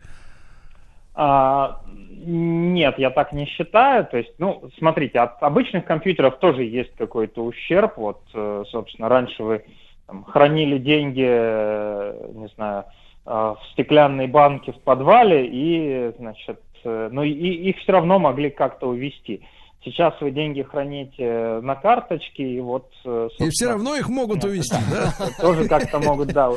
А, 1.23 1.81
нет, 2.25 2.97
я 2.97 3.11
так 3.11 3.31
не 3.31 3.45
считаю. 3.45 4.07
То 4.07 4.17
есть, 4.17 4.33
ну, 4.39 4.63
смотрите, 4.79 5.19
от 5.19 5.41
обычных 5.43 5.85
компьютеров 5.85 6.39
тоже 6.39 6.63
есть 6.63 6.95
какой-то 6.97 7.43
ущерб. 7.43 7.95
Вот, 7.97 8.21
э, 8.33 8.63
собственно, 8.71 9.07
раньше 9.07 9.43
вы 9.43 9.63
там, 10.07 10.23
хранили 10.23 10.79
деньги, 10.79 11.27
э, 11.27 12.31
не 12.33 12.47
знаю, 12.55 12.85
э, 13.27 13.29
в 13.29 13.59
стеклянной 13.73 14.25
банке 14.25 14.71
в 14.71 14.79
подвале, 14.79 15.45
и, 15.45 16.11
значит, 16.17 16.59
ну, 16.83 17.21
и 17.21 17.29
их 17.29 17.77
все 17.77 17.91
равно 17.91 18.17
могли 18.17 18.49
как-то 18.49 18.87
увести. 18.87 19.45
Сейчас 19.83 20.19
вы 20.21 20.31
деньги 20.31 20.63
храните 20.63 21.59
на 21.61 21.75
карточке, 21.75 22.43
и 22.43 22.59
вот... 22.59 22.89
И 23.37 23.49
все 23.49 23.67
равно 23.67 23.95
их 23.95 24.09
могут 24.09 24.43
увести, 24.43 24.79
да? 24.89 25.13
Тоже 25.39 25.69
как-то 25.69 25.99
могут, 25.99 26.29
да, 26.29 26.49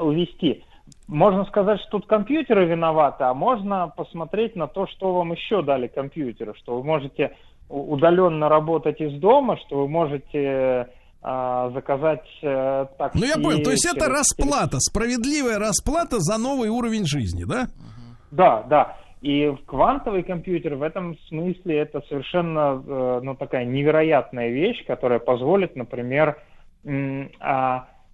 увести 0.00 0.64
можно 1.10 1.44
сказать, 1.46 1.80
что 1.80 1.98
тут 1.98 2.06
компьютеры 2.06 2.66
виноваты, 2.66 3.24
а 3.24 3.34
можно 3.34 3.92
посмотреть 3.96 4.54
на 4.54 4.68
то, 4.68 4.86
что 4.86 5.12
вам 5.12 5.32
еще 5.32 5.60
дали 5.60 5.88
компьютеры, 5.88 6.54
что 6.56 6.76
вы 6.76 6.84
можете 6.84 7.36
удаленно 7.68 8.48
работать 8.48 9.00
из 9.00 9.18
дома, 9.20 9.56
что 9.58 9.78
вы 9.78 9.88
можете 9.88 10.38
э, 10.38 11.70
заказать 11.74 12.24
э, 12.42 12.86
такси. 12.96 13.18
Ну 13.18 13.26
я 13.26 13.34
понял, 13.34 13.62
то 13.64 13.70
есть 13.70 13.82
через, 13.82 13.96
это 13.96 14.08
расплата, 14.08 14.78
справедливая 14.78 15.58
расплата 15.58 16.20
за 16.20 16.38
новый 16.38 16.68
уровень 16.68 17.06
жизни, 17.06 17.44
да? 17.44 17.66
Да, 18.30 18.62
да. 18.68 18.96
И 19.20 19.52
квантовый 19.66 20.22
компьютер 20.22 20.76
в 20.76 20.82
этом 20.82 21.18
смысле 21.28 21.78
это 21.78 22.02
совершенно 22.08 22.82
э, 22.86 23.20
ну, 23.24 23.34
такая 23.34 23.64
невероятная 23.64 24.48
вещь, 24.50 24.86
которая 24.86 25.18
позволит, 25.18 25.74
например, 25.74 26.38
э, 26.84 27.26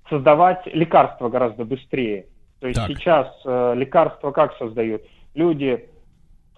создавать 0.08 0.66
лекарства 0.66 1.28
гораздо 1.28 1.66
быстрее. 1.66 2.26
То 2.66 2.68
есть 2.68 2.80
так. 2.80 2.88
сейчас 2.88 3.28
э, 3.44 3.74
лекарства 3.76 4.32
как 4.32 4.56
создают? 4.56 5.02
Люди, 5.34 5.88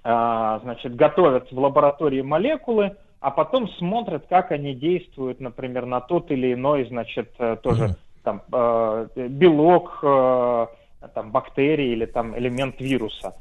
э, 0.04 0.58
значит, 0.62 0.96
готовят 0.96 1.52
в 1.52 1.58
лаборатории 1.58 2.22
молекулы, 2.22 2.96
а 3.20 3.30
потом 3.30 3.68
смотрят, 3.72 4.24
как 4.26 4.50
они 4.50 4.74
действуют, 4.74 5.38
например, 5.38 5.84
на 5.84 6.00
тот 6.00 6.30
или 6.30 6.54
иной, 6.54 6.86
значит, 6.86 7.30
э, 7.38 7.56
тоже 7.62 7.84
угу. 7.84 7.94
там 8.22 8.42
э, 8.50 9.08
белок, 9.28 9.98
э, 10.02 10.66
там 11.14 11.30
бактерии 11.30 11.92
или 11.92 12.06
там 12.06 12.38
элемент 12.38 12.80
вируса. 12.80 13.34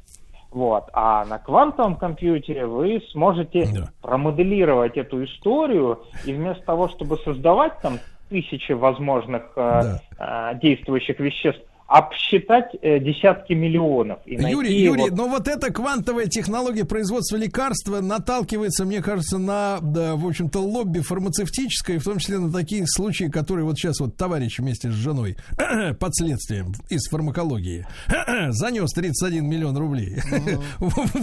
Вот. 0.51 0.89
А 0.91 1.23
на 1.23 1.39
квантовом 1.39 1.95
компьютере 1.95 2.65
вы 2.65 3.01
сможете 3.11 3.65
да. 3.73 3.89
промоделировать 4.01 4.97
эту 4.97 5.23
историю, 5.23 6.01
и 6.25 6.33
вместо 6.33 6.65
того, 6.65 6.89
чтобы 6.89 7.17
создавать 7.19 7.79
там 7.81 7.99
тысячи 8.29 8.73
возможных 8.73 9.43
э, 9.55 9.99
да. 10.17 10.51
э, 10.51 10.59
действующих 10.59 11.19
веществ, 11.19 11.63
обсчитать 11.87 12.75
э, 12.81 12.99
десятки 12.99 13.53
миллионов. 13.53 14.19
И 14.25 14.35
Юрий, 14.35 14.83
Юрий, 14.83 15.03
вот... 15.03 15.11
но 15.13 15.27
вот 15.29 15.47
эта 15.47 15.71
квантовая 15.71 16.25
технология 16.25 16.83
производства 16.83 17.37
лекарства 17.37 18.01
наталкивается, 18.01 18.83
мне 18.83 19.01
кажется, 19.01 19.37
на, 19.37 19.79
да, 19.81 20.15
в 20.15 20.27
общем-то, 20.27 20.59
лобби 20.59 20.99
фармацевтическое, 20.99 21.99
в 21.99 22.03
том 22.03 22.19
числе 22.19 22.39
на 22.39 22.51
такие 22.51 22.83
случаи, 22.85 23.25
которые 23.25 23.63
вот 23.63 23.77
сейчас 23.77 24.01
вот 24.01 24.17
товарищ 24.17 24.59
вместе 24.59 24.91
с 24.91 24.93
женой 24.93 25.37
под 25.99 26.13
следствием 26.13 26.73
из 26.89 27.07
фармакологии 27.09 27.87
занес 28.49 28.91
31 28.91 29.47
миллион 29.47 29.77
рублей. 29.77 30.17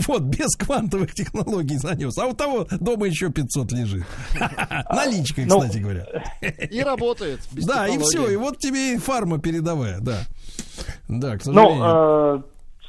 Вот, 0.06 0.22
без 0.22 0.54
квантовых 0.56 1.12
технологий 1.14 1.76
занес. 1.76 2.16
А 2.18 2.26
у 2.26 2.34
того 2.34 2.66
дома 2.80 3.06
еще 3.06 3.30
500 3.30 3.72
лежит. 3.72 4.04
Наличка, 4.90 5.42
ну, 5.46 5.60
кстати 5.60 5.78
говоря. 5.78 6.06
И 6.70 6.80
работает. 6.82 7.40
Да, 7.52 7.88
и 7.88 7.98
все. 7.98 8.28
И 8.30 8.36
вот 8.36 8.58
тебе 8.58 8.94
и 8.94 8.98
фарма 8.98 9.38
передовая, 9.38 10.00
да. 10.00 10.24
Да, 11.08 11.36
к 11.36 11.42
сожалению. 11.42 11.76
Ну, 11.76 12.36
э, 12.36 12.42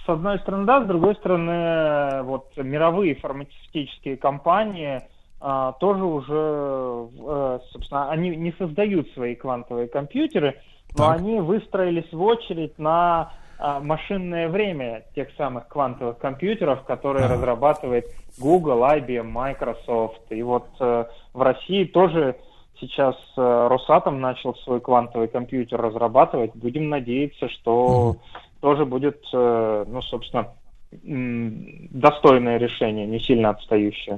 с 0.05 0.09
одной 0.09 0.39
стороны, 0.39 0.65
да, 0.65 0.83
с 0.83 0.87
другой 0.87 1.15
стороны, 1.15 2.23
вот 2.23 2.51
мировые 2.57 3.15
фармацевтические 3.15 4.17
компании 4.17 5.01
э, 5.41 5.73
тоже 5.79 6.03
уже, 6.03 7.09
э, 7.19 7.59
собственно, 7.71 8.11
они 8.11 8.35
не 8.35 8.53
создают 8.53 9.09
свои 9.11 9.35
квантовые 9.35 9.87
компьютеры, 9.87 10.59
но 10.97 11.07
так. 11.07 11.19
они 11.19 11.39
выстроились 11.39 12.11
в 12.11 12.21
очередь 12.21 12.77
на 12.77 13.33
э, 13.59 13.79
машинное 13.81 14.47
время 14.47 15.03
тех 15.15 15.29
самых 15.37 15.67
квантовых 15.67 16.19
компьютеров, 16.19 16.83
которые 16.83 17.25
ага. 17.25 17.35
разрабатывает 17.35 18.05
Google, 18.39 18.83
IBM, 18.83 19.23
Microsoft. 19.23 20.21
И 20.29 20.41
вот 20.43 20.67
э, 20.79 21.05
в 21.33 21.41
России 21.41 21.85
тоже 21.85 22.35
сейчас 22.79 23.15
э, 23.37 23.67
Росатом 23.69 24.19
начал 24.21 24.55
свой 24.55 24.79
квантовый 24.79 25.27
компьютер 25.27 25.81
разрабатывать. 25.81 26.51
Будем 26.55 26.89
надеяться, 26.89 27.49
что 27.49 27.85
угу. 27.85 28.19
тоже 28.61 28.85
будет, 28.85 29.23
э, 29.33 29.85
ну, 29.87 30.01
собственно, 30.01 30.53
достойное 30.91 32.57
решение, 32.57 33.05
не 33.05 33.19
сильно 33.19 33.49
отстающее. 33.49 34.17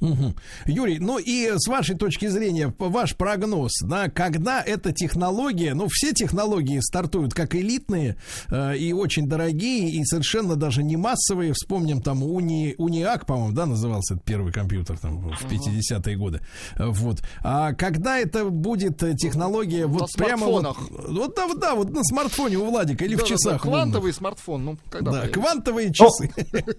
Угу. 0.00 0.34
Юрий, 0.66 0.98
ну 0.98 1.18
и 1.18 1.52
с 1.56 1.66
вашей 1.68 1.96
точки 1.96 2.26
зрения, 2.26 2.72
ваш 2.78 3.16
прогноз, 3.16 3.72
да, 3.82 4.08
когда 4.08 4.62
эта 4.62 4.92
технология, 4.92 5.74
ну 5.74 5.88
все 5.90 6.12
технологии 6.12 6.78
стартуют 6.80 7.34
как 7.34 7.54
элитные 7.54 8.16
э, 8.50 8.76
и 8.76 8.92
очень 8.92 9.28
дорогие, 9.28 9.90
и 9.90 10.04
совершенно 10.04 10.56
даже 10.56 10.82
не 10.82 10.96
массовые. 10.96 11.52
Вспомним 11.52 12.00
там 12.00 12.22
Уни, 12.22 12.74
Униак, 12.78 13.26
по-моему, 13.26 13.52
да, 13.52 13.66
назывался 13.66 14.14
этот 14.14 14.24
первый 14.24 14.52
компьютер 14.52 14.98
там 14.98 15.18
в 15.18 15.44
50-е 15.44 16.16
годы. 16.16 16.40
Вот. 16.76 17.22
А 17.42 17.72
когда 17.72 18.18
это 18.18 18.44
будет 18.44 18.98
технология 19.16 19.86
на 19.86 19.92
вот 19.92 20.10
прямо 20.16 20.46
вот, 20.46 20.76
вот 20.90 21.34
да, 21.34 21.46
вот, 21.46 21.60
да, 21.60 21.74
вот 21.74 21.90
на 21.90 22.04
смартфоне 22.04 22.58
у 22.58 22.66
Владика 22.66 23.04
или 23.04 23.16
да, 23.16 23.24
в 23.24 23.26
часах. 23.26 23.54
Да, 23.54 23.58
квантовый 23.58 24.00
умных. 24.00 24.16
смартфон, 24.16 24.64
ну 24.64 24.78
когда? 24.90 25.10
Да, 25.10 25.28
квантовые 25.28 25.92
часы. 25.92 26.30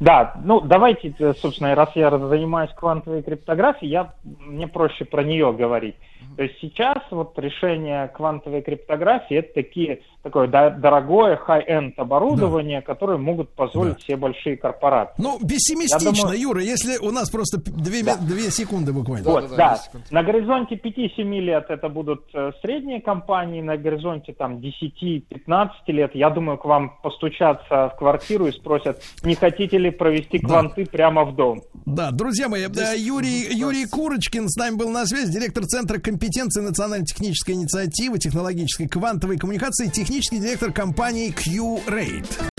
Да, 0.00 0.40
ну 0.44 0.60
давайте, 0.60 1.14
собственно, 1.40 1.74
раз 1.74 1.90
я 1.94 2.10
занимаюсь 2.10 2.53
квантовой 2.76 3.22
криптографией, 3.22 3.90
я, 3.90 4.14
мне 4.24 4.66
проще 4.66 5.04
про 5.04 5.22
нее 5.22 5.52
говорить. 5.52 5.96
То 6.36 6.42
есть 6.42 6.56
сейчас 6.60 6.98
вот 7.10 7.38
решение 7.38 8.08
квантовой 8.08 8.62
криптографии 8.62 9.36
это 9.36 9.54
такие, 9.54 10.00
такое 10.22 10.48
дорогое 10.48 11.38
high-end 11.46 11.94
оборудование, 11.96 12.80
да. 12.80 12.86
которое 12.86 13.18
могут 13.18 13.50
позволить 13.50 13.94
да. 13.94 13.98
все 14.00 14.16
большие 14.16 14.56
корпорации. 14.56 15.14
Ну, 15.18 15.38
пессимистично, 15.38 16.12
думаю... 16.12 16.40
Юра, 16.40 16.62
если 16.62 16.98
у 16.98 17.12
нас 17.12 17.30
просто 17.30 17.58
две, 17.58 18.02
да. 18.02 18.16
две 18.16 18.50
секунды 18.50 18.92
буквально. 18.92 19.30
Вот, 19.30 19.50
да, 19.50 19.56
да, 19.56 19.80
да. 19.92 20.00
На 20.10 20.22
горизонте 20.24 20.74
5-7 20.74 21.22
лет 21.40 21.66
это 21.68 21.88
будут 21.88 22.24
э, 22.34 22.50
средние 22.62 23.00
компании, 23.00 23.62
на 23.62 23.76
горизонте 23.76 24.32
там 24.32 24.58
10-15 24.58 25.68
лет, 25.86 26.14
я 26.14 26.30
думаю, 26.30 26.58
к 26.58 26.64
вам 26.64 26.98
постучатся 27.02 27.90
в 27.90 27.96
квартиру 27.96 28.46
и 28.46 28.52
спросят, 28.52 29.00
не 29.22 29.36
хотите 29.36 29.78
ли 29.78 29.90
провести 29.90 30.38
кванты 30.38 30.84
да. 30.84 30.90
прямо 30.90 31.24
в 31.24 31.36
дом. 31.36 31.62
Да, 31.86 32.10
друзья 32.10 32.43
мои, 32.48 32.66
да, 32.68 32.92
Юрий, 32.92 33.48
Юрий 33.54 33.86
Курочкин 33.86 34.48
с 34.48 34.56
нами 34.56 34.76
был 34.76 34.90
на 34.90 35.06
связи, 35.06 35.32
директор 35.32 35.66
Центра 35.66 35.98
компетенции 35.98 36.60
национально-технической 36.60 37.54
инициативы, 37.54 38.18
технологической 38.18 38.88
квантовой 38.88 39.38
коммуникации, 39.38 39.88
технический 39.88 40.38
директор 40.38 40.72
компании 40.72 41.30
Q-Rate. 41.30 42.50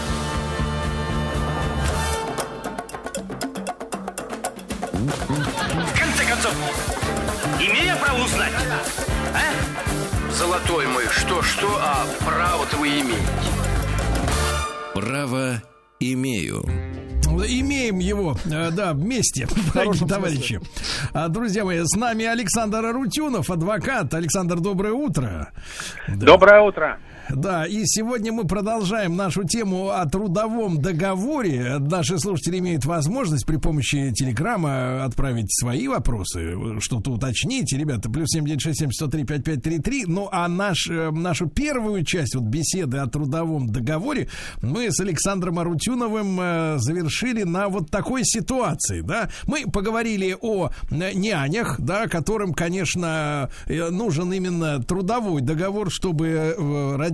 В 4.92 6.00
конце 6.00 6.26
концов, 6.28 6.54
имею 7.60 7.98
право 7.98 8.24
узнать, 8.24 8.54
а? 9.34 10.32
Золотой 10.34 10.88
мой, 10.88 11.06
что-что, 11.10 11.78
а 11.80 12.06
право-то 12.26 12.78
вы 12.78 12.88
имеете. 12.88 13.26
Право 14.94 15.62
имею. 16.00 16.66
Имеем 17.26 18.00
его, 18.00 18.38
э, 18.46 18.72
да, 18.72 18.94
вместе, 18.94 19.48
дорогие 19.74 20.08
товарищи. 20.08 20.60
А, 21.14 21.28
Друзья 21.28 21.66
мои, 21.66 21.82
с 21.84 21.96
нами 21.96 22.26
Александр 22.26 22.86
Арутюнов, 22.86 23.50
адвокат. 23.50 24.14
Александр, 24.14 24.60
доброе 24.60 24.94
утро. 24.94 25.52
Да. 26.08 26.26
Доброе 26.26 26.62
утро. 26.62 27.00
Да, 27.34 27.66
и 27.66 27.86
сегодня 27.86 28.32
мы 28.32 28.46
продолжаем 28.46 29.16
нашу 29.16 29.44
тему 29.46 29.90
о 29.90 30.06
трудовом 30.06 30.80
договоре. 30.80 31.78
Наши 31.80 32.20
слушатели 32.20 32.60
имеют 32.60 32.86
возможность 32.86 33.46
при 33.46 33.58
помощи 33.58 34.12
телеграмма 34.14 35.04
отправить 35.04 35.52
свои 35.52 35.88
вопросы, 35.88 36.80
что-то 36.80 37.12
уточнить. 37.12 37.74
Ребята, 37.74 38.10
плюс 38.10 38.30
семь 38.30 38.46
девять 38.46 38.62
шесть 38.62 38.80
семь 38.80 38.92
сто 38.92 39.08
три 39.08 39.24
пять 39.24 39.44
пять 39.44 39.64
три 39.64 39.80
три. 39.80 40.06
Ну, 40.06 40.30
а 40.32 40.48
наш, 40.48 40.88
э, 40.88 41.10
нашу 41.10 41.48
первую 41.48 42.04
часть 42.06 42.36
вот 42.36 42.44
беседы 42.44 42.98
о 42.98 43.08
трудовом 43.08 43.68
договоре 43.68 44.30
мы 44.62 44.92
с 44.92 45.00
Александром 45.00 45.58
Арутюновым 45.58 46.40
э, 46.40 46.76
завершили 46.78 47.44
на 47.44 47.70
вот 47.70 47.90
такой 47.90 48.22
ситуации, 48.24 49.02
да. 49.02 49.30
Мы 49.48 49.64
поговорили 49.64 50.38
о 50.40 50.70
э, 50.92 51.14
нянях, 51.14 51.80
да, 51.80 52.08
которым, 52.08 52.54
конечно, 52.54 53.50
нужен 53.68 54.32
именно 54.32 54.82
трудовой 54.84 55.42
договор, 55.42 55.90
чтобы 55.90 56.56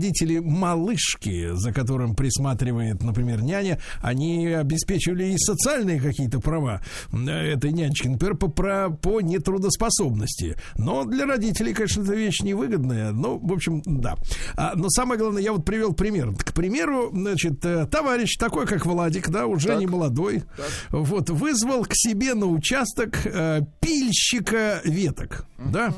родители 0.02 0.40
малышки, 0.40 1.52
за 1.53 1.72
которым 1.72 2.15
присматривает, 2.15 3.03
например, 3.03 3.44
няня, 3.44 3.80
они 4.02 4.48
обеспечивали 4.48 5.26
и 5.34 5.38
социальные 5.38 6.02
какие-то 6.02 6.40
права 6.40 6.82
этой 7.14 7.72
нянечки, 7.72 8.07
например, 8.07 8.36
по, 8.36 8.48
про- 8.48 8.90
по 8.90 9.22
нетрудоспособности. 9.22 10.56
Но 10.76 11.06
для 11.06 11.26
родителей, 11.26 11.73
конечно, 11.73 12.02
это 12.02 12.15
вещь 12.15 12.41
невыгодная. 12.41 13.11
Ну, 13.11 13.38
в 13.38 13.53
общем, 13.53 13.82
да. 13.86 14.15
А, 14.56 14.73
но 14.76 14.90
самое 14.90 15.19
главное, 15.19 15.41
я 15.44 15.53
вот 15.53 15.65
привел 15.65 15.94
пример. 15.94 16.34
К 16.36 16.52
примеру, 16.53 17.11
значит, 17.14 17.64
э, 17.64 17.86
товарищ 17.86 18.38
такой, 18.38 18.65
как 18.65 18.86
Владик, 18.88 19.30
да, 19.30 19.45
уже 19.45 19.69
не 19.76 19.86
молодой, 19.86 20.44
вот, 20.90 21.30
вызвал 21.30 21.86
к 21.86 21.91
себе 21.94 22.34
на 22.34 22.48
участок 22.48 23.19
э, 23.26 23.61
пильщика 23.80 24.82
веток, 24.84 25.45
да. 25.64 25.94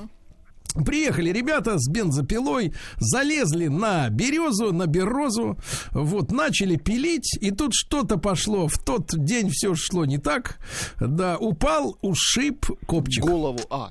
Приехали 0.85 1.29
ребята 1.29 1.77
с 1.77 1.87
бензопилой, 1.87 2.73
залезли 2.97 3.67
на 3.67 4.09
березу, 4.09 4.73
на 4.73 4.87
березу, 4.87 5.57
вот, 5.91 6.31
начали 6.31 6.77
пилить, 6.77 7.37
и 7.39 7.51
тут 7.51 7.73
что-то 7.73 8.17
пошло. 8.17 8.67
В 8.67 8.77
тот 8.77 9.11
день 9.13 9.49
все 9.51 9.75
шло 9.75 10.05
не 10.05 10.17
так. 10.17 10.57
Да, 10.99 11.37
упал, 11.37 11.97
ушиб 12.01 12.65
копчик. 12.87 13.23
Голову, 13.23 13.59
а. 13.69 13.89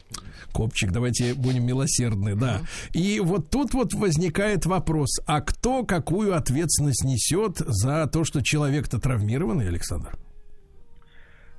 Копчик, 0.52 0.90
давайте 0.90 1.34
будем 1.34 1.64
милосердны, 1.64 2.34
да. 2.34 2.60
И 2.92 3.20
вот 3.20 3.50
тут 3.50 3.74
вот 3.74 3.94
возникает 3.94 4.66
вопрос, 4.66 5.20
а 5.26 5.40
кто 5.40 5.84
какую 5.84 6.34
ответственность 6.34 7.04
несет 7.04 7.59
за 7.59 8.06
то, 8.06 8.24
что 8.24 8.42
человек-то 8.42 8.98
травмированный, 8.98 9.68
Александр? 9.68 10.16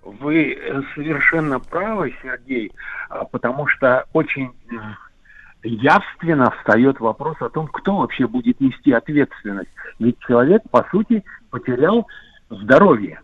Вы 0.03 0.53
э, 0.53 0.81
совершенно 0.95 1.59
правы, 1.59 2.13
Сергей, 2.21 2.71
а, 3.09 3.23
потому 3.23 3.67
что 3.67 4.05
очень 4.11 4.51
явственно 5.63 6.51
встает 6.51 6.99
вопрос 6.99 7.37
о 7.39 7.49
том, 7.49 7.67
кто 7.67 7.97
вообще 7.97 8.27
будет 8.27 8.59
нести 8.59 8.91
ответственность. 8.91 9.69
Ведь 9.99 10.19
человек, 10.19 10.61
по 10.69 10.85
сути, 10.91 11.23
потерял 11.49 12.07
здоровье. 12.49 13.19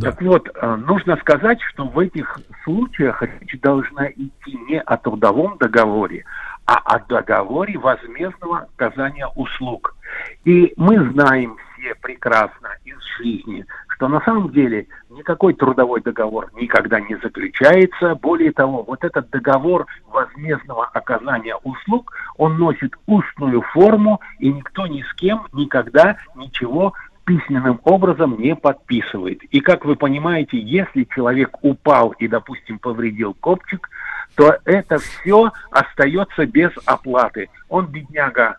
Так 0.00 0.22
вот, 0.22 0.48
э, 0.54 0.76
нужно 0.76 1.16
сказать, 1.16 1.60
что 1.62 1.84
в 1.84 1.98
этих 1.98 2.38
случаях 2.62 3.22
речь 3.22 3.58
должна 3.60 4.08
идти 4.08 4.56
не 4.68 4.80
о 4.80 4.96
трудовом 4.96 5.56
договоре, 5.58 6.24
а 6.66 6.76
о 6.76 7.00
договоре 7.00 7.78
возмездного 7.78 8.68
оказания 8.76 9.26
услуг. 9.34 9.96
И 10.44 10.72
мы 10.76 11.10
знаем 11.12 11.56
все 11.72 11.94
прекрасно 11.96 12.68
из 12.84 12.96
жизни, 13.18 13.64
что 13.98 14.06
на 14.06 14.20
самом 14.20 14.52
деле 14.52 14.86
никакой 15.10 15.54
трудовой 15.54 16.00
договор 16.00 16.50
никогда 16.54 17.00
не 17.00 17.16
заключается. 17.16 18.14
Более 18.14 18.52
того, 18.52 18.84
вот 18.84 19.02
этот 19.02 19.28
договор 19.30 19.86
возмездного 20.06 20.86
оказания 20.86 21.56
услуг, 21.64 22.12
он 22.36 22.58
носит 22.58 22.92
устную 23.06 23.60
форму, 23.60 24.20
и 24.38 24.52
никто 24.52 24.86
ни 24.86 25.02
с 25.02 25.12
кем 25.14 25.48
никогда 25.52 26.16
ничего 26.36 26.94
письменным 27.24 27.80
образом 27.82 28.38
не 28.38 28.54
подписывает. 28.54 29.42
И 29.50 29.58
как 29.58 29.84
вы 29.84 29.96
понимаете, 29.96 30.58
если 30.60 31.02
человек 31.02 31.58
упал 31.62 32.10
и, 32.20 32.28
допустим, 32.28 32.78
повредил 32.78 33.34
копчик, 33.34 33.90
то 34.36 34.58
это 34.64 34.98
все 34.98 35.50
остается 35.72 36.46
без 36.46 36.70
оплаты. 36.86 37.50
Он, 37.68 37.86
бедняга, 37.86 38.58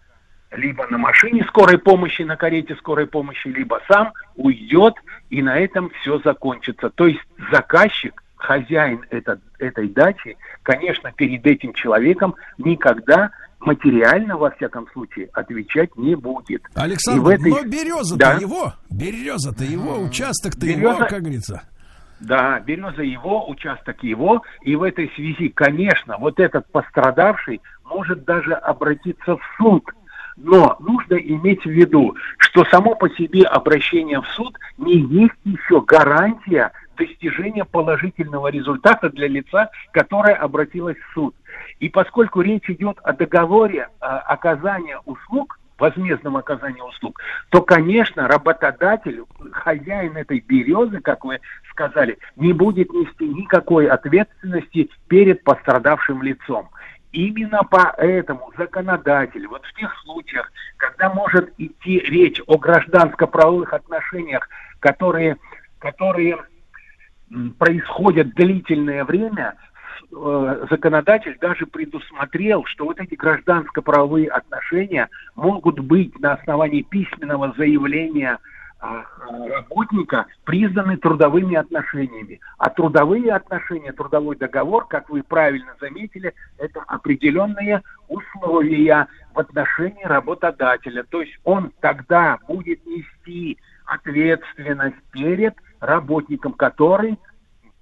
либо 0.52 0.88
на 0.88 0.98
машине 0.98 1.44
скорой 1.48 1.78
помощи, 1.78 2.24
на 2.24 2.36
карете 2.36 2.76
скорой 2.76 3.08
помощи, 3.08 3.48
либо 3.48 3.80
сам 3.88 4.14
уйдет, 4.36 4.96
и 5.30 5.42
на 5.42 5.58
этом 5.58 5.92
все 6.02 6.20
закончится. 6.20 6.90
То 6.90 7.08
есть 7.08 7.20
заказчик, 7.52 8.24
хозяин 8.36 9.06
это, 9.10 9.40
этой 9.60 9.88
дачи, 9.90 10.38
конечно, 10.64 11.12
перед 11.12 11.46
этим 11.46 11.74
человеком 11.74 12.36
никогда 12.58 13.32
материально, 13.60 14.38
во 14.38 14.52
всяком 14.52 14.88
случае, 14.92 15.30
отвечать 15.34 15.96
не 15.98 16.16
будет. 16.16 16.64
Александр, 16.76 17.32
этой- 17.32 17.52
но 17.52 17.64
береза-то 17.64 18.18
Да. 18.18 18.34
его, 18.36 18.74
береза-то 18.90 19.64
его, 19.66 20.00
участок-то 20.02 20.66
Береза- 20.66 20.80
его, 20.80 20.96
как 20.98 21.20
говорится. 21.22 21.64
Да, 22.22 22.60
береза 22.62 23.02
его, 23.02 23.50
участок 23.50 24.04
его, 24.04 24.42
и 24.62 24.76
в 24.76 24.84
этой 24.84 25.10
связи, 25.16 25.50
конечно, 25.50 26.18
вот 26.18 26.40
этот 26.40 26.70
пострадавший 26.72 27.62
может 27.86 28.24
даже 28.26 28.54
обратиться 28.54 29.36
в 29.38 29.42
суд. 29.58 29.84
Но 30.40 30.78
нужно 30.80 31.16
иметь 31.16 31.64
в 31.64 31.70
виду, 31.70 32.16
что 32.38 32.64
само 32.66 32.96
по 32.96 33.10
себе 33.10 33.44
обращение 33.44 34.22
в 34.22 34.28
суд 34.30 34.58
не 34.78 34.98
есть 34.98 35.36
еще 35.44 35.82
гарантия 35.82 36.72
достижения 36.98 37.66
положительного 37.66 38.48
результата 38.48 39.10
для 39.10 39.28
лица, 39.28 39.70
которое 39.92 40.36
обратилось 40.36 40.98
в 40.98 41.14
суд. 41.14 41.36
И 41.80 41.90
поскольку 41.90 42.42
речь 42.42 42.70
идет 42.70 42.98
о 43.04 43.14
договоре 43.14 43.90
а, 44.00 44.20
оказания 44.20 45.00
услуг, 45.06 45.60
возмездном 45.78 46.38
оказании 46.38 46.82
услуг, 46.82 47.20
то, 47.50 47.62
конечно, 47.62 48.28
работодатель, 48.28 49.24
хозяин 49.52 50.18
этой 50.18 50.40
березы, 50.40 51.00
как 51.00 51.24
вы 51.24 51.40
сказали, 51.70 52.18
не 52.36 52.54
будет 52.54 52.92
нести 52.92 53.28
никакой 53.28 53.88
ответственности 53.88 54.90
перед 55.08 55.44
пострадавшим 55.44 56.22
лицом. 56.22 56.70
Именно 57.12 57.62
поэтому 57.64 58.52
законодатель 58.56 59.48
вот 59.48 59.66
в 59.66 59.74
тех 59.74 59.92
случаях, 60.04 60.52
когда 60.78 61.12
может 61.12 61.52
идти 61.58 62.00
речь 62.00 62.40
о 62.46 62.58
гражданско-правовых 62.58 63.74
отношениях, 63.74 64.48
которые, 64.80 65.38
которые 65.80 66.38
происходят 67.58 68.36
длительное 68.36 69.04
время, 69.06 69.56
э, 70.12 70.66
законодатель 70.70 71.36
даже 71.42 71.66
предусмотрел, 71.66 72.66
что 72.66 72.86
вот 72.86 73.00
эти 73.00 73.16
гражданско-правовые 73.16 74.28
отношения 74.28 75.10
могут 75.36 75.80
быть 75.80 76.20
на 76.20 76.34
основании 76.34 76.84
письменного 76.84 77.56
заявления 77.58 78.38
работника 78.82 80.26
признаны 80.46 80.98
трудовыми 80.98 81.56
отношениями. 81.56 82.40
А 82.58 82.70
трудовые 82.70 83.34
отношения, 83.34 83.92
трудовой 83.92 84.36
договор, 84.38 84.88
как 84.88 85.10
вы 85.10 85.24
правильно 85.24 85.76
заметили, 85.80 86.34
это 86.58 86.82
определенные 86.88 87.82
условия 88.08 89.08
в 89.34 89.40
отношении 89.40 90.04
работодателя. 90.04 91.04
То 91.04 91.22
есть 91.22 91.38
он 91.44 91.72
тогда 91.82 92.38
будет 92.48 92.86
нести 92.86 93.58
ответственность 93.86 95.02
перед 95.12 95.56
работником, 95.80 96.54
который 96.54 97.18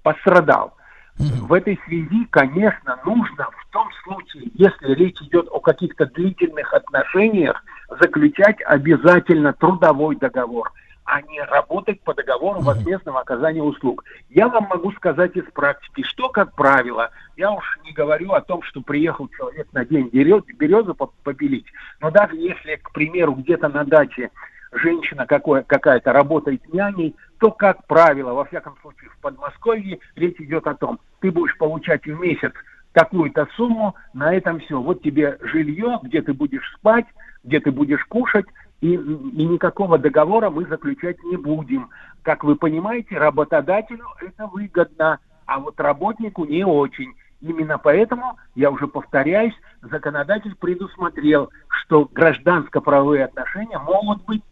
пострадал. 0.02 0.74
В 1.18 1.52
этой 1.52 1.78
связи, 1.84 2.26
конечно, 2.30 2.98
нужно 3.04 3.48
в 3.50 3.72
том 3.72 3.88
случае, 4.04 4.50
если 4.54 4.94
речь 4.94 5.20
идет 5.20 5.48
о 5.50 5.58
каких-то 5.58 6.06
длительных 6.06 6.72
отношениях, 6.72 7.62
заключать 8.00 8.60
обязательно 8.64 9.52
трудовой 9.52 10.14
договор, 10.14 10.70
а 11.10 11.22
не 11.22 11.40
работать 11.40 12.02
по 12.02 12.12
договору 12.12 12.60
возмездного 12.60 13.20
оказания 13.20 13.62
услуг. 13.62 14.04
Я 14.28 14.48
вам 14.48 14.64
могу 14.64 14.92
сказать 14.92 15.34
из 15.36 15.44
практики, 15.54 16.02
что, 16.02 16.28
как 16.28 16.54
правило, 16.54 17.10
я 17.38 17.50
уж 17.50 17.78
не 17.82 17.92
говорю 17.92 18.32
о 18.32 18.42
том, 18.42 18.62
что 18.62 18.82
приехал 18.82 19.26
человек 19.28 19.68
на 19.72 19.86
день 19.86 20.10
берез- 20.12 20.44
березу 20.58 20.94
по- 20.94 21.10
попилить, 21.24 21.64
но 22.00 22.10
даже 22.10 22.36
если, 22.36 22.76
к 22.76 22.92
примеру, 22.92 23.32
где-то 23.32 23.70
на 23.70 23.84
даче 23.84 24.30
женщина 24.70 25.26
какое, 25.26 25.62
какая-то 25.62 26.12
работает 26.12 26.70
няней, 26.74 27.16
то, 27.40 27.50
как 27.52 27.86
правило, 27.86 28.34
во 28.34 28.44
всяком 28.44 28.76
случае 28.82 29.08
в 29.08 29.18
Подмосковье, 29.22 30.00
речь 30.14 30.38
идет 30.40 30.66
о 30.66 30.74
том, 30.74 31.00
ты 31.20 31.30
будешь 31.30 31.56
получать 31.56 32.04
в 32.04 32.20
месяц 32.20 32.52
такую-то 32.92 33.48
сумму, 33.56 33.94
на 34.12 34.34
этом 34.34 34.60
все. 34.60 34.78
Вот 34.78 35.02
тебе 35.02 35.38
жилье, 35.40 36.00
где 36.02 36.20
ты 36.20 36.34
будешь 36.34 36.70
спать, 36.74 37.06
где 37.44 37.60
ты 37.60 37.70
будешь 37.70 38.04
кушать, 38.04 38.44
и, 38.80 38.94
и 38.94 39.44
никакого 39.44 39.98
договора 39.98 40.50
мы 40.50 40.66
заключать 40.66 41.22
не 41.24 41.36
будем. 41.36 41.90
Как 42.22 42.44
вы 42.44 42.56
понимаете, 42.56 43.18
работодателю 43.18 44.06
это 44.20 44.46
выгодно, 44.46 45.18
а 45.46 45.58
вот 45.58 45.80
работнику 45.80 46.44
не 46.44 46.64
очень. 46.64 47.14
Именно 47.40 47.78
поэтому, 47.78 48.36
я 48.54 48.70
уже 48.70 48.88
повторяюсь, 48.88 49.54
законодатель 49.82 50.54
предусмотрел, 50.56 51.50
что 51.68 52.08
гражданско-правовые 52.12 53.24
отношения 53.24 53.78
могут 53.78 54.24
быть 54.24 54.42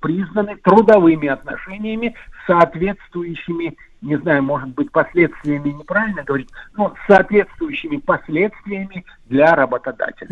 признаны 0.00 0.56
трудовыми 0.56 1.28
отношениями, 1.28 2.14
соответствующими, 2.46 3.76
не 4.02 4.16
знаю, 4.16 4.42
может 4.42 4.68
быть, 4.70 4.90
последствиями 4.90 5.70
неправильно 5.70 6.22
говорить, 6.22 6.50
но 6.76 6.94
соответствующими 7.06 7.96
последствиями 7.96 9.04
для 9.26 9.54
работодателя. 9.54 10.28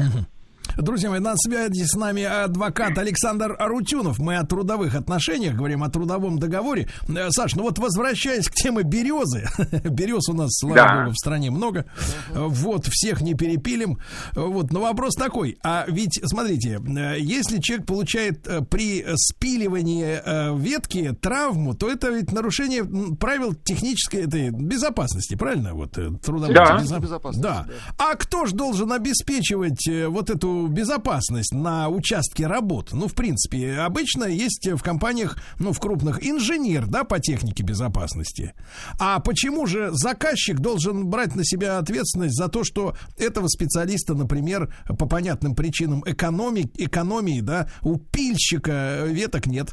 Друзья 0.76 1.08
мои, 1.08 1.20
на 1.20 1.34
связи 1.36 1.84
с 1.86 1.94
нами 1.94 2.22
адвокат 2.22 2.98
Александр 2.98 3.56
Арутюнов. 3.58 4.18
Мы 4.18 4.36
о 4.36 4.44
трудовых 4.44 4.94
отношениях 4.94 5.54
говорим, 5.54 5.82
о 5.82 5.88
трудовом 5.88 6.38
договоре. 6.38 6.86
Э, 7.08 7.30
Саш, 7.30 7.54
ну 7.54 7.62
вот 7.62 7.78
возвращаясь 7.78 8.46
к 8.48 8.52
теме 8.54 8.82
березы. 8.82 9.48
Берез 9.88 10.28
у 10.28 10.34
нас, 10.34 10.50
слава 10.52 10.76
Да. 10.76 10.98
богу, 11.00 11.12
в 11.12 11.16
стране 11.16 11.50
много. 11.50 11.86
Вот, 12.34 12.86
всех 12.90 13.22
не 13.22 13.32
перепилим. 13.34 13.98
Вот, 14.34 14.70
но 14.70 14.80
вопрос 14.82 15.14
такой. 15.14 15.56
А 15.62 15.86
ведь, 15.88 16.20
смотрите, 16.22 16.78
э, 16.86 17.16
если 17.20 17.58
человек 17.58 17.86
получает 17.86 18.46
э, 18.46 18.60
при 18.60 19.02
спиливании 19.16 20.20
ветки 20.60 21.12
травму, 21.20 21.74
то 21.74 21.90
это 21.90 22.10
ведь 22.10 22.32
нарушение 22.32 22.84
правил 23.16 23.54
технической 23.54 24.24
этой 24.26 24.50
безопасности, 24.50 25.36
правильно? 25.36 25.72
Вот, 25.72 25.92
трудовой 25.92 26.54
Да. 26.54 26.78
безо- 26.82 27.00
Безопасности, 27.00 27.42
Да. 27.42 27.66
А 27.96 28.14
кто 28.16 28.44
же 28.44 28.54
должен 28.54 28.92
обеспечивать 28.92 29.88
вот 30.08 30.28
эту 30.28 30.65
безопасность 30.68 31.54
на 31.54 31.88
участке 31.88 32.46
работы? 32.46 32.96
Ну, 32.96 33.08
в 33.08 33.14
принципе, 33.14 33.78
обычно 33.78 34.24
есть 34.24 34.68
в 34.68 34.82
компаниях, 34.82 35.36
ну, 35.58 35.72
в 35.72 35.80
крупных, 35.80 36.24
инженер, 36.26 36.86
да, 36.86 37.04
по 37.04 37.18
технике 37.20 37.62
безопасности. 37.62 38.54
А 39.00 39.20
почему 39.20 39.66
же 39.66 39.90
заказчик 39.92 40.58
должен 40.60 41.06
брать 41.08 41.34
на 41.34 41.44
себя 41.44 41.78
ответственность 41.78 42.36
за 42.36 42.48
то, 42.48 42.64
что 42.64 42.94
этого 43.18 43.48
специалиста, 43.48 44.14
например, 44.14 44.72
по 44.98 45.06
понятным 45.06 45.54
причинам 45.54 46.02
экономи- 46.04 46.70
экономии, 46.74 47.40
да, 47.40 47.68
у 47.82 47.96
пильщика 47.98 49.04
веток 49.06 49.46
нет? 49.46 49.68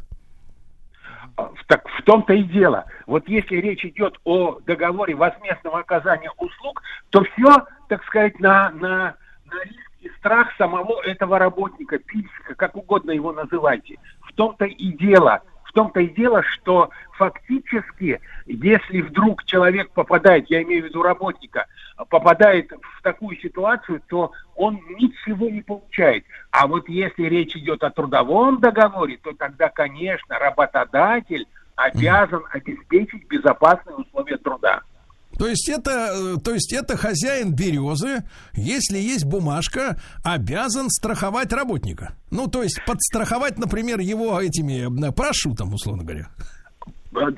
В- 1.36 1.64
Так 1.66 1.82
в 1.88 2.02
том-то 2.04 2.32
и 2.32 2.44
дело. 2.44 2.84
Вот 3.06 3.28
если 3.28 3.56
речь 3.56 3.84
идет 3.84 4.14
о 4.24 4.60
договоре 4.66 5.14
возмездного 5.14 5.80
оказания 5.80 6.30
услуг, 6.38 6.82
то 7.10 7.22
все, 7.24 7.64
так 7.88 8.04
сказать, 8.04 8.38
на, 8.40 8.70
на, 8.70 9.16
на 9.46 9.64
риск 9.64 9.83
и 10.04 10.10
страх 10.18 10.54
самого 10.56 11.02
этого 11.02 11.38
работника, 11.38 11.98
пильщика, 11.98 12.54
как 12.54 12.76
угодно 12.76 13.10
его 13.10 13.32
называйте. 13.32 13.96
В 14.22 14.32
том-то 14.34 14.66
и 14.66 14.92
дело. 14.92 15.42
В 15.64 15.72
том-то 15.72 16.00
и 16.00 16.08
дело, 16.08 16.42
что 16.42 16.90
фактически, 17.16 18.20
если 18.46 19.00
вдруг 19.00 19.44
человек 19.44 19.90
попадает, 19.90 20.48
я 20.48 20.62
имею 20.62 20.82
в 20.82 20.86
виду 20.86 21.02
работника, 21.02 21.66
попадает 22.10 22.70
в 22.70 23.02
такую 23.02 23.36
ситуацию, 23.38 24.00
то 24.08 24.30
он 24.54 24.80
ничего 24.98 25.48
не 25.48 25.62
получает. 25.62 26.24
А 26.50 26.66
вот 26.66 26.88
если 26.88 27.24
речь 27.24 27.56
идет 27.56 27.82
о 27.82 27.90
трудовом 27.90 28.60
договоре, 28.60 29.18
то 29.22 29.32
тогда, 29.32 29.68
конечно, 29.68 30.38
работодатель 30.38 31.46
обязан 31.74 32.44
обеспечить 32.50 33.26
безопасные 33.26 33.96
условия 33.96 34.36
труда. 34.36 34.82
То 35.38 35.46
есть 35.48 35.68
это, 35.68 36.10
э, 36.12 36.36
то 36.42 36.52
есть 36.52 36.72
это 36.72 36.96
хозяин 36.96 37.52
березы, 37.54 38.24
если 38.52 38.98
есть 38.98 39.24
бумажка, 39.24 39.96
обязан 40.24 40.88
страховать 40.90 41.52
работника. 41.52 42.14
Ну, 42.30 42.46
то 42.46 42.62
есть 42.62 42.80
подстраховать, 42.86 43.58
например, 43.58 44.00
его 44.00 44.40
этими 44.40 45.10
парашютом, 45.12 45.74
условно 45.74 46.04
говоря. 46.04 46.28
Э, 47.16 47.30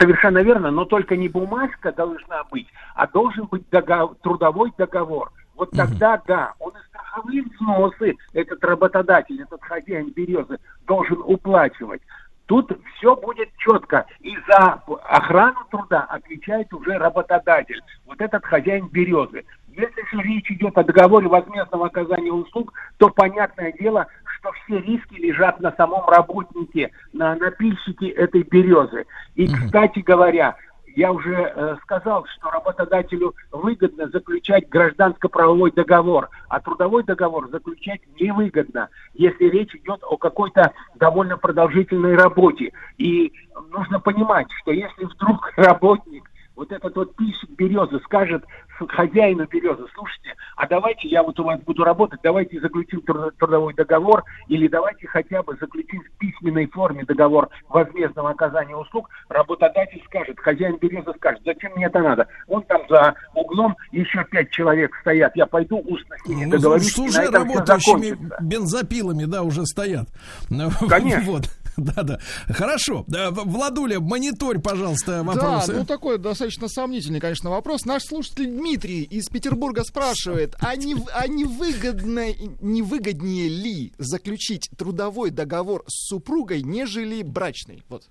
Совершенно 0.00 0.38
верно, 0.42 0.70
но 0.70 0.84
только 0.84 1.16
не 1.16 1.28
бумажка 1.28 1.92
должна 1.92 2.44
быть, 2.50 2.66
а 2.94 3.06
должен 3.06 3.46
быть 3.50 3.64
дого- 3.70 4.14
трудовой 4.22 4.72
договор. 4.76 5.30
Вот 5.56 5.70
тогда, 5.70 6.20
да, 6.26 6.52
он 6.58 6.72
и 6.72 6.80
страховые 6.88 7.42
взносы, 7.42 8.14
этот 8.32 8.62
работодатель, 8.64 9.40
этот 9.40 9.62
хозяин 9.62 10.10
березы, 10.10 10.58
должен 10.86 11.18
уплачивать. 11.24 12.02
Тут 12.46 12.70
все 12.96 13.16
будет 13.16 13.48
четко. 13.56 14.06
И 14.20 14.36
за 14.48 14.82
охрану 15.04 15.60
труда 15.70 16.02
отвечает 16.02 16.72
уже 16.74 16.98
работодатель. 16.98 17.80
Вот 18.06 18.20
этот 18.20 18.44
хозяин 18.44 18.88
березы. 18.88 19.44
Если 19.68 20.02
же 20.12 20.22
речь 20.22 20.50
идет 20.50 20.76
о 20.78 20.84
договоре 20.84 21.26
возмездного 21.26 21.86
оказания 21.86 22.32
услуг, 22.32 22.72
то 22.98 23.08
понятное 23.08 23.72
дело, 23.72 24.06
что 24.24 24.52
все 24.52 24.78
риски 24.78 25.14
лежат 25.14 25.58
на 25.60 25.72
самом 25.72 26.08
работнике, 26.08 26.92
на 27.12 27.34
напильщике 27.34 28.08
этой 28.08 28.42
березы. 28.42 29.04
И, 29.34 29.48
кстати 29.48 29.98
говоря, 30.00 30.54
я 30.96 31.12
уже 31.12 31.34
э, 31.34 31.76
сказал, 31.82 32.24
что 32.26 32.50
работодателю 32.50 33.34
выгодно 33.50 34.08
заключать 34.08 34.68
гражданско-правовой 34.68 35.72
договор, 35.72 36.28
а 36.48 36.60
трудовой 36.60 37.02
договор 37.02 37.48
заключать 37.50 38.00
невыгодно, 38.18 38.88
если 39.14 39.44
речь 39.46 39.74
идет 39.74 40.00
о 40.02 40.16
какой-то 40.16 40.72
довольно 40.94 41.36
продолжительной 41.36 42.16
работе. 42.16 42.72
И 42.98 43.32
нужно 43.70 44.00
понимать, 44.00 44.46
что 44.62 44.72
если 44.72 45.04
вдруг 45.04 45.52
работник 45.56 46.30
вот 46.56 46.70
этот 46.72 46.94
вот 46.96 47.16
писик 47.16 47.50
березы 47.56 48.00
скажет 48.04 48.44
хозяину 48.88 49.46
березы, 49.46 49.84
слушайте, 49.94 50.34
а 50.56 50.66
давайте 50.66 51.08
я 51.08 51.22
вот 51.22 51.38
у 51.38 51.44
вас 51.44 51.60
буду 51.60 51.84
работать, 51.84 52.20
давайте 52.22 52.60
заключим 52.60 53.00
труд- 53.02 53.36
трудовой 53.38 53.74
договор, 53.74 54.24
или 54.48 54.66
давайте 54.68 55.06
хотя 55.06 55.42
бы 55.42 55.56
заключим 55.60 56.02
в 56.02 56.18
письменной 56.18 56.66
форме 56.66 57.04
договор 57.04 57.48
возмездного 57.68 58.30
оказания 58.30 58.76
услуг, 58.76 59.08
работодатель 59.28 60.02
скажет, 60.06 60.38
хозяин 60.40 60.76
березы 60.78 61.12
скажет, 61.16 61.40
зачем 61.44 61.72
мне 61.76 61.86
это 61.86 62.00
надо? 62.00 62.26
Он 62.48 62.62
там 62.62 62.82
за 62.88 63.14
углом 63.34 63.76
еще 63.92 64.24
пять 64.24 64.50
человек 64.50 64.94
стоят, 65.00 65.36
я 65.36 65.46
пойду 65.46 65.78
устно 65.78 66.16
с 66.18 66.28
ними 66.28 66.46
Ну, 66.46 66.50
договорюсь, 66.52 66.92
с 66.92 66.98
уже 66.98 67.30
работающими 67.30 68.16
бензопилами, 68.40 69.24
да, 69.24 69.42
уже 69.42 69.64
стоят. 69.66 70.08
Конечно. 70.88 71.32
Вот. 71.32 71.44
Да, 71.84 72.02
да. 72.02 72.18
Хорошо. 72.48 73.04
Владуля, 73.06 74.00
мониторь, 74.00 74.58
пожалуйста, 74.58 75.22
вопросы. 75.22 75.72
Да, 75.72 75.78
ну 75.78 75.84
такой 75.84 76.18
достаточно 76.18 76.68
сомнительный, 76.68 77.20
конечно, 77.20 77.50
вопрос. 77.50 77.84
Наш 77.84 78.04
слушатель 78.04 78.46
Дмитрий 78.46 79.02
из 79.02 79.28
Петербурга 79.28 79.84
спрашивает, 79.84 80.54
а 80.60 80.76
не, 80.76 80.96
а 81.12 81.26
не, 81.26 81.44
выгодно, 81.44 82.32
не 82.60 82.82
выгоднее 82.82 83.48
ли 83.48 83.92
заключить 83.98 84.70
трудовой 84.76 85.30
договор 85.30 85.84
с 85.88 86.08
супругой, 86.08 86.62
нежели 86.62 87.22
брачный? 87.22 87.82
Вот. 87.88 88.08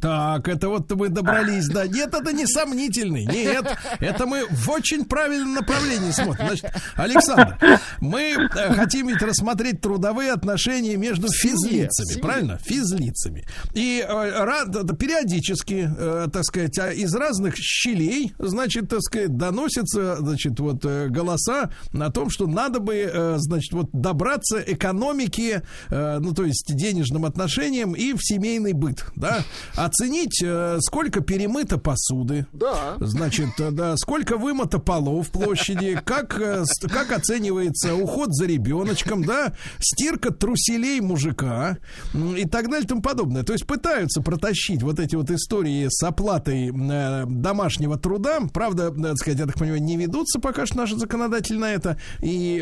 Так, 0.00 0.48
это 0.48 0.68
вот 0.68 0.90
мы 0.92 1.08
добрались, 1.08 1.68
да. 1.68 1.86
Нет, 1.86 2.14
это 2.14 2.32
не 2.32 2.46
сомнительный. 2.46 3.26
Нет, 3.26 3.76
это 4.00 4.26
мы 4.26 4.46
в 4.48 4.70
очень 4.70 5.04
правильном 5.04 5.54
направлении 5.54 6.10
смотрим. 6.10 6.46
Значит, 6.46 6.70
Александр, 6.96 7.58
мы 8.00 8.36
э, 8.36 8.74
хотим 8.74 9.08
ведь 9.08 9.22
рассмотреть 9.22 9.80
трудовые 9.80 10.32
отношения 10.32 10.96
между 10.96 11.28
физлицами, 11.28 12.20
правильно? 12.20 12.58
Физлицами. 12.58 13.46
И 13.74 14.04
э, 14.06 14.94
периодически, 14.98 15.90
э, 15.96 16.28
так 16.32 16.44
сказать, 16.44 16.78
а, 16.78 16.92
из 16.92 17.14
разных 17.14 17.56
щелей, 17.56 18.32
значит, 18.38 18.88
так 18.88 19.02
сказать, 19.02 19.36
доносятся, 19.36 20.16
значит, 20.16 20.58
вот 20.60 20.84
голоса 20.84 21.70
о 21.92 22.10
том, 22.10 22.30
что 22.30 22.46
надо 22.46 22.80
бы, 22.80 23.36
значит, 23.38 23.72
вот 23.72 23.90
добраться 23.92 24.62
экономики, 24.66 25.62
э, 25.88 26.18
ну, 26.20 26.32
то 26.32 26.44
есть 26.44 26.74
денежным 26.74 27.24
отношениям 27.24 27.94
и 27.94 28.12
в 28.12 28.18
семейный 28.20 28.72
быт, 28.72 29.04
да, 29.16 29.44
оценить, 29.90 30.40
э, 30.42 30.78
сколько 30.80 31.20
перемыто 31.20 31.78
посуды, 31.78 32.46
Да. 32.52 32.96
Значит, 33.00 33.48
э, 33.58 33.70
да, 33.70 33.96
сколько 33.96 34.36
вымыто 34.36 34.78
полов 34.78 35.28
в 35.28 35.30
площади, 35.30 36.00
как, 36.04 36.40
э, 36.40 36.64
как 36.88 37.12
оценивается 37.12 37.94
уход 37.94 38.34
за 38.34 38.46
ребеночком, 38.46 39.24
да, 39.24 39.52
стирка 39.78 40.32
труселей 40.32 41.00
мужика 41.00 41.78
и 42.14 42.46
так 42.46 42.66
далее 42.66 42.84
и 42.84 42.86
тому 42.86 43.02
подобное. 43.02 43.42
То 43.42 43.52
есть 43.52 43.66
пытаются 43.66 44.22
протащить 44.22 44.82
вот 44.82 45.00
эти 45.00 45.16
вот 45.16 45.30
истории 45.30 45.86
с 45.88 46.02
оплатой 46.02 46.70
домашнего 46.70 47.98
труда. 47.98 48.40
Правда, 48.52 48.90
так 48.90 49.16
сказать, 49.16 49.40
я 49.40 49.46
так 49.46 49.58
понимаю, 49.58 49.82
не 49.82 49.96
ведутся 49.96 50.40
пока 50.40 50.66
что 50.66 50.78
наши 50.78 50.96
законодатели 50.96 51.56
на 51.56 51.72
это 51.72 51.98
и, 52.22 52.58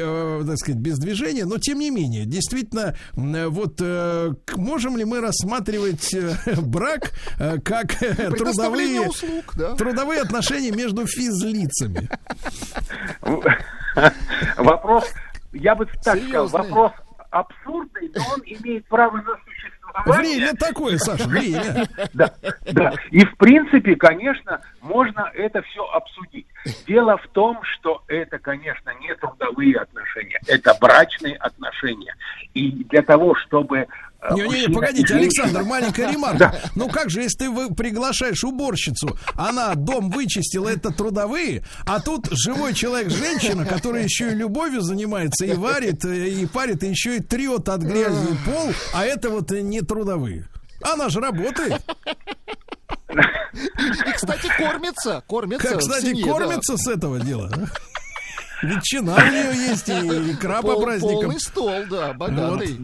так 0.46 0.58
сказать, 0.58 0.80
без 0.80 0.98
движения, 0.98 1.44
но 1.44 1.58
тем 1.58 1.78
не 1.78 1.90
менее, 1.90 2.24
действительно, 2.24 2.96
вот 3.14 3.82
можем 4.56 4.96
ли 4.96 5.04
мы 5.04 5.20
рассматривать 5.20 6.14
брак 6.62 7.12
как 7.64 8.02
э, 8.02 8.30
трудовые 8.30 9.00
услуг, 9.02 9.54
да. 9.56 9.74
трудовые 9.76 10.22
отношения 10.22 10.70
между 10.70 11.06
физлицами. 11.06 12.08
Вопрос, 14.56 15.12
я 15.52 15.74
бы 15.74 15.86
так 16.02 16.18
сказал, 16.18 16.46
вопрос 16.48 16.92
абсурдный, 17.30 18.10
но 18.14 18.22
он 18.34 18.42
имеет 18.44 18.86
право 18.86 19.16
на 19.16 19.36
существование. 19.44 19.78
Время 20.06 20.54
такое, 20.54 20.98
Саша, 20.98 21.28
время. 21.28 21.86
Да, 22.14 22.32
да. 22.72 22.94
И 23.10 23.24
в 23.24 23.36
принципе, 23.36 23.96
конечно, 23.96 24.60
можно 24.80 25.30
это 25.34 25.62
все 25.62 25.84
обсудить. 25.84 26.46
Дело 26.86 27.16
в 27.18 27.26
том, 27.28 27.62
что 27.62 28.02
это, 28.08 28.38
конечно, 28.38 28.92
не 29.00 29.14
трудовые 29.16 29.76
отношения, 29.76 30.40
это 30.46 30.76
брачные 30.80 31.36
отношения. 31.36 32.14
И 32.54 32.84
для 32.84 33.02
того, 33.02 33.34
чтобы 33.34 33.78
э, 33.78 33.86
э, 33.86 34.07
Не-не-не, 34.32 34.64
и 34.64 34.72
погодите. 34.72 35.14
Александр, 35.14 35.62
маленькая 35.62 36.10
ремарка. 36.12 36.38
Да. 36.38 36.70
Ну 36.74 36.88
как 36.88 37.08
же, 37.08 37.22
если 37.22 37.38
ты 37.38 37.50
вы- 37.50 37.72
приглашаешь 37.74 38.42
уборщицу, 38.44 39.16
она 39.34 39.74
дом 39.74 40.10
вычистила, 40.10 40.68
это 40.68 40.90
трудовые, 40.90 41.62
а 41.86 42.00
тут 42.00 42.26
живой 42.32 42.74
человек, 42.74 43.10
женщина, 43.10 43.64
которая 43.64 44.02
еще 44.02 44.32
и 44.32 44.34
любовью 44.34 44.80
занимается, 44.80 45.44
и 45.46 45.54
варит, 45.54 46.04
э, 46.04 46.28
и 46.28 46.46
парит, 46.46 46.82
и 46.82 46.88
еще 46.88 47.18
и 47.18 47.20
трет 47.20 47.68
от 47.68 47.82
грязи 47.82 48.36
пол, 48.44 48.72
а 48.92 49.04
это 49.04 49.30
вот 49.30 49.52
э, 49.52 49.60
не 49.60 49.82
трудовые. 49.82 50.48
Она 50.82 51.08
же 51.08 51.20
работает. 51.20 51.80
И, 53.10 54.12
кстати, 54.14 54.48
кормится. 54.56 55.22
Кормится 55.26 55.68
Как, 55.68 55.78
кстати, 55.78 56.06
семье, 56.06 56.24
да. 56.26 56.32
кормится 56.32 56.76
с 56.76 56.86
этого 56.86 57.18
дела. 57.20 57.50
Ветчина 58.62 59.14
у 59.14 59.30
нее 59.30 59.70
есть, 59.70 59.88
и 59.88 59.92
икра 60.32 60.62
по 60.62 60.80
праздникам. 60.80 61.22
Полный 61.22 61.40
стол, 61.40 61.84
да, 61.90 62.12
богатый. 62.12 62.78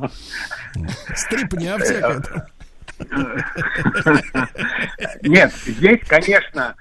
Стрипня 1.14 1.78
всякая. 1.78 2.22
Нет, 5.22 5.52
здесь, 5.52 6.00
конечно, 6.06 6.76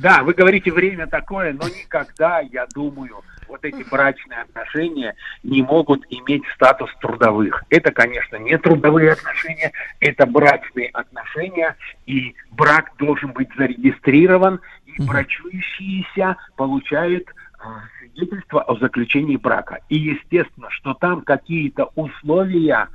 да, 0.00 0.22
вы 0.22 0.34
говорите 0.34 0.70
время 0.70 1.06
такое, 1.06 1.52
но 1.52 1.68
никогда, 1.68 2.40
я 2.40 2.66
думаю, 2.74 3.22
вот 3.48 3.64
эти 3.64 3.82
брачные 3.88 4.42
отношения 4.42 5.14
не 5.42 5.62
могут 5.62 6.04
иметь 6.10 6.42
статус 6.54 6.90
трудовых. 7.00 7.64
Это, 7.70 7.92
конечно, 7.92 8.36
не 8.36 8.56
трудовые 8.58 9.12
отношения, 9.12 9.72
это 10.00 10.26
брачные 10.26 10.88
отношения, 10.88 11.76
и 12.06 12.34
брак 12.50 12.92
должен 12.98 13.32
быть 13.32 13.48
зарегистрирован, 13.56 14.60
и 14.86 15.02
брачующиеся 15.02 16.36
получают 16.56 17.28
а, 17.58 17.82
свидетельство 18.14 18.62
о 18.62 18.78
заключении 18.78 19.36
брака. 19.36 19.80
И 19.88 19.96
естественно, 19.96 20.68
что 20.70 20.94
там 20.94 21.22
какие-то 21.22 21.90
условия 21.94 22.88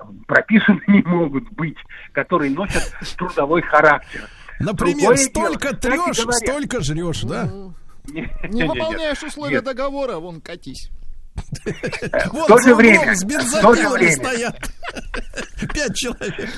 м, 0.00 0.24
прописаны 0.26 0.80
не 0.88 1.02
могут 1.02 1.50
быть, 1.52 1.76
которые 2.12 2.50
носят 2.50 2.92
трудовой 3.16 3.62
характер. 3.62 4.28
Например, 4.60 4.96
Другое 4.96 5.16
столько 5.16 5.68
дело, 5.74 5.80
трешь, 5.80 6.24
говоря, 6.24 6.38
столько 6.38 6.80
жрешь, 6.82 7.22
да? 7.22 7.50
Не 8.06 8.64
выполняешь 8.64 9.22
условия 9.22 9.60
договора, 9.60 10.16
вон 10.16 10.40
катись. 10.40 10.90
В 11.34 12.32
Вот 12.32 12.48
то 12.48 12.58
же 12.58 12.74
время, 12.74 13.14
с 13.14 13.22
в 13.22 13.28
то 13.28 13.74
же 13.74 13.82
бензопилами 13.82 13.92
время, 13.98 14.12
стоят. 14.12 14.70
Пять 15.74 15.94
человек. 15.94 16.50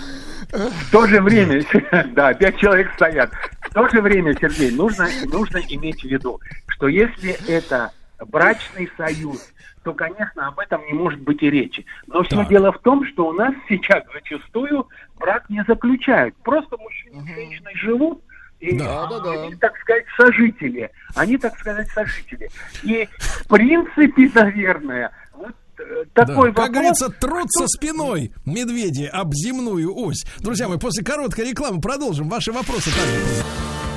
в 0.52 0.90
то 0.92 1.06
же 1.06 1.20
время, 1.20 1.64
да, 2.14 2.32
пять 2.34 2.58
человек 2.58 2.92
стоят. 2.94 3.32
В 3.62 3.74
то 3.74 3.88
же 3.88 4.00
время, 4.00 4.34
Сергей, 4.40 4.70
нужно, 4.70 5.08
нужно 5.26 5.58
иметь 5.68 6.00
в 6.00 6.04
виду, 6.04 6.40
что 6.68 6.86
если 6.86 7.36
это 7.48 7.90
брачный 8.26 8.90
союз, 8.96 9.52
то, 9.84 9.94
конечно, 9.94 10.48
об 10.48 10.58
этом 10.58 10.84
не 10.86 10.92
может 10.92 11.20
быть 11.20 11.42
и 11.42 11.50
речи. 11.50 11.84
Но 12.06 12.22
все 12.22 12.36
Так. 12.36 12.48
дело 12.48 12.72
в 12.72 12.78
том, 12.78 13.06
что 13.06 13.28
у 13.28 13.32
нас 13.32 13.54
сейчас 13.68 14.02
зачастую 14.12 14.88
брак 15.18 15.48
не 15.48 15.62
заключают. 15.66 16.34
Просто 16.42 16.76
мужчина 16.78 17.22
с 17.22 17.26
женщиной 17.26 17.74
живут, 17.76 18.22
и 18.60 18.76
Да. 18.76 19.04
а, 19.08 19.44
они, 19.44 19.54
так 19.54 19.76
сказать, 19.78 20.04
сожители. 20.16 20.90
Они, 21.14 21.38
так 21.38 21.56
сказать, 21.58 21.88
сожители. 21.90 22.50
И, 22.82 23.08
в 23.18 23.48
принципе, 23.48 24.30
наверное, 24.34 25.12
вот 25.32 25.54
э, 25.78 26.04
такой 26.12 26.50
Да, 26.50 26.56
Как 26.62 26.68
вопрос... 26.68 26.70
говорится, 26.70 27.08
труд 27.10 27.46
со 27.52 27.66
спиной 27.68 28.32
медведи 28.44 29.04
об 29.04 29.32
земную 29.32 29.94
ось. 29.96 30.24
Друзья 30.40 30.68
мои, 30.68 30.78
после 30.78 31.04
короткой 31.04 31.50
рекламы 31.50 31.80
продолжим. 31.80 32.28
Ваши 32.28 32.50
вопросы 32.50 32.90
также. 32.90 33.87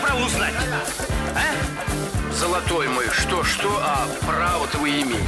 Право 0.00 0.24
узнать? 0.24 0.54
А? 1.34 2.32
Золотой 2.32 2.88
мой, 2.88 3.08
что-что, 3.10 3.68
а 3.82 4.06
право-то 4.26 4.78
вы 4.78 4.90
имеете. 4.90 5.26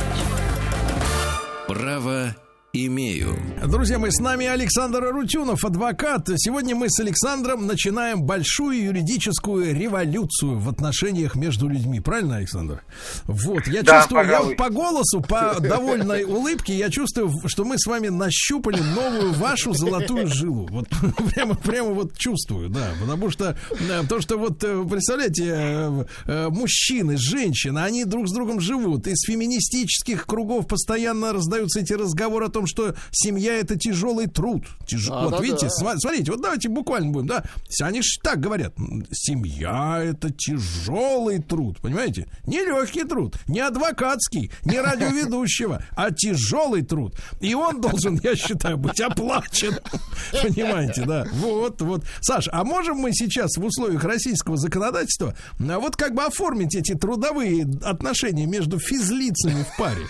Право 1.66 2.34
имею. 2.74 3.36
Друзья 3.66 3.98
мои, 3.98 4.10
с 4.10 4.18
нами 4.18 4.46
Александр 4.46 5.04
Арутюнов, 5.04 5.62
адвокат. 5.62 6.30
Сегодня 6.36 6.74
мы 6.74 6.88
с 6.88 6.98
Александром 7.00 7.66
начинаем 7.66 8.22
большую 8.22 8.84
юридическую 8.84 9.74
революцию 9.78 10.58
в 10.58 10.70
отношениях 10.70 11.34
между 11.34 11.68
людьми. 11.68 12.00
Правильно, 12.00 12.36
Александр? 12.36 12.82
Вот, 13.24 13.66
я 13.66 13.82
Да, 13.82 13.98
чувствую, 13.98 14.24
я 14.24 14.30
пожалуй. 14.30 14.54
по 14.56 14.70
голосу, 14.70 15.20
по 15.20 15.56
довольной 15.60 16.24
улыбке, 16.24 16.74
я 16.74 16.88
чувствую, 16.88 17.30
что 17.44 17.66
мы 17.66 17.78
с 17.78 17.84
вами 17.86 18.08
нащупали 18.08 18.80
новую 18.80 19.34
вашу 19.34 19.74
золотую 19.74 20.26
жилу. 20.28 20.66
Вот 20.70 20.88
прямо, 21.34 21.54
прямо 21.54 21.90
вот 21.90 22.16
чувствую, 22.16 22.70
да. 22.70 22.94
Потому 22.98 23.28
что, 23.28 23.54
да, 23.86 24.02
то, 24.08 24.22
что 24.22 24.38
вот, 24.38 24.64
э, 24.64 24.82
представляете, 24.90 25.44
э, 25.54 26.04
э, 26.24 26.48
мужчины, 26.48 27.18
женщины, 27.18 27.80
они 27.80 28.06
друг 28.06 28.30
с 28.30 28.32
другом 28.32 28.60
живут. 28.60 29.06
Из 29.08 29.20
феминистических 29.26 30.24
кругов 30.24 30.66
постоянно 30.66 31.34
раздаются 31.34 31.80
эти 31.80 31.92
разговоры 31.92 32.46
о 32.46 32.48
том, 32.48 32.61
что 32.66 32.94
семья 33.10 33.54
это 33.54 33.78
тяжелый 33.78 34.26
труд. 34.26 34.64
Тяж- 34.86 35.08
Да, 35.08 35.22
вот 35.24 35.30
да, 35.32 35.42
видите, 35.42 35.66
да. 35.66 35.96
смотрите, 35.96 36.32
вот 36.32 36.42
давайте 36.42 36.68
буквально 36.68 37.10
будем, 37.10 37.26
да. 37.26 37.44
Они 37.80 38.02
ж 38.02 38.18
так 38.22 38.40
говорят. 38.40 38.74
Семья 39.10 40.00
это 40.02 40.30
тяжелый 40.30 41.40
труд, 41.40 41.78
понимаете? 41.80 42.26
Не 42.46 42.58
легкий 42.60 43.04
труд, 43.04 43.36
не 43.46 43.60
адвокатский, 43.60 44.50
не 44.64 44.80
радиоведущего, 44.80 45.82
а 45.96 46.10
тяжелый 46.10 46.82
труд. 46.82 47.14
И 47.40 47.54
он 47.54 47.80
должен, 47.80 48.18
я 48.22 48.36
считаю, 48.36 48.76
быть 48.76 49.00
оплачен. 49.00 49.78
Понимаете, 50.42 51.04
да? 51.04 51.26
Вот, 51.32 51.80
вот. 51.82 52.04
Саш, 52.20 52.48
а 52.52 52.64
можем 52.64 52.98
мы 52.98 53.12
сейчас 53.12 53.56
в 53.56 53.64
условиях 53.64 54.04
российского 54.04 54.56
законодательства 54.56 55.34
а, 55.60 55.78
вот 55.78 55.96
как 55.96 56.14
бы 56.14 56.22
оформить 56.24 56.74
эти 56.74 56.94
трудовые 56.94 57.66
отношения 57.82 58.46
между 58.46 58.78
физлицами 58.78 59.64
в 59.64 59.76
паре? 59.76 60.06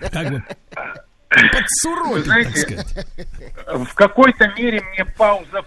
Как 0.12 0.30
бы 0.30 0.44
Знаете, 2.22 2.84
в 3.66 3.94
какой-то 3.94 4.48
мере 4.56 4.82
мне 4.92 5.04
пауза 5.04 5.64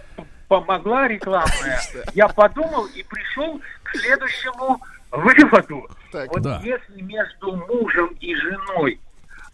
помогла 0.48 1.08
рекламная. 1.08 1.80
Я 2.14 2.28
подумал 2.28 2.86
и 2.86 3.02
пришел 3.02 3.60
к 3.82 3.96
следующему 3.96 4.80
выводу. 5.10 5.88
Так. 6.12 6.28
вот 6.30 6.42
Да. 6.42 6.60
если 6.62 7.00
между 7.02 7.56
мужем 7.56 8.08
и 8.20 8.34
женой 8.34 9.00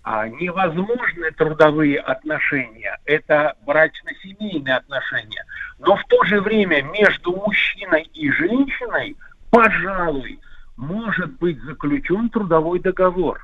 а, 0.02 0.28
невозможны 0.28 1.30
трудовые 1.32 1.98
отношения, 1.98 2.98
это 3.05 3.55
брачно-семейные 3.64 4.76
отношения, 4.76 5.44
но 5.78 5.97
в 5.97 6.05
то 6.05 6.22
же 6.24 6.40
время 6.40 6.82
между 6.82 7.32
мужчиной 7.32 8.02
и 8.12 8.30
женщиной, 8.30 9.16
пожалуй, 9.51 10.40
может 10.76 11.32
быть 11.39 11.60
заключен 11.62 12.28
трудовой 12.30 12.80
договор 12.80 13.40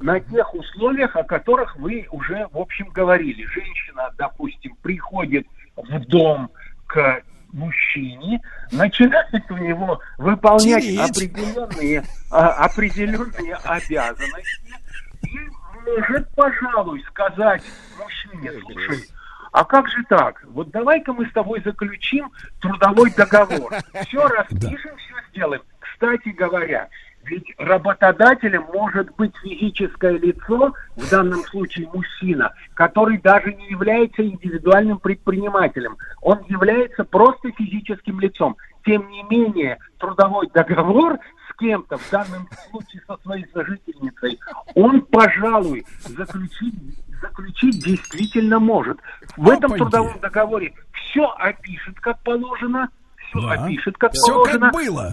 на 0.00 0.20
тех 0.20 0.54
условиях, 0.54 1.16
о 1.16 1.24
которых 1.24 1.76
вы 1.76 2.06
уже, 2.10 2.48
в 2.52 2.58
общем, 2.58 2.88
говорили. 2.88 3.44
Женщина, 3.46 4.10
допустим, 4.16 4.76
приходит 4.82 5.46
в 5.76 5.98
дом 6.06 6.50
к 6.86 7.22
мужчине, 7.52 8.40
начинает 8.72 9.50
у 9.50 9.56
него 9.56 10.00
выполнять 10.18 10.84
Тереть. 10.84 11.10
определенные, 11.10 12.04
а, 12.30 12.64
определенные 12.64 13.54
обязанности 13.64 14.74
и 15.22 15.38
может, 15.86 16.28
пожалуй, 16.34 17.04
сказать 17.08 17.62
мужчине, 17.98 18.52
слушай, 18.60 19.04
а 19.52 19.64
как 19.64 19.88
же 19.88 20.02
так? 20.08 20.44
Вот 20.48 20.70
давай-ка 20.70 21.12
мы 21.12 21.26
с 21.26 21.32
тобой 21.32 21.62
заключим 21.64 22.30
трудовой 22.60 23.10
договор. 23.10 23.72
Все 24.06 24.26
распишем, 24.26 24.96
все 24.96 25.14
сделаем. 25.30 25.62
Кстати 25.78 26.28
говоря, 26.30 26.88
ведь 27.26 27.52
работодателем 27.58 28.64
может 28.72 29.14
быть 29.16 29.34
физическое 29.42 30.16
лицо, 30.18 30.72
в 30.96 31.10
данном 31.10 31.42
случае 31.44 31.88
мужчина, 31.92 32.52
который 32.74 33.18
даже 33.18 33.52
не 33.52 33.68
является 33.68 34.22
индивидуальным 34.26 34.98
предпринимателем. 34.98 35.96
Он 36.22 36.40
является 36.48 37.04
просто 37.04 37.50
физическим 37.52 38.20
лицом. 38.20 38.56
Тем 38.84 39.08
не 39.10 39.22
менее, 39.24 39.78
трудовой 39.98 40.48
договор 40.54 41.18
с 41.50 41.58
кем-то, 41.58 41.98
в 41.98 42.10
данном 42.10 42.48
случае 42.70 43.02
со 43.06 43.16
своей 43.18 43.46
сожительницей, 43.52 44.38
он, 44.74 45.00
пожалуй, 45.02 45.84
заключить, 46.00 46.74
заключить 47.20 47.82
действительно 47.84 48.60
может. 48.60 48.98
В 49.36 49.48
этом 49.50 49.72
Опаньки. 49.72 49.78
трудовом 49.78 50.20
договоре 50.20 50.74
все 50.92 51.24
опишет, 51.38 51.98
как 52.00 52.22
положено, 52.22 52.88
все 53.28 53.40
Да. 53.40 53.64
опишет, 53.64 53.98
как 53.98 54.12
Всё 54.12 54.34
положено. 54.34 54.70
как 54.70 54.72
было. 54.74 55.10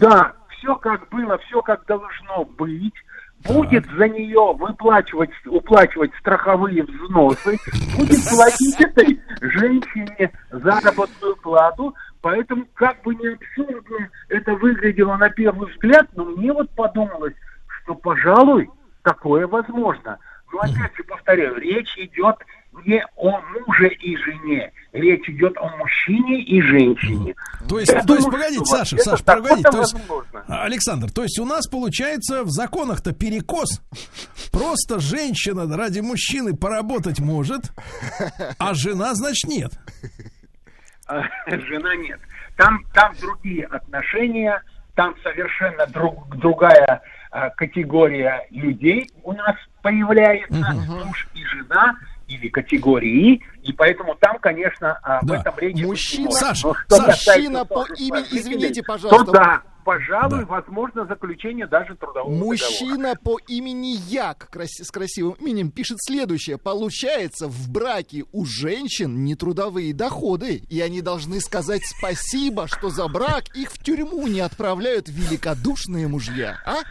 Да, 0.00 0.32
все 0.64 0.74
как 0.76 1.08
было, 1.10 1.38
все 1.38 1.62
как 1.62 1.84
должно 1.86 2.44
быть. 2.44 2.94
Будет 3.44 3.84
за 3.98 4.08
нее 4.08 4.54
выплачивать, 4.54 5.30
уплачивать 5.44 6.12
страховые 6.18 6.82
взносы, 6.82 7.58
будет 7.98 8.26
платить 8.30 8.80
этой 8.80 9.20
женщине 9.42 10.32
заработную 10.50 11.36
плату. 11.36 11.94
Поэтому, 12.22 12.64
как 12.72 13.02
бы 13.02 13.14
не 13.14 13.28
абсурдно 13.28 14.08
это 14.30 14.54
выглядело 14.54 15.16
на 15.16 15.28
первый 15.28 15.70
взгляд, 15.70 16.06
но 16.14 16.24
мне 16.24 16.54
вот 16.54 16.70
подумалось, 16.70 17.34
что, 17.82 17.94
пожалуй, 17.94 18.70
такое 19.02 19.46
возможно. 19.46 20.18
Но 20.50 20.60
опять 20.60 20.96
же 20.96 21.04
повторяю, 21.04 21.56
речь 21.56 21.98
идет 21.98 22.36
не 22.84 23.04
о 23.16 23.40
муже 23.40 23.88
и 23.88 24.16
жене, 24.16 24.72
речь 24.92 25.28
идет 25.28 25.56
о 25.58 25.76
мужчине 25.76 26.42
и 26.42 26.60
женщине. 26.60 27.34
То 27.68 27.78
есть, 27.78 27.92
Я 27.92 28.02
то 28.02 28.14
есть, 28.14 28.26
думаю, 28.26 28.40
погодите, 28.40 28.64
что 28.64 28.76
Саша, 28.76 28.96
Саша, 28.98 29.24
погодите, 29.24 29.70
то 29.70 29.78
есть, 29.78 29.96
Александр, 30.48 31.10
то 31.10 31.22
есть 31.22 31.38
у 31.38 31.44
нас 31.44 31.66
получается 31.66 32.42
в 32.44 32.50
законах-то 32.50 33.12
перекос. 33.12 33.82
Просто 34.52 35.00
женщина 35.00 35.64
ради 35.76 36.00
мужчины 36.00 36.56
поработать 36.56 37.20
может, 37.20 37.72
а 38.58 38.74
жена, 38.74 39.14
значит, 39.14 39.48
нет. 39.48 39.72
А, 41.06 41.22
жена 41.46 41.94
нет. 41.96 42.20
Там, 42.56 42.84
там 42.94 43.12
другие 43.20 43.66
отношения, 43.66 44.62
там 44.94 45.14
совершенно 45.22 45.86
друг, 45.86 46.36
другая 46.36 47.02
а, 47.30 47.50
категория 47.50 48.46
людей 48.50 49.10
у 49.22 49.32
нас 49.32 49.56
появляется, 49.82 50.54
муж 50.54 51.28
и 51.34 51.44
жена 51.44 51.96
или 52.28 52.48
категории, 52.48 53.42
и 53.62 53.72
поэтому 53.72 54.14
там, 54.14 54.38
конечно, 54.38 54.98
а, 55.02 55.20
в 55.22 55.26
Да. 55.26 55.40
этом 55.40 55.54
речь 55.58 55.74
быть 55.76 55.84
Мужчина- 55.86 56.18
не 56.20 56.24
может. 56.26 56.38
Саш, 56.40 56.64
Но 56.64 56.74
что 56.74 56.96
Саш, 56.96 57.06
касается 57.06 57.40
мужчина 57.50 57.64
по 57.64 57.86
имени- 57.98 58.26
извините, 58.30 58.82
то 58.82 58.86
пожалуйста. 58.92 59.32
да, 59.32 59.62
пожалуй, 59.84 60.44
возможно 60.44 61.06
заключение 61.06 61.66
даже 61.66 61.94
трудового 61.96 62.24
договора. 62.30 62.46
Мужчина 62.46 63.14
по 63.22 63.38
имени 63.48 63.96
Як 64.08 64.48
краси- 64.52 64.84
с 64.84 64.90
красивым 64.90 65.34
именем 65.34 65.70
пишет 65.70 65.98
следующее. 66.00 66.58
Получается, 66.58 67.48
в 67.48 67.70
браке 67.70 68.24
у 68.32 68.44
женщин 68.44 69.24
нетрудовые 69.24 69.92
доходы, 69.92 70.62
и 70.68 70.80
они 70.80 71.00
должны 71.00 71.40
сказать 71.40 71.82
спасибо, 71.84 72.66
что 72.68 72.90
за 72.90 73.08
брак 73.08 73.44
их 73.54 73.70
в 73.72 73.82
тюрьму 73.82 74.26
не 74.26 74.40
отправляют 74.40 75.08
великодушные 75.08 76.08
мужья. 76.08 76.58
А? 76.64 76.82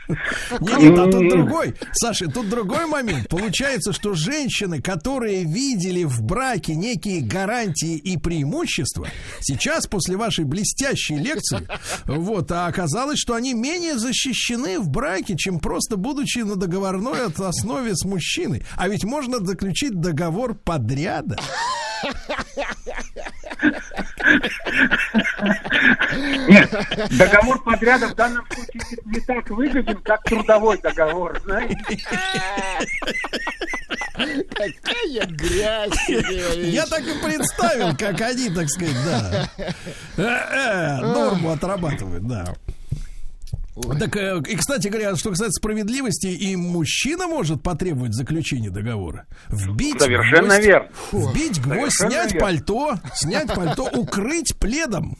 Нет, 0.59 0.79
нет, 0.79 0.99
а 0.99 1.11
тут 1.11 1.29
другой. 1.29 1.75
Саша, 1.93 2.27
тут 2.27 2.49
другой 2.49 2.85
момент. 2.85 3.29
Получается, 3.29 3.93
что 3.93 4.13
женщины, 4.13 4.81
которые 4.81 5.43
видели 5.43 6.03
в 6.03 6.21
браке 6.21 6.75
некие 6.75 7.21
гарантии 7.21 7.97
и 7.97 8.17
преимущества, 8.17 9.07
сейчас 9.39 9.87
после 9.87 10.17
вашей 10.17 10.45
блестящей 10.45 11.17
лекции, 11.17 11.67
вот, 12.05 12.51
а 12.51 12.71
оказалось, 12.83 13.19
что 13.19 13.33
они 13.33 13.53
менее 13.53 13.97
защищены 13.97 14.77
в 14.77 14.89
браке, 14.89 15.35
чем 15.37 15.59
просто 15.59 15.95
будучи 15.95 16.39
на 16.39 16.57
договорной 16.57 17.27
основе 17.31 17.95
с 17.95 18.03
мужчиной. 18.03 18.65
А 18.75 18.89
ведь 18.89 19.05
можно 19.05 19.39
заключить 19.39 19.99
договор 19.99 20.53
подряда. 20.53 21.39
Нет, 26.47 26.69
договор 27.11 27.63
подряда 27.63 28.07
в 28.07 28.15
данном 28.15 28.45
случае 28.51 28.99
не 29.05 29.19
так 29.21 29.49
выгоден, 29.49 30.01
как 30.03 30.23
трудовой 30.23 30.77
договор, 30.79 31.39
знаете. 31.43 31.77
Какая 34.13 35.25
грязь! 35.27 36.09
Я 36.57 36.85
так 36.85 37.01
и 37.01 37.13
представил, 37.23 37.95
как 37.97 38.21
они, 38.21 38.49
так 38.49 38.69
сказать, 38.69 38.95
да, 39.05 39.49
э, 40.17 40.23
э, 40.23 40.97
норму 41.01 41.51
отрабатывают, 41.51 42.27
да. 42.27 42.55
Так, 43.99 44.15
э, 44.17 44.39
и, 44.47 44.55
кстати 44.55 44.87
говоря, 44.87 45.15
что 45.15 45.31
касается 45.31 45.59
справедливости, 45.59 46.27
и 46.27 46.55
мужчина 46.55 47.27
может 47.27 47.63
потребовать 47.63 48.13
заключения 48.13 48.69
договора. 48.69 49.25
Вбить 49.49 49.99
Совершенно 49.99 50.47
гвоздь, 50.49 50.65
верно. 50.65 50.89
Вбить 51.11 51.61
гвоздь, 51.61 51.93
Совершенно 51.93 52.11
снять 52.11 52.33
верно. 52.33 52.39
пальто, 52.47 52.99
снять 53.15 53.53
пальто, 53.53 53.89
укрыть 53.91 54.55
пледом. 54.59 55.17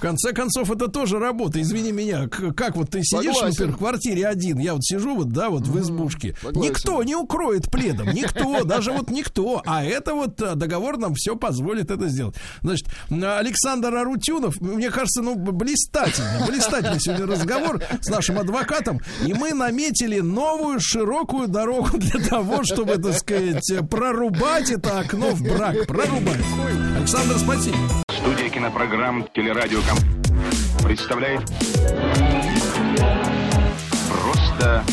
В 0.00 0.02
конце 0.02 0.32
концов, 0.32 0.70
это 0.70 0.88
тоже 0.88 1.18
работа. 1.18 1.60
Извини 1.60 1.92
меня, 1.92 2.26
как 2.26 2.74
вот 2.74 2.88
ты 2.88 3.02
сидишь, 3.02 3.34
Согласен. 3.34 3.48
например, 3.50 3.74
в 3.74 3.78
квартире 3.78 4.26
один, 4.28 4.58
я 4.58 4.72
вот 4.72 4.82
сижу 4.82 5.14
вот, 5.14 5.28
да, 5.28 5.50
вот 5.50 5.66
в 5.66 5.78
избушке. 5.78 6.34
согласен. 6.40 6.70
Никто 6.70 7.02
не 7.02 7.14
укроет 7.14 7.70
пледом, 7.70 8.08
никто, 8.14 8.64
даже 8.64 8.92
вот 8.92 9.10
никто. 9.10 9.60
А 9.66 9.84
это 9.84 10.14
вот 10.14 10.40
э, 10.40 10.54
договор 10.54 10.96
нам 10.96 11.12
все 11.16 11.36
позволит 11.36 11.90
это 11.90 12.08
сделать. 12.08 12.34
Значит, 12.62 12.88
Александр 13.10 13.94
Арутюнов, 13.94 14.58
мне 14.62 14.90
кажется, 14.90 15.20
ну, 15.20 15.34
блистательно, 15.34 16.46
блистательный 16.48 16.98
сегодня 16.98 17.26
разговор 17.26 17.82
с 18.00 18.08
нашим 18.08 18.38
адвокатом. 18.38 19.02
И 19.26 19.34
мы 19.34 19.52
наметили 19.52 20.20
новую 20.20 20.80
широкую 20.80 21.46
дорогу 21.46 21.98
для 21.98 22.26
того, 22.26 22.64
чтобы, 22.64 22.96
так 22.96 23.18
сказать, 23.18 23.70
прорубать 23.90 24.70
это 24.70 25.00
окно 25.00 25.32
в 25.32 25.42
брак. 25.42 25.86
Прорубать. 25.86 26.40
Александр, 26.96 27.38
спасибо. 27.38 27.76
Студия 28.20 28.50
кинопрограмм 28.50 29.26
«Телерадиоком» 29.34 29.96
представляет 30.84 31.40
Просто 34.10 34.84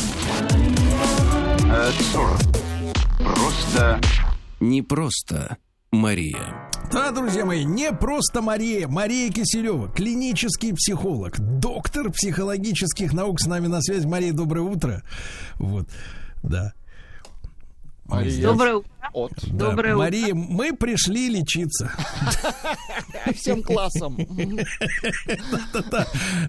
э, 1.69 1.91
Цур. 2.13 2.29
Просто 3.19 3.99
Не 4.61 4.81
просто 4.81 5.57
Мария. 5.91 6.71
Да, 6.89 7.11
друзья 7.11 7.43
мои, 7.43 7.65
не 7.65 7.91
просто 7.91 8.41
Мария, 8.41 8.87
Мария 8.87 9.29
Киселева, 9.29 9.89
клинический 9.89 10.73
психолог, 10.73 11.37
доктор 11.37 12.09
психологических 12.11 13.11
наук 13.11 13.41
с 13.41 13.45
нами 13.45 13.67
на 13.67 13.81
связи. 13.81 14.07
Мария, 14.07 14.31
доброе 14.31 14.61
утро. 14.61 15.03
Вот, 15.55 15.89
да. 16.43 16.71
Мария. 18.07 18.41
Доброе 18.41 18.75
утро. 18.75 18.89
От. 19.13 19.31
Да, 19.47 19.69
Доброе 19.69 19.95
утро. 19.95 20.03
Мария, 20.05 20.33
мы 20.33 20.73
пришли 20.73 21.29
лечиться. 21.29 21.91
Всем 23.35 23.63
классом. 23.63 24.17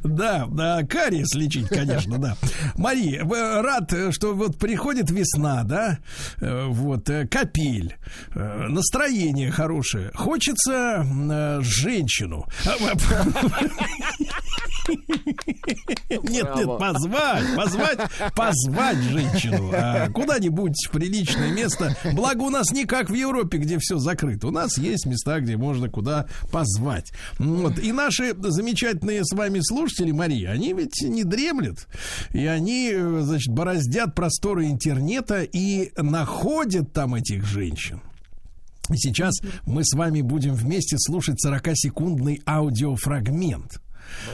Да, 0.03 0.47
да, 0.51 0.83
кариес 0.85 1.35
лечить, 1.35 1.69
конечно, 1.69 2.19
да. 2.19 2.37
Мария, 2.77 3.25
рад, 3.25 3.93
что 4.13 4.35
вот 4.35 4.59
приходит 4.59 5.11
весна, 5.11 5.63
да, 5.65 5.99
э, 6.41 6.67
вот, 6.67 7.09
э, 7.11 7.27
капель, 7.27 7.97
э, 8.35 8.67
настроение 8.69 9.51
хорошее. 9.51 10.11
Хочется 10.15 11.07
женщину. 11.61 12.47
Нет, 14.89 16.57
нет, 16.57 16.79
позвать, 16.79 17.45
позвать, 17.57 17.99
позвать 18.35 18.97
женщину 18.97 19.71
а, 19.73 20.09
куда-нибудь 20.11 20.75
в 20.87 20.91
приличное 20.91 21.53
место. 21.53 21.97
Благо 22.13 22.43
у 22.43 22.51
нас 22.51 22.71
не 22.73 22.85
как 22.85 23.11
в 23.11 23.15
Европе, 23.15 23.59
где 23.59 23.79
все 23.79 23.99
закрыто. 23.99 24.49
У 24.49 24.51
нас 24.51 24.79
есть 24.79 25.07
места, 25.07 25.41
где 25.41 25.57
можно 25.57 25.89
куда 25.89 26.27
позвать. 26.51 27.13
Вот. 27.39 27.79
И 27.79 27.93
наши 27.93 28.35
замечательные 28.37 29.25
с 29.25 29.33
вами 29.35 29.61
слушатели, 29.61 30.13
Мария, 30.13 30.51
они 30.51 30.73
ведь 30.73 31.03
не 31.03 31.25
дремлют. 31.25 31.87
И 32.33 32.47
они, 32.47 32.91
э, 32.93 33.21
значит, 33.23 33.53
бороздят 33.53 34.15
просторы 34.15 34.67
интернета 34.67 35.43
и 35.43 35.93
находят 35.97 36.93
там 36.93 37.15
этих 37.15 37.45
женщин. 37.45 38.01
И 38.91 38.97
сейчас 38.97 39.35
мы 39.67 39.85
с 39.85 39.93
вами 39.95 40.23
будем 40.23 40.55
вместе 40.55 40.97
слушать 40.99 41.45
40-секундный 41.45 42.41
аудиофрагмент. 42.47 43.81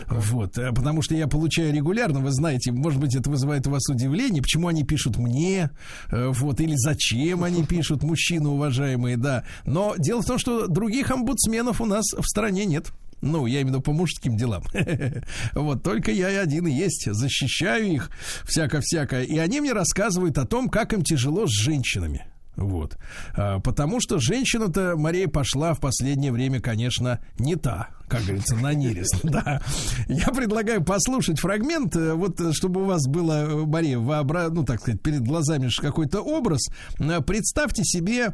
Вот, 0.08 0.58
э, 0.58 0.72
потому 0.72 1.02
что 1.02 1.14
я 1.14 1.26
получаю 1.26 1.72
регулярно, 1.72 2.20
вы 2.20 2.32
знаете, 2.32 2.72
может 2.72 3.00
быть, 3.00 3.14
это 3.14 3.30
вызывает 3.30 3.66
у 3.66 3.70
вас 3.70 3.88
удивление, 3.88 4.42
почему 4.42 4.68
они 4.68 4.84
пишут 4.84 5.16
мне, 5.16 5.70
э, 6.10 6.28
вот, 6.28 6.60
или 6.60 6.74
зачем 6.76 7.44
они 7.44 7.64
пишут, 7.66 8.02
мужчины 8.02 8.48
уважаемые, 8.48 9.16
да. 9.16 9.44
Но 9.64 9.94
дело 9.98 10.22
в 10.22 10.26
том, 10.26 10.38
что 10.38 10.66
других 10.66 11.10
омбудсменов 11.10 11.80
у 11.80 11.86
нас 11.86 12.04
в 12.12 12.24
стране 12.24 12.64
нет. 12.64 12.92
Ну, 13.20 13.46
я 13.46 13.62
именно 13.62 13.80
по 13.80 13.92
мужским 13.92 14.36
делам. 14.36 14.64
Вот, 15.54 15.82
только 15.82 16.10
я 16.10 16.30
и 16.30 16.34
один 16.34 16.66
и 16.66 16.72
есть. 16.72 17.08
Защищаю 17.10 17.86
их 17.86 18.10
всяко-всякое. 18.44 19.22
И 19.22 19.38
они 19.38 19.60
мне 19.60 19.72
рассказывают 19.72 20.36
о 20.36 20.44
том, 20.44 20.68
как 20.68 20.92
им 20.92 21.02
тяжело 21.02 21.46
с 21.46 21.50
женщинами. 21.50 22.26
Вот. 22.56 22.96
А, 23.36 23.60
Потому 23.60 24.00
что 24.00 24.18
женщина-то, 24.18 24.94
Мария, 24.96 25.28
пошла 25.28 25.74
в 25.74 25.80
последнее 25.80 26.32
время, 26.32 26.60
конечно, 26.60 27.20
не 27.38 27.56
та, 27.56 27.88
как 28.08 28.22
говорится, 28.22 28.56
на 28.56 28.74
нерест. 28.74 29.16
Да. 29.24 29.60
Я 30.08 30.26
предлагаю 30.28 30.84
послушать 30.84 31.40
фрагмент, 31.40 31.96
э, 31.96 32.14
вот 32.14 32.40
э, 32.40 32.52
чтобы 32.52 32.82
у 32.82 32.84
вас 32.84 33.06
было, 33.08 33.44
э, 33.44 33.66
Мария, 33.66 33.98
вообра... 33.98 34.48
ну, 34.50 34.64
так 34.64 34.80
сказать, 34.80 35.02
перед 35.02 35.22
глазами 35.22 35.68
какой-то 35.80 36.20
образ. 36.20 36.60
Представьте 37.26 37.82
себе 37.84 38.32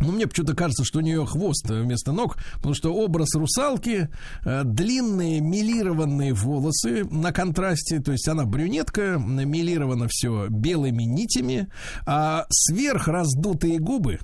ну, 0.00 0.12
мне 0.12 0.26
почему-то 0.26 0.54
кажется, 0.54 0.84
что 0.84 0.98
у 0.98 1.02
нее 1.02 1.24
хвост 1.26 1.68
вместо 1.68 2.12
ног, 2.12 2.36
потому 2.56 2.74
что 2.74 2.94
образ 2.94 3.34
русалки, 3.34 4.08
э, 4.44 4.62
длинные 4.64 5.40
милированные 5.40 6.34
волосы 6.34 7.04
на 7.04 7.32
контрасте, 7.32 8.00
то 8.00 8.12
есть 8.12 8.28
она 8.28 8.44
брюнетка, 8.44 9.18
милировано 9.18 10.06
все 10.08 10.48
белыми 10.48 11.04
нитями, 11.04 11.68
а 12.06 12.46
сверх 12.50 13.08
раздутые 13.08 13.78
губы, 13.78 14.18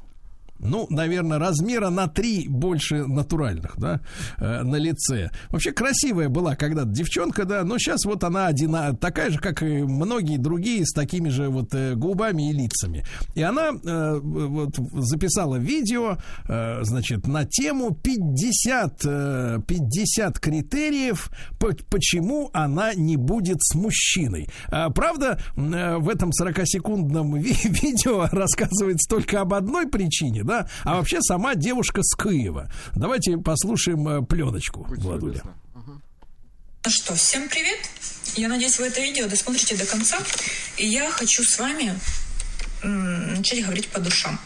ну, 0.63 0.87
наверное, 0.91 1.39
размера 1.39 1.91
на 1.91 2.07
три 2.07 2.47
больше 2.49 3.05
натуральных, 3.07 3.75
да, 3.79 4.01
э, 4.39 4.63
на 4.63 4.77
лице. 4.77 5.31
Вообще 5.51 5.73
красивая 5.73 6.29
была 6.29 6.55
когда-то 6.57 6.91
девчонка, 6.91 7.45
да, 7.45 7.65
но 7.65 7.79
сейчас 7.79 8.05
вот 8.05 8.25
она 8.25 8.47
одина, 8.47 8.93
такая 8.95 9.31
же, 9.31 9.39
как 9.39 9.63
и 9.63 9.83
многие 9.83 10.37
другие, 10.39 10.87
с 10.87 10.93
такими 10.93 11.29
же 11.29 11.49
вот 11.49 11.75
э, 11.75 11.95
губами 11.95 12.51
и 12.51 12.53
лицами. 12.53 13.05
И 13.35 13.43
она 13.43 13.71
э, 13.71 14.19
вот 14.23 14.77
записала 14.93 15.57
видео, 15.57 16.17
э, 16.49 16.79
значит, 16.85 17.27
на 17.27 17.45
тему 17.45 17.95
50, 17.95 19.01
э, 19.05 19.59
50 19.67 20.39
критериев, 20.39 21.31
по- 21.59 21.75
почему 21.91 22.51
она 22.53 22.95
не 22.95 23.17
будет 23.17 23.63
с 23.63 23.75
мужчиной. 23.75 24.49
А, 24.69 24.91
правда, 24.91 25.39
э, 25.57 25.97
в 25.99 26.09
этом 26.09 26.31
40-секундном 26.31 27.35
ви- 27.39 27.57
видео 27.65 28.29
рассказывается 28.31 29.09
только 29.09 29.41
об 29.41 29.55
одной 29.55 29.87
причине, 29.89 30.45
да, 30.45 30.52
да? 30.53 30.69
А 30.85 30.97
вообще 30.97 31.20
сама 31.23 31.55
девушка 31.55 32.03
с 32.03 32.15
Киева. 32.15 32.70
Давайте 32.95 33.39
послушаем 33.39 34.07
э, 34.09 34.23
пленочку, 34.23 34.85
Владуля. 34.89 35.43
Ну 36.85 36.91
что, 36.91 37.15
всем 37.15 37.49
привет! 37.49 37.79
Я 38.35 38.49
надеюсь, 38.49 38.79
вы 38.79 38.87
это 38.87 39.01
видео 39.01 39.29
досмотрите 39.29 39.77
до 39.77 39.87
конца. 39.87 40.19
И 40.77 40.87
я 40.87 41.11
хочу 41.11 41.43
с 41.45 41.59
вами 41.59 41.99
начать 42.83 43.62
говорить 43.65 43.89
по 43.89 44.01
душам 44.01 44.39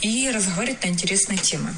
и 0.00 0.30
разговаривать 0.30 0.84
на 0.84 0.88
интересные 0.88 1.38
темы. 1.38 1.74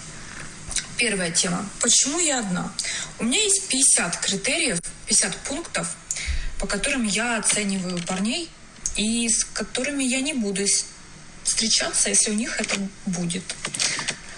Первая 0.98 1.30
тема. 1.30 1.66
Почему 1.80 2.20
я 2.20 2.40
одна? 2.40 2.70
У 3.18 3.24
меня 3.24 3.43
есть 3.43 3.68
50 3.68 4.16
критериев, 4.18 4.80
50 5.06 5.36
пунктов, 5.48 5.97
по 6.60 6.66
которым 6.66 7.05
я 7.05 7.38
оцениваю 7.38 7.98
парней 8.06 8.48
и 8.97 9.28
с 9.28 9.44
которыми 9.44 10.05
я 10.05 10.20
не 10.20 10.34
буду 10.34 10.62
встречаться, 11.47 12.09
если 12.10 12.31
у 12.31 12.35
них 12.35 12.60
это 12.60 12.77
будет. 13.06 13.43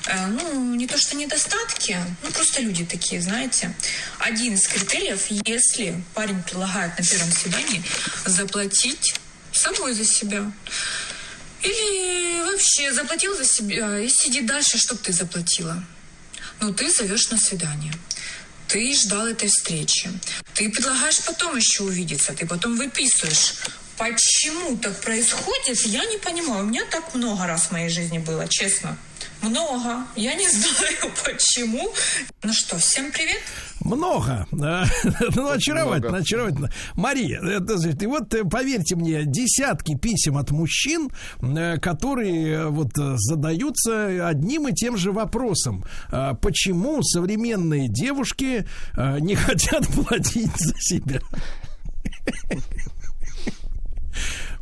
Э, 0.07 0.27
Ну, 0.27 0.75
не 0.75 0.87
то 0.87 0.97
что 0.99 1.17
недостатки, 1.17 1.99
ну 2.23 2.31
просто 2.31 2.63
люди 2.63 2.85
такие, 2.85 3.21
знаете. 3.21 3.75
Один 4.19 4.55
из 4.55 4.67
критериев, 4.67 5.27
если 5.47 6.03
парень 6.15 6.43
предлагает 6.43 6.99
на 6.99 7.05
первом 7.05 7.33
свидании 7.33 7.83
заплатить 8.25 9.15
собой 9.53 9.95
за 9.95 10.05
себя. 10.05 10.51
Или 11.63 12.43
вообще 12.45 12.93
заплатил 12.93 13.37
за 13.37 13.45
себя 13.45 13.99
и 13.99 14.09
сиди 14.09 14.43
дальше, 14.43 14.79
чтобы 14.79 15.01
ты 15.01 15.13
заплатила. 15.13 15.83
Ну, 16.61 16.73
ты 16.73 16.91
зовешь 16.91 17.31
на 17.31 17.39
свидание. 17.39 17.93
Ты 18.69 18.95
ждал 18.95 19.27
этой 19.27 19.49
встречи. 19.49 20.11
Ты 20.55 20.71
предлагаешь 20.71 21.21
потом 21.25 21.57
еще 21.57 21.83
увидеться. 21.85 22.33
Ты 22.33 22.47
потом 22.47 22.77
выписываешь. 22.77 23.55
Почему 23.99 24.77
так 24.77 25.01
происходит, 25.01 25.81
я 25.87 26.05
не 26.05 26.19
понимаю. 26.19 26.65
У 26.65 26.69
меня 26.69 26.85
так 26.91 27.15
много 27.15 27.47
раз 27.47 27.67
в 27.67 27.73
моей 27.73 27.89
жизни 27.89 28.19
было, 28.19 28.47
честно. 28.47 28.97
Много. 29.43 30.05
Я 30.15 30.35
не 30.35 30.49
знаю, 30.49 31.13
почему. 31.25 31.91
Ну 32.43 32.53
что, 32.53 32.79
всем 32.79 33.11
привет. 33.11 33.41
Много. 33.81 34.47
Ну, 34.53 35.51
очаровательно, 35.51 36.11
Много. 36.11 36.23
очаровательно. 36.23 36.73
Мария, 36.95 37.41
это, 37.41 37.75
и 37.75 38.07
вот 38.07 38.35
э, 38.35 38.45
поверьте 38.45 38.97
мне, 38.97 39.25
десятки 39.25 39.97
писем 39.97 40.37
от 40.37 40.51
мужчин, 40.51 41.11
э, 41.41 41.79
которые 41.79 42.53
э, 42.53 42.67
вот 42.67 42.91
задаются 42.95 44.29
одним 44.29 44.69
и 44.69 44.73
тем 44.73 44.97
же 44.97 45.13
вопросом. 45.13 45.85
А 46.11 46.35
Почему 46.35 47.03
современные 47.03 47.89
девушки 47.89 48.67
не 48.97 49.35
хотят 49.37 49.87
платить 49.89 50.57
за 50.57 50.75
себя? 50.79 51.21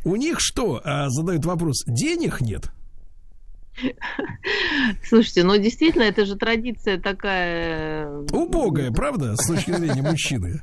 У 0.06 0.14
них 0.14 0.38
что, 0.38 0.80
а, 0.84 1.10
задают 1.10 1.44
вопрос, 1.44 1.82
денег 1.84 2.40
нет? 2.40 2.70
Слушайте, 5.04 5.42
ну 5.42 5.56
действительно, 5.58 6.04
это 6.04 6.24
же 6.24 6.36
традиция 6.36 6.96
такая... 6.96 8.08
Убогая, 8.30 8.92
правда, 8.92 9.34
с 9.34 9.44
точки 9.48 9.72
зрения 9.72 10.02
мужчины? 10.08 10.62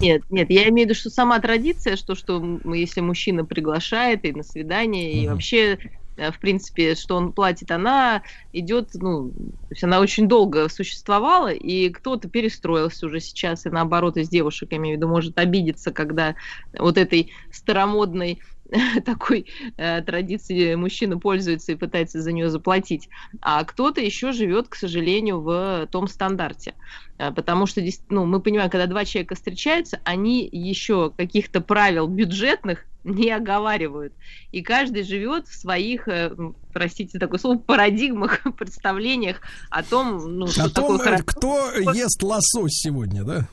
Нет, 0.00 0.22
нет, 0.30 0.48
я 0.50 0.68
имею 0.68 0.86
в 0.86 0.90
виду, 0.90 0.94
что 0.94 1.10
сама 1.10 1.40
традиция, 1.40 1.96
что, 1.96 2.14
что 2.14 2.60
если 2.72 3.00
мужчина 3.00 3.44
приглашает 3.44 4.24
и 4.24 4.30
на 4.30 4.44
свидание, 4.44 5.14
и 5.14 5.26
вообще, 5.26 5.78
э, 6.16 6.30
в 6.30 6.38
принципе, 6.38 6.94
что 6.94 7.16
он 7.16 7.32
платит, 7.32 7.72
она 7.72 8.22
идет, 8.52 8.90
ну, 8.94 9.30
то 9.30 9.70
есть 9.70 9.82
она 9.82 9.98
очень 9.98 10.28
долго 10.28 10.68
существовала, 10.68 11.48
и 11.48 11.88
кто-то 11.90 12.28
перестроился 12.28 13.06
уже 13.06 13.18
сейчас, 13.18 13.66
и 13.66 13.68
наоборот, 13.68 14.16
из 14.16 14.28
девушек, 14.28 14.68
я 14.70 14.78
имею 14.78 14.94
в 14.94 14.98
виду, 14.98 15.08
может 15.08 15.36
обидеться, 15.38 15.90
когда 15.90 16.36
вот 16.78 16.96
этой 16.98 17.32
старомодной 17.66 18.38
такой 19.04 19.46
э, 19.76 20.02
традиции 20.02 20.76
мужчина 20.76 21.18
пользуется 21.18 21.72
и 21.72 21.74
пытается 21.76 22.22
за 22.22 22.30
нее 22.32 22.48
заплатить, 22.48 23.08
а 23.40 23.64
кто-то 23.64 24.00
еще 24.00 24.30
живет, 24.32 24.68
к 24.68 24.76
сожалению, 24.76 25.40
в 25.40 25.88
том 25.90 26.06
стандарте. 26.06 26.74
А, 27.18 27.32
Потому 27.32 27.66
что 27.66 27.80
дес- 27.80 28.02
ну, 28.08 28.24
мы 28.24 28.40
понимаем, 28.40 28.70
когда 28.70 28.86
два 28.86 29.04
человека 29.04 29.34
встречаются, 29.34 30.00
они 30.04 30.48
еще 30.50 31.10
каких-то 31.16 31.60
правил 31.60 32.06
бюджетных 32.06 32.84
не 33.04 33.30
оговаривают. 33.30 34.12
И 34.50 34.62
каждый 34.62 35.04
живет 35.04 35.46
в 35.46 35.54
своих, 35.54 36.08
э, 36.08 36.32
простите 36.72 37.18
такое 37.18 37.38
слово, 37.38 37.58
парадигмах, 37.58 38.42
представлениях 38.58 39.40
о 39.70 39.82
том, 39.82 40.38
ну, 40.38 40.46
что 40.48 40.64
О 40.64 40.70
том, 40.70 40.84
такое 40.84 40.98
э, 40.98 41.02
хорошо. 41.02 41.24
кто 41.26 41.70
ест 41.92 42.22
лосось 42.22 42.72
сегодня, 42.72 43.24
да? 43.24 43.48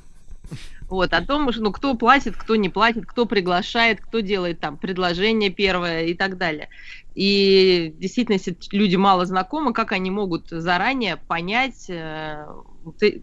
Вот, 0.89 1.14
о 1.14 1.26
том, 1.26 1.49
ну, 1.55 1.72
кто 1.72 1.95
платит, 1.95 2.35
кто 2.35 2.55
не 2.55 2.69
платит, 2.69 3.05
кто 3.05 3.26
приглашает, 3.26 4.01
кто 4.01 4.19
делает 4.19 4.60
там 4.60 4.77
предложение 4.77 5.49
первое 5.49 6.05
и 6.05 6.14
так 6.14 6.38
далее. 6.38 6.69
И 7.15 7.93
действительно, 7.97 8.35
если 8.35 8.57
люди 8.72 8.95
мало 8.95 9.26
знакомы, 9.26 9.73
как 9.73 9.91
они 9.91 10.11
могут 10.11 10.49
заранее 10.49 11.18
понять, 11.18 11.89
э, 11.89 12.45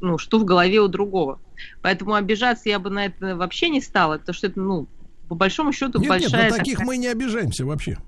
ну, 0.01 0.19
что 0.19 0.39
в 0.39 0.45
голове 0.45 0.81
у 0.81 0.89
другого. 0.89 1.41
Поэтому 1.83 2.15
обижаться 2.15 2.69
я 2.69 2.79
бы 2.79 2.91
на 2.91 3.07
это 3.07 3.37
вообще 3.37 3.69
не 3.69 3.81
стала, 3.81 4.19
потому 4.19 4.35
что 4.35 4.47
это, 4.47 4.61
ну, 4.61 4.89
по 5.29 5.35
большому 5.35 5.73
счету, 5.73 6.01
Нет, 6.01 6.11
нет, 6.11 6.31
большая... 6.31 6.51
на 6.51 6.57
таких 6.57 6.75
такая- 6.75 6.87
мы 6.87 6.97
не 6.97 7.07
обижаемся 7.09 7.65
вообще. 7.65 7.99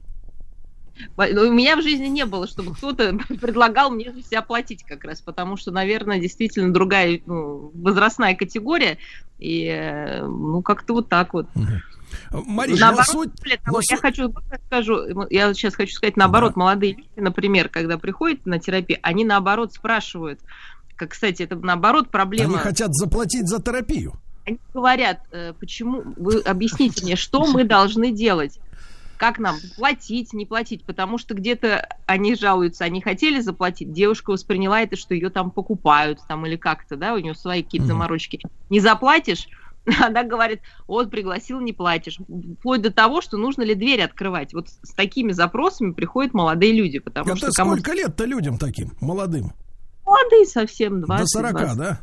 Во- 1.16 1.26
ну, 1.28 1.48
У 1.48 1.52
меня 1.52 1.76
в 1.76 1.82
жизни 1.82 2.06
не 2.06 2.24
было, 2.26 2.46
чтобы 2.46 2.74
кто-то 2.74 3.18
предлагал 3.40 3.90
мне 3.90 4.12
за 4.12 4.22
себя 4.22 4.42
платить 4.42 4.82
как 4.84 5.04
раз, 5.04 5.20
потому 5.20 5.56
что, 5.56 5.70
наверное, 5.70 6.18
действительно 6.20 6.72
другая 6.72 7.20
ну, 7.26 7.70
возрастная 7.74 8.34
категория, 8.34 8.98
и 9.38 9.66
э, 9.66 10.24
ну 10.26 10.62
как-то 10.62 10.94
вот 10.94 11.08
так 11.08 11.34
вот. 11.34 11.46
Мария, 12.30 12.76
Наоборот, 12.78 13.06
но 13.14 13.20
суть- 13.22 13.34
того, 13.64 13.78
но 13.78 13.80
я 13.88 13.96
суть- 13.96 14.00
хочу 14.00 14.34
скажу, 14.66 15.26
я 15.30 15.54
сейчас 15.54 15.74
хочу 15.74 15.94
сказать 15.94 16.16
наоборот, 16.16 16.56
молодые 16.56 16.94
люди, 16.94 17.08
например, 17.16 17.68
когда 17.68 17.98
приходят 17.98 18.44
на 18.46 18.58
терапию, 18.58 18.98
они 19.02 19.24
наоборот 19.24 19.72
спрашивают, 19.72 20.40
как, 20.96 21.10
кстати, 21.10 21.42
это 21.42 21.56
наоборот 21.56 22.10
проблема. 22.10 22.54
Они 22.54 22.62
хотят 22.62 22.94
заплатить 22.94 23.48
за 23.48 23.60
терапию. 23.60 24.12
Они 24.44 24.58
говорят, 24.74 25.20
э, 25.30 25.52
почему, 25.58 26.02
вы 26.16 26.40
объясните 26.40 27.04
мне, 27.04 27.16
что 27.16 27.46
мы 27.46 27.64
должны 27.64 28.10
делать? 28.12 28.58
Как 29.16 29.38
нам 29.38 29.56
платить, 29.76 30.32
не 30.32 30.46
платить? 30.46 30.84
Потому 30.84 31.18
что 31.18 31.34
где-то 31.34 31.88
они 32.06 32.34
жалуются, 32.34 32.84
они 32.84 33.00
хотели 33.00 33.40
заплатить, 33.40 33.92
девушка 33.92 34.30
восприняла 34.30 34.80
это, 34.82 34.96
что 34.96 35.14
ее 35.14 35.30
там 35.30 35.50
покупают, 35.50 36.18
там 36.28 36.44
или 36.46 36.56
как-то, 36.56 36.96
да, 36.96 37.14
у 37.14 37.18
нее 37.18 37.34
свои 37.34 37.62
какие-то 37.62 37.86
заморочки. 37.88 38.40
Не 38.68 38.80
заплатишь, 38.80 39.48
она 40.00 40.22
говорит, 40.24 40.60
вот 40.86 41.10
пригласил, 41.10 41.60
не 41.60 41.72
платишь. 41.72 42.18
Вплоть 42.58 42.82
до 42.82 42.92
того, 42.92 43.20
что 43.20 43.36
нужно 43.36 43.62
ли 43.62 43.74
дверь 43.74 44.02
открывать. 44.02 44.54
Вот 44.54 44.68
с 44.68 44.92
такими 44.94 45.32
запросами 45.32 45.92
приходят 45.92 46.34
молодые 46.34 46.72
люди, 46.72 46.98
потому 46.98 47.30
Это 47.30 47.36
что 47.38 47.50
кому 47.52 47.72
сколько 47.72 47.92
лет-то 47.92 48.24
людям 48.24 48.58
таким, 48.58 48.92
молодым? 49.00 49.52
молодые 50.04 50.46
совсем, 50.46 51.00
20 51.00 51.22
До 51.22 51.26
40, 51.26 51.52
20. 51.52 51.78
да? 51.78 52.00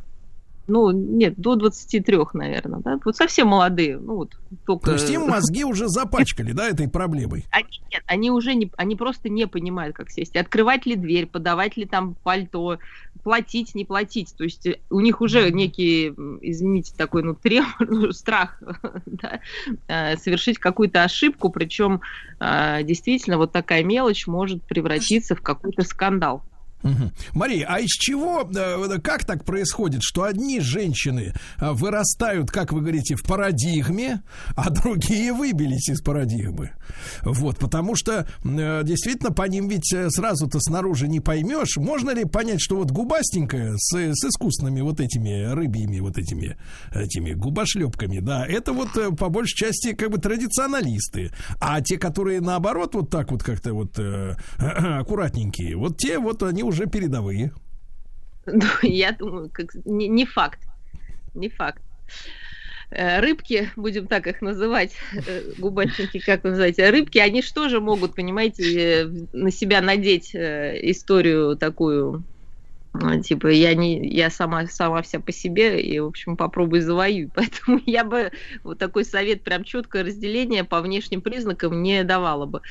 Ну, 0.69 0.91
нет, 0.91 1.35
до 1.37 1.55
23, 1.55 2.17
наверное, 2.33 2.79
да? 2.79 2.99
Вот 3.03 3.15
совсем 3.15 3.47
молодые, 3.47 3.97
ну 3.97 4.15
вот 4.15 4.37
только... 4.65 4.85
То 4.85 4.93
есть 4.93 5.09
им 5.09 5.21
мозги 5.29 5.63
уже 5.63 5.87
запачкали, 5.87 6.51
да, 6.51 6.69
этой 6.69 6.87
проблемой? 6.87 7.45
Они, 7.51 7.81
нет, 7.91 8.03
они 8.05 8.31
уже 8.31 8.55
не, 8.55 8.71
они 8.77 8.95
просто 8.95 9.29
не 9.29 9.47
понимают, 9.47 9.95
как 9.95 10.09
сесть. 10.09 10.35
Открывать 10.35 10.85
ли 10.85 10.95
дверь, 10.95 11.25
подавать 11.25 11.77
ли 11.77 11.85
там 11.85 12.15
пальто, 12.23 12.77
платить, 13.23 13.75
не 13.75 13.85
платить. 13.85 14.33
То 14.37 14.43
есть 14.43 14.65
э, 14.65 14.79
у 14.89 14.99
них 14.99 15.21
уже 15.21 15.51
некий, 15.51 16.13
извините, 16.41 16.93
такой, 16.95 17.23
ну, 17.23 17.33
тремор, 17.41 17.87
ну, 17.87 18.11
страх, 18.11 18.61
да, 19.05 19.39
э, 19.87 20.17
совершить 20.17 20.59
какую-то 20.59 21.03
ошибку, 21.03 21.49
причем 21.49 22.01
э, 22.39 22.83
действительно 22.83 23.37
вот 23.37 23.51
такая 23.51 23.83
мелочь 23.83 24.27
может 24.27 24.63
превратиться 24.63 25.35
в 25.35 25.41
какой-то 25.41 25.83
скандал. 25.83 26.43
Мгм. 26.83 27.11
Мария, 27.33 27.65
а 27.67 27.79
из 27.79 27.89
чего, 27.89 28.49
э, 28.49 28.99
как 28.99 29.25
так 29.25 29.43
происходит, 29.43 30.01
что 30.01 30.23
одни 30.23 30.61
женщины 30.61 31.33
э, 31.57 31.71
вырастают, 31.71 32.51
как 32.51 32.71
вы 32.71 32.81
говорите, 32.81 33.15
в 33.15 33.23
парадигме, 33.23 34.21
а 34.55 34.69
другие 34.69 35.33
выбились 35.33 35.89
из 35.89 36.01
парадигмы? 36.01 36.71
Вот, 37.23 37.57
потому 37.57 37.95
что 37.95 38.27
э, 38.43 38.81
действительно 38.83 39.31
по 39.31 39.43
ним 39.43 39.67
ведь 39.67 39.93
сразу-то 40.09 40.59
снаружи 40.61 41.09
не 41.09 41.19
поймешь. 41.19 41.75
Можно 41.75 42.11
ли 42.11 42.23
понять, 42.23 42.61
что 42.61 42.77
вот 42.77 42.91
губастенькая 42.91 43.73
с, 43.75 43.93
с 43.93 44.25
искусственными 44.25 44.79
вот 44.79 45.01
этими 45.01 45.51
рыбьими 45.51 45.99
вот 45.99 46.17
этими, 46.17 46.57
этими 46.93 47.33
губошлепками, 47.33 48.19
да, 48.19 48.45
это 48.45 48.71
вот 48.71 49.17
по 49.17 49.27
большей 49.27 49.55
части 49.55 49.93
как 49.93 50.11
бы 50.11 50.17
традиционалисты. 50.17 51.31
А 51.59 51.81
те, 51.81 51.97
которые 51.97 52.39
наоборот 52.39 52.95
вот 52.95 53.09
так 53.09 53.31
вот 53.31 53.43
как-то 53.43 53.73
вот 53.73 53.99
аккуратненькие, 54.57 55.75
вот 55.75 55.97
те 55.97 56.19
вот 56.19 56.41
они 56.43 56.63
уже 56.69 56.87
передовые. 56.87 57.51
Ну, 58.45 58.65
Я 58.81 59.11
думаю, 59.11 59.49
как, 59.51 59.75
не, 59.85 60.07
не 60.07 60.25
факт. 60.25 60.59
Не 61.33 61.49
факт. 61.49 61.81
Э, 62.91 63.19
Рыбки, 63.19 63.69
будем 63.75 64.07
так 64.07 64.25
их 64.25 64.41
называть, 64.41 64.95
э, 65.13 65.51
губачники, 65.57 66.19
как 66.19 66.43
вы 66.43 66.51
называете, 66.51 66.89
рыбки, 66.89 67.19
они 67.19 67.43
что 67.43 67.69
же 67.69 67.79
могут, 67.79 68.15
понимаете, 68.15 69.03
э, 69.03 69.05
на 69.31 69.51
себя 69.51 69.81
надеть 69.81 70.31
историю 70.33 71.55
такую 71.55 72.23
Типа, 73.23 73.47
я 73.47 73.75
не, 73.75 74.07
я 74.09 74.29
сама, 74.29 74.65
сама 74.65 75.01
вся 75.03 75.19
по 75.19 75.31
себе, 75.31 75.79
и, 75.79 75.99
в 75.99 76.07
общем, 76.07 76.35
попробуй 76.35 76.81
завоюй. 76.81 77.29
Поэтому 77.35 77.79
я 77.85 78.03
бы 78.03 78.31
вот 78.63 78.79
такой 78.79 79.05
совет, 79.05 79.43
прям 79.43 79.63
четкое 79.63 80.03
разделение 80.03 80.63
по 80.63 80.81
внешним 80.81 81.21
признакам 81.21 81.83
не 81.83 82.03
давала 82.03 82.45
бы. 82.45 82.61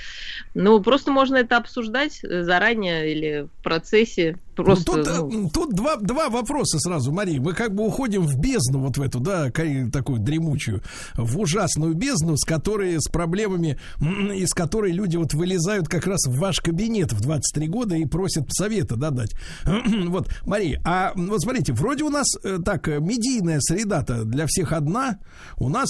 Ну, 0.54 0.82
просто 0.82 1.12
можно 1.12 1.36
это 1.36 1.56
обсуждать 1.56 2.20
э, 2.24 2.42
заранее 2.42 3.12
или 3.12 3.42
в 3.42 3.62
процессе. 3.62 4.38
Просто, 4.64 4.96
Ну, 4.96 5.04
тут, 5.04 5.32
ну, 5.32 5.46
э, 5.46 5.50
тут 5.52 5.74
два, 5.74 5.96
два 5.96 6.28
вопроса 6.28 6.78
сразу, 6.78 7.12
Мария. 7.12 7.40
Мы 7.40 7.52
как 7.52 7.74
бы 7.74 7.86
уходим 7.86 8.22
в 8.22 8.38
бездну 8.38 8.80
вот 8.80 8.98
в 8.98 9.02
эту, 9.02 9.20
да, 9.20 9.50
такую 9.50 10.20
дремучую, 10.20 10.82
в 11.14 11.38
ужасную 11.38 11.94
бездну, 11.94 12.36
с 12.36 12.44
которой, 12.44 13.00
с 13.00 13.08
проблемами, 13.08 13.78
из 14.00 14.50
которой 14.50 14.92
люди 14.92 15.16
вот 15.16 15.34
вылезают 15.34 15.88
как 15.88 16.06
раз 16.06 16.26
в 16.26 16.38
ваш 16.38 16.60
кабинет 16.60 17.12
в 17.12 17.20
23 17.20 17.68
года 17.68 17.96
и 17.96 18.04
просят 18.04 18.52
совета, 18.52 18.96
да, 18.96 19.10
дать. 19.10 19.32
Вот, 20.08 20.28
Мария, 20.46 20.80
а 20.84 21.12
вот 21.14 21.42
смотрите, 21.42 21.72
вроде 21.72 22.04
у 22.04 22.08
нас 22.08 22.26
э, 22.42 22.58
так, 22.64 22.88
э, 22.88 22.98
медийная 22.98 23.60
среда-то 23.60 24.24
для 24.24 24.46
всех 24.46 24.72
одна, 24.72 25.18
у 25.58 25.68
нас 25.68 25.88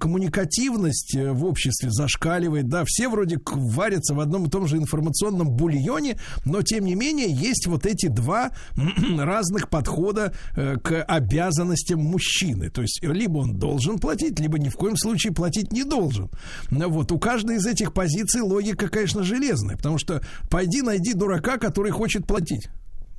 коммуникативность 0.00 1.16
в 1.16 1.44
обществе 1.44 1.90
зашкаливает, 1.90 2.68
да, 2.68 2.84
все 2.86 3.08
вроде 3.08 3.38
варятся 3.44 4.14
в 4.14 4.20
одном 4.20 4.46
и 4.46 4.50
том 4.50 4.66
же 4.66 4.76
информационном 4.76 5.50
бульоне, 5.50 6.18
но 6.44 6.62
тем 6.62 6.84
не 6.84 6.94
менее 6.94 7.30
есть 7.30 7.66
вот 7.66 7.86
эти 7.86 8.03
два 8.08 8.52
разных 9.18 9.68
подхода 9.68 10.32
э, 10.56 10.76
к 10.76 11.02
обязанностям 11.02 12.00
мужчины. 12.00 12.70
То 12.70 12.82
есть 12.82 13.02
либо 13.02 13.38
он 13.38 13.54
должен 13.58 13.98
платить, 13.98 14.38
либо 14.38 14.58
ни 14.58 14.68
в 14.68 14.74
коем 14.74 14.96
случае 14.96 15.32
платить 15.32 15.72
не 15.72 15.84
должен. 15.84 16.30
Вот 16.70 17.12
у 17.12 17.18
каждой 17.18 17.56
из 17.56 17.66
этих 17.66 17.92
позиций 17.92 18.40
логика, 18.40 18.88
конечно, 18.88 19.22
железная, 19.22 19.76
потому 19.76 19.98
что 19.98 20.22
пойди 20.50 20.82
найди 20.82 21.14
дурака, 21.14 21.58
который 21.58 21.90
хочет 21.90 22.26
платить. 22.26 22.68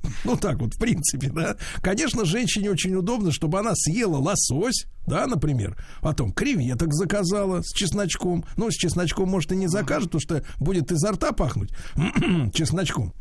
Ну, 0.24 0.36
так 0.36 0.60
вот, 0.60 0.74
в 0.74 0.78
принципе, 0.78 1.30
да. 1.30 1.56
Конечно, 1.80 2.24
женщине 2.24 2.70
очень 2.70 2.94
удобно, 2.94 3.32
чтобы 3.32 3.58
она 3.58 3.72
съела 3.74 4.16
лосось, 4.16 4.86
да, 5.06 5.26
например, 5.26 5.76
потом 6.00 6.32
креветок 6.32 6.92
заказала 6.92 7.62
с 7.62 7.72
чесночком. 7.72 8.44
Ну, 8.56 8.70
с 8.70 8.74
чесночком, 8.74 9.28
может, 9.28 9.52
и 9.52 9.56
не 9.56 9.68
закажет, 9.68 10.10
потому 10.10 10.20
что 10.20 10.44
будет 10.58 10.92
изо 10.92 11.12
рта 11.12 11.32
пахнуть 11.32 11.70
чесночком. 12.54 13.12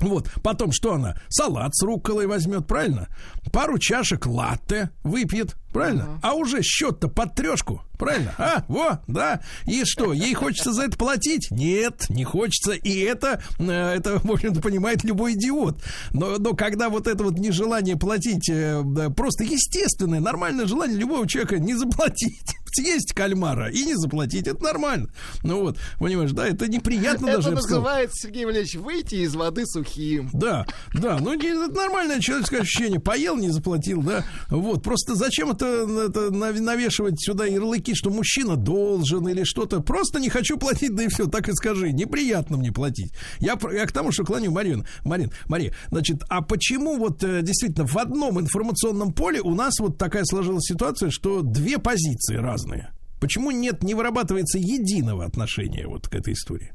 Вот, 0.00 0.30
потом 0.42 0.72
что 0.72 0.94
она? 0.94 1.16
Салат 1.28 1.74
с 1.74 1.82
рукколой 1.82 2.26
возьмет, 2.26 2.66
правильно? 2.66 3.08
Пару 3.52 3.78
чашек 3.78 4.26
латте 4.26 4.90
выпьет, 5.02 5.56
правильно? 5.72 6.18
А 6.22 6.34
уже 6.34 6.62
счет-то 6.62 7.08
под 7.08 7.34
трешку, 7.34 7.82
правильно? 7.98 8.34
А, 8.38 8.64
во, 8.68 9.00
да. 9.06 9.40
И 9.66 9.82
что, 9.84 10.12
ей 10.12 10.34
хочется 10.34 10.72
за 10.72 10.84
это 10.84 10.96
платить? 10.96 11.50
Нет, 11.50 12.06
не 12.08 12.24
хочется. 12.24 12.72
И 12.72 12.98
это, 13.00 13.42
э, 13.58 13.70
это, 13.70 14.18
в 14.24 14.30
общем-то, 14.30 14.60
понимает 14.60 15.04
любой 15.04 15.34
идиот. 15.34 15.82
Но, 16.12 16.38
но 16.38 16.54
когда 16.54 16.88
вот 16.88 17.06
это 17.06 17.24
вот 17.24 17.38
нежелание 17.38 17.96
платить, 17.96 18.48
э, 18.48 18.82
просто 19.16 19.44
естественное, 19.44 20.20
нормальное 20.20 20.66
желание 20.66 20.96
любого 20.98 21.26
человека 21.28 21.58
не 21.58 21.74
заплатить. 21.74 22.40
Съесть 22.74 23.12
кальмара 23.14 23.70
и 23.70 23.84
не 23.84 23.94
заплатить, 23.94 24.48
это 24.48 24.60
нормально. 24.62 25.08
Ну 25.44 25.60
вот, 25.60 25.78
понимаешь, 26.00 26.32
да, 26.32 26.48
это 26.48 26.66
неприятно 26.66 27.26
Это 27.28 27.36
даже. 27.36 27.56
сказал. 27.56 27.78
называется, 27.82 28.16
Сергей 28.26 28.44
Валерьевич, 28.46 28.74
выйти 28.74 29.14
из 29.16 29.34
воды 29.36 29.64
сухим. 29.64 30.28
Да, 30.32 30.66
да, 30.92 31.18
ну 31.20 31.32
это 31.34 31.72
нормальное 31.72 32.18
человеческое 32.18 32.62
ощущение. 32.62 32.98
Поел, 32.98 33.36
не 33.36 33.50
заплатил, 33.50 34.02
да. 34.02 34.24
Вот, 34.50 34.82
просто 34.82 35.14
зачем 35.14 35.52
это, 35.52 35.66
это 36.08 36.32
нав- 36.32 36.58
навешивать 36.58 37.22
сюда 37.22 37.44
ярлыки, 37.46 37.83
что 37.92 38.10
мужчина 38.10 38.56
должен 38.56 39.28
или 39.28 39.44
что-то. 39.44 39.80
Просто 39.80 40.20
не 40.20 40.30
хочу 40.30 40.56
платить, 40.56 40.94
да 40.94 41.04
и 41.04 41.08
все, 41.08 41.26
так 41.26 41.48
и 41.48 41.52
скажи. 41.52 41.92
Неприятно 41.92 42.56
мне 42.56 42.72
платить. 42.72 43.12
Я, 43.40 43.58
я 43.72 43.86
к 43.86 43.92
тому, 43.92 44.12
что 44.12 44.24
клоню 44.24 44.50
Марин. 44.50 44.86
Марин, 45.04 45.30
Мария, 45.46 45.74
значит, 45.90 46.22
а 46.28 46.40
почему 46.40 46.96
вот 46.96 47.22
э, 47.22 47.42
действительно 47.42 47.86
в 47.86 47.98
одном 47.98 48.40
информационном 48.40 49.12
поле 49.12 49.40
у 49.40 49.54
нас 49.54 49.78
вот 49.80 49.98
такая 49.98 50.24
сложилась 50.24 50.64
ситуация, 50.64 51.10
что 51.10 51.42
две 51.42 51.78
позиции 51.78 52.36
разные? 52.36 52.90
Почему 53.20 53.50
нет, 53.50 53.82
не 53.82 53.94
вырабатывается 53.94 54.58
единого 54.58 55.24
отношения 55.24 55.86
вот 55.86 56.08
к 56.08 56.14
этой 56.14 56.34
истории? 56.34 56.73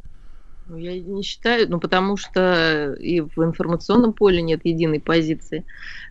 Ну, 0.69 0.77
Я 0.77 0.99
не 0.99 1.23
считаю, 1.23 1.67
ну, 1.69 1.79
потому 1.79 2.15
что 2.15 2.93
и 2.99 3.21
в 3.21 3.43
информационном 3.43 4.13
поле 4.13 4.41
нет 4.41 4.61
единой 4.63 4.99
позиции. 4.99 5.65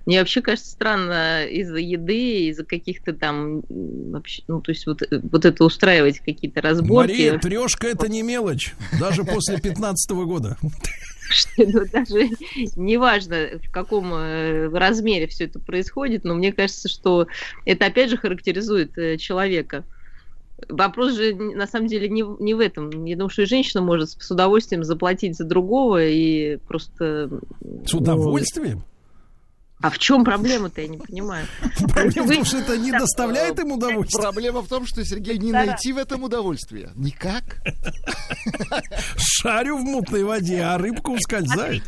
Мне 0.05 0.19
вообще 0.19 0.43
кажется 0.43 0.71
странно 0.71 1.45
из-за 1.47 1.79
еды, 1.79 2.49
из-за 2.49 2.65
каких-то 2.65 3.13
там 3.13 3.63
вообще, 3.69 4.43
ну, 4.49 4.61
то 4.61 4.73
есть 4.73 4.87
вот, 4.87 5.03
э, 5.03 5.21
вот 5.31 5.45
это 5.45 5.65
устраивать 5.65 6.19
какие-то 6.19 6.61
разборки. 6.61 7.13
Мария, 7.13 7.39
трешка 7.39 7.87
это 7.87 8.09
не 8.09 8.23
мелочь, 8.23 8.75
даже 8.99 9.23
после 9.25 9.59
15 9.61 10.11
года. 10.11 10.57
ну, 11.59 11.85
даже 11.93 12.31
неважно, 12.77 13.61
в 13.63 13.71
каком 13.71 14.13
э, 14.15 14.69
размере 14.71 15.27
все 15.29 15.45
это 15.45 15.61
происходит, 15.61 16.25
но 16.25 16.35
мне 16.35 16.53
кажется, 16.53 16.89
что 16.89 17.27
это 17.65 17.87
опять 17.87 18.11
же 18.11 18.17
характеризует 18.17 18.97
э, 18.99 19.19
человека. 19.19 19.85
Вопрос 20.69 21.15
же 21.15 21.35
на 21.35 21.67
самом 21.67 21.87
деле 21.87 22.09
не, 22.09 22.23
в- 22.23 22.41
не 22.41 22.55
в 22.55 22.61
этом. 22.61 23.05
Я 23.05 23.17
думаю, 23.17 23.31
что 23.31 23.43
и 23.43 23.47
женщина 23.47 23.83
может 23.83 24.11
с 24.11 24.31
удовольствием 24.31 24.83
заплатить 24.85 25.37
за 25.37 25.45
другого 25.45 26.05
и 26.05 26.57
просто... 26.57 27.31
С 27.87 27.95
удовольствием? 27.95 28.83
А 29.81 29.91
в 29.91 29.99
чем 29.99 30.25
проблема-то, 30.25 30.81
я 30.81 30.89
не 30.89 30.99
понимаю. 30.99 31.47
Проблема 31.93 32.27
в 32.27 32.35
том, 32.35 32.45
что 32.45 32.57
это 32.59 32.77
не 32.77 32.91
доставляет 32.91 33.61
им 33.61 33.71
удовольствия. 33.71 34.21
Проблема 34.23 34.63
в 34.63 34.67
том, 34.69 34.85
что, 34.87 35.05
Сергей, 35.05 35.39
не 35.39 35.53
найти 35.53 35.93
в 35.93 35.99
этом 35.99 36.25
удовольствие. 36.25 36.91
Никак. 36.97 37.45
Шарю 39.17 39.79
в 39.79 39.83
мутной 39.83 40.25
воде, 40.25 40.63
а 40.63 40.79
рыбка 40.79 41.11
ускользает. 41.11 41.85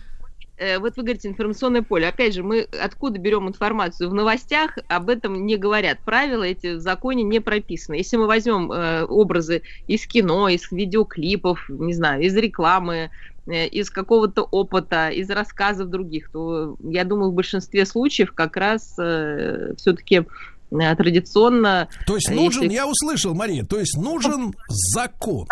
Э, 0.61 0.78
вот 0.78 0.97
вы 0.97 1.03
говорите 1.05 1.27
информационное 1.27 1.81
поле. 1.81 2.07
Опять 2.07 2.35
же, 2.35 2.43
мы 2.43 2.61
откуда 2.61 3.19
берем 3.19 3.49
информацию? 3.49 4.11
В 4.11 4.15
новостях 4.15 4.77
об 4.89 5.09
этом 5.09 5.47
не 5.47 5.57
говорят. 5.57 6.01
Правила 6.01 6.43
эти 6.43 6.74
в 6.77 6.81
законе 6.81 7.23
не 7.23 7.41
прописаны. 7.41 7.95
Если 7.95 8.19
мы 8.19 8.27
возьмем 8.27 8.70
э, 8.70 9.05
образы 9.05 9.62
из 9.87 10.07
кино, 10.07 10.49
из 10.51 10.70
видеоклипов, 10.70 11.66
не 11.70 11.95
знаю, 11.95 12.23
из 12.23 12.37
рекламы, 12.37 13.11
э, 13.47 13.69
из 13.69 13.89
какого-то 13.89 14.43
опыта, 14.43 15.09
из 15.09 15.31
рассказов 15.31 15.89
других, 15.89 16.31
то 16.31 16.77
я 16.81 17.05
думаю, 17.05 17.31
в 17.31 17.35
большинстве 17.35 17.87
случаев 17.87 18.32
как 18.35 18.59
раз 18.59 18.93
все-таки 18.93 20.27
традиционно... 20.69 21.89
То 22.07 22.16
есть 22.16 22.31
нужен, 22.31 22.65
если- 22.65 22.74
я 22.74 22.87
услышал, 22.87 23.35
Мария, 23.35 23.65
то 23.65 23.78
есть 23.78 23.97
нужен 23.97 24.55
закон. 24.69 25.49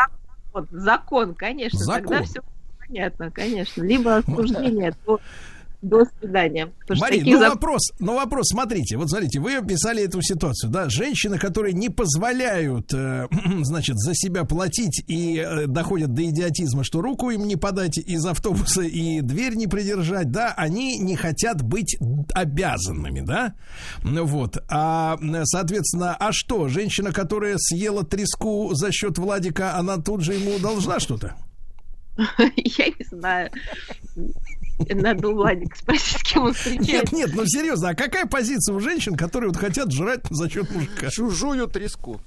Вот, 0.52 0.66
закон, 0.70 1.34
конечно, 1.34 1.78
Закон. 1.78 2.02
тогда 2.02 2.22
все 2.24 2.42
понятно, 2.88 3.30
конечно. 3.30 3.82
Либо 3.82 4.16
осуждение, 4.16 4.92
то 5.04 5.20
до 5.80 6.04
свидания. 6.18 6.72
Таких 6.86 7.24
ну 7.24 7.40
зак- 7.40 7.50
вопрос, 7.50 7.92
ну 8.00 8.16
вопрос, 8.16 8.48
смотрите, 8.48 8.96
вот 8.96 9.10
смотрите, 9.10 9.38
вы 9.38 9.56
описали 9.56 10.02
эту 10.02 10.20
ситуацию, 10.22 10.70
да, 10.70 10.88
женщины, 10.88 11.38
которые 11.38 11.72
не 11.72 11.88
позволяют, 11.88 12.92
э, 12.92 13.28
значит, 13.62 13.96
за 13.96 14.14
себя 14.14 14.44
платить 14.44 15.04
и 15.06 15.38
э, 15.38 15.66
доходят 15.66 16.12
до 16.14 16.24
идиотизма, 16.24 16.82
что 16.82 17.00
руку 17.00 17.30
им 17.30 17.46
не 17.46 17.54
подать 17.54 17.98
из 17.98 18.26
автобуса 18.26 18.82
и 18.82 19.20
дверь 19.20 19.54
не 19.54 19.68
придержать, 19.68 20.32
да, 20.32 20.52
они 20.56 20.98
не 20.98 21.14
хотят 21.14 21.62
быть 21.62 21.96
обязанными, 22.34 23.20
да, 23.20 23.54
ну 24.02 24.24
вот, 24.24 24.58
а, 24.68 25.16
э, 25.22 25.44
соответственно, 25.44 26.16
а 26.18 26.32
что, 26.32 26.66
женщина, 26.66 27.12
которая 27.12 27.56
съела 27.56 28.04
треску 28.04 28.70
за 28.74 28.90
счет 28.90 29.18
Владика, 29.18 29.76
она 29.76 29.98
тут 29.98 30.22
же 30.22 30.34
ему 30.34 30.58
должна 30.58 30.98
что-то? 30.98 31.36
Я 32.56 32.86
не 32.88 33.04
знаю. 33.10 33.50
Надо 34.88 35.28
у 35.28 35.34
Владика 35.34 35.76
спросить, 35.76 36.18
с 36.18 36.22
кем 36.22 36.42
он 36.42 36.48
Нет, 36.48 36.56
встречается. 36.56 37.16
нет, 37.16 37.30
ну 37.34 37.46
серьезно, 37.46 37.88
а 37.90 37.94
какая 37.94 38.26
позиция 38.26 38.74
у 38.76 38.80
женщин, 38.80 39.16
которые 39.16 39.48
вот 39.48 39.56
хотят 39.56 39.92
жрать 39.92 40.20
за 40.30 40.48
счет 40.48 40.70
мужика? 40.70 41.10
Чужую 41.10 41.66
треску. 41.66 42.20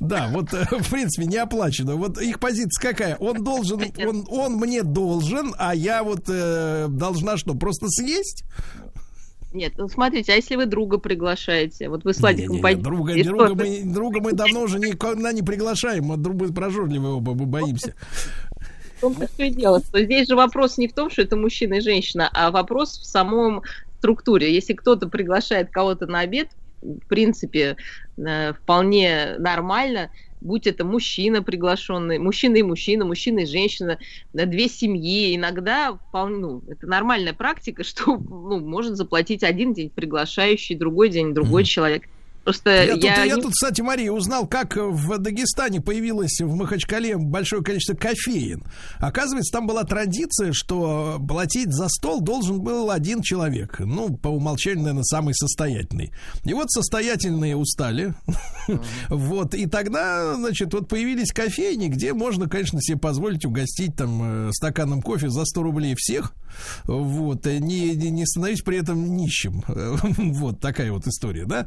Да, 0.00 0.28
вот, 0.32 0.52
э, 0.54 0.64
в 0.70 0.90
принципе, 0.90 1.26
не 1.26 1.36
оплачено. 1.36 1.96
Вот 1.96 2.20
их 2.20 2.40
позиция 2.40 2.92
какая? 2.92 3.16
Он 3.16 3.44
должен, 3.44 3.82
он, 3.98 4.26
он 4.28 4.54
мне 4.54 4.82
должен, 4.82 5.54
а 5.58 5.74
я 5.74 6.02
вот 6.02 6.24
э, 6.28 6.86
должна 6.88 7.36
что, 7.36 7.54
просто 7.54 7.88
съесть? 7.88 8.44
Нет, 9.52 9.72
ну 9.76 9.88
смотрите, 9.88 10.32
а 10.32 10.36
если 10.36 10.54
вы 10.54 10.66
друга 10.66 10.98
приглашаете? 10.98 11.88
Вот 11.88 12.04
вы 12.04 12.14
с 12.14 12.20
Владиком 12.20 12.60
пойдете. 12.60 12.84
друга, 12.84 13.24
друга, 13.24 13.54
мы, 13.54 13.82
друга 13.84 14.20
мы 14.20 14.32
давно 14.32 14.62
уже 14.62 14.78
никогда 14.78 15.32
не 15.32 15.42
приглашаем, 15.42 16.04
мы 16.04 16.16
друга 16.16 16.52
прожорливые 16.52 17.14
оба, 17.14 17.34
мы 17.34 17.46
боимся. 17.46 17.94
В 19.00 19.02
том-то 19.02 19.28
все 19.32 19.46
и 19.46 19.50
дело, 19.50 19.80
что 19.80 20.04
здесь 20.04 20.28
же 20.28 20.36
вопрос 20.36 20.76
не 20.76 20.86
в 20.86 20.92
том, 20.92 21.08
что 21.08 21.22
это 21.22 21.34
мужчина 21.34 21.74
и 21.74 21.80
женщина, 21.80 22.28
а 22.34 22.50
вопрос 22.50 22.98
в 22.98 23.06
самом 23.06 23.62
структуре. 23.96 24.52
Если 24.52 24.74
кто-то 24.74 25.08
приглашает 25.08 25.70
кого-то 25.70 26.06
на 26.06 26.20
обед, 26.20 26.48
в 26.82 27.06
принципе, 27.08 27.78
э, 28.18 28.52
вполне 28.52 29.36
нормально, 29.38 30.10
будь 30.42 30.66
это 30.66 30.84
мужчина 30.84 31.42
приглашенный, 31.42 32.18
мужчина 32.18 32.56
и 32.56 32.62
мужчина, 32.62 33.06
мужчина 33.06 33.40
и 33.40 33.46
женщина, 33.46 33.98
да, 34.34 34.44
две 34.44 34.68
семьи, 34.68 35.34
иногда 35.34 35.98
вполне, 36.08 36.36
ну, 36.36 36.62
это 36.68 36.86
нормальная 36.86 37.32
практика, 37.32 37.84
что 37.84 38.18
ну, 38.18 38.60
может 38.60 38.96
заплатить 38.96 39.42
один 39.42 39.72
день 39.72 39.88
приглашающий, 39.88 40.76
другой 40.76 41.08
день 41.08 41.32
другой 41.32 41.64
человек. 41.64 42.02
Просто 42.44 42.70
Я, 42.70 42.82
я, 42.84 42.94
тут, 42.94 43.02
я 43.04 43.26
не- 43.26 43.42
тут, 43.42 43.52
кстати, 43.52 43.80
Мария, 43.80 44.12
узнал, 44.12 44.46
как 44.46 44.76
в 44.76 45.18
Дагестане 45.18 45.80
появилось 45.80 46.40
в 46.40 46.54
Махачкале 46.54 47.16
большое 47.16 47.62
количество 47.62 47.94
кофеин. 47.94 48.64
Оказывается, 48.98 49.52
там 49.52 49.66
была 49.66 49.84
традиция, 49.84 50.52
что 50.52 51.20
платить 51.26 51.72
за 51.72 51.88
стол 51.88 52.20
должен 52.20 52.60
был 52.60 52.90
один 52.90 53.22
человек. 53.22 53.78
Ну, 53.80 54.16
по 54.16 54.28
умолчанию, 54.28 54.80
наверное, 54.82 55.04
самый 55.04 55.34
состоятельный. 55.34 56.12
И 56.44 56.54
вот 56.54 56.70
состоятельные 56.70 57.56
устали. 57.56 58.14
Вот, 59.08 59.54
и 59.54 59.66
тогда, 59.66 60.34
значит, 60.36 60.72
вот 60.74 60.88
появились 60.88 61.32
кофейни, 61.32 61.88
где 61.88 62.12
можно, 62.12 62.48
конечно, 62.48 62.80
себе 62.80 62.98
позволить 62.98 63.44
угостить 63.44 63.96
там 63.96 64.48
э, 64.48 64.52
стаканом 64.52 65.02
кофе 65.02 65.28
за 65.28 65.44
100 65.44 65.62
рублей 65.62 65.94
всех. 65.98 66.32
Вот, 66.84 67.46
э, 67.46 67.58
не, 67.58 67.96
не, 67.96 68.10
не 68.10 68.26
становись 68.26 68.62
при 68.62 68.78
этом 68.78 69.16
нищим. 69.16 69.64
Вот 70.40 70.60
такая 70.60 70.92
вот 70.92 71.06
история, 71.06 71.46
да? 71.46 71.66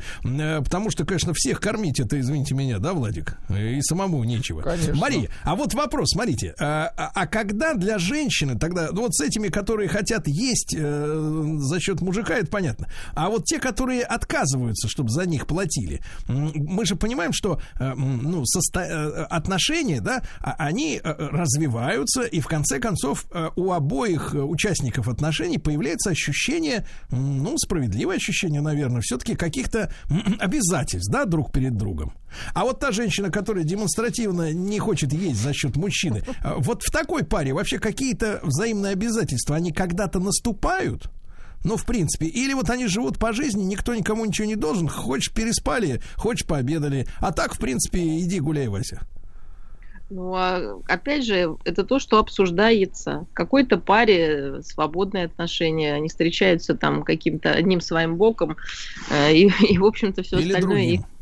Э, 0.64 0.74
Потому 0.74 0.90
что, 0.90 1.06
конечно, 1.06 1.34
всех 1.36 1.60
кормить 1.60 2.00
это, 2.00 2.20
извините 2.20 2.56
меня, 2.56 2.80
да, 2.80 2.94
Владик? 2.94 3.38
И 3.50 3.80
самому 3.82 4.24
нечего. 4.24 4.62
Конечно. 4.62 4.96
Мария, 4.96 5.30
а 5.44 5.56
вот 5.56 5.74
вопрос, 5.74 6.10
смотрите, 6.12 6.56
а, 6.60 6.92
а- 6.98 7.12
а 7.14 7.28
когда 7.28 7.74
для 7.76 8.00
женщины 8.00 8.58
тогда, 8.58 8.90
ну 8.92 9.02
вот 9.02 9.14
с 9.16 9.22
этими, 9.22 9.50
которые 9.50 9.88
хотят 9.90 10.28
есть 10.28 10.74
э, 10.78 11.56
за 11.60 11.80
счет 11.80 12.02
мужика, 12.02 12.36
это 12.36 12.48
понятно, 12.48 12.88
а 13.14 13.30
вот 13.30 13.46
те, 13.46 13.60
которые 13.60 14.04
отказываются, 14.04 14.88
чтобы 14.88 15.10
за 15.10 15.26
них 15.28 15.46
платили, 15.48 16.02
мы 16.28 16.86
же 16.86 16.96
понимаем, 16.96 17.34
что 17.34 17.60
э, 17.80 17.94
ну, 17.96 18.44
состо- 18.44 18.82
э, 18.82 19.24
отношения, 19.30 20.02
да, 20.02 20.24
а- 20.40 20.56
они 20.58 21.00
э, 21.04 21.14
развиваются, 21.58 22.24
и 22.24 22.40
в 22.40 22.48
конце 22.48 22.80
концов 22.80 23.26
э, 23.32 23.50
у 23.56 23.72
обоих 23.72 24.34
э, 24.34 24.40
участников 24.42 25.08
отношений 25.08 25.58
появляется 25.60 26.10
ощущение, 26.10 26.86
ну, 27.12 27.58
справедливое 27.58 28.16
ощущение, 28.18 28.62
наверное, 28.62 29.02
все-таки 29.02 29.36
каких-то 29.36 29.92
обязательств, 30.54 31.12
да, 31.12 31.26
друг 31.26 31.52
перед 31.52 31.76
другом. 31.76 32.14
А 32.54 32.64
вот 32.64 32.80
та 32.80 32.92
женщина, 32.92 33.30
которая 33.30 33.64
демонстративно 33.64 34.54
не 34.54 34.80
хочет 34.80 35.14
есть 35.14 35.42
за 35.42 35.54
счет 35.54 35.76
мужчины, 35.76 36.24
э, 36.44 36.54
вот 36.58 36.84
в 36.84 36.92
такой 36.92 37.24
паре 37.24 37.54
вообще 37.54 37.80
какие-то 37.80 38.40
взаимные 38.44 38.94
обязательства, 38.94 39.56
они 39.56 39.72
когда-то 39.72 40.20
наступают? 40.20 41.10
Ну, 41.64 41.78
в 41.78 41.86
принципе. 41.86 42.26
Или 42.26 42.54
вот 42.54 42.70
они 42.70 42.88
живут 42.88 43.18
по 43.18 43.32
жизни, 43.32 43.64
никто 43.64 43.96
никому 43.96 44.26
ничего 44.26 44.48
не 44.48 44.56
должен. 44.56 44.90
Хочешь 44.90 45.34
переспали, 45.34 46.02
хочешь 46.16 46.46
пообедали. 46.46 47.08
А 47.20 47.32
так, 47.32 47.56
в 47.56 47.60
принципе, 47.60 48.20
иди 48.20 48.40
гуляй, 48.40 48.68
Вася. 48.68 49.08
Ну, 50.16 50.36
а, 50.36 50.80
опять 50.88 51.26
же, 51.26 51.58
это 51.66 51.84
то, 51.84 51.98
что 51.98 52.20
обсуждается. 52.20 53.26
В 53.32 53.34
какой-то 53.34 53.78
паре 53.78 54.62
свободные 54.62 55.26
отношения, 55.26 55.96
они 55.96 56.08
встречаются 56.08 56.76
там 56.76 57.02
каким-то 57.02 57.52
одним 57.52 57.82
своим 57.82 58.16
боком, 58.18 58.56
э, 59.10 59.34
и, 59.34 59.50
и, 59.74 59.78
в 59.80 59.86
общем-то, 59.86 60.22
все 60.22 60.38
Или 60.38 60.54
остальное... 60.54 60.76
другим. 60.76 61.02
их- 61.02 61.13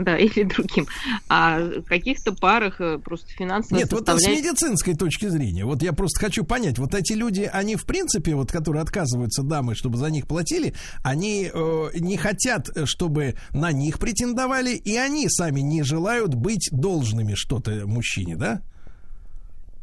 Да, 0.00 0.16
или 0.18 0.44
другим. 0.44 0.86
А 1.28 1.58
в 1.60 1.82
каких-то 1.82 2.32
парах 2.32 2.80
э, 2.80 2.98
просто 2.98 3.28
финансовая 3.32 3.82
Нет, 3.82 3.92
вот 3.92 4.08
с 4.08 4.26
медицинской 4.26 4.94
точки 4.94 5.26
зрения, 5.28 5.64
вот 5.64 5.82
я 5.82 5.92
просто 5.92 6.20
хочу 6.20 6.44
понять, 6.44 6.78
вот 6.78 6.94
эти 6.94 7.12
люди, 7.12 7.48
они 7.52 7.76
в 7.76 7.84
принципе, 7.84 8.34
вот 8.34 8.50
которые 8.50 8.82
отказываются 8.82 9.42
дамы, 9.42 9.74
чтобы 9.74 9.98
за 9.98 10.10
них 10.10 10.26
платили, 10.26 10.74
они 11.02 11.50
э, 11.52 11.90
не 11.94 12.16
хотят, 12.16 12.70
э, 12.74 12.86
чтобы 12.86 13.34
на 13.52 13.72
них 13.72 13.98
претендовали, 13.98 14.70
и 14.70 14.96
они 14.96 15.28
сами 15.28 15.60
не 15.60 15.82
желают 15.82 16.34
быть 16.34 16.70
должными 16.72 17.34
что-то 17.34 17.86
мужчине, 17.86 18.36
да? 18.36 18.62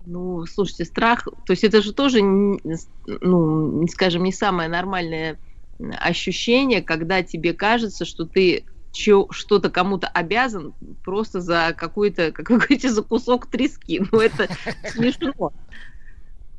Ну, 0.07 0.45
слушайте, 0.45 0.85
страх, 0.85 1.27
то 1.45 1.52
есть 1.52 1.64
это 1.64 1.81
же 1.81 1.94
тоже, 1.94 2.22
ну, 2.22 3.88
скажем, 3.88 4.23
не 4.23 4.31
самое 4.31 4.69
нормальное 4.69 5.38
ощущение, 5.99 6.81
когда 6.81 7.22
тебе 7.22 7.53
кажется, 7.53 8.06
что 8.06 8.26
ты 8.26 8.64
что-то 8.98 9.69
кому-то 9.69 10.07
обязан 10.07 10.74
просто 11.03 11.41
за 11.41 11.74
какой-то, 11.78 12.32
как 12.32 12.49
вы 12.49 12.57
говорите, 12.57 12.90
за 12.90 13.03
кусок 13.03 13.48
трески. 13.48 14.03
Ну, 14.11 14.19
это 14.19 14.48
смешно. 14.90 15.53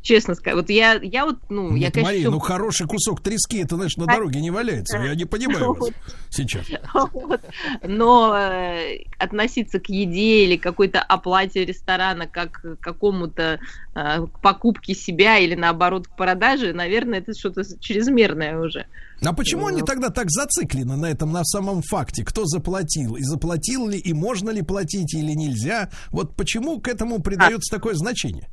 Честно 0.01 0.35
сказать. 0.35 0.57
Вот 0.57 0.71
я, 0.71 0.95
я 0.95 1.27
вот, 1.27 1.39
ну, 1.49 1.75
я, 1.75 1.87
Нет, 1.87 1.95
конечно, 1.95 2.13
Мария, 2.13 2.31
ну 2.31 2.39
хороший 2.39 2.87
кусок 2.87 3.21
трески, 3.21 3.59
это, 3.59 3.77
значит, 3.77 3.99
на 3.99 4.07
дороге 4.07 4.41
не 4.41 4.51
валяется. 4.51 4.97
Я 4.99 5.15
не 5.15 5.25
понимаю 5.25 5.75
вас 5.75 5.91
сейчас. 6.31 6.67
Вот. 6.95 7.41
Но 7.83 8.37
э, 8.37 9.05
относиться 9.19 9.81
к 9.81 9.89
еде 9.89 10.45
или 10.45 10.57
какой-то 10.57 11.01
оплате 11.03 11.65
ресторана 11.65 12.27
как 12.27 12.53
к 12.63 12.77
какому-то 12.77 13.59
э, 13.95 14.27
к 14.27 14.41
покупке 14.41 14.95
себя 14.95 15.39
или 15.39 15.55
наоборот 15.55 16.07
к 16.07 16.17
продаже, 16.17 16.73
наверное, 16.73 17.19
это 17.19 17.35
что-то 17.35 17.63
чрезмерное 17.81 18.59
уже. 18.59 18.87
А 19.25 19.33
почему 19.33 19.67
они 19.67 19.83
тогда 19.83 20.11
так 20.11 20.31
зациклены 20.31 20.97
на 20.97 21.07
этом, 21.07 21.33
на 21.33 21.45
самом 21.45 21.83
факте? 21.83 22.25
Кто 22.25 22.45
заплатил? 22.47 23.17
И 23.17 23.23
заплатил 23.23 23.89
ли, 23.89 23.99
и 23.99 24.13
можно 24.13 24.51
ли 24.51 24.63
платить, 24.63 25.13
или 25.15 25.33
нельзя? 25.33 25.91
Вот 26.11 26.37
почему 26.37 26.81
к 26.81 26.89
этому 26.89 27.21
придается 27.21 27.75
такое 27.75 27.95
значение? 27.95 28.49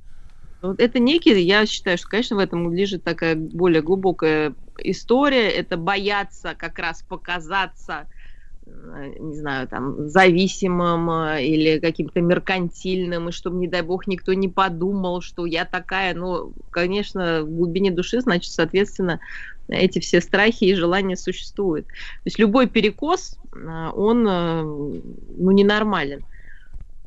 Это 0.78 1.00
некий, 1.00 1.40
я 1.42 1.66
считаю, 1.66 1.98
что, 1.98 2.08
конечно, 2.08 2.36
в 2.36 2.40
этом 2.40 2.74
лежит 2.74 3.04
такая 3.04 3.36
более 3.36 3.82
глубокая 3.82 4.56
история. 4.80 5.50
Это 5.50 5.78
бояться 5.78 6.56
как 6.58 6.80
раз 6.80 7.04
показаться, 7.08 8.08
э, 8.66 8.70
не 9.20 9.36
знаю, 9.36 9.68
там, 9.68 10.08
зависимым 10.08 11.10
э, 11.10 11.46
или 11.46 11.80
каким-то 11.80 12.22
меркантильным, 12.22 13.30
и 13.30 13.32
чтобы, 13.32 13.58
не 13.58 13.68
дай 13.68 13.82
бог, 13.82 14.08
никто 14.08 14.34
не 14.34 14.50
подумал, 14.50 15.22
что 15.22 15.46
я 15.46 15.66
такая. 15.66 16.14
Ну, 16.14 16.54
конечно, 16.70 17.44
в 17.44 17.50
глубине 17.50 17.92
души, 17.92 18.22
значит, 18.22 18.52
соответственно, 18.52 19.20
эти 19.68 20.00
все 20.00 20.22
страхи 20.22 20.66
и 20.66 20.76
желания 20.76 21.18
существуют. 21.18 21.88
То 21.88 21.94
есть 22.26 22.40
любой 22.40 22.68
перекос, 22.68 23.38
э, 23.56 23.90
он, 23.94 24.24
ну, 24.24 25.52
ненормален. 25.52 26.24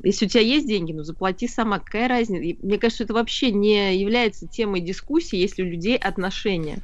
Если 0.03 0.25
у 0.25 0.29
тебя 0.29 0.41
есть 0.41 0.67
деньги, 0.67 0.93
ну 0.93 1.03
заплати 1.03 1.47
сама. 1.47 1.79
Какая 1.79 2.07
разница? 2.07 2.43
И 2.43 2.57
Мне 2.65 2.77
кажется, 2.77 3.03
это 3.03 3.13
вообще 3.13 3.51
не 3.51 3.97
является 3.97 4.47
темой 4.47 4.81
дискуссии, 4.81 5.37
если 5.37 5.63
у 5.63 5.65
людей 5.65 5.97
отношения. 5.97 6.79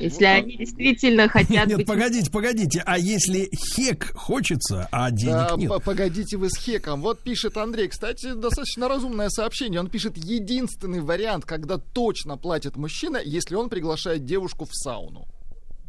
Если 0.00 0.24
они 0.24 0.56
действительно 0.56 1.28
хотят 1.28 1.66
Нет, 1.68 1.78
быть... 1.78 1.86
погодите, 1.86 2.30
погодите. 2.30 2.82
А 2.86 2.98
если 2.98 3.50
хек 3.74 4.12
хочется, 4.14 4.88
а 4.92 5.10
денег 5.10 5.32
Да, 5.48 5.54
нет? 5.56 5.68
по- 5.68 5.80
погодите 5.80 6.36
вы 6.36 6.48
с 6.50 6.56
хеком. 6.56 7.00
Вот 7.02 7.20
пишет 7.20 7.56
Андрей, 7.56 7.88
кстати, 7.88 8.32
достаточно 8.34 8.88
разумное 8.88 9.28
сообщение. 9.28 9.80
Он 9.80 9.88
пишет, 9.88 10.16
единственный 10.16 11.00
вариант, 11.00 11.44
когда 11.44 11.78
точно 11.78 12.36
платит 12.36 12.76
мужчина, 12.76 13.18
если 13.24 13.54
он 13.54 13.68
приглашает 13.68 14.24
девушку 14.24 14.64
в 14.66 14.74
сауну. 14.74 15.26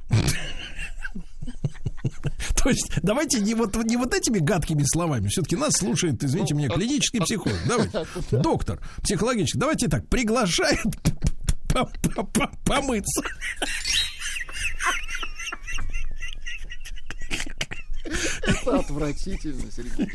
То 2.64 2.70
есть 2.70 2.92
давайте 3.02 3.40
не 3.40 3.54
вот, 3.54 3.76
не 3.84 3.98
вот 3.98 4.14
этими 4.14 4.40
гадкими 4.40 4.84
словами. 4.86 5.28
Все-таки 5.28 5.56
нас 5.56 5.74
слушает, 5.74 6.24
извините 6.24 6.54
меня, 6.54 6.70
клинический 6.70 7.22
психолог. 7.22 7.58
Давайте. 7.68 8.06
Доктор 8.32 8.80
психологический. 9.02 9.60
Давайте 9.60 9.88
так. 9.88 10.08
Приглашает 10.08 10.86
помыться. 12.66 13.22
Это 18.06 18.80
отвратительно, 18.80 19.64
Сергей. 19.76 20.08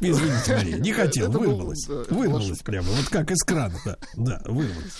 Извините, 0.00 0.56
Мария, 0.56 0.76
не 0.78 0.92
хотел, 0.92 1.28
Это 1.30 1.38
был, 1.38 1.46
вырвалось. 1.54 1.86
да, 1.88 2.02
Вырвалось 2.14 2.58
прямо, 2.58 2.88
вот 2.88 3.08
как 3.08 3.30
из 3.30 3.42
крана, 3.44 3.74
да, 3.84 3.96
да, 4.16 4.42
вырвалось. 4.44 4.92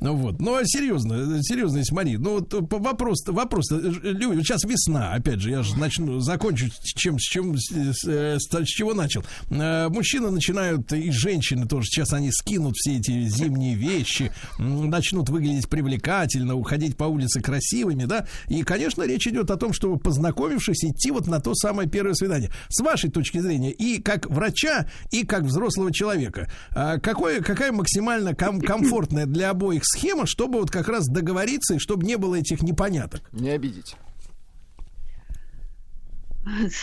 Ну 0.00 0.14
вот, 0.16 0.38
ну 0.40 0.54
а 0.56 0.60
серьезно, 0.64 1.42
серьезно, 1.42 1.78
если 1.78 1.94
Мария, 1.94 2.18
ну 2.18 2.40
вот 2.40 2.52
вопрос, 2.70 3.26
вопрос, 3.26 3.70
люди, 3.70 4.42
сейчас 4.42 4.64
весна, 4.64 5.14
опять 5.14 5.40
же, 5.40 5.50
я 5.50 5.62
же 5.62 5.76
начну, 5.78 6.20
закончу, 6.20 6.66
с 6.82 6.92
чем, 6.94 7.18
с 7.18 7.22
чем, 7.22 7.56
с, 7.56 7.70
с- 7.70 8.04
с- 8.04 8.48
с 8.50 8.66
чего 8.66 8.92
начал. 8.94 9.24
Э, 9.50 9.88
Мужчины 9.88 10.30
начинают, 10.30 10.92
и 10.92 11.10
женщины 11.10 11.66
тоже, 11.66 11.86
сейчас 11.86 12.12
они 12.12 12.30
скинут 12.30 12.76
все 12.76 12.98
эти 12.98 13.26
зимние 13.28 13.74
вещи, 13.74 14.30
начнут 14.58 15.28
выглядеть 15.30 15.68
привлекательно, 15.68 16.54
уходить 16.54 16.96
по 16.96 17.04
улице 17.04 17.40
красивыми, 17.40 18.04
да, 18.04 18.26
и, 18.48 18.62
конечно, 18.62 19.02
речь 19.04 19.26
идет 19.26 19.50
о 19.50 19.56
том, 19.56 19.72
чтобы 19.72 19.98
познакомившись, 20.20 20.84
идти 20.84 21.10
вот 21.10 21.26
на 21.26 21.40
то 21.40 21.54
самое 21.54 21.88
первое 21.88 22.14
свидание. 22.14 22.50
С 22.68 22.80
вашей 22.82 23.10
точки 23.10 23.38
зрения, 23.38 23.72
и 23.72 24.00
как 24.02 24.28
врача, 24.28 24.86
и 25.10 25.24
как 25.24 25.44
взрослого 25.44 25.92
человека, 25.92 26.50
а 26.74 26.98
какое, 26.98 27.40
какая 27.40 27.72
максимально 27.72 28.34
ком- 28.34 28.60
комфортная 28.60 29.24
для 29.26 29.50
обоих 29.50 29.82
схема, 29.84 30.26
чтобы 30.26 30.60
вот 30.60 30.70
как 30.70 30.88
раз 30.88 31.06
договориться, 31.06 31.74
и 31.74 31.78
чтобы 31.78 32.04
не 32.04 32.16
было 32.16 32.34
этих 32.36 32.62
непоняток? 32.62 33.22
Не 33.32 33.50
обидеть. 33.50 33.96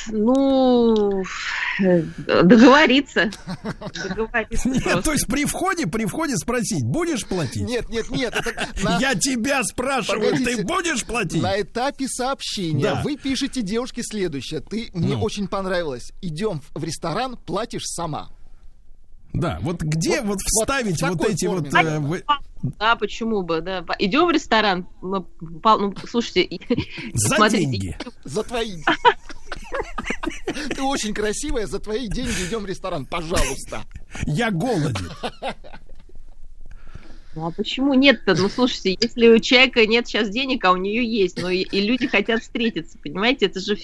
Ну, 0.09 1.23
э, 1.81 2.01
договориться. 2.43 3.31
Договориться 4.07 4.69
Нет, 4.69 4.83
просто. 4.83 5.01
то 5.01 5.11
есть 5.13 5.27
при 5.27 5.45
входе, 5.45 5.87
при 5.87 6.05
входе 6.05 6.37
спросить, 6.37 6.83
будешь 6.85 7.25
платить? 7.25 7.63
Нет, 7.67 7.89
нет, 7.89 8.09
нет. 8.11 8.33
Это 8.35 8.67
на- 8.83 8.99
Я 8.99 9.15
тебя 9.15 9.63
спрашиваю, 9.63 10.31
Погодите. 10.31 10.57
ты 10.57 10.63
будешь 10.63 11.03
платить? 11.05 11.41
На 11.41 11.59
этапе 11.59 12.07
сообщения 12.07 12.83
Да. 12.83 13.01
вы 13.03 13.17
пишете 13.17 13.61
девушке 13.61 14.03
следующее. 14.03 14.61
Ты 14.61 14.89
мне 14.93 15.15
Ну. 15.15 15.21
очень 15.23 15.47
понравилась. 15.47 16.11
Идем 16.21 16.61
в 16.75 16.83
ресторан, 16.83 17.35
платишь 17.37 17.83
сама. 17.85 18.29
Да, 19.33 19.59
вот 19.61 19.81
где 19.81 20.21
вот, 20.21 20.27
Вот- 20.29 20.37
вот 20.37 20.41
вставить 20.63 21.01
вот 21.01 21.11
такой 21.13 21.33
эти 21.33 21.45
форме, 21.45 21.69
вот... 21.69 21.71
да. 21.71 21.81
э, 21.83 21.99
вы- 21.99 22.23
Да, 22.79 22.95
почему 22.95 23.43
бы, 23.43 23.61
да. 23.61 23.83
Идем 23.99 24.25
в 24.27 24.31
ресторан. 24.31 24.87
Ну, 25.01 25.27
слушайте, 26.09 26.59
За 27.13 27.35
смотрите, 27.35 27.65
деньги. 27.65 27.97
За 28.23 28.43
твои. 28.43 28.77
Ты 30.75 30.81
очень 30.81 31.13
красивая, 31.13 31.67
за 31.67 31.79
твои 31.79 32.07
деньги 32.07 32.47
идем 32.47 32.63
в 32.63 32.65
ресторан, 32.65 33.05
пожалуйста. 33.05 33.83
Я 34.25 34.51
голоден. 34.51 35.11
Ну 37.37 37.45
а 37.45 37.51
почему 37.51 37.93
нет-то? 37.93 38.33
Ну 38.33 38.49
слушайте, 38.49 38.97
если 38.99 39.27
у 39.27 39.37
человека 39.37 39.85
нет 39.85 40.07
сейчас 40.07 40.29
денег, 40.29 40.65
а 40.65 40.71
у 40.71 40.75
нее 40.75 41.07
есть, 41.07 41.39
но 41.39 41.51
и, 41.51 41.59
и 41.59 41.81
люди 41.81 42.07
хотят 42.07 42.41
встретиться, 42.41 42.97
понимаете? 42.97 43.45
Это 43.45 43.59
же 43.59 43.77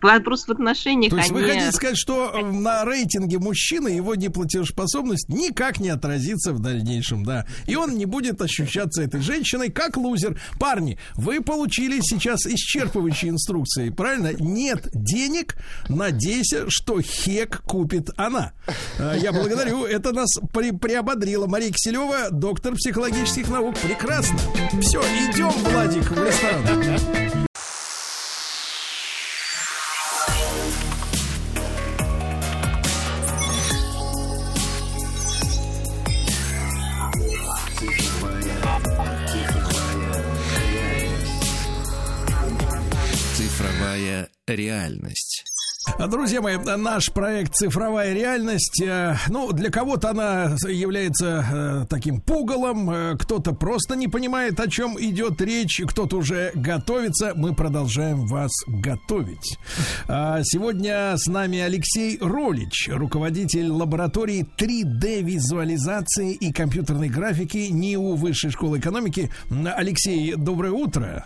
вопрос 0.00 0.46
в 0.46 0.50
отношениях, 0.50 1.10
То 1.10 1.18
есть 1.18 1.30
а 1.30 1.34
вы 1.34 1.42
хотите 1.42 1.70
сказать, 1.72 1.98
что 1.98 2.32
э, 2.34 2.42
на 2.42 2.86
рейтинге 2.86 3.38
мужчины 3.38 3.88
его 3.88 4.14
неплатежеспособность 4.14 5.28
никак 5.28 5.80
не 5.80 5.90
отразится 5.90 6.54
в 6.54 6.60
дальнейшем, 6.60 7.26
да. 7.26 7.46
И 7.66 7.76
он 7.76 7.98
не 7.98 8.06
будет 8.06 8.40
ощущаться 8.40 9.02
этой 9.02 9.20
женщиной 9.20 9.70
как 9.70 9.98
лузер. 9.98 10.40
Парни, 10.58 10.98
вы 11.14 11.42
получили 11.42 12.00
сейчас 12.00 12.46
исчерпывающие 12.46 13.28
инструкции, 13.28 13.90
правильно? 13.90 14.32
Нет 14.32 14.88
денег, 14.94 15.56
надейся, 15.90 16.64
что 16.68 17.02
хек 17.02 17.60
купит 17.66 18.08
она. 18.16 18.54
Э, 18.98 19.14
Я 19.20 19.34
благодарю, 19.34 19.84
это 19.84 20.12
нас 20.12 20.30
при- 20.54 20.72
приободрило. 20.72 21.46
Мария 21.46 21.70
Киселева, 21.70 22.30
доктор 22.30 22.78
психологических 22.94 23.48
наук. 23.48 23.74
Прекрасно. 23.80 24.38
Все, 24.80 25.00
идем, 25.02 25.50
Владик, 25.64 26.08
в 26.10 26.24
ресторан. 26.24 27.44
Реальность. 44.46 45.53
Друзья 45.98 46.42
мои, 46.42 46.56
наш 46.56 47.12
проект 47.12 47.54
«Цифровая 47.54 48.12
реальность», 48.12 48.82
э, 48.82 49.16
ну, 49.28 49.52
для 49.52 49.70
кого-то 49.70 50.10
она 50.10 50.56
является 50.68 51.44
э, 51.50 51.86
таким 51.88 52.20
пугалом, 52.20 52.90
э, 52.90 53.16
кто-то 53.16 53.52
просто 53.52 53.94
не 53.94 54.08
понимает, 54.08 54.58
о 54.58 54.68
чем 54.68 55.00
идет 55.00 55.40
речь, 55.40 55.80
кто-то 55.86 56.16
уже 56.16 56.50
готовится. 56.54 57.32
Мы 57.36 57.54
продолжаем 57.54 58.26
вас 58.26 58.50
готовить. 58.66 59.56
А, 60.08 60.40
Сегодня 60.42 61.14
с 61.16 61.26
нами 61.28 61.60
Алексей 61.60 62.18
Ролич, 62.20 62.90
руководитель 62.92 63.70
лаборатории 63.70 64.46
3D-визуализации 64.58 66.32
и 66.32 66.52
компьютерной 66.52 67.08
графики 67.08 67.68
НИУ 67.70 68.16
Высшей 68.16 68.50
школы 68.50 68.80
экономики. 68.80 69.30
Алексей, 69.76 70.34
доброе 70.34 70.72
утро. 70.72 71.24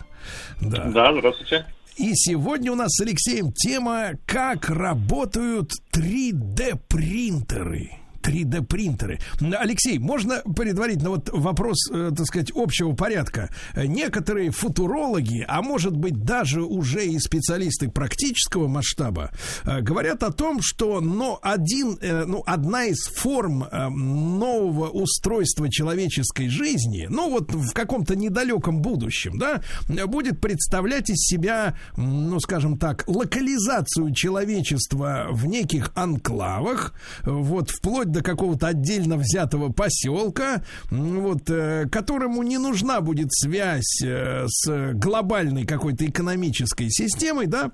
Да. 0.61 0.85
Да, 0.85 1.11
здравствуйте. 1.11 1.65
И 1.99 2.11
сегодня 2.15 2.71
у 2.71 2.75
нас 2.75 2.93
с 2.93 3.01
Алексеем 3.01 3.51
тема 3.51 4.11
«Как 4.25 4.69
работают 4.69 5.73
3D-принтеры». 5.93 7.91
3D-принтеры. 8.21 9.19
Алексей, 9.39 9.99
можно 9.99 10.41
предварительно 10.55 11.11
вот 11.11 11.29
вопрос, 11.31 11.89
э, 11.91 12.11
так 12.15 12.25
сказать, 12.25 12.51
общего 12.53 12.93
порядка. 12.93 13.49
Некоторые 13.75 14.51
футурологи, 14.51 15.45
а 15.47 15.61
может 15.61 15.95
быть 15.95 16.23
даже 16.23 16.61
уже 16.61 17.05
и 17.05 17.19
специалисты 17.19 17.89
практического 17.89 18.67
масштаба, 18.67 19.31
э, 19.65 19.81
говорят 19.81 20.23
о 20.23 20.31
том, 20.31 20.59
что 20.61 21.01
но 21.01 21.39
один, 21.41 21.97
э, 22.01 22.25
ну, 22.25 22.43
одна 22.45 22.85
из 22.85 23.07
форм 23.07 23.65
нового 23.71 24.89
устройства 24.89 25.69
человеческой 25.69 26.49
жизни, 26.49 27.07
ну 27.09 27.29
вот 27.29 27.53
в 27.53 27.73
каком-то 27.73 28.15
недалеком 28.15 28.81
будущем, 28.81 29.37
да, 29.37 29.61
будет 30.07 30.39
представлять 30.41 31.09
из 31.09 31.17
себя, 31.17 31.75
ну, 31.97 32.39
скажем 32.39 32.77
так, 32.77 33.03
локализацию 33.07 34.13
человечества 34.13 35.27
в 35.31 35.45
неких 35.45 35.91
анклавах, 35.95 36.93
вот 37.23 37.69
вплоть 37.69 38.11
до 38.11 38.18
какого-то 38.21 38.67
отдельно 38.67 39.17
взятого 39.17 39.71
поселка, 39.71 40.63
вот, 40.89 41.49
э, 41.49 41.87
которому 41.91 42.43
не 42.43 42.57
нужна 42.57 43.01
будет 43.01 43.31
связь 43.31 44.01
э, 44.03 44.45
с 44.47 44.93
глобальной 44.93 45.65
какой-то 45.65 46.05
экономической 46.05 46.89
системой, 46.89 47.47
да, 47.47 47.71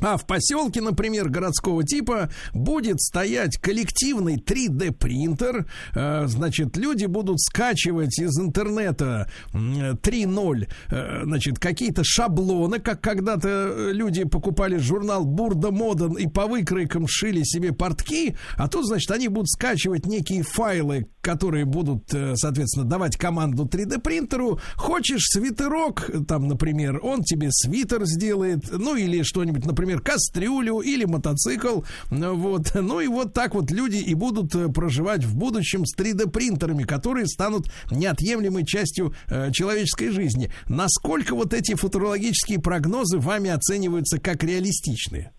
а 0.00 0.16
в 0.16 0.26
поселке, 0.26 0.80
например, 0.80 1.28
городского 1.28 1.84
типа 1.84 2.30
будет 2.52 3.00
стоять 3.00 3.58
коллективный 3.58 4.36
3D-принтер. 4.36 5.66
Э, 5.94 6.26
Значит, 6.26 6.76
люди 6.76 7.06
будут 7.06 7.40
скачивать 7.40 8.18
из 8.18 8.38
интернета 8.38 9.30
м, 9.52 9.96
3.0, 9.96 10.68
э, 10.90 11.24
значит, 11.24 11.58
какие-то 11.58 12.02
шаблоны, 12.04 12.80
как 12.80 13.00
когда-то 13.00 13.48
э, 13.48 13.92
люди 13.92 14.24
покупали 14.24 14.78
журнал 14.78 15.24
Бурда 15.24 15.70
Моден 15.70 16.14
и 16.14 16.26
по 16.26 16.46
выкройкам 16.46 17.06
шили 17.06 17.42
себе 17.44 17.72
портки, 17.72 18.36
а 18.56 18.68
тут, 18.68 18.86
значит, 18.86 19.10
они 19.10 19.28
будут 19.28 19.48
скачивать 19.50 20.06
некие 20.06 20.42
файлы, 20.42 21.06
которые 21.24 21.64
будут, 21.64 22.12
э, 22.14 22.36
соответственно, 22.36 22.84
давать 22.86 23.16
команду 23.16 23.64
3D-принтеру. 23.64 24.60
Хочешь 24.76 25.24
свитерок, 25.30 26.10
там, 26.28 26.46
например, 26.46 27.00
он 27.02 27.22
тебе 27.22 27.48
свитер 27.50 28.04
сделает, 28.04 28.64
ну 28.70 28.94
или 28.94 29.22
что-нибудь, 29.22 29.64
например, 29.64 30.00
кастрюлю 30.00 30.80
или 30.80 31.04
мотоцикл. 31.04 31.80
Вот. 32.10 32.72
Ну 32.74 33.00
и 33.00 33.08
вот 33.08 33.32
так 33.32 33.54
вот 33.54 33.70
люди 33.70 33.96
и 33.96 34.14
будут 34.14 34.54
э, 34.54 34.68
проживать 34.68 35.24
в 35.24 35.34
будущем 35.34 35.86
с 35.86 35.96
3D-принтерами, 35.96 36.84
которые 36.84 37.26
станут 37.26 37.70
неотъемлемой 37.90 38.66
частью 38.66 39.14
э, 39.28 39.50
человеческой 39.50 40.10
жизни. 40.10 40.52
Насколько 40.68 41.34
вот 41.34 41.54
эти 41.54 41.74
футурологические 41.74 42.60
прогнозы 42.60 43.18
вами 43.18 43.50
оцениваются 43.50 44.18
как 44.18 44.44
реалистичные? 44.44 45.33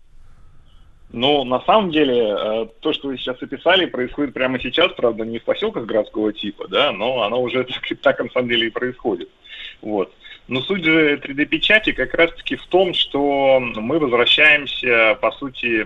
Ну, 1.10 1.44
на 1.44 1.60
самом 1.60 1.92
деле, 1.92 2.36
э, 2.36 2.66
то, 2.80 2.92
что 2.92 3.08
вы 3.08 3.16
сейчас 3.16 3.40
описали, 3.40 3.86
происходит 3.86 4.34
прямо 4.34 4.60
сейчас, 4.60 4.92
правда, 4.92 5.24
не 5.24 5.38
в 5.38 5.44
поселках 5.44 5.86
городского 5.86 6.32
типа, 6.32 6.66
да, 6.68 6.92
но 6.92 7.22
оно 7.22 7.40
уже 7.40 7.64
так, 7.64 7.98
так 8.02 8.20
на 8.20 8.30
самом 8.30 8.48
деле 8.48 8.66
и 8.66 8.70
происходит. 8.70 9.28
Вот. 9.82 10.12
Но 10.48 10.60
суть 10.60 10.84
же 10.84 11.16
3D-печати 11.16 11.90
как 11.90 12.14
раз-таки 12.14 12.54
в 12.54 12.64
том, 12.66 12.94
что 12.94 13.58
мы 13.60 13.98
возвращаемся, 13.98 15.18
по 15.20 15.32
сути, 15.32 15.84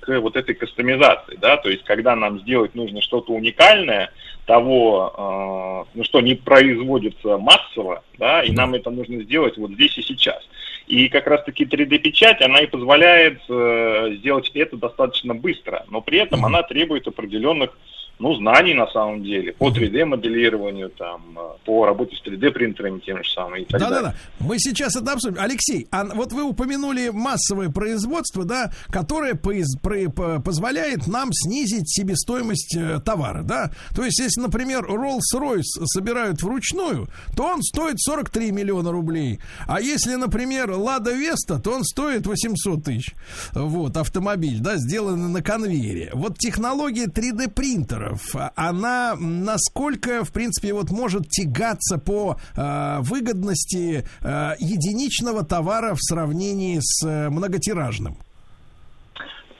к 0.00 0.20
вот 0.20 0.36
этой 0.36 0.54
кастомизации, 0.54 1.36
да, 1.36 1.56
то 1.56 1.68
есть 1.68 1.84
когда 1.84 2.16
нам 2.16 2.40
сделать 2.40 2.74
нужно 2.74 3.02
что-то 3.02 3.32
уникальное, 3.32 4.10
того, 4.46 5.86
э, 5.86 5.96
ну, 5.96 6.04
что 6.04 6.20
не 6.20 6.34
производится 6.34 7.38
массово, 7.38 8.02
да, 8.18 8.42
и 8.42 8.50
нам 8.50 8.74
это 8.74 8.90
нужно 8.90 9.22
сделать 9.22 9.56
вот 9.56 9.70
здесь 9.72 9.96
и 9.98 10.02
сейчас. 10.02 10.42
И 10.90 11.08
как 11.08 11.28
раз-таки 11.28 11.66
3D-печать, 11.66 12.42
она 12.42 12.58
и 12.58 12.66
позволяет 12.66 13.40
э, 13.48 14.16
сделать 14.18 14.50
это 14.54 14.76
достаточно 14.76 15.36
быстро, 15.36 15.84
но 15.88 16.00
при 16.00 16.18
этом 16.18 16.44
она 16.44 16.64
требует 16.64 17.06
определенных 17.06 17.78
ну, 18.20 18.34
знаний 18.36 18.74
на 18.74 18.86
самом 18.88 19.22
деле 19.24 19.52
по 19.54 19.70
3D-моделированию, 19.70 20.90
там, 20.90 21.36
э, 21.38 21.40
по 21.64 21.86
работе 21.86 22.14
с 22.16 22.22
3D-принтерами 22.26 23.00
тем 23.00 23.22
же 23.24 23.30
самым 23.30 23.56
и 23.56 23.64
так 23.64 23.80
далее. 23.80 24.00
Да-да-да. 24.02 24.14
Мы 24.46 24.58
сейчас 24.58 24.94
это 24.96 25.12
обсудим. 25.12 25.36
Алексей, 25.40 25.88
а 25.90 26.04
вот 26.04 26.32
вы 26.32 26.42
упомянули 26.44 27.08
массовое 27.08 27.70
производство, 27.70 28.44
да, 28.44 28.72
которое 28.90 29.34
поиз- 29.34 29.78
про- 29.82 30.10
по- 30.10 30.40
позволяет 30.40 31.06
нам 31.06 31.30
снизить 31.32 31.88
себестоимость 31.90 32.76
э, 32.76 33.00
товара, 33.04 33.42
да. 33.42 33.70
То 33.96 34.04
есть, 34.04 34.20
если, 34.20 34.40
например, 34.42 34.84
Rolls-Royce 34.84 35.84
собирают 35.86 36.42
вручную, 36.42 37.08
то 37.36 37.44
он 37.44 37.62
стоит 37.62 38.00
43 38.00 38.50
миллиона 38.52 38.92
рублей. 38.92 39.40
А 39.66 39.80
если, 39.80 40.14
например, 40.16 40.70
Лада 40.72 41.12
Веста, 41.12 41.58
то 41.58 41.72
он 41.72 41.84
стоит 41.84 42.26
800 42.26 42.84
тысяч. 42.84 43.14
Вот, 43.54 43.96
автомобиль, 43.96 44.58
да, 44.60 44.76
сделанный 44.76 45.28
на 45.28 45.42
конвейере. 45.42 46.10
Вот 46.12 46.38
технология 46.38 47.06
3D-принтеров, 47.06 48.09
она 48.56 49.14
насколько, 49.18 50.24
в 50.24 50.32
принципе, 50.32 50.72
вот 50.72 50.90
может 50.90 51.28
тягаться 51.28 51.98
по 51.98 52.36
э, 52.56 52.98
выгодности 53.00 54.04
э, 54.22 54.52
единичного 54.58 55.44
товара 55.44 55.94
в 55.94 56.00
сравнении 56.00 56.78
с 56.80 57.06
э, 57.06 57.28
многотиражным? 57.30 58.16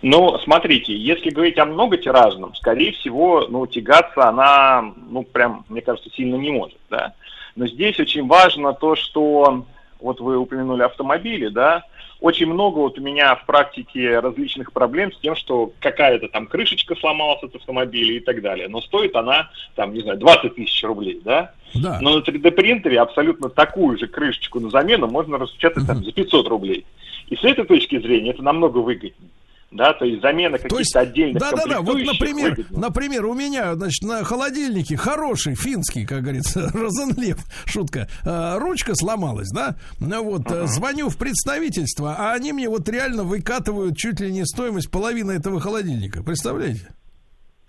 Ну, 0.02 0.38
смотрите, 0.38 0.96
если 0.96 1.28
говорить 1.30 1.58
о 1.58 1.66
многотиражном, 1.66 2.54
скорее 2.54 2.92
всего, 2.92 3.46
ну, 3.48 3.66
тягаться 3.66 4.28
она, 4.28 4.82
ну, 5.10 5.22
прям, 5.24 5.64
мне 5.68 5.82
кажется, 5.82 6.08
сильно 6.10 6.36
не 6.36 6.50
может, 6.50 6.78
да. 6.88 7.12
Но 7.54 7.66
здесь 7.66 7.98
очень 8.00 8.26
важно 8.26 8.72
то, 8.72 8.96
что, 8.96 9.66
вот 10.00 10.20
вы 10.20 10.38
упомянули 10.38 10.82
автомобили, 10.82 11.48
да, 11.48 11.84
очень 12.20 12.46
много 12.46 12.78
вот 12.78 12.98
у 12.98 13.02
меня 13.02 13.34
в 13.34 13.46
практике 13.46 14.18
различных 14.18 14.72
проблем 14.72 15.12
с 15.12 15.18
тем, 15.18 15.34
что 15.36 15.72
какая-то 15.80 16.28
там 16.28 16.46
крышечка 16.46 16.94
сломалась 16.96 17.42
от 17.42 17.54
автомобиля 17.54 18.16
и 18.16 18.20
так 18.20 18.42
далее, 18.42 18.68
но 18.68 18.80
стоит 18.80 19.16
она, 19.16 19.50
там, 19.74 19.94
не 19.94 20.00
знаю, 20.00 20.18
20 20.18 20.54
тысяч 20.54 20.82
рублей, 20.84 21.20
да? 21.24 21.52
Да. 21.74 21.98
Но 22.00 22.16
на 22.16 22.22
3D-принтере 22.22 23.00
абсолютно 23.00 23.48
такую 23.48 23.98
же 23.98 24.06
крышечку 24.06 24.60
на 24.60 24.70
замену 24.70 25.06
можно 25.06 25.38
распечатать 25.38 25.86
там 25.86 26.04
за 26.04 26.12
500 26.12 26.48
рублей. 26.48 26.84
И 27.28 27.36
с 27.36 27.44
этой 27.44 27.64
точки 27.64 27.98
зрения 27.98 28.30
это 28.30 28.42
намного 28.42 28.78
выгоднее. 28.78 29.30
Да, 29.70 29.92
то 29.92 30.04
есть 30.04 30.20
замена 30.20 30.56
То 30.56 30.62
каких-то 30.64 30.78
есть, 30.78 30.96
отдельных 30.96 31.40
да, 31.40 31.52
да, 31.52 31.64
да, 31.66 31.80
вот, 31.80 31.98
например, 31.98 32.56
выгодно. 32.56 32.78
например, 32.80 33.26
у 33.26 33.34
меня, 33.34 33.74
значит, 33.74 34.02
на 34.02 34.24
холодильнике 34.24 34.96
хороший 34.96 35.54
финский, 35.54 36.04
как 36.04 36.22
говорится, 36.22 36.70
Розенлев, 36.74 37.38
шутка, 37.66 38.08
э, 38.24 38.58
ручка 38.58 38.94
сломалась, 38.96 39.50
да, 39.52 39.76
ну 40.00 40.24
вот, 40.24 40.50
э, 40.50 40.66
звоню 40.66 41.08
в 41.08 41.16
представительство, 41.16 42.16
а 42.18 42.32
они 42.32 42.52
мне 42.52 42.68
вот 42.68 42.88
реально 42.88 43.22
выкатывают 43.22 43.96
чуть 43.96 44.20
ли 44.20 44.32
не 44.32 44.44
стоимость 44.44 44.90
половины 44.90 45.32
этого 45.32 45.60
холодильника, 45.60 46.22
представляете? 46.22 46.88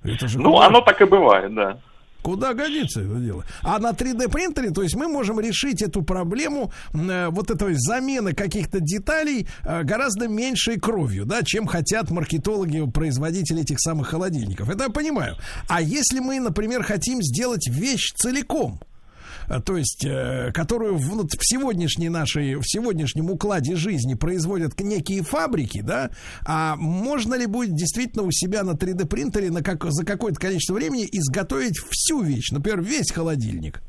Это 0.03 0.27
же 0.27 0.39
Ну, 0.39 0.59
оно 0.59 0.81
так 0.81 0.99
и 1.01 1.05
бывает, 1.05 1.53
да. 1.53 1.79
Куда 2.21 2.53
годится 2.53 3.01
это 3.01 3.15
дело? 3.15 3.45
А 3.61 3.79
на 3.79 3.91
3D 3.91 4.29
принтере, 4.29 4.69
то 4.71 4.83
есть 4.83 4.95
мы 4.95 5.07
можем 5.07 5.39
решить 5.39 5.81
эту 5.81 6.03
проблему 6.03 6.71
э, 6.93 7.29
вот 7.29 7.49
этой 7.49 7.73
замены 7.75 8.33
каких-то 8.33 8.79
деталей 8.79 9.47
э, 9.63 9.83
гораздо 9.83 10.27
меньшей 10.27 10.79
кровью, 10.79 11.25
да, 11.25 11.41
чем 11.43 11.65
хотят 11.65 12.11
маркетологи, 12.11 12.89
производители 12.91 13.61
этих 13.61 13.79
самых 13.79 14.09
холодильников. 14.09 14.69
Это 14.69 14.83
я 14.83 14.89
понимаю. 14.89 15.35
А 15.67 15.81
если 15.81 16.19
мы, 16.19 16.39
например, 16.39 16.83
хотим 16.83 17.21
сделать 17.21 17.67
вещь 17.67 18.13
целиком, 18.15 18.79
то 19.59 19.75
есть, 19.75 20.05
э, 20.05 20.51
которую 20.53 20.95
в, 20.95 21.25
в 21.25 21.41
сегодняшней 21.41 22.09
нашей, 22.09 22.55
в 22.55 22.63
сегодняшнем 22.63 23.29
укладе 23.29 23.75
жизни 23.75 24.13
производят 24.13 24.79
некие 24.79 25.23
фабрики, 25.23 25.81
да, 25.81 26.09
а 26.47 26.75
можно 26.77 27.35
ли 27.35 27.47
будет 27.47 27.75
действительно 27.75 28.23
у 28.23 28.31
себя 28.31 28.63
на 28.63 28.71
3D 28.71 29.07
принтере 29.07 29.51
на 29.51 29.61
как, 29.61 29.83
за 29.83 30.05
какое-то 30.05 30.39
количество 30.39 30.75
времени 30.75 31.07
изготовить 31.11 31.77
всю 31.89 32.21
вещь, 32.21 32.51
например, 32.51 32.81
весь 32.81 33.11
холодильник? 33.11 33.81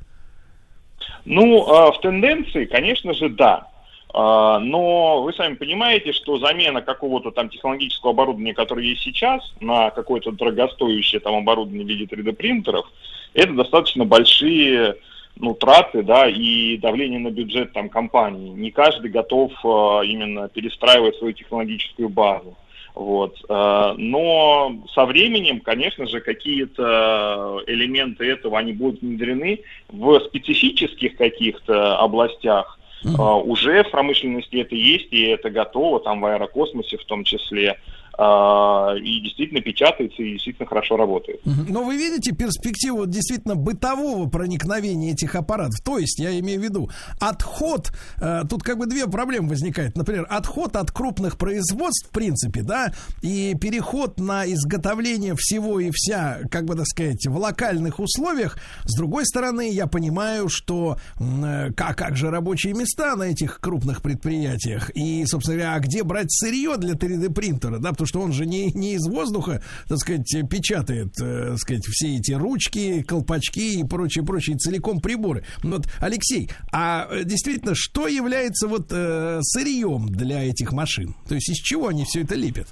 Ну, 1.25 1.71
а, 1.71 1.93
в 1.93 2.01
тенденции, 2.01 2.65
конечно 2.65 3.15
же, 3.15 3.29
да. 3.29 3.69
А, 4.13 4.59
Но 4.59 5.23
вы 5.23 5.33
сами 5.33 5.55
понимаете, 5.55 6.13
что 6.13 6.39
замена 6.39 6.83
какого-то 6.83 7.31
там 7.31 7.49
технологического 7.49 8.11
оборудования, 8.11 8.55
которое 8.55 8.87
есть 8.87 9.03
сейчас, 9.03 9.43
на 9.61 9.91
какое-то 9.91 10.33
дорогостоящее 10.33 11.21
там 11.21 11.35
оборудование 11.37 11.85
в 11.85 11.89
виде 11.89 12.05
3D-принтеров, 12.05 12.87
это 13.35 13.53
достаточно 13.55 14.05
большие 14.05 14.97
ну, 15.37 15.55
траты, 15.55 16.03
да, 16.03 16.29
и 16.29 16.77
давление 16.79 17.19
на 17.19 17.31
бюджет 17.31 17.73
там 17.73 17.89
компании. 17.89 18.51
Не 18.51 18.71
каждый 18.71 19.11
готов 19.11 19.53
а, 19.65 20.03
именно 20.03 20.49
перестраивать 20.49 21.17
свою 21.17 21.33
технологическую 21.33 22.09
базу. 22.09 22.57
Вот. 22.95 23.39
э, 23.49 23.95
Но 23.97 24.75
со 24.95 25.07
временем, 25.07 25.61
конечно 25.61 26.07
же, 26.07 26.21
какие-то 26.21 27.63
элементы 27.67 28.31
этого, 28.31 28.59
они 28.59 28.73
будут 28.73 29.01
внедрены 29.01 29.61
в 29.89 30.21
специфических 30.21 31.17
каких-то 31.17 31.97
областях. 31.99 32.79
Э, 33.05 33.09
Уже 33.09 33.85
в 33.85 33.91
промышленности 33.91 34.57
это 34.57 34.75
есть, 34.75 35.09
и 35.11 35.23
это 35.23 35.51
готово, 35.51 36.01
там 36.01 36.21
в 36.21 36.27
аэрокосмосе 36.27 36.99
в 36.99 37.05
том 37.05 37.25
числе. 37.25 37.79
Э, 38.19 38.99
И 38.99 39.21
действительно 39.21 39.61
печатается, 39.61 40.23
и 40.23 40.33
действительно 40.33 40.67
хорошо 40.69 40.97
работает. 40.97 41.41
Но 41.45 41.85
вы 41.85 41.97
видите 41.97 42.33
перспективу 42.33 43.07
действительно 43.07 43.55
бытового 43.55 44.29
проникновения 44.29 45.13
этих 45.13 45.35
аппаратов. 45.35 45.81
То 45.81 45.99
есть, 45.99 46.19
я 46.19 46.39
имею 46.39 46.61
в 46.61 46.65
виду, 46.65 46.91
отход, 47.21 47.93
э, 48.21 48.43
тут 48.49 48.63
как 48.63 48.79
бы 48.79 48.87
две 48.87 49.07
проблемы 49.07 49.49
возникают. 49.51 49.97
Например, 49.97 50.27
отход 50.29 50.77
от 50.77 50.91
крупных 50.91 51.39
производств, 51.39 52.09
в 52.09 52.13
принципе, 52.13 52.63
да, 52.63 52.93
и 53.23 53.55
переход 53.61 54.19
на 54.19 54.47
изготовление 54.47 55.35
всего 55.37 55.81
и 55.81 55.91
вся, 55.93 56.41
как 56.51 56.65
бы 56.65 56.75
так 56.75 56.87
сказать, 56.87 57.27
в 57.27 57.37
локальных 57.37 57.99
условиях. 57.99 58.59
С 58.85 58.97
другой 58.97 59.25
стороны, 59.25 59.71
я 59.71 59.87
понимаю, 59.87 60.49
что 60.49 60.99
э, 61.19 61.73
как, 61.75 61.97
как 61.97 62.17
же 62.17 62.31
рабочие 62.31 62.75
места 62.75 63.17
на 63.17 63.25
этих 63.25 63.61
крупных 63.61 64.03
предприятиях? 64.03 64.91
И, 64.95 65.25
собственно 65.27 65.57
говоря, 65.59 65.75
а 65.75 65.81
где 65.81 66.03
брать 66.03 66.31
сырье 66.31 66.77
для 66.77 66.95
3D-принтера, 66.95 67.79
да, 67.79 67.93
потому 68.03 68.07
что 68.07 68.21
он 68.21 68.33
же 68.33 68.47
не, 68.47 68.73
не 68.73 68.95
из 68.95 69.07
воздуха, 69.07 69.63
так 69.89 69.99
сказать, 69.99 70.27
печатает, 70.51 71.15
э, 71.21 71.51
так 71.51 71.59
сказать, 71.59 71.85
все 71.87 72.17
эти 72.17 72.33
ручки, 72.33 73.03
колпачки 73.03 73.81
и 73.81 73.85
прочие, 73.85 74.25
прочие 74.25 74.57
целиком 74.57 75.01
приборы. 75.01 75.45
Вот, 75.63 75.87
Алексей, 76.01 76.51
а 76.73 77.09
э, 77.11 77.25
действительно, 77.25 77.75
что 77.75 78.09
является 78.09 78.67
вот 78.67 78.89
э, 78.91 79.39
сырьем 79.43 80.09
для 80.09 80.43
этих 80.45 80.73
машин? 80.73 81.15
То 81.29 81.35
есть 81.35 81.49
из 81.49 81.57
чего 81.57 81.89
они 81.89 82.05
все 82.05 82.23
это 82.23 82.35
лепят? 82.35 82.69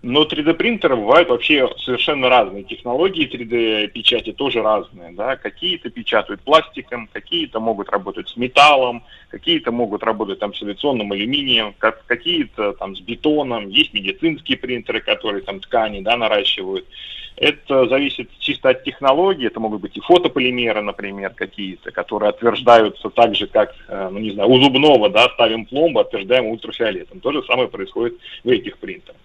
Но 0.00 0.22
3D-принтеры 0.22 0.94
бывают 0.94 1.28
вообще 1.28 1.68
совершенно 1.78 2.28
разные. 2.28 2.62
Технологии 2.62 3.28
3D-печати 3.28 4.32
тоже 4.32 4.62
разные. 4.62 5.10
Да? 5.12 5.34
Какие-то 5.34 5.90
печатают 5.90 6.40
пластиком, 6.42 7.08
какие-то 7.12 7.58
могут 7.58 7.90
работать 7.90 8.28
с 8.28 8.36
металлом, 8.36 9.02
какие-то 9.28 9.72
могут 9.72 10.04
работать 10.04 10.38
там, 10.38 10.54
с 10.54 10.62
авиационным 10.62 11.10
алюминием, 11.10 11.74
как, 11.78 12.04
какие-то 12.06 12.74
там 12.74 12.94
с 12.94 13.00
бетоном. 13.00 13.68
Есть 13.68 13.92
медицинские 13.92 14.56
принтеры, 14.56 15.00
которые 15.00 15.42
там 15.42 15.58
ткани 15.58 16.00
да, 16.00 16.16
наращивают. 16.16 16.86
Это 17.34 17.88
зависит 17.88 18.30
чисто 18.38 18.68
от 18.68 18.84
технологии. 18.84 19.48
Это 19.48 19.58
могут 19.58 19.80
быть 19.80 19.96
и 19.96 20.00
фотополимеры, 20.00 20.80
например, 20.80 21.30
какие-то, 21.30 21.90
которые 21.90 22.30
отверждаются 22.30 23.10
так 23.10 23.34
же, 23.34 23.48
как, 23.48 23.74
э, 23.88 24.08
ну 24.12 24.20
не 24.20 24.30
знаю, 24.30 24.48
у 24.48 24.62
зубного, 24.62 25.10
да, 25.10 25.28
ставим 25.30 25.64
пломбу, 25.64 25.98
отверждаем 25.98 26.46
ультрафиолетом. 26.46 27.18
То 27.18 27.32
же 27.32 27.42
самое 27.42 27.68
происходит 27.68 28.16
в 28.44 28.48
этих 28.48 28.78
принтерах. 28.78 29.16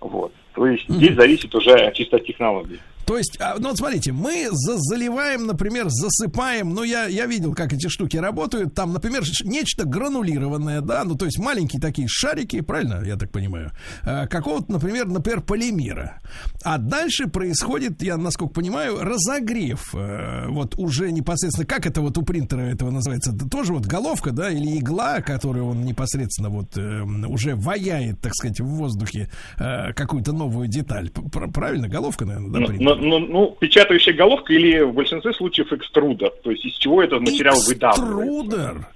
Вот. 0.00 0.32
То 0.54 0.66
есть 0.66 0.88
здесь 0.88 1.14
зависит 1.14 1.54
уже 1.54 1.92
чисто 1.94 2.16
от 2.16 2.26
технологии. 2.26 2.80
То 3.06 3.16
есть, 3.16 3.38
а, 3.40 3.54
ну 3.58 3.68
вот 3.68 3.78
смотрите, 3.78 4.12
мы 4.12 4.48
за- 4.50 4.78
заливаем, 4.78 5.46
например, 5.46 5.86
засыпаем, 5.88 6.70
ну 6.74 6.82
я, 6.82 7.06
я 7.06 7.26
видел, 7.26 7.54
как 7.54 7.72
эти 7.72 7.86
штуки 7.88 8.16
работают, 8.16 8.74
там, 8.74 8.92
например, 8.92 9.22
нечто 9.44 9.84
гранулированное, 9.84 10.80
да, 10.80 11.04
ну 11.04 11.14
то 11.14 11.24
есть 11.24 11.38
маленькие 11.38 11.80
такие 11.80 12.08
шарики, 12.08 12.60
правильно, 12.62 13.02
я 13.04 13.16
так 13.16 13.30
понимаю, 13.30 13.70
э, 14.02 14.26
какого-то, 14.26 14.72
например, 14.72 15.06
например, 15.06 15.40
полимера. 15.42 16.20
А 16.64 16.78
дальше 16.78 17.28
происходит, 17.28 18.02
я 18.02 18.16
насколько 18.16 18.52
понимаю, 18.54 18.98
разогрев, 19.02 19.94
э, 19.94 20.48
вот 20.48 20.74
уже 20.76 21.12
непосредственно, 21.12 21.66
как 21.66 21.86
это 21.86 22.00
вот 22.00 22.18
у 22.18 22.22
принтера 22.22 22.62
этого 22.62 22.90
называется, 22.90 23.32
это 23.32 23.48
тоже 23.48 23.72
вот 23.72 23.86
головка, 23.86 24.32
да, 24.32 24.50
или 24.50 24.78
игла, 24.78 25.20
которую 25.20 25.66
он 25.66 25.84
непосредственно 25.84 26.48
вот 26.48 26.76
э, 26.76 27.02
уже 27.28 27.54
ваяет, 27.54 28.20
так 28.20 28.34
сказать, 28.34 28.58
в 28.60 28.66
воздухе 28.66 29.30
э, 29.58 29.92
какую-то 29.92 30.32
новую 30.32 30.66
деталь. 30.66 31.10
Правильно, 31.54 31.88
головка, 31.88 32.24
наверное, 32.24 32.50
да, 32.50 32.58
Ну, 32.60 32.66
принтера? 32.66 32.95
Ну, 32.96 33.18
ну, 33.18 33.56
печатающая 33.58 34.12
головка 34.12 34.52
или 34.52 34.80
в 34.80 34.92
большинстве 34.92 35.32
случаев 35.32 35.72
экструдер, 35.72 36.30
то 36.42 36.50
есть 36.50 36.64
из 36.64 36.74
чего 36.74 37.02
этот 37.02 37.20
материал 37.20 37.56
выдавливается. 37.66 38.46
Экструдер. 38.46 38.86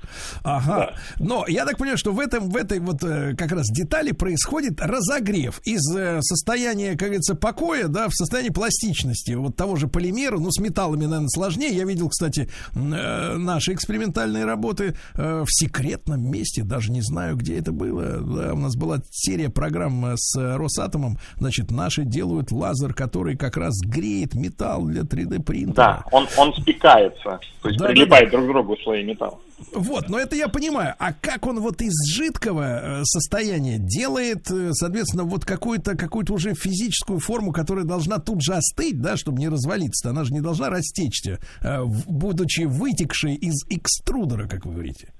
Ага. 0.42 0.94
Но 1.18 1.44
я 1.48 1.64
так 1.64 1.78
понимаю, 1.78 1.98
что 1.98 2.12
в 2.12 2.20
этом, 2.20 2.50
в 2.50 2.56
этой 2.56 2.80
вот 2.80 3.02
э, 3.02 3.34
как 3.36 3.52
раз 3.52 3.66
детали 3.68 4.12
происходит 4.12 4.80
разогрев 4.80 5.60
из 5.64 5.80
э, 5.94 6.20
состояния, 6.22 6.90
как 6.90 7.08
говорится, 7.08 7.34
покоя, 7.34 7.88
да, 7.88 8.08
в 8.08 8.14
состояние 8.14 8.52
пластичности 8.52 9.32
вот 9.32 9.56
того 9.56 9.76
же 9.76 9.88
полимера. 9.88 10.38
Ну, 10.38 10.50
с 10.50 10.58
металлами, 10.58 11.04
наверное, 11.04 11.28
сложнее. 11.28 11.74
Я 11.74 11.84
видел, 11.84 12.08
кстати, 12.08 12.48
э, 12.74 13.36
наши 13.36 13.72
экспериментальные 13.72 14.44
работы 14.44 14.96
в 15.14 15.46
секретном 15.48 16.30
месте, 16.30 16.62
даже 16.62 16.90
не 16.90 17.02
знаю, 17.02 17.36
где 17.36 17.58
это 17.58 17.72
было. 17.72 18.18
Да, 18.20 18.54
у 18.54 18.58
нас 18.58 18.76
была 18.76 18.98
серия 19.10 19.50
программ 19.50 20.14
с 20.16 20.36
Росатомом. 20.36 21.18
Значит, 21.36 21.70
наши 21.70 22.04
делают 22.04 22.52
лазер, 22.52 22.94
который 22.94 23.36
как 23.36 23.56
раз 23.56 23.78
греет 23.80 24.34
металл 24.34 24.84
для 24.86 25.02
3D 25.02 25.42
принтера. 25.42 25.74
Да, 25.74 26.04
он, 26.10 26.26
он 26.36 26.54
спекается, 26.54 27.40
то 27.62 27.68
есть 27.68 27.78
Да, 27.78 27.86
прилипает 27.86 28.30
друг 28.30 28.44
к 28.44 28.48
другу 28.48 28.76
слои 28.82 29.04
металла. 29.04 29.38
Вот, 29.72 30.08
но 30.08 30.18
это 30.18 30.36
я 30.36 30.48
понимаю. 30.48 30.94
А 30.98 31.12
как 31.12 31.46
он 31.46 31.60
вот 31.60 31.80
из 31.82 31.92
жидкого 32.12 33.00
э, 33.00 33.04
состояния 33.04 33.78
делает, 33.78 34.50
э, 34.50 34.72
соответственно, 34.72 35.24
вот 35.24 35.44
какую-то 35.44 35.96
какую-то 35.96 36.34
уже 36.34 36.54
физическую 36.54 37.20
форму, 37.20 37.52
которая 37.52 37.84
должна 37.84 38.18
тут 38.18 38.42
же 38.42 38.54
остыть, 38.54 39.00
да, 39.00 39.16
чтобы 39.16 39.38
не 39.38 39.48
развалиться. 39.48 40.10
Она 40.10 40.24
же 40.24 40.32
не 40.32 40.40
должна 40.40 40.70
растечься, 40.70 41.38
э, 41.60 41.84
будучи 41.84 42.62
вытекшей 42.62 43.34
из 43.34 43.64
экструдера, 43.68 44.48
как 44.48 44.66
вы 44.66 44.72
говорите. 44.72 45.12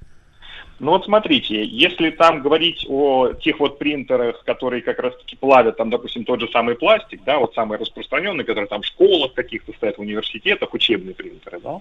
Ну 0.81 0.93
вот 0.93 1.05
смотрите, 1.05 1.63
если 1.63 2.09
там 2.09 2.41
говорить 2.41 2.87
о 2.89 3.35
тех 3.35 3.61
вот 3.61 3.79
принтерах, 3.79 4.43
которые 4.45 4.81
как 4.81 4.99
раз-таки 4.99 5.37
плавят, 5.37 5.77
там, 5.77 5.91
допустим, 5.91 6.25
тот 6.25 6.41
же 6.41 6.49
самый 6.49 6.75
пластик, 6.75 7.23
да, 7.25 7.39
вот 7.39 7.55
самый 7.55 7.77
распространенный, 7.77 8.45
который 8.45 8.67
там 8.67 8.81
в 8.81 8.87
школах 8.87 9.35
каких-то 9.35 9.75
стоят, 9.75 9.99
в 9.99 10.01
университетах, 10.01 10.73
учебные 10.73 11.15
принтеры, 11.15 11.61
да, 11.61 11.81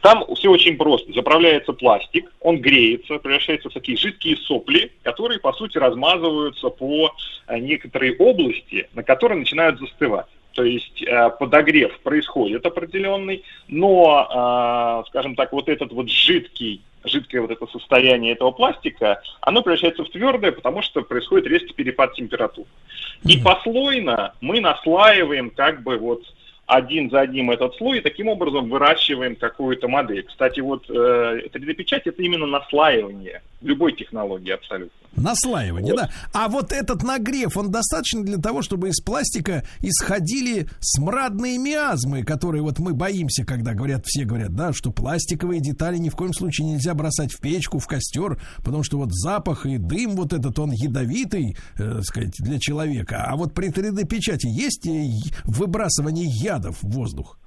там 0.00 0.24
все 0.34 0.50
очень 0.50 0.78
просто. 0.78 1.12
Заправляется 1.12 1.74
пластик, 1.74 2.32
он 2.40 2.58
греется, 2.58 3.18
превращается 3.18 3.68
в 3.68 3.74
такие 3.74 3.98
жидкие 3.98 4.38
сопли, 4.38 4.92
которые, 5.02 5.38
по 5.38 5.52
сути, 5.52 5.76
размазываются 5.76 6.70
по 6.70 7.12
э, 7.48 7.58
некоторой 7.58 8.16
области, 8.16 8.88
на 8.94 9.02
которые 9.02 9.40
начинают 9.40 9.78
застывать. 9.78 10.26
То 10.54 10.64
есть 10.64 11.02
э, 11.02 11.30
подогрев 11.38 11.98
происходит 12.00 12.64
определенный, 12.64 13.44
но, 13.68 15.02
э, 15.04 15.08
скажем 15.08 15.34
так, 15.34 15.52
вот 15.52 15.68
этот 15.68 15.92
вот 15.92 16.08
жидкий, 16.08 16.80
жидкое 17.04 17.40
вот 17.40 17.50
это 17.50 17.66
состояние 17.66 18.32
этого 18.32 18.50
пластика, 18.50 19.22
оно 19.40 19.62
превращается 19.62 20.04
в 20.04 20.10
твердое, 20.10 20.52
потому 20.52 20.82
что 20.82 21.02
происходит 21.02 21.46
резкий 21.46 21.74
перепад 21.74 22.14
температур. 22.14 22.66
И 23.24 23.38
послойно 23.38 24.34
мы 24.40 24.60
наслаиваем 24.60 25.50
как 25.50 25.82
бы 25.82 25.98
вот 25.98 26.22
один 26.66 27.10
за 27.10 27.20
одним 27.20 27.50
этот 27.50 27.74
слой, 27.76 27.98
и 27.98 28.02
таким 28.02 28.28
образом 28.28 28.68
выращиваем 28.68 29.36
какую-то 29.36 29.88
модель. 29.88 30.22
Кстати, 30.22 30.60
вот 30.60 30.88
э, 30.88 31.48
3D-печать 31.52 32.06
это 32.06 32.22
именно 32.22 32.46
наслаивание 32.46 33.42
любой 33.62 33.94
технологии 33.94 34.50
абсолютно. 34.50 35.02
Наслаивание, 35.16 35.94
да. 35.94 36.10
А 36.32 36.48
вот 36.48 36.72
этот 36.72 37.02
нагрев, 37.02 37.56
он 37.56 37.70
достаточно 37.70 38.22
для 38.22 38.38
того, 38.38 38.62
чтобы 38.62 38.88
из 38.88 39.00
пластика 39.00 39.64
исходили 39.80 40.68
смрадные 40.80 41.58
миазмы, 41.58 42.24
которые 42.24 42.62
вот 42.62 42.78
мы 42.78 42.94
боимся, 42.94 43.44
когда 43.44 43.74
говорят, 43.74 44.06
все 44.06 44.24
говорят, 44.24 44.54
да, 44.54 44.72
что 44.72 44.90
пластиковые 44.90 45.60
детали 45.60 45.98
ни 45.98 46.08
в 46.08 46.16
коем 46.16 46.32
случае 46.32 46.68
нельзя 46.68 46.94
бросать 46.94 47.32
в 47.32 47.40
печку, 47.40 47.78
в 47.78 47.86
костер, 47.86 48.40
потому 48.58 48.82
что 48.82 48.98
вот 48.98 49.12
запах 49.12 49.66
и 49.66 49.76
дым 49.76 50.16
вот 50.16 50.32
этот, 50.32 50.58
он 50.58 50.72
ядовитый, 50.72 51.56
э, 51.78 52.00
сказать, 52.02 52.34
для 52.38 52.58
человека. 52.58 53.24
А 53.26 53.36
вот 53.36 53.52
при 53.52 53.68
3D-печати 53.68 54.46
есть 54.46 54.86
э, 54.86 55.10
выбрасывание 55.44 56.26
ядов 56.26 56.78
в 56.82 56.88
воздух? 56.88 57.38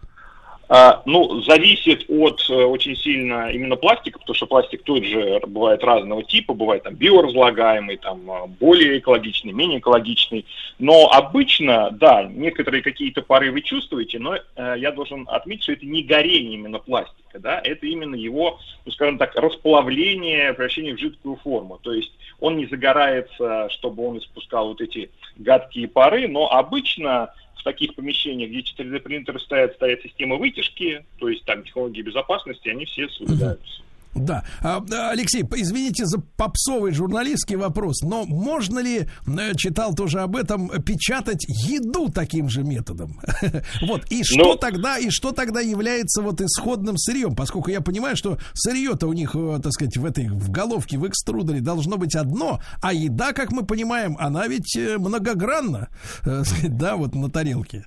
А, 0.67 1.03
ну, 1.05 1.41
зависит 1.41 2.05
от 2.09 2.43
э, 2.49 2.53
очень 2.53 2.95
сильно 2.95 3.51
именно 3.51 3.75
пластика, 3.75 4.17
потому 4.19 4.35
что 4.35 4.47
пластик 4.47 4.83
тут 4.83 5.05
же 5.05 5.39
бывает 5.45 5.83
разного 5.83 6.23
типа, 6.23 6.53
бывает 6.53 6.83
там 6.83 6.95
биоразлагаемый, 6.95 7.97
там 7.97 8.29
э, 8.29 8.47
более 8.59 8.97
экологичный, 8.97 9.51
менее 9.51 9.77
экологичный. 9.79 10.45
Но 10.79 11.07
обычно, 11.11 11.91
да, 11.91 12.23
некоторые 12.23 12.81
какие-то 12.81 13.21
пары 13.21 13.51
вы 13.51 13.61
чувствуете, 13.61 14.17
но 14.17 14.35
э, 14.35 14.75
я 14.77 14.91
должен 14.91 15.27
отметить, 15.29 15.63
что 15.63 15.73
это 15.73 15.85
не 15.85 16.01
горение 16.01 16.55
именно 16.55 16.79
пластика, 16.79 17.24
да, 17.39 17.59
это 17.63 17.85
именно 17.85 18.15
его, 18.15 18.59
ну, 18.85 18.91
скажем 18.91 19.17
так, 19.17 19.35
расплавление, 19.35 20.53
превращение 20.53 20.95
в 20.95 20.99
жидкую 20.99 21.37
форму. 21.37 21.79
То 21.81 21.93
есть 21.93 22.11
он 22.39 22.57
не 22.57 22.65
загорается, 22.65 23.69
чтобы 23.71 24.07
он 24.07 24.17
испускал 24.19 24.69
вот 24.69 24.81
эти 24.81 25.09
гадкие 25.37 25.87
пары, 25.87 26.27
но 26.27 26.51
обычно 26.51 27.31
таких 27.65 27.95
помещениях, 27.95 28.51
где 28.51 28.59
4D 28.59 28.99
принтеры 28.99 29.39
стоят, 29.39 29.73
стоят 29.73 30.01
системы 30.01 30.37
вытяжки, 30.37 31.03
то 31.19 31.27
есть 31.27 31.43
там 31.43 31.63
технологии 31.63 32.01
безопасности, 32.01 32.69
они 32.69 32.85
все 32.85 33.09
соблюдаются. 33.09 33.81
Да. 34.15 34.45
А, 34.61 34.81
Алексей, 35.09 35.43
извините 35.55 36.05
за 36.05 36.19
попсовый 36.19 36.93
журналистский 36.93 37.57
вопрос, 37.57 38.01
но 38.01 38.23
можно 38.25 38.79
ли, 38.79 39.07
э, 39.27 39.53
читал 39.55 39.93
тоже 39.93 40.21
об 40.21 40.37
этом, 40.37 40.69
печатать 40.83 41.45
еду 41.47 42.09
таким 42.09 42.49
же 42.49 42.63
методом? 42.63 43.19
Вот. 43.81 44.05
И 44.09 44.23
что 44.23 44.53
ну, 44.53 44.55
тогда, 44.55 44.97
и 44.97 45.09
что 45.09 45.31
тогда 45.31 45.59
является 45.59 46.21
вот 46.21 46.41
исходным 46.41 46.97
сырьем? 46.97 47.35
Поскольку 47.35 47.69
я 47.69 47.81
понимаю, 47.81 48.15
что 48.15 48.37
сырье-то 48.53 49.07
у 49.07 49.13
них, 49.13 49.35
э, 49.35 49.59
так 49.61 49.73
сказать, 49.73 49.97
в 49.97 50.05
этой, 50.05 50.29
в 50.29 50.49
головке, 50.49 50.97
в 50.97 51.05
экструдере 51.05 51.59
должно 51.59 51.97
быть 51.97 52.15
одно, 52.15 52.61
а 52.81 52.93
еда, 52.93 53.33
как 53.33 53.51
мы 53.51 53.65
понимаем, 53.65 54.17
она 54.19 54.47
ведь 54.47 54.75
э, 54.77 54.97
многогранна, 54.97 55.89
да, 56.63 56.95
вот 56.95 57.15
на 57.15 57.29
тарелке. 57.29 57.85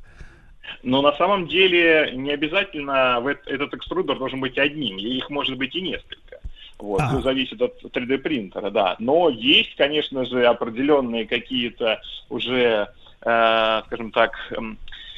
Но 0.82 1.02
на 1.02 1.12
самом 1.12 1.48
деле 1.48 2.12
не 2.14 2.30
обязательно 2.30 3.22
этот 3.46 3.74
экструдер 3.74 4.18
должен 4.18 4.40
быть 4.40 4.58
одним, 4.58 4.98
их 4.98 5.28
может 5.30 5.56
быть 5.56 5.74
и 5.74 5.80
несколько. 5.80 6.40
Вот, 6.78 7.00
а. 7.00 7.20
зависит 7.20 7.60
от 7.60 7.82
3D 7.82 8.18
принтера, 8.18 8.70
да. 8.70 8.96
Но 9.00 9.28
есть, 9.28 9.74
конечно 9.74 10.24
же, 10.24 10.46
определенные 10.46 11.26
какие-то 11.26 12.00
уже, 12.28 12.88
э, 13.22 13.82
скажем 13.86 14.12
так, 14.12 14.36
э, 14.52 14.56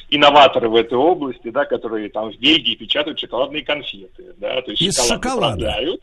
инноваторы 0.09 0.69
в 0.69 0.75
этой 0.75 0.97
области, 0.97 1.49
да, 1.51 1.65
которые 1.65 2.09
там 2.09 2.31
в 2.31 2.39
Бельгии 2.39 2.75
печатают 2.75 3.19
шоколадные 3.19 3.63
конфеты, 3.63 4.33
да, 4.37 4.61
то 4.63 4.71
есть 4.71 4.81
Из 4.81 5.07
шоколад 5.07 5.59
шоколада. 5.59 5.97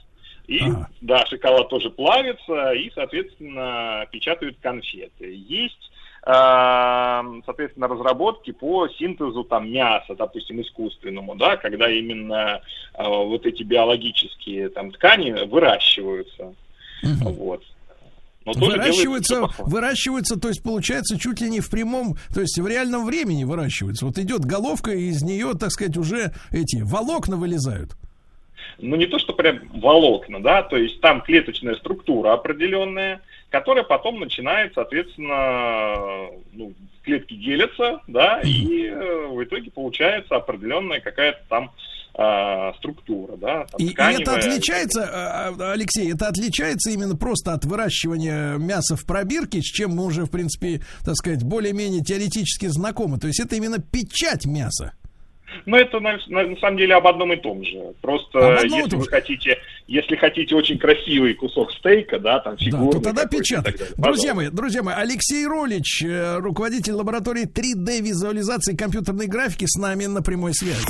И, 0.47 0.61
ага. 0.61 0.89
да, 1.01 1.27
шоколад 1.27 1.69
тоже 1.69 1.91
плавится, 1.91 2.71
и, 2.71 2.91
соответственно, 2.95 4.07
печатают 4.13 4.57
конфеты. 4.63 5.35
Есть 5.35 5.89
Эм, 5.89 5.98
соответственно, 6.29 7.89
разработки 7.89 8.51
по 8.51 8.87
синтезу 8.89 9.45
там 9.45 9.71
мяса, 9.73 10.15
допустим, 10.15 10.61
искусственному, 10.61 11.35
да, 11.37 11.57
когда 11.57 11.91
именно 11.91 12.61
э, 12.93 13.03
вот 13.03 13.47
эти 13.47 13.63
биологические 13.63 14.69
там 14.69 14.91
ткани 14.91 15.47
выращиваются. 15.47 16.55
Угу. 17.03 17.31
Вот. 17.31 17.63
Но 18.45 18.53
выращиваются, 18.53 19.49
выращиваются, 19.59 20.39
то 20.39 20.49
есть 20.49 20.63
получается 20.63 21.19
чуть 21.19 21.41
ли 21.41 21.49
не 21.49 21.61
в 21.61 21.71
прямом, 21.71 22.17
то 22.35 22.41
есть 22.41 22.59
в 22.59 22.67
реальном 22.67 23.07
времени 23.07 23.45
выращиваются. 23.45 24.05
Вот 24.05 24.19
идет 24.19 24.45
головка, 24.45 24.91
и 24.91 25.09
из 25.09 25.23
нее, 25.23 25.53
так 25.59 25.71
сказать, 25.71 25.97
уже 25.97 26.33
эти 26.51 26.83
волокна 26.83 27.37
вылезают. 27.37 27.93
Ну, 28.79 28.97
не 28.97 29.07
то, 29.07 29.19
что 29.19 29.33
прям 29.33 29.61
волокна, 29.81 30.43
да, 30.43 30.63
то 30.63 30.77
есть 30.77 31.01
там 31.01 31.21
клеточная 31.23 31.75
структура 31.77 32.33
определенная, 32.35 33.21
которая 33.51 33.85
потом 33.85 34.21
начинает, 34.21 34.75
соответственно, 34.75 36.31
ну, 36.53 36.73
клетки 37.03 37.35
делятся, 37.35 38.01
да, 38.07 38.41
и 38.43 38.87
э, 38.87 39.27
в 39.29 39.43
итоге 39.43 39.71
получается 39.71 40.37
определенная 40.37 41.01
какая-то 41.01 41.41
там 41.49 41.73
э, 42.19 42.73
структура, 42.79 43.37
да. 43.37 43.65
Там, 43.65 43.79
и, 43.79 43.87
и 43.87 43.93
это 43.93 44.37
отличается, 44.37 45.09
а, 45.11 45.55
а, 45.59 45.73
Алексей, 45.73 46.13
это 46.13 46.29
отличается 46.29 46.91
именно 46.91 47.17
просто 47.17 47.55
от 47.55 47.65
выращивания 47.65 48.59
мяса 48.59 48.97
в 48.97 49.07
пробирке, 49.07 49.63
с 49.63 49.67
чем 49.67 49.93
мы 49.93 50.05
уже, 50.05 50.25
в 50.25 50.31
принципе, 50.31 50.83
так 51.05 51.17
сказать, 51.17 51.43
более-менее 51.43 52.03
теоретически 52.03 52.67
знакомы. 52.67 53.19
То 53.19 53.29
есть 53.29 53.41
это 53.41 53.57
именно 53.57 53.79
печать 53.79 54.45
мяса. 54.45 54.93
Но 55.67 55.77
это 55.77 56.01
на, 56.01 56.19
на, 56.29 56.47
на 56.47 56.57
самом 56.57 56.77
деле 56.79 56.95
об 56.95 57.07
одном 57.07 57.33
и 57.33 57.37
том 57.37 57.65
же. 57.65 57.95
Просто 58.01 58.59
если 58.63 58.97
вы 58.97 59.07
хотите, 59.07 59.59
если 59.87 60.17
хотите 60.17 60.55
очень 60.55 60.79
красивый 60.79 61.35
кусок 61.35 61.73
стейка, 61.73 62.19
да, 62.19 62.41
там 62.41 62.57
фигурный. 62.57 62.93
Да, 62.93 62.99
то 62.99 63.05
тогда 63.05 63.27
печатать. 63.27 63.81
Друзья 63.97 64.35
мои, 64.35 64.49
друзья 64.49 64.83
мои, 64.83 64.95
Алексей 64.97 65.47
Ролич, 65.47 66.03
э, 66.05 66.39
руководитель 66.39 66.93
лаборатории 66.93 67.47
3D 67.47 68.01
визуализации 68.01 68.77
компьютерной 68.77 69.27
графики, 69.27 69.65
с 69.67 69.79
нами 69.79 70.07
на 70.07 70.23
прямой 70.23 70.55
связи. 70.55 70.85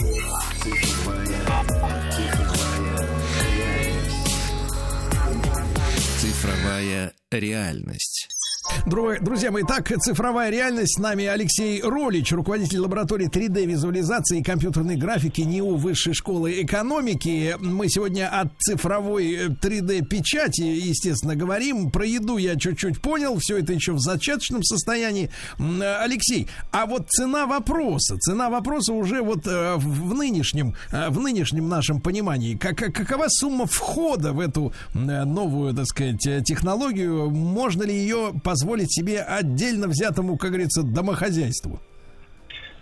Цифровая 6.20 7.12
реальность. 7.30 8.37
Друзья 8.86 9.50
мои, 9.50 9.64
так, 9.64 9.92
цифровая 10.00 10.50
реальность. 10.50 10.96
С 10.96 10.98
нами 10.98 11.24
Алексей 11.26 11.82
Ролич, 11.82 12.32
руководитель 12.32 12.80
лаборатории 12.80 13.28
3D-визуализации 13.28 14.38
и 14.38 14.42
компьютерной 14.42 14.96
графики 14.96 15.42
НИУ 15.42 15.76
Высшей 15.76 16.14
школы 16.14 16.62
экономики. 16.62 17.56
Мы 17.60 17.88
сегодня 17.88 18.28
от 18.28 18.48
цифровой 18.58 19.48
3D-печати, 19.48 20.62
э, 20.62 20.74
естественно, 20.74 21.36
говорим. 21.36 21.90
Про 21.90 22.06
еду 22.06 22.36
я 22.38 22.56
чуть-чуть 22.56 23.00
понял, 23.00 23.36
все 23.38 23.58
это 23.58 23.72
еще 23.72 23.92
в 23.92 24.00
зачаточном 24.00 24.62
состоянии. 24.62 25.30
Алексей, 25.58 26.48
а 26.72 26.86
вот 26.86 27.08
цена 27.10 27.46
вопроса, 27.46 28.16
цена 28.18 28.50
вопроса 28.50 28.92
уже 28.92 29.22
вот 29.22 29.46
э, 29.46 29.74
в 29.76 30.14
нынешнем, 30.14 30.74
э, 30.92 31.10
в 31.10 31.20
нынешнем 31.20 31.68
нашем 31.68 32.00
понимании. 32.00 32.56
Как, 32.56 32.76
какова 32.76 33.26
сумма 33.28 33.66
входа 33.66 34.32
в 34.32 34.40
эту 34.40 34.72
новую, 34.94 35.74
так 35.74 35.86
сказать, 35.86 36.44
технологию? 36.44 37.30
Можно 37.30 37.82
ли 37.82 37.94
ее 37.94 38.32
позволить 38.58 38.92
себе 38.92 39.20
отдельно 39.20 39.86
взятому, 39.86 40.36
как 40.36 40.50
говорится, 40.50 40.82
домохозяйству? 40.82 41.78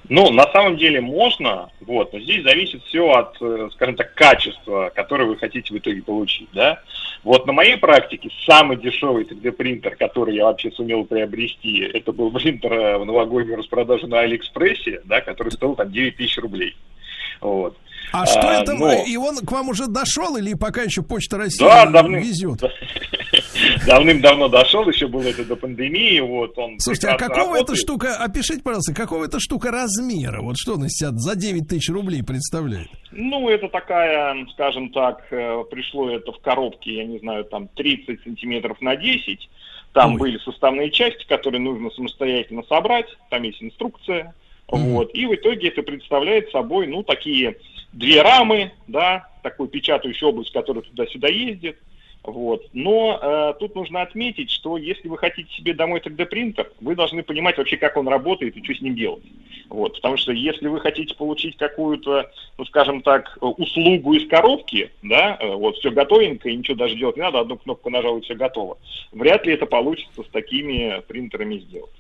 Ну, 0.09 0.31
на 0.31 0.51
самом 0.53 0.77
деле 0.77 1.01
можно, 1.01 1.69
вот, 1.81 2.13
но 2.13 2.21
здесь 2.21 2.45
зависит 2.45 2.83
все 2.85 3.11
от, 3.11 3.37
э, 3.41 3.69
скажем 3.73 3.97
так, 3.97 4.15
качества, 4.15 4.93
которое 4.95 5.25
вы 5.25 5.37
хотите 5.37 5.75
в 5.75 5.79
итоге 5.79 6.01
получить, 6.01 6.49
да. 6.55 6.81
Вот 7.25 7.45
на 7.47 7.53
моей 7.53 7.77
практике 7.77 8.31
самый 8.47 8.77
дешевый 8.77 9.25
3D-принтер, 9.25 9.97
который 9.97 10.37
я 10.37 10.45
вообще 10.45 10.71
сумел 10.71 11.05
приобрести, 11.05 11.81
это 11.93 12.13
был 12.13 12.31
принтер 12.31 12.73
э, 12.73 12.99
в 12.99 13.05
новогоднюю 13.05 13.59
распродажу 13.59 14.07
на 14.07 14.21
Алиэкспрессе, 14.21 15.01
да, 15.05 15.21
который 15.21 15.51
стоил 15.51 15.75
там 15.75 15.91
9 15.91 16.17
тысяч 16.17 16.39
рублей. 16.39 16.77
Вот. 17.41 17.77
А, 18.12 18.23
а 18.23 18.26
что 18.26 18.51
это? 18.51 18.75
Но... 18.75 18.93
И 19.05 19.17
он 19.17 19.39
к 19.39 19.51
вам 19.51 19.68
уже 19.68 19.86
дошел 19.86 20.36
или 20.36 20.55
пока 20.55 20.83
еще 20.83 21.02
Почта 21.02 21.39
России 21.39 21.65
да, 21.65 21.86
давным... 21.86 22.20
везет? 22.20 22.62
Давным-давно 23.86 24.49
дошел, 24.49 24.89
еще 24.89 25.07
было 25.09 25.23
это 25.23 25.44
до 25.44 25.57
пандемии. 25.57 26.20
Вот 26.20 26.57
он 26.59 26.78
Слушайте, 26.78 27.09
а 27.09 27.17
какого 27.17 27.55
работает. 27.55 27.68
эта 27.70 27.76
штука, 27.76 28.17
опишите, 28.17 28.62
пожалуйста, 28.62 28.94
какого 28.94 29.25
эта 29.25 29.41
штука 29.41 29.70
размера? 29.70 30.43
Вот 30.43 30.57
что 30.59 30.75
она 30.75 30.89
себя 30.89 31.10
за 31.12 31.36
9 31.36 31.68
тысяч 31.68 31.89
рублей 31.91 32.23
представляет? 32.23 32.89
Ну, 33.10 33.49
это 33.49 33.68
такая, 33.68 34.47
скажем 34.52 34.91
так, 34.91 35.25
э, 35.31 35.65
пришло 35.70 36.10
это 36.10 36.33
в 36.33 36.39
коробке, 36.41 36.97
я 36.97 37.05
не 37.05 37.18
знаю, 37.18 37.44
там 37.44 37.68
30 37.68 38.23
сантиметров 38.23 38.81
на 38.81 38.97
10. 38.97 39.49
Там 39.93 40.15
Ой. 40.15 40.18
были 40.18 40.39
составные 40.39 40.91
части, 40.91 41.26
которые 41.26 41.60
нужно 41.60 41.91
самостоятельно 41.91 42.62
собрать. 42.68 43.07
Там 43.31 43.43
есть 43.43 43.62
инструкция. 43.62 44.35
Mm-hmm. 44.69 44.93
Вот. 44.93 45.15
И 45.15 45.27
в 45.27 45.35
итоге 45.35 45.69
это 45.69 45.83
представляет 45.83 46.51
собой, 46.51 46.86
ну, 46.86 47.03
такие 47.03 47.57
две 47.93 48.23
рамы, 48.23 48.73
да, 48.86 49.28
такой 49.43 49.69
печатающий 49.69 50.27
область, 50.27 50.53
который 50.53 50.83
туда-сюда 50.83 51.28
ездит. 51.28 51.78
Вот. 52.27 52.67
Но 52.73 53.20
э, 53.23 53.55
тут 53.61 53.77
нужно 53.77 54.03
отметить, 54.03 54.51
что 54.51 54.77
если 54.77 55.07
вы 55.07 55.17
хотите 55.17 55.49
себе 55.53 55.75
домой 55.75 56.01
3D-принтер, 56.01 56.73
вы 56.81 56.97
должны 56.97 57.23
понимать 57.23 57.57
вообще, 57.57 57.77
как 57.77 57.97
он 57.97 58.09
работает 58.09 58.57
и 58.57 58.65
что 58.65 58.75
с 58.75 58.81
ним 58.81 58.97
делать. 58.97 59.23
Вот. 59.69 59.95
Потому 59.95 60.17
что 60.17 60.33
если 60.33 60.67
вы 60.67 60.81
хотите 60.81 61.15
получить 61.15 61.57
какую-то, 61.57 62.28
ну, 62.59 62.65
скажем 62.65 63.03
так, 63.03 63.39
услугу 63.41 64.15
из 64.15 64.28
коробки, 64.28 64.91
да, 65.03 65.39
э, 65.41 65.55
вот 65.55 65.77
все 65.77 65.93
готовенько, 65.93 66.49
и 66.49 66.57
ничего 66.57 66.77
даже 66.77 66.97
делать 66.97 67.17
не 67.17 67.23
надо, 67.23 67.39
одну 67.39 67.59
кнопку 67.59 67.91
нажал 67.91 68.19
и 68.19 68.23
все 68.23 68.35
готово, 68.35 68.78
вряд 69.12 69.47
ли 69.47 69.53
это 69.53 69.67
получится 69.67 70.25
с 70.25 70.28
такими 70.33 71.01
принтерами 71.07 71.59
сделать. 71.59 71.93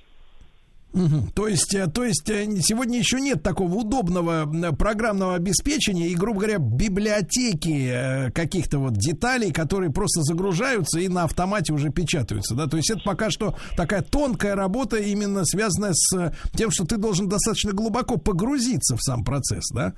Мгм. 0.92 1.30
То 1.34 1.46
есть, 1.46 1.74
э, 1.74 1.86
то 1.88 2.04
есть 2.04 2.28
э, 2.30 2.46
сегодня 2.62 2.98
еще 2.98 3.20
нет 3.20 3.42
такого 3.42 3.74
удобного 3.74 4.46
программного 4.72 5.34
обеспечения 5.34 6.08
и, 6.08 6.14
грубо 6.14 6.40
говоря, 6.40 6.58
библиотеки 6.58 7.90
э, 7.92 8.30
каких-то 8.30 8.78
вот 8.78 8.94
деталей, 8.94 9.52
которые 9.52 9.92
просто 9.92 10.22
загружаются 10.22 10.98
и 11.00 11.08
на 11.08 11.24
автомате 11.24 11.74
уже 11.74 11.90
печатаются, 11.90 12.54
да. 12.54 12.66
То 12.66 12.78
есть 12.78 12.90
это 12.90 13.00
пока 13.04 13.30
что 13.30 13.56
такая 13.76 14.00
тонкая 14.00 14.54
работа, 14.54 14.96
именно 14.96 15.44
связанная 15.44 15.92
с 15.92 16.32
тем, 16.54 16.70
что 16.70 16.86
ты 16.86 16.96
должен 16.96 17.28
достаточно 17.28 17.72
глубоко 17.72 18.16
погрузиться 18.16 18.96
в 18.96 19.02
сам 19.02 19.22
процесс, 19.22 19.64
да. 19.74 19.92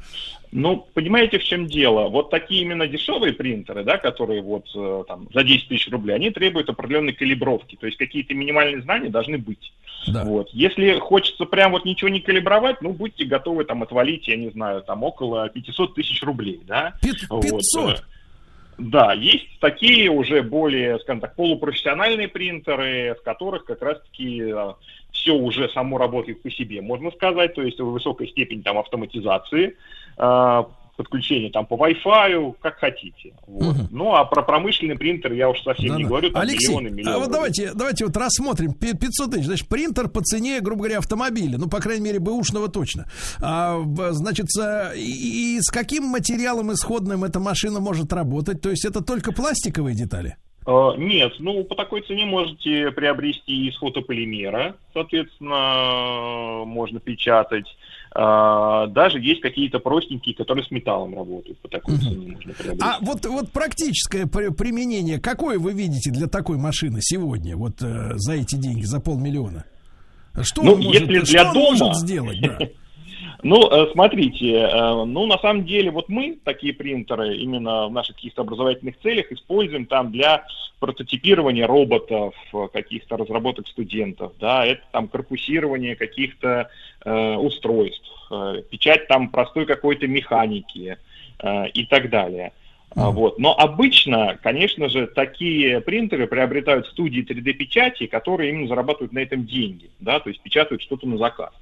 Ну, 0.50 0.86
понимаете, 0.94 1.38
в 1.38 1.44
чем 1.44 1.66
дело? 1.66 2.08
Вот 2.08 2.30
такие 2.30 2.62
именно 2.62 2.86
дешевые 2.86 3.34
принтеры, 3.34 3.84
да, 3.84 3.98
которые 3.98 4.40
вот 4.40 4.66
э, 4.74 5.04
там 5.06 5.28
за 5.32 5.44
10 5.44 5.68
тысяч 5.68 5.90
рублей, 5.90 6.14
они 6.14 6.30
требуют 6.30 6.70
определенной 6.70 7.12
калибровки, 7.12 7.76
то 7.76 7.86
есть 7.86 7.98
какие-то 7.98 8.34
минимальные 8.34 8.82
знания 8.82 9.10
должны 9.10 9.36
быть. 9.36 9.72
Вот. 10.06 10.48
Если 10.52 10.98
хочется 10.98 11.44
прям 11.44 11.72
вот 11.72 11.84
ничего 11.84 12.08
не 12.08 12.20
калибровать, 12.20 12.80
ну, 12.80 12.92
будьте 12.92 13.26
готовы 13.26 13.64
там 13.64 13.82
отвалить, 13.82 14.26
я 14.26 14.36
не 14.36 14.48
знаю, 14.50 14.82
там 14.82 15.02
около 15.02 15.48
500 15.50 15.94
тысяч 15.94 16.22
рублей, 16.22 16.60
да. 16.66 16.94
Вот, 17.28 17.42
500? 17.42 17.90
э, 17.90 18.02
Да, 18.78 19.12
есть 19.12 19.46
такие 19.60 20.08
уже 20.10 20.42
более, 20.42 20.98
скажем 21.00 21.20
так, 21.20 21.36
полупрофессиональные 21.36 22.28
принтеры, 22.28 23.16
в 23.20 23.22
которых 23.22 23.64
как 23.66 23.82
раз-таки 23.82 24.54
все 25.12 25.34
уже 25.34 25.68
само 25.70 25.98
работает 25.98 26.42
по 26.42 26.50
себе, 26.50 26.80
можно 26.80 27.10
сказать, 27.10 27.54
то 27.54 27.62
есть 27.62 27.80
высокая 27.80 28.28
степень 28.28 28.62
там 28.62 28.78
автоматизации, 28.78 29.66
э, 29.66 29.72
подключение 30.98 31.50
там 31.50 31.64
по 31.64 31.74
Wi-Fi, 31.74 32.56
как 32.60 32.78
хотите. 32.78 33.32
Вот. 33.47 33.76
Ну, 33.92 34.14
а 34.14 34.24
про 34.24 34.42
промышленный 34.42 34.97
принтер 34.97 35.32
я 35.32 35.48
уж 35.48 35.62
совсем 35.62 35.97
не 35.97 36.05
говорю, 36.05 36.30
там 36.30 36.42
Алексей, 36.42 36.74
миллионы, 36.74 36.88
миллионы. 36.92 37.14
а 37.14 37.18
вот 37.20 37.30
давайте, 37.30 37.72
давайте 37.72 38.05
вот 38.05 38.16
рассмотрим 38.16 38.72
Пи- 38.72 38.97
500 38.97 39.30
тысяч. 39.30 39.44
Значит, 39.47 39.68
принтер 39.68 40.08
по 40.08 40.20
цене, 40.22 40.60
грубо 40.60 40.80
говоря, 40.82 40.98
автомобиля. 40.98 41.56
Ну, 41.56 41.68
по 41.68 41.78
крайней 41.78 42.05
мере, 42.05 42.18
бэушного 42.18 42.68
точно. 42.68 43.06
А, 43.40 43.80
значит, 44.10 44.47
и, 44.97 45.56
и 45.56 45.60
с 45.60 45.70
каким 45.70 46.02
материалом 46.05 46.72
исходным 46.72 47.22
эта 47.22 47.38
машина 47.38 47.78
может 47.78 48.12
работать? 48.12 48.60
То 48.60 48.70
есть 48.70 48.84
это 48.84 49.00
только 49.00 49.32
пластиковые 49.32 49.94
детали? 49.94 50.36
Э, 50.66 50.90
Нет, 50.98 51.32
ну 51.38 51.64
по 51.64 51.74
такой 51.76 52.02
цене 52.02 52.26
можете 52.26 52.90
приобрести 52.90 53.68
из 53.68 53.76
фотополимера, 53.78 54.76
соответственно, 54.92 56.64
можно 56.66 57.00
печатать. 57.00 57.66
Э, 58.14 58.86
Даже 58.88 59.20
есть 59.20 59.40
какие-то 59.40 59.78
простенькие, 59.78 60.34
которые 60.34 60.64
с 60.64 60.70
металлом 60.70 61.14
работают. 61.14 61.58
По 61.60 61.68
такой 61.68 61.96
цене 61.98 62.32
можно 62.32 62.52
приобрести. 62.52 62.80
А 62.84 62.98
вот, 63.00 63.26
вот 63.26 63.50
практическое 63.52 64.26
при- 64.26 64.50
применение, 64.52 65.20
какое 65.20 65.58
вы 65.58 65.72
видите 65.72 66.10
для 66.10 66.26
такой 66.26 66.56
машины 66.58 66.98
сегодня, 67.02 67.56
вот 67.56 67.82
э, 67.82 68.12
за 68.16 68.32
эти 68.34 68.56
деньги, 68.56 68.82
за 68.84 69.00
полмиллиона? 69.00 69.64
Что 70.42 70.62
Ну, 70.62 70.74
он 70.74 70.82
может, 70.82 71.02
если 71.02 71.24
что 71.24 71.32
для 71.32 71.48
он 71.48 71.54
дома- 71.54 71.70
может 71.78 71.96
сделать? 71.96 72.40
Да. 72.40 72.58
Ну, 73.42 73.70
э, 73.70 73.91
смотрите, 73.92 74.52
э, 74.52 75.05
ну, 75.05 75.26
на 75.26 75.39
самом 75.39 75.65
деле, 75.65 75.91
вот 75.91 76.08
мы 76.08 76.39
такие 76.44 76.73
принтеры 76.73 77.36
именно 77.36 77.86
в 77.86 77.92
наших 77.92 78.17
каких-то 78.17 78.42
образовательных 78.42 78.99
целях 78.99 79.31
используем 79.31 79.86
там 79.86 80.10
для 80.10 80.44
прототипирования 80.81 81.67
роботов, 81.67 82.34
э, 82.52 82.68
каких-то 82.73 83.17
разработок 83.17 83.68
студентов, 83.68 84.33
да, 84.41 84.67
это 84.67 84.83
там 84.91 85.07
корпусирование 85.07 85.94
каких-то 85.94 86.68
э, 87.05 87.34
устройств, 87.36 88.10
э, 88.33 88.62
печать 88.70 89.07
там 89.07 89.28
простой 89.28 89.67
какой-то 89.67 90.08
механики 90.08 90.99
э, 91.39 91.68
и 91.68 91.86
так 91.86 92.10
далее. 92.10 92.52
А, 92.97 93.10
Вот. 93.10 93.39
Но 93.39 93.57
обычно, 93.57 94.39
конечно 94.42 94.89
же, 94.89 95.07
такие 95.07 95.81
принтеры 95.81 96.26
приобретают 96.26 96.89
студии 96.89 97.23
3D-печати, 97.23 98.07
которые 98.07 98.50
именно 98.50 98.67
зарабатывают 98.67 99.12
на 99.12 99.20
этом 99.20 99.47
деньги, 99.47 99.91
да, 100.00 100.18
то 100.18 100.28
есть 100.28 100.41
печатают 100.41 100.83
что-то 100.83 101.07
на 101.07 101.18
заказ. 101.18 101.52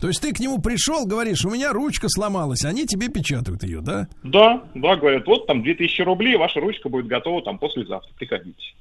То 0.00 0.06
есть 0.06 0.20
ты 0.22 0.32
к 0.32 0.38
нему 0.38 0.60
пришел, 0.60 1.06
говоришь, 1.06 1.44
у 1.44 1.50
меня 1.50 1.72
ручка 1.72 2.08
сломалась, 2.08 2.64
они 2.64 2.86
тебе 2.86 3.08
печатают 3.08 3.64
ее, 3.64 3.80
да? 3.80 4.06
Да, 4.22 4.62
да, 4.74 4.94
говорят, 4.94 5.26
вот 5.26 5.48
там 5.48 5.62
2000 5.62 6.02
рублей, 6.02 6.36
ваша 6.36 6.60
ручка 6.60 6.88
будет 6.88 7.08
готова 7.08 7.42
там 7.42 7.58
послезавтра, 7.58 8.12
приходите. 8.16 8.74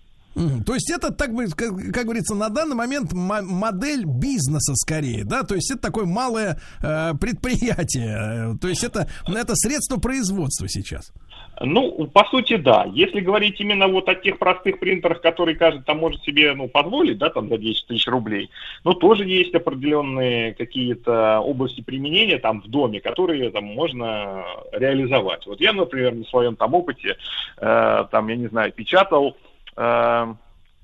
То 0.66 0.74
есть 0.74 0.92
это, 0.92 1.12
так 1.12 1.34
бы, 1.34 1.48
как, 1.48 1.76
как 1.94 2.06
говорится, 2.06 2.36
на 2.36 2.50
данный 2.50 2.76
момент 2.76 3.14
мо- 3.14 3.42
модель 3.42 4.06
бизнеса 4.06 4.76
скорее, 4.76 5.24
да? 5.24 5.44
То 5.44 5.56
есть 5.56 5.72
это 5.72 5.82
такое 5.82 6.06
малое 6.06 6.60
э, 6.82 7.14
предприятие, 7.20 8.58
то 8.62 8.68
есть 8.68 8.84
это, 8.84 9.10
это 9.28 9.56
средство 9.56 9.98
производства 9.98 10.68
сейчас. 10.68 11.12
Ну, 11.60 12.08
по 12.14 12.24
сути, 12.26 12.56
да. 12.56 12.86
Если 12.94 13.20
говорить 13.20 13.60
именно 13.60 13.88
вот 13.88 14.08
о 14.10 14.16
тех 14.16 14.38
простых 14.38 14.80
принтерах, 14.80 15.22
которые 15.22 15.56
каждый 15.56 15.84
там 15.84 15.98
может 15.98 16.22
себе 16.24 16.54
ну, 16.54 16.68
позволить, 16.68 17.18
да, 17.18 17.30
там 17.30 17.50
за 17.50 17.58
10 17.58 17.88
тысяч 17.88 18.08
рублей, 18.08 18.50
ну, 18.84 18.94
тоже 18.94 19.26
есть 19.26 19.56
определенные 19.56 20.54
какие-то 20.54 21.40
области 21.40 21.82
применения 21.82 22.38
там 22.38 22.62
в 22.62 22.68
доме, 22.68 23.02
которые 23.02 23.50
там 23.50 23.64
можно 23.64 24.44
реализовать. 24.72 25.48
Вот 25.48 25.60
я, 25.60 25.74
например, 25.74 26.14
на 26.14 26.26
своем 26.26 26.56
там 26.56 26.76
опыте, 26.76 27.18
э, 27.58 28.06
там, 28.12 28.28
я 28.28 28.36
не 28.36 28.48
знаю, 28.48 28.72
печатал 28.72 29.36
э, 29.78 30.34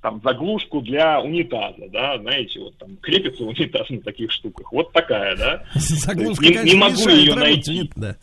там 0.01 0.21
заглушку 0.23 0.81
для 0.81 1.21
унитаза, 1.21 1.87
да, 1.91 2.19
знаете, 2.19 2.59
вот 2.59 2.77
там 2.77 2.97
крепится 2.97 3.43
унитаз 3.43 3.89
на 3.89 4.01
таких 4.01 4.31
штуках, 4.31 4.71
вот 4.71 4.91
такая, 4.91 5.35
да. 5.37 5.63
Заглушка, 5.75 6.45
не, 6.45 6.71
не 6.71 6.75
могу 6.75 7.09
ее 7.09 7.35
найти. 7.35 7.89
да. 7.95 8.15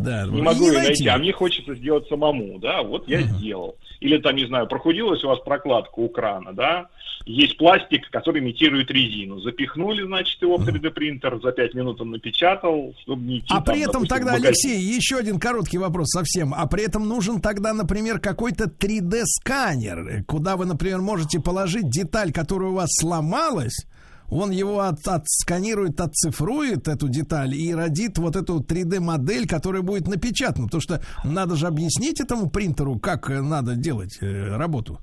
Да, 0.00 0.26
Не 0.26 0.38
и 0.38 0.42
могу 0.42 0.64
ее 0.66 0.72
найти. 0.72 0.88
найти, 0.88 1.08
а 1.08 1.18
мне 1.18 1.32
хочется 1.32 1.74
сделать 1.74 2.08
самому, 2.08 2.58
да, 2.58 2.82
вот 2.82 3.06
я 3.06 3.20
сделал. 3.20 3.76
Или 4.00 4.16
там, 4.16 4.34
не 4.34 4.46
знаю, 4.46 4.66
прохудилась 4.66 5.22
у 5.24 5.28
вас 5.28 5.40
прокладка 5.40 5.98
у 5.98 6.08
крана, 6.08 6.54
да, 6.54 6.88
есть 7.26 7.58
пластик, 7.58 8.08
который 8.10 8.40
имитирует 8.40 8.90
резину. 8.90 9.40
Запихнули, 9.40 10.02
значит, 10.06 10.40
его 10.40 10.56
в 10.56 10.66
3D-принтер, 10.66 11.38
за 11.42 11.52
5 11.52 11.74
минут 11.74 12.00
он 12.00 12.12
напечатал, 12.12 12.94
чтобы 13.02 13.22
не 13.22 13.38
идти 13.40 13.48
А 13.50 13.56
там, 13.56 13.64
при 13.64 13.82
этом 13.82 14.02
допустим, 14.04 14.16
тогда. 14.16 14.32
Алексей, 14.34 14.80
еще 14.80 15.16
один 15.16 15.38
короткий 15.38 15.76
вопрос 15.76 16.08
совсем. 16.08 16.54
А 16.54 16.66
при 16.66 16.84
этом 16.84 17.06
нужен 17.06 17.42
тогда, 17.42 17.74
например, 17.74 18.20
какой-то 18.20 18.64
3D-сканер, 18.64 20.08
э, 20.08 20.22
куда 20.24 20.56
вы, 20.56 20.64
например, 20.64 21.02
можете 21.02 21.40
положить 21.40 21.90
деталь, 21.90 22.32
которая 22.32 22.70
у 22.70 22.74
вас 22.74 22.88
сломалась, 22.98 23.86
он 24.30 24.50
его 24.50 24.80
от- 24.80 25.06
отсканирует, 25.06 26.00
отцифрует 26.00 26.88
эту 26.88 27.08
деталь 27.08 27.54
и 27.54 27.74
родит 27.74 28.18
вот 28.18 28.36
эту 28.36 28.60
3D-модель, 28.60 29.46
которая 29.48 29.82
будет 29.82 30.06
напечатана. 30.08 30.66
Потому 30.66 30.80
что 30.80 31.02
надо 31.24 31.56
же 31.56 31.66
объяснить 31.66 32.20
этому 32.20 32.48
принтеру, 32.50 32.98
как 32.98 33.30
э, 33.30 33.40
надо 33.40 33.74
делать 33.74 34.18
э, 34.20 34.56
работу. 34.56 35.00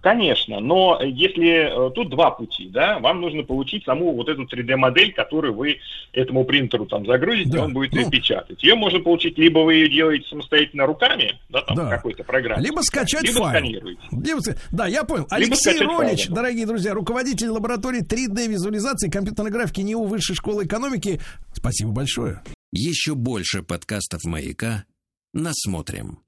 Конечно, 0.00 0.60
но 0.60 1.00
если 1.02 1.88
э, 1.88 1.90
тут 1.90 2.10
два 2.10 2.30
пути, 2.30 2.68
да, 2.68 3.00
вам 3.00 3.20
нужно 3.20 3.42
получить 3.42 3.84
саму 3.84 4.14
вот 4.14 4.28
эту 4.28 4.44
3D-модель, 4.44 5.12
которую 5.12 5.54
вы 5.54 5.78
этому 6.12 6.44
принтеру 6.44 6.86
там 6.86 7.04
загрузите, 7.04 7.58
он 7.58 7.72
будет 7.72 7.92
ее 7.94 8.08
печатать. 8.08 8.62
Ее 8.62 8.76
можно 8.76 9.00
получить, 9.00 9.36
либо 9.38 9.58
вы 9.60 9.74
ее 9.74 9.88
делаете 9.88 10.28
самостоятельно 10.28 10.86
руками, 10.86 11.34
да, 11.48 11.62
там 11.62 11.76
в 11.76 11.90
какой-то 11.90 12.22
программе, 12.22 12.62
Либо 12.62 12.80
скачать 12.80 13.24
либо 13.24 13.40
файл. 13.40 13.48
сканируете. 13.50 14.00
Либо 14.12 14.40
Да, 14.70 14.86
я 14.86 15.02
понял. 15.02 15.24
Либо 15.24 15.34
Алексей 15.34 15.78
файл, 15.78 15.98
Ролич, 15.98 16.28
да. 16.28 16.36
дорогие 16.36 16.66
друзья, 16.66 16.94
руководитель 16.94 17.48
лаборатории 17.48 18.02
3D-визуализации 18.02 19.10
компьютерной 19.10 19.50
графики 19.50 19.80
НИУ 19.80 20.04
Высшей 20.04 20.36
школы 20.36 20.64
экономики. 20.64 21.20
Спасибо 21.52 21.90
большое. 21.90 22.40
Еще 22.70 23.14
больше 23.14 23.62
подкастов 23.62 24.24
«Маяка» 24.24 24.84
насмотрим. 25.32 26.20